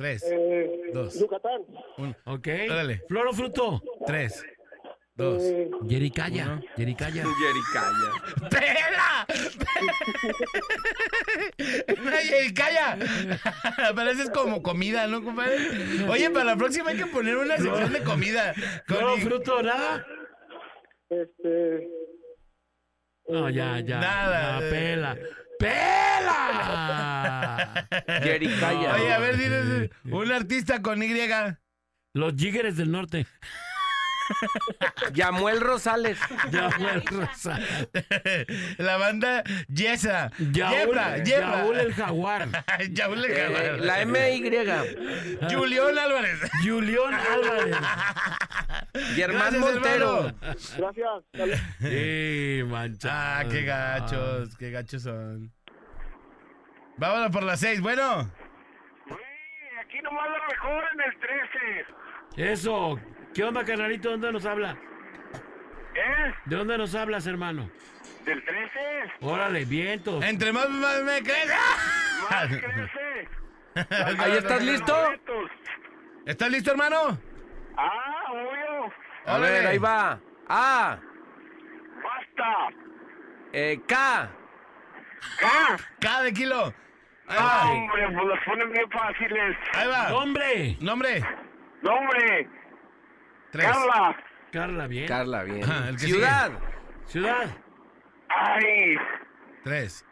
Tres. 0.01 0.23
Eh, 0.25 0.89
Dos. 0.93 1.19
Yucatán. 1.19 1.61
Un. 1.99 2.15
Ok. 2.25 2.47
Órale. 2.71 3.03
¿Flor 3.07 3.27
o 3.27 3.33
fruto? 3.33 3.83
Tres. 4.07 4.43
Dos. 5.13 5.43
Jericaya. 5.87 6.59
Jericaya. 6.75 7.23
Jericaya. 8.49 8.49
¡Pela! 8.49 9.27
Oye, 12.17 12.53
calla. 12.55 12.97
Pero 13.95 14.09
eso 14.09 14.23
es 14.23 14.29
como 14.31 14.63
comida, 14.63 15.05
¿no, 15.05 15.23
compadre? 15.23 15.55
Oye, 16.09 16.31
para 16.31 16.45
la 16.45 16.55
próxima 16.55 16.89
hay 16.89 16.97
que 16.97 17.05
poner 17.05 17.37
una 17.37 17.57
sección 17.57 17.93
de 17.93 18.01
comida. 18.01 18.55
¿Flor 18.87 19.03
o 19.03 19.17
fruto? 19.17 19.61
¿Nada? 19.61 20.03
Este. 21.09 21.87
No, 23.27 23.51
ya, 23.51 23.79
ya. 23.81 23.99
Nada. 23.99 24.61
ya, 24.61 24.69
pela. 24.71 25.17
¡Pela! 25.61 27.51
Jericaya. 28.23 28.95
Oye, 28.95 29.13
a 29.13 29.19
ver, 29.19 29.37
diles 29.37 29.91
un 30.05 30.31
artista 30.31 30.81
con 30.81 31.03
Y. 31.03 31.13
Los 32.13 32.33
Jigueres 32.35 32.77
del 32.77 32.91
Norte. 32.91 33.27
Yamuel 35.13 35.59
Rosales. 35.61 36.19
Yamuel 36.51 37.05
Rosales. 37.05 37.87
La 38.77 38.97
banda 38.97 39.43
Yesa. 39.67 40.31
Yaúl. 40.51 40.95
Yaúl 41.25 41.79
el 41.79 41.93
Jaguar. 41.93 42.47
Yaúl 42.91 43.25
el 43.25 43.31
Eh, 43.31 43.43
Jaguar. 43.43 43.79
la 43.79 44.05
MY. 44.05 44.51
Julián 45.51 45.97
Álvarez. 45.97 46.39
Julián 46.63 47.13
Álvarez. 47.13 47.77
Germán 49.15 49.53
Gracias, 49.53 49.61
Montero. 49.61 50.17
hermano. 50.27 50.37
Gracias. 50.77 51.61
Sí, 51.81 52.61
mancha. 52.65 53.39
Ah, 53.39 53.43
qué 53.49 53.63
gachos, 53.63 54.57
qué 54.57 54.71
gachos 54.71 55.03
son. 55.03 55.51
Vámonos 56.97 57.31
por 57.31 57.43
las 57.43 57.59
seis, 57.59 57.79
bueno. 57.81 58.29
Aquí 59.81 60.01
nomás 60.03 60.27
lo 60.29 60.47
mejor 60.47 60.83
en 60.93 61.01
el 61.01 61.19
13. 62.35 62.51
Eso. 62.51 62.99
¿Qué 63.33 63.43
onda, 63.43 63.63
carnalito? 63.63 64.09
¿De 64.09 64.13
dónde 64.13 64.31
nos 64.33 64.45
habla? 64.45 64.77
¿Eh? 65.95 66.33
¿De 66.45 66.55
dónde 66.55 66.77
nos 66.77 66.95
hablas, 66.95 67.25
hermano? 67.27 67.69
¿Del 68.25 68.43
13? 68.43 68.79
Órale, 69.21 69.65
vientos. 69.65 70.23
Entre 70.23 70.51
más, 70.51 70.69
más 70.69 71.01
me 71.03 71.21
crees. 71.23 71.51
Más 72.29 72.47
crece. 72.47 73.29
¿Ahí 74.19 74.31
estás 74.37 74.63
listo? 74.63 74.93
¿Estás 76.25 76.51
listo, 76.51 76.71
hermano? 76.71 77.17
Ah, 77.77 78.25
obvio. 78.31 78.93
A 79.25 79.37
ver, 79.37 79.67
ahí 79.67 79.77
va. 79.77 80.19
A. 80.49 80.97
Basta. 82.03 82.75
Eh, 83.53 83.79
K. 83.87 84.29
K. 85.39 85.77
K 85.99 86.21
de 86.23 86.33
kilo. 86.33 86.65
Ahí 87.27 87.37
Ah, 87.39 87.61
va. 87.63 87.71
hombre, 87.71 88.07
pues 88.13 88.25
los 88.27 88.39
ponen 88.45 88.71
bien 88.71 88.89
fáciles. 88.91 89.57
Ahí 89.73 89.87
va. 89.87 90.09
¡Nombre! 90.09 90.77
Nombre. 90.81 91.23
Nombre. 91.81 92.49
Tres. 93.51 93.65
Carla. 93.65 94.17
Carla, 94.51 94.87
bien. 94.87 95.07
Carla, 95.07 95.43
bien. 95.43 95.63
Ajá, 95.63 95.89
el 95.89 95.95
que 95.95 96.05
Ciudad. 96.07 96.51
Ciudad. 97.05 97.47
Ay. 98.29 98.95
Tres. 99.63 100.05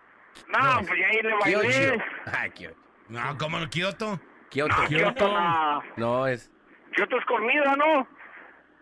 No, 0.47 0.79
pues 0.79 0.99
ya 0.99 1.07
ahí 1.07 1.21
le 1.21 1.33
bailé. 1.61 1.69
Kiocho. 1.89 2.03
Ay, 2.37 2.49
Kioto. 2.51 2.77
No, 3.09 3.37
como 3.37 3.57
el 3.57 3.69
Kioto. 3.69 4.19
Kioto. 4.49 4.75
No, 4.81 4.87
Kioto 4.87 5.27
no. 5.27 5.83
No, 5.97 6.27
es. 6.27 6.49
Kioto 6.95 7.17
es 7.17 7.25
comida, 7.25 7.75
¿no? 7.75 8.07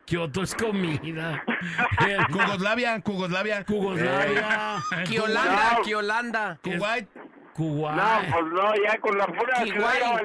Kioto 0.06 0.44
es 0.44 0.56
comida. 0.56 1.44
Jugoslavia, 2.32 3.02
Jugoslavia. 3.06 3.66
Jugoslavia. 3.68 4.78
Kiolanda, 5.06 5.74
No. 5.74 5.82
Kiolanda. 5.84 6.60
Kuwait. 6.64 7.10
Kuwait. 7.58 7.96
No, 7.98 8.22
pues 8.32 8.46
no, 8.54 8.74
ya 8.84 8.98
con 9.00 9.18
la 9.18 9.26
pura 9.28 9.64
Kiwai. 9.64 9.98
ciudad. 9.98 10.22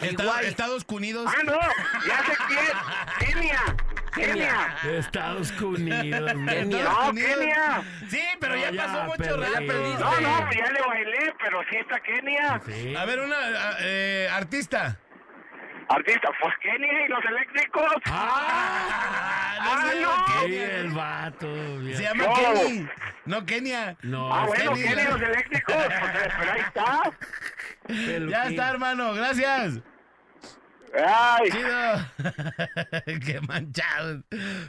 Estados, 0.00 0.40
Estados 0.42 0.84
Unidos. 0.88 1.32
Ah, 1.34 1.42
no, 1.44 1.52
ya 2.06 2.24
sé 2.24 2.32
quién. 2.48 3.34
Kenia. 3.34 3.76
Kenia. 4.14 4.76
Estados 4.98 5.60
Unidos. 5.60 6.32
Kenia. 6.48 6.84
No, 6.84 7.08
Unidos. 7.10 7.34
Kenia. 7.38 7.82
Sí, 8.10 8.22
pero 8.40 8.56
ya, 8.56 8.70
No, 8.72 8.76
ya 8.76 8.86
pasó 8.86 9.04
mucho 9.04 9.16
perdí. 9.16 9.40
rato. 9.42 9.52
Ya 9.52 9.58
perdiste. 9.66 10.04
No, 10.04 10.20
no, 10.20 10.52
ya 10.52 10.70
le 10.72 10.80
bailé, 10.88 11.34
pero 11.42 11.60
sí 11.70 11.76
está 11.76 12.00
Kenia. 12.00 12.60
Sí. 12.66 12.96
A 12.96 13.04
ver, 13.04 13.20
una 13.20 13.36
eh, 13.80 14.28
artista. 14.32 14.98
Artista, 15.88 16.28
pues 16.40 16.54
Kenia 16.62 17.04
y 17.04 17.08
los 17.08 17.24
eléctricos. 17.24 17.92
Ah, 18.06 19.56
Ah, 19.58 19.82
se 19.90 20.00
no. 20.00 20.10
llama 20.10 20.26
Sí, 20.26 20.42
Kenia. 20.42 20.76
el 20.78 20.90
vato. 20.90 21.54
Se 21.94 22.02
llama 22.02 22.24
No. 22.24 22.34
Kenny. 22.34 22.88
No 23.26 23.46
Kenia. 23.46 23.96
No, 24.02 24.32
Ah, 24.34 24.46
bueno, 24.46 24.72
Kenia. 24.74 24.88
Kenia 24.88 25.04
y 25.04 25.12
los 25.12 25.22
eléctricos. 25.22 25.74
Pues, 25.76 25.88
pero 26.38 26.52
ahí 26.52 26.60
está. 26.60 27.00
peluquín. 27.86 28.28
Ya 28.30 28.44
está, 28.48 28.70
hermano. 28.70 29.14
Gracias. 29.14 29.80
Ay. 31.06 31.50
Chido. 31.50 32.06
Qué 33.26 33.40
manchados. 33.46 34.24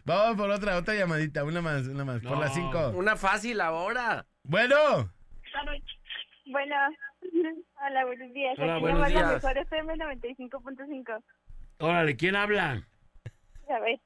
Vamos 0.06 0.36
por 0.38 0.50
otra, 0.50 0.78
otra 0.78 0.94
llamadita. 0.96 1.44
Una 1.44 1.62
más, 1.62 1.88
una 1.88 2.06
más. 2.06 2.22
Por 2.22 2.32
No. 2.34 2.42
las 2.42 2.54
cinco. 2.54 2.90
Una 2.90 3.16
fácil 3.16 3.60
ahora. 3.62 4.26
Bueno. 4.44 5.12
Bueno, 6.46 6.76
hola, 7.88 8.06
buenos 8.06 8.34
días. 8.34 8.58
Hola, 8.60 8.74
Aquí 8.76 8.82
buenos 8.82 9.08
días. 9.08 9.34
mejor 9.34 9.58
FM 9.58 9.94
95.5. 9.96 11.24
Órale, 11.80 12.16
¿quién 12.18 12.36
habla? 12.36 12.88
Elizabeth, 13.68 14.02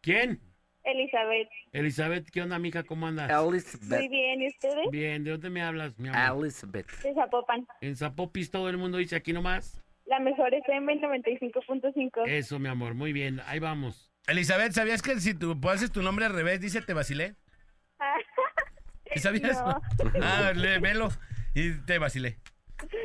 ¿Quién? 0.00 0.40
Elizabeth, 0.84 1.48
Elizabeth, 1.72 2.28
¿qué 2.30 2.42
onda, 2.42 2.58
mija? 2.58 2.82
¿Cómo 2.82 3.06
andas? 3.06 3.30
muy 3.44 3.58
Elizabeth. 3.58 4.10
bien, 4.10 4.42
¿y 4.42 4.48
ustedes? 4.48 4.90
Bien, 4.90 5.22
¿de 5.22 5.30
dónde 5.30 5.50
me 5.50 5.62
hablas, 5.62 5.96
mi 5.98 6.08
amor? 6.08 6.44
Elizabeth. 6.44 6.90
De 7.02 7.14
Zapopan. 7.14 7.66
En 7.80 7.94
Zapopis 7.96 8.50
todo 8.50 8.68
el 8.68 8.78
mundo 8.78 8.98
dice 8.98 9.14
aquí 9.14 9.32
nomás. 9.32 9.80
La 10.06 10.18
mejor 10.18 10.52
FM 10.52 10.94
95.5. 11.00 12.26
Eso, 12.26 12.58
mi 12.58 12.68
amor, 12.68 12.94
muy 12.94 13.12
bien, 13.12 13.40
ahí 13.46 13.60
vamos. 13.60 14.12
Elizabeth, 14.26 14.72
¿sabías 14.72 15.02
que 15.02 15.20
si 15.20 15.34
tú 15.34 15.56
haces 15.68 15.92
tu 15.92 16.02
nombre 16.02 16.24
al 16.26 16.34
revés, 16.34 16.60
dice 16.60 16.82
te 16.82 16.94
vacilé? 16.94 17.36
¿Sí 19.14 19.20
sabías? 19.20 19.62
No. 19.62 19.80
Ah, 20.22 20.52
le, 20.54 20.78
velo. 20.80 21.10
Y 21.54 21.72
te 21.84 21.98
vacilé. 21.98 22.38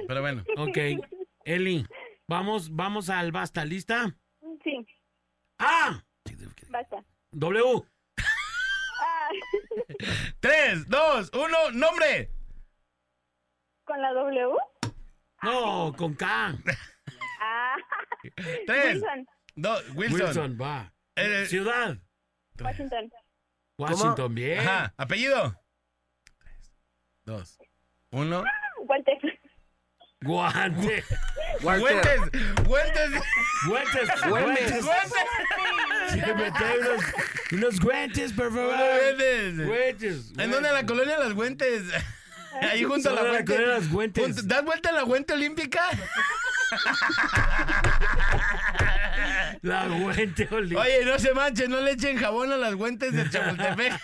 Pero 0.08 0.22
bueno. 0.22 0.44
Ok, 0.58 0.78
Eli, 1.44 1.86
vamos, 2.28 2.74
vamos 2.74 3.10
al 3.10 3.32
basta, 3.32 3.66
¿lista? 3.66 4.16
Sí, 4.64 4.86
¡Ah! 5.60 6.04
basta. 6.70 7.04
W. 7.32 7.84
Ah, 9.00 9.30
Tres, 10.40 10.88
dos, 10.88 11.32
uno, 11.34 11.72
nombre. 11.74 12.32
¿Con 13.84 14.02
la 14.02 14.12
W? 14.14 14.56
No, 15.44 15.94
con 15.98 16.14
K. 16.16 16.56
Ah, 17.40 17.76
Tres, 18.66 18.96
Wilson, 18.96 19.28
dos, 19.56 19.90
Wilson. 19.96 20.22
Wilson, 20.28 20.58
va. 20.60 20.94
Eh, 21.16 21.46
Ciudad. 21.48 21.98
Washington. 22.60 23.12
Washington, 23.78 24.34
bien. 24.36 24.60
Ajá, 24.60 24.94
apellido. 24.98 25.56
Tres, 26.40 26.74
dos, 27.24 27.60
uno. 28.12 28.44
Walter. 28.88 29.37
Guante. 30.24 31.04
Guentes, 31.62 31.62
guentes, 31.62 32.20
Guantes. 32.66 33.12
Güemes. 34.28 34.84
Guantes. 34.84 35.14
Sí, 36.10 36.20
mete 36.36 36.64
unos, 36.80 37.04
unos 37.52 37.80
guantes, 37.80 38.34
por 38.34 38.52
favor. 38.54 38.76
Guentes. 39.18 39.68
Guantes. 39.68 40.32
¿En 40.40 40.52
dónde? 40.52 40.70
En 40.70 40.76
la 40.76 40.86
colonia 40.86 41.18
Las 41.20 41.34
Güentes. 41.34 41.84
Ahí 42.62 42.84
junto 42.84 43.10
a 43.10 43.14
la 43.14 43.24
la 43.24 43.46
colonia 43.46 43.68
Las. 43.68 43.88
Junto- 43.90 44.22
¿Das 44.44 44.64
vuelta 44.66 44.90
a 44.90 44.94
la 44.94 45.06
fuente 45.06 45.34
olímpica? 45.34 45.82
La 49.62 49.86
guante 49.88 50.48
olímpica. 50.52 50.82
Oye, 50.82 51.06
no 51.06 51.20
se 51.20 51.34
manchen, 51.34 51.70
no 51.70 51.80
le 51.82 51.92
echen 51.92 52.18
jabón 52.18 52.52
a 52.52 52.58
las 52.58 52.74
güentes 52.76 53.14
de 53.14 53.30
Chapultepec. 53.30 53.94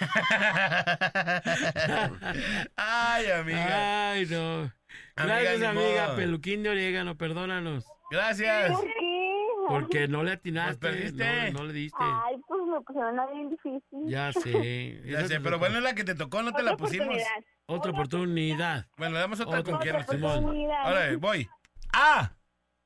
Ay, 2.76 3.31
amiga. 3.31 4.11
Ay, 4.11 4.26
no. 4.27 4.72
Amiga, 5.15 5.40
Gracias, 5.41 5.64
amiga. 5.64 6.06
modo. 6.07 6.15
Peluquín 6.15 6.64
de 6.64 6.69
orégano, 6.69 7.15
perdónanos. 7.18 7.85
Gracias. 8.10 8.72
¿Por 8.72 8.85
qué? 8.85 9.19
Porque 9.68 10.07
no 10.07 10.23
le 10.23 10.34
atinaste. 10.34 10.77
Pues 10.80 10.94
perdiste. 11.14 11.52
No, 11.52 11.60
no 11.60 11.65
le 11.65 11.73
diste. 11.73 11.98
Ay, 12.02 12.35
pues 12.48 12.61
me 12.65 12.81
pusieron 12.81 13.19
a 13.19 13.26
bien 13.27 13.49
difícil. 13.49 13.81
Ya 14.07 14.34
sé. 14.34 15.02
Ya 15.06 15.26
sé, 15.27 15.40
pero 15.40 15.57
bueno, 15.60 15.77
es 15.77 15.84
la 15.84 15.94
que 15.95 16.03
te 16.03 16.15
tocó, 16.15 16.41
no 16.44 16.52
te 16.53 16.64
la 16.64 16.76
pusimos. 16.76 17.06
oportunidad. 17.07 17.45
Otra 17.68 17.91
oportunidad. 17.91 18.88
Bueno, 18.98 19.14
le 19.14 19.19
damos 19.19 19.40
otra 19.40 19.60
Otra 19.60 19.73
con 19.73 19.81
Simón. 20.07 20.40
oportunidad. 20.40 20.81
Ahora 20.85 21.18
voy. 21.18 21.48
A, 21.94 22.34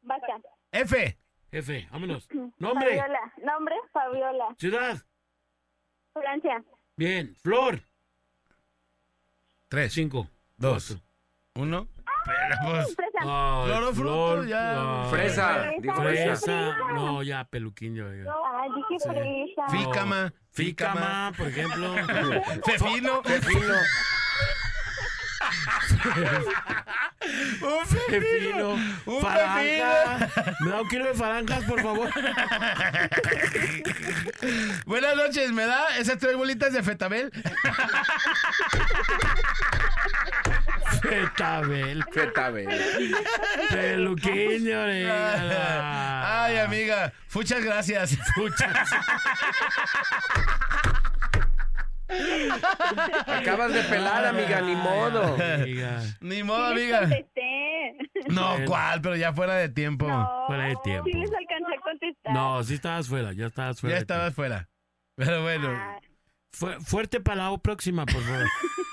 Basta. 0.01 0.33
F, 0.71 1.17
Jefe, 1.51 1.87
vámonos. 1.91 2.27
Nombre. 2.59 2.97
Fabiola. 2.97 3.33
Nombre, 3.43 3.75
Fabiola. 3.91 4.55
Ciudad. 4.57 4.97
Francia. 6.13 6.63
Bien. 6.95 7.35
Flor. 7.41 7.81
tres, 9.69 9.93
Cinco. 9.93 10.29
dos, 10.57 10.87
Cuatro. 10.89 11.05
uno. 11.55 11.87
Pero 12.27 12.57
pues, 12.63 12.95
Fresa. 12.95 13.19
Ay, 13.21 13.65
Flor 13.65 13.83
o 13.83 13.93
fruto, 13.93 13.93
flor, 13.93 14.47
ya. 14.47 15.03
ay. 15.03 15.09
Fresa. 15.09 15.69
Dijo 15.81 15.95
fresa. 15.95 16.23
Fresa. 16.35 16.77
No, 16.93 17.23
ya, 17.23 17.43
peluquín. 17.45 17.95
Ya. 17.95 18.05
Ay, 18.05 18.69
dije 18.75 18.99
fresa. 19.09 19.67
fícama, 19.69 20.33
fícama, 20.51 21.31
Fícama, 21.31 21.33
por 21.37 21.47
ejemplo. 21.47 21.93
fefino, 22.65 23.21
Pepino. 23.21 23.75
Un 27.61 27.85
pepino. 28.09 28.73
Un 29.05 29.21
Faranja. 29.21 30.29
Me 30.61 30.71
da 30.71 30.81
un 30.81 30.87
kilo 30.87 31.05
de 31.05 31.13
faranjas, 31.13 31.63
por 31.65 31.79
favor. 31.81 32.09
Buenas 34.85 35.15
noches, 35.15 35.51
¿me 35.51 35.65
da 35.65 35.97
esas 35.97 36.17
tres 36.19 36.35
bolitas 36.35 36.73
de 36.73 36.83
fetabel? 36.83 37.31
Fetabel. 41.01 42.03
Fetabel. 42.11 42.67
Peluquín. 43.69 44.67
Ay, 44.71 46.57
amiga, 46.57 47.13
muchas 47.33 47.63
gracias. 47.63 48.17
Muchas. 48.35 48.89
Acabas 53.27 53.73
de 53.73 53.81
pelar, 53.83 54.25
amiga, 54.25 54.61
ni 54.61 54.75
modo. 54.75 55.35
Amiga. 55.35 56.01
Ni 56.21 56.43
modo, 56.43 56.65
amiga. 56.67 57.01
No, 58.29 58.51
Bueno. 58.51 58.65
¿cuál? 58.67 59.01
Pero 59.01 59.15
ya 59.15 59.33
fuera 59.33 59.55
de 59.55 59.69
tiempo. 59.69 60.07
No, 60.07 60.43
Fuera 60.47 60.65
de 60.65 60.75
tiempo. 60.83 61.05
Sí 61.05 61.13
les 61.13 61.29
alcancé 61.31 61.75
a 61.77 61.81
contestar. 61.81 62.33
No, 62.33 62.63
sí 62.63 62.73
estabas 62.75 63.07
fuera, 63.07 63.33
ya 63.33 63.45
estabas 63.47 63.79
fuera. 63.79 63.95
Ya 63.95 64.01
estabas 64.01 64.33
fuera. 64.33 64.69
Pero 65.15 65.41
bueno. 65.43 65.69
Ah. 65.71 65.99
Fu- 66.51 66.81
fuerte 66.81 67.19
para 67.19 67.49
la 67.51 67.57
próxima, 67.57 68.05
por 68.05 68.21
favor. 68.21 68.45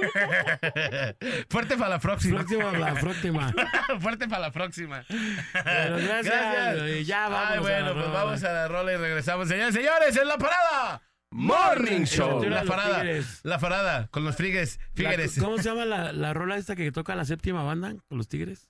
Fuerte 1.48 1.76
para 1.78 1.88
la 1.90 1.98
próxima. 1.98 2.38
Próxima, 2.38 2.72
la 2.72 2.94
próxima. 2.94 3.52
Fuerte 4.00 4.28
para 4.28 4.40
la 4.42 4.50
próxima. 4.50 5.04
Bueno, 5.08 5.96
gracias. 5.98 6.76
Y 6.90 7.04
ya 7.04 7.28
vámonos 7.28 7.50
Ay, 7.52 7.56
a 7.56 7.60
bueno, 7.60 7.86
la 7.86 7.92
pues 7.94 8.06
rola. 8.06 8.24
vamos 8.24 8.44
a 8.44 8.52
la 8.52 8.68
rola 8.68 8.92
y 8.92 8.96
regresamos. 8.96 9.48
Señores, 9.48 9.74
señores, 9.74 10.16
en 10.16 10.28
la 10.28 10.36
parada. 10.36 11.00
Morning 11.36 12.04
Show. 12.04 12.44
Los 12.44 12.64
La. 12.66 13.00
Tigres. 13.00 13.40
La 13.42 13.58
parada 13.58 14.06
con 14.08 14.24
los 14.24 14.36
frigues. 14.36 14.78
La- 14.78 14.94
Figueres. 14.94 15.36
¿Cómo 15.38 15.56
se 15.58 15.64
llama 15.64 15.84
la, 15.84 16.12
la 16.12 16.32
rola 16.32 16.56
esta 16.56 16.76
que 16.76 16.92
toca 16.92 17.14
la 17.16 17.24
séptima 17.24 17.62
banda 17.64 17.94
con 18.08 18.18
los 18.18 18.28
Tigres? 18.28 18.68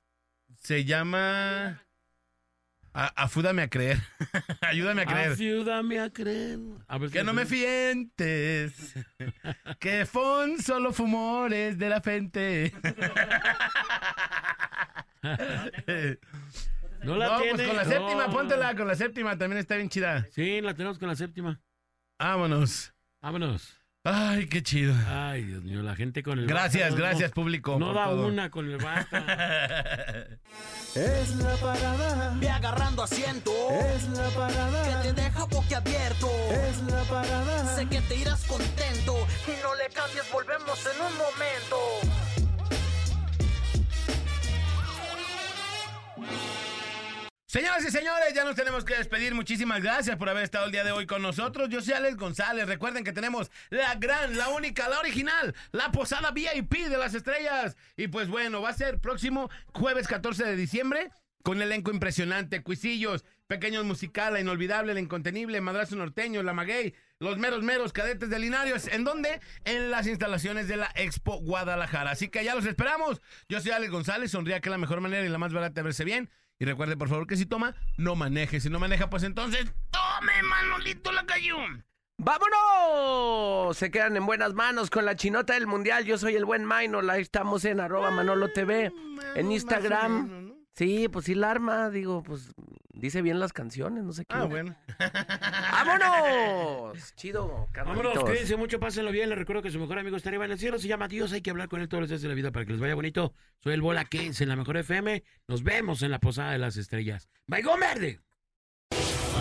Se 0.63 0.85
llama. 0.87 1.83
A- 2.95 3.13
Afúdame 3.23 3.61
a 3.63 3.69
creer. 3.69 3.99
Ayúdame 4.63 5.03
a 5.03 5.07
creer. 5.07 5.33
Ayúdame 5.33 6.01
a 6.01 6.11
creer. 6.11 6.59
A 6.89 6.97
ver 6.97 7.11
si 7.11 7.13
Que 7.19 7.25
no 7.25 7.35
me 7.35 7.45
fientes. 7.45 8.95
que 9.79 10.07
son 10.07 10.63
solo 10.63 10.93
fumores 10.93 11.77
de 11.77 11.89
la 11.91 12.01
frente. 12.01 12.73
No 17.03 17.17
la 17.17 17.27
no, 17.29 17.39
tiene. 17.43 17.55
pues 17.57 17.67
con 17.69 17.77
la 17.77 17.85
No. 17.85 17.91
séptima, 17.91 18.31
póntela. 18.31 18.75
Con 18.75 18.87
la 18.89 18.95
séptima 18.95 19.37
también 19.37 19.59
está 19.59 19.77
bien 19.77 19.89
chida. 19.91 20.27
Sí, 20.31 20.61
la 20.63 20.75
tenemos 20.75 20.99
con 20.99 21.09
la 21.09 21.17
séptima. 21.17 21.61
Vámonos. 22.19 22.93
Vámonos. 23.23 23.77
Ay, 24.07 24.47
qué 24.49 24.63
chido. 24.63 24.95
Ay, 25.09 25.45
Dios 25.45 25.63
mío, 25.63 25.83
la 25.83 25.97
gente 25.97 26.23
con 26.23 26.39
el 26.39 26.47
Gracias, 26.47 26.91
basta, 26.91 27.01
no- 27.01 27.05
gracias, 27.09 27.31
público. 27.33 27.79
No 27.79 27.95
da 27.95 28.05
todo. 28.05 28.27
una 28.27 28.51
con 28.51 28.71
el 28.71 28.77
basta. 28.77 29.19
Es 30.95 31.35
la 31.37 31.57
parada. 31.57 32.37
Ve 32.39 32.49
agarrando 32.51 33.03
asiento. 33.03 33.51
Es 33.71 34.07
la 34.11 34.29
parada. 34.31 35.03
Que 35.03 35.09
te 35.09 35.23
deja 35.23 35.45
boquiabierto. 35.47 36.29
Es 36.51 36.83
la 36.83 37.03
parada. 37.05 37.75
Sé 37.75 37.87
que 37.89 38.01
te 38.03 38.17
irás 38.17 38.45
contento. 38.45 39.17
Y 39.49 39.61
no 39.63 39.75
le 39.75 39.89
cambies, 39.93 40.31
volvemos 40.33 40.79
en 40.87 41.01
un 41.01 41.13
momento. 41.19 42.44
Señoras 47.55 47.87
y 47.87 47.91
señores, 47.93 48.35
ya 48.35 48.43
nos 48.43 48.57
tenemos 48.57 48.85
que 48.85 48.97
despedir. 48.97 49.33
Muchísimas 49.33 49.81
gracias 49.81 50.17
por 50.17 50.29
haber 50.29 50.43
estado 50.43 50.67
el 50.67 50.73
día 50.73 50.83
de 50.83 50.91
hoy 50.91 51.07
con 51.07 51.23
nosotros. 51.23 51.69
Yo 51.69 51.81
soy 51.81 51.95
Alex 51.95 52.17
González. 52.17 52.67
Recuerden 52.67 53.05
que 53.05 53.13
tenemos 53.13 53.49
la 53.71 53.95
gran, 53.95 54.37
la 54.37 54.49
única, 54.49 54.89
la 54.89 54.99
original, 54.99 55.55
la 55.71 55.93
posada 55.93 56.33
VIP 56.33 56.89
de 56.89 56.99
las 56.99 57.15
estrellas. 57.15 57.77
Y 57.97 58.09
pues 58.09 58.27
bueno, 58.27 58.61
va 58.61 58.71
a 58.71 58.73
ser 58.73 58.99
próximo 58.99 59.51
jueves 59.73 60.09
14 60.09 60.43
de 60.45 60.57
diciembre 60.57 61.13
con 61.45 61.63
elenco 61.63 61.93
impresionante, 61.93 62.65
cuisillos, 62.65 63.25
pequeños 63.47 63.85
musical, 63.85 64.33
la 64.33 64.41
inolvidable, 64.41 64.93
la 64.93 64.99
incontenible, 64.99 65.61
madrazo 65.61 65.95
norteño, 65.95 66.43
la 66.43 66.55
maguey, 66.55 66.93
los 67.21 67.39
meros 67.39 67.63
meros 67.63 67.93
cadetes 67.93 68.31
de 68.31 68.41
Linarios. 68.41 68.89
¿En 68.89 69.05
dónde? 69.05 69.41
En 69.65 69.93
las 69.93 70.09
instalaciones 70.09 70.67
de 70.67 70.77
la 70.77 70.91
Expo 70.97 71.39
Guadalajara. 71.39 72.11
Así 72.11 72.31
que 72.31 72.43
ya 72.43 72.57
los 72.57 72.67
esperamos. 72.67 73.23
Yo 73.49 73.61
soy 73.61 73.71
Alex 73.71 73.93
González. 73.93 74.33
Sonría 74.33 74.61
que 74.61 74.71
es 74.71 74.73
la 74.73 74.79
mejor 74.79 75.01
manera 75.01 75.25
y 75.25 75.29
la 75.29 75.39
más 75.39 75.53
barata 75.53 75.75
de 75.75 75.83
verse 75.85 76.03
bien. 76.03 76.31
Y 76.59 76.65
recuerde, 76.65 76.97
por 76.97 77.09
favor, 77.09 77.27
que 77.27 77.37
si 77.37 77.47
toma, 77.47 77.75
no 77.97 78.15
maneje. 78.15 78.61
Si 78.61 78.71
no 78.71 78.79
maneja, 78.79 79.11
pues 79.11 79.23
entonces, 79.25 79.73
tome, 79.91 80.43
Manolito 80.43 81.13
la 81.13 81.27
cayó. 81.27 81.57
¡Vámonos! 82.17 83.77
Se 83.77 83.91
quedan 83.91 84.17
en 84.17 84.25
buenas 84.25 84.55
manos 84.55 84.89
con 84.89 85.05
la 85.05 85.17
chinota 85.17 85.55
del 85.55 85.67
mundial. 85.67 86.05
Yo 86.05 86.17
soy 86.17 86.37
el 86.37 86.45
buen 86.45 86.67
Minor. 86.67 87.11
Ahí 87.11 87.23
estamos 87.23 87.65
en 87.65 87.81
arroba 87.81 88.11
Manolo 88.13 88.53
TV. 88.53 88.93
En 89.35 89.51
Instagram. 89.51 90.55
Sí, 90.75 91.09
pues 91.09 91.25
sí 91.25 91.35
la 91.35 91.51
arma. 91.51 91.91
Digo, 91.91 92.23
pues 92.23 92.53
dice 92.95 93.23
bien 93.23 93.39
las 93.41 93.53
canciones. 93.53 94.05
No 94.05 94.13
sé 94.13 94.25
qué. 94.25 94.35
Ah, 94.37 94.45
bueno. 94.45 94.75
¡Vámonos! 95.73 97.15
Chido, 97.17 97.47
Vámonos, 97.49 97.69
carnalitos. 97.73 98.25
cuídense 98.25 98.57
mucho, 98.57 98.79
pásenlo 98.81 99.11
bien. 99.11 99.29
Les 99.29 99.39
recuerdo 99.39 99.63
que 99.63 99.71
su 99.71 99.79
mejor 99.79 99.99
amigo 99.99 100.17
está 100.17 100.29
arriba 100.31 100.45
en 100.45 100.53
el 100.53 100.59
cielo. 100.59 100.79
Se 100.79 100.89
llama 100.89 101.09
Dios. 101.09 101.33
Hay 101.33 101.43
que 101.43 101.51
hablar 101.51 101.69
con 101.69 101.81
él 101.81 101.89
todos 101.89 102.03
los 102.03 102.11
días 102.11 102.23
de 102.23 102.29
la 102.29 102.35
vida 102.35 102.51
para 102.51 102.65
que 102.65 102.73
les 102.73 102.81
vaya 102.81 102.95
bonito. 102.95 103.35
Soy 103.61 103.75
el 103.75 103.83
Bola 103.83 104.05
Kens 104.05 104.41
en 104.41 104.49
la 104.49 104.57
mejor 104.57 104.77
FM. 104.77 105.23
Nos 105.49 105.63
vemos 105.63 106.03
en 106.03 106.11
la 106.11 106.19
Posada 106.21 106.53
de 106.53 106.59
las 106.59 106.77
Estrellas. 106.77 107.29
¡Baigón 107.47 107.81
verde! 107.81 108.21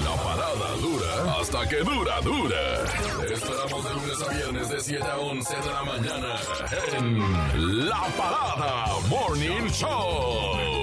La 0.04 0.16
parada 0.24 0.76
dura 0.82 1.40
hasta 1.40 1.70
que 1.70 1.78
dura, 1.78 2.22
dura. 2.22 2.84
Esperamos 3.32 3.84
de 3.84 3.94
lunes 3.94 4.22
a 4.22 4.34
viernes 4.34 4.70
de 4.70 4.80
7 4.80 5.04
a 5.04 5.18
11 5.18 5.56
de 5.56 5.66
la 5.68 5.84
mañana 5.84 6.36
en 6.98 7.88
La 7.90 8.02
Parada 8.18 8.86
Morning 9.08 9.68
Show. 9.70 10.83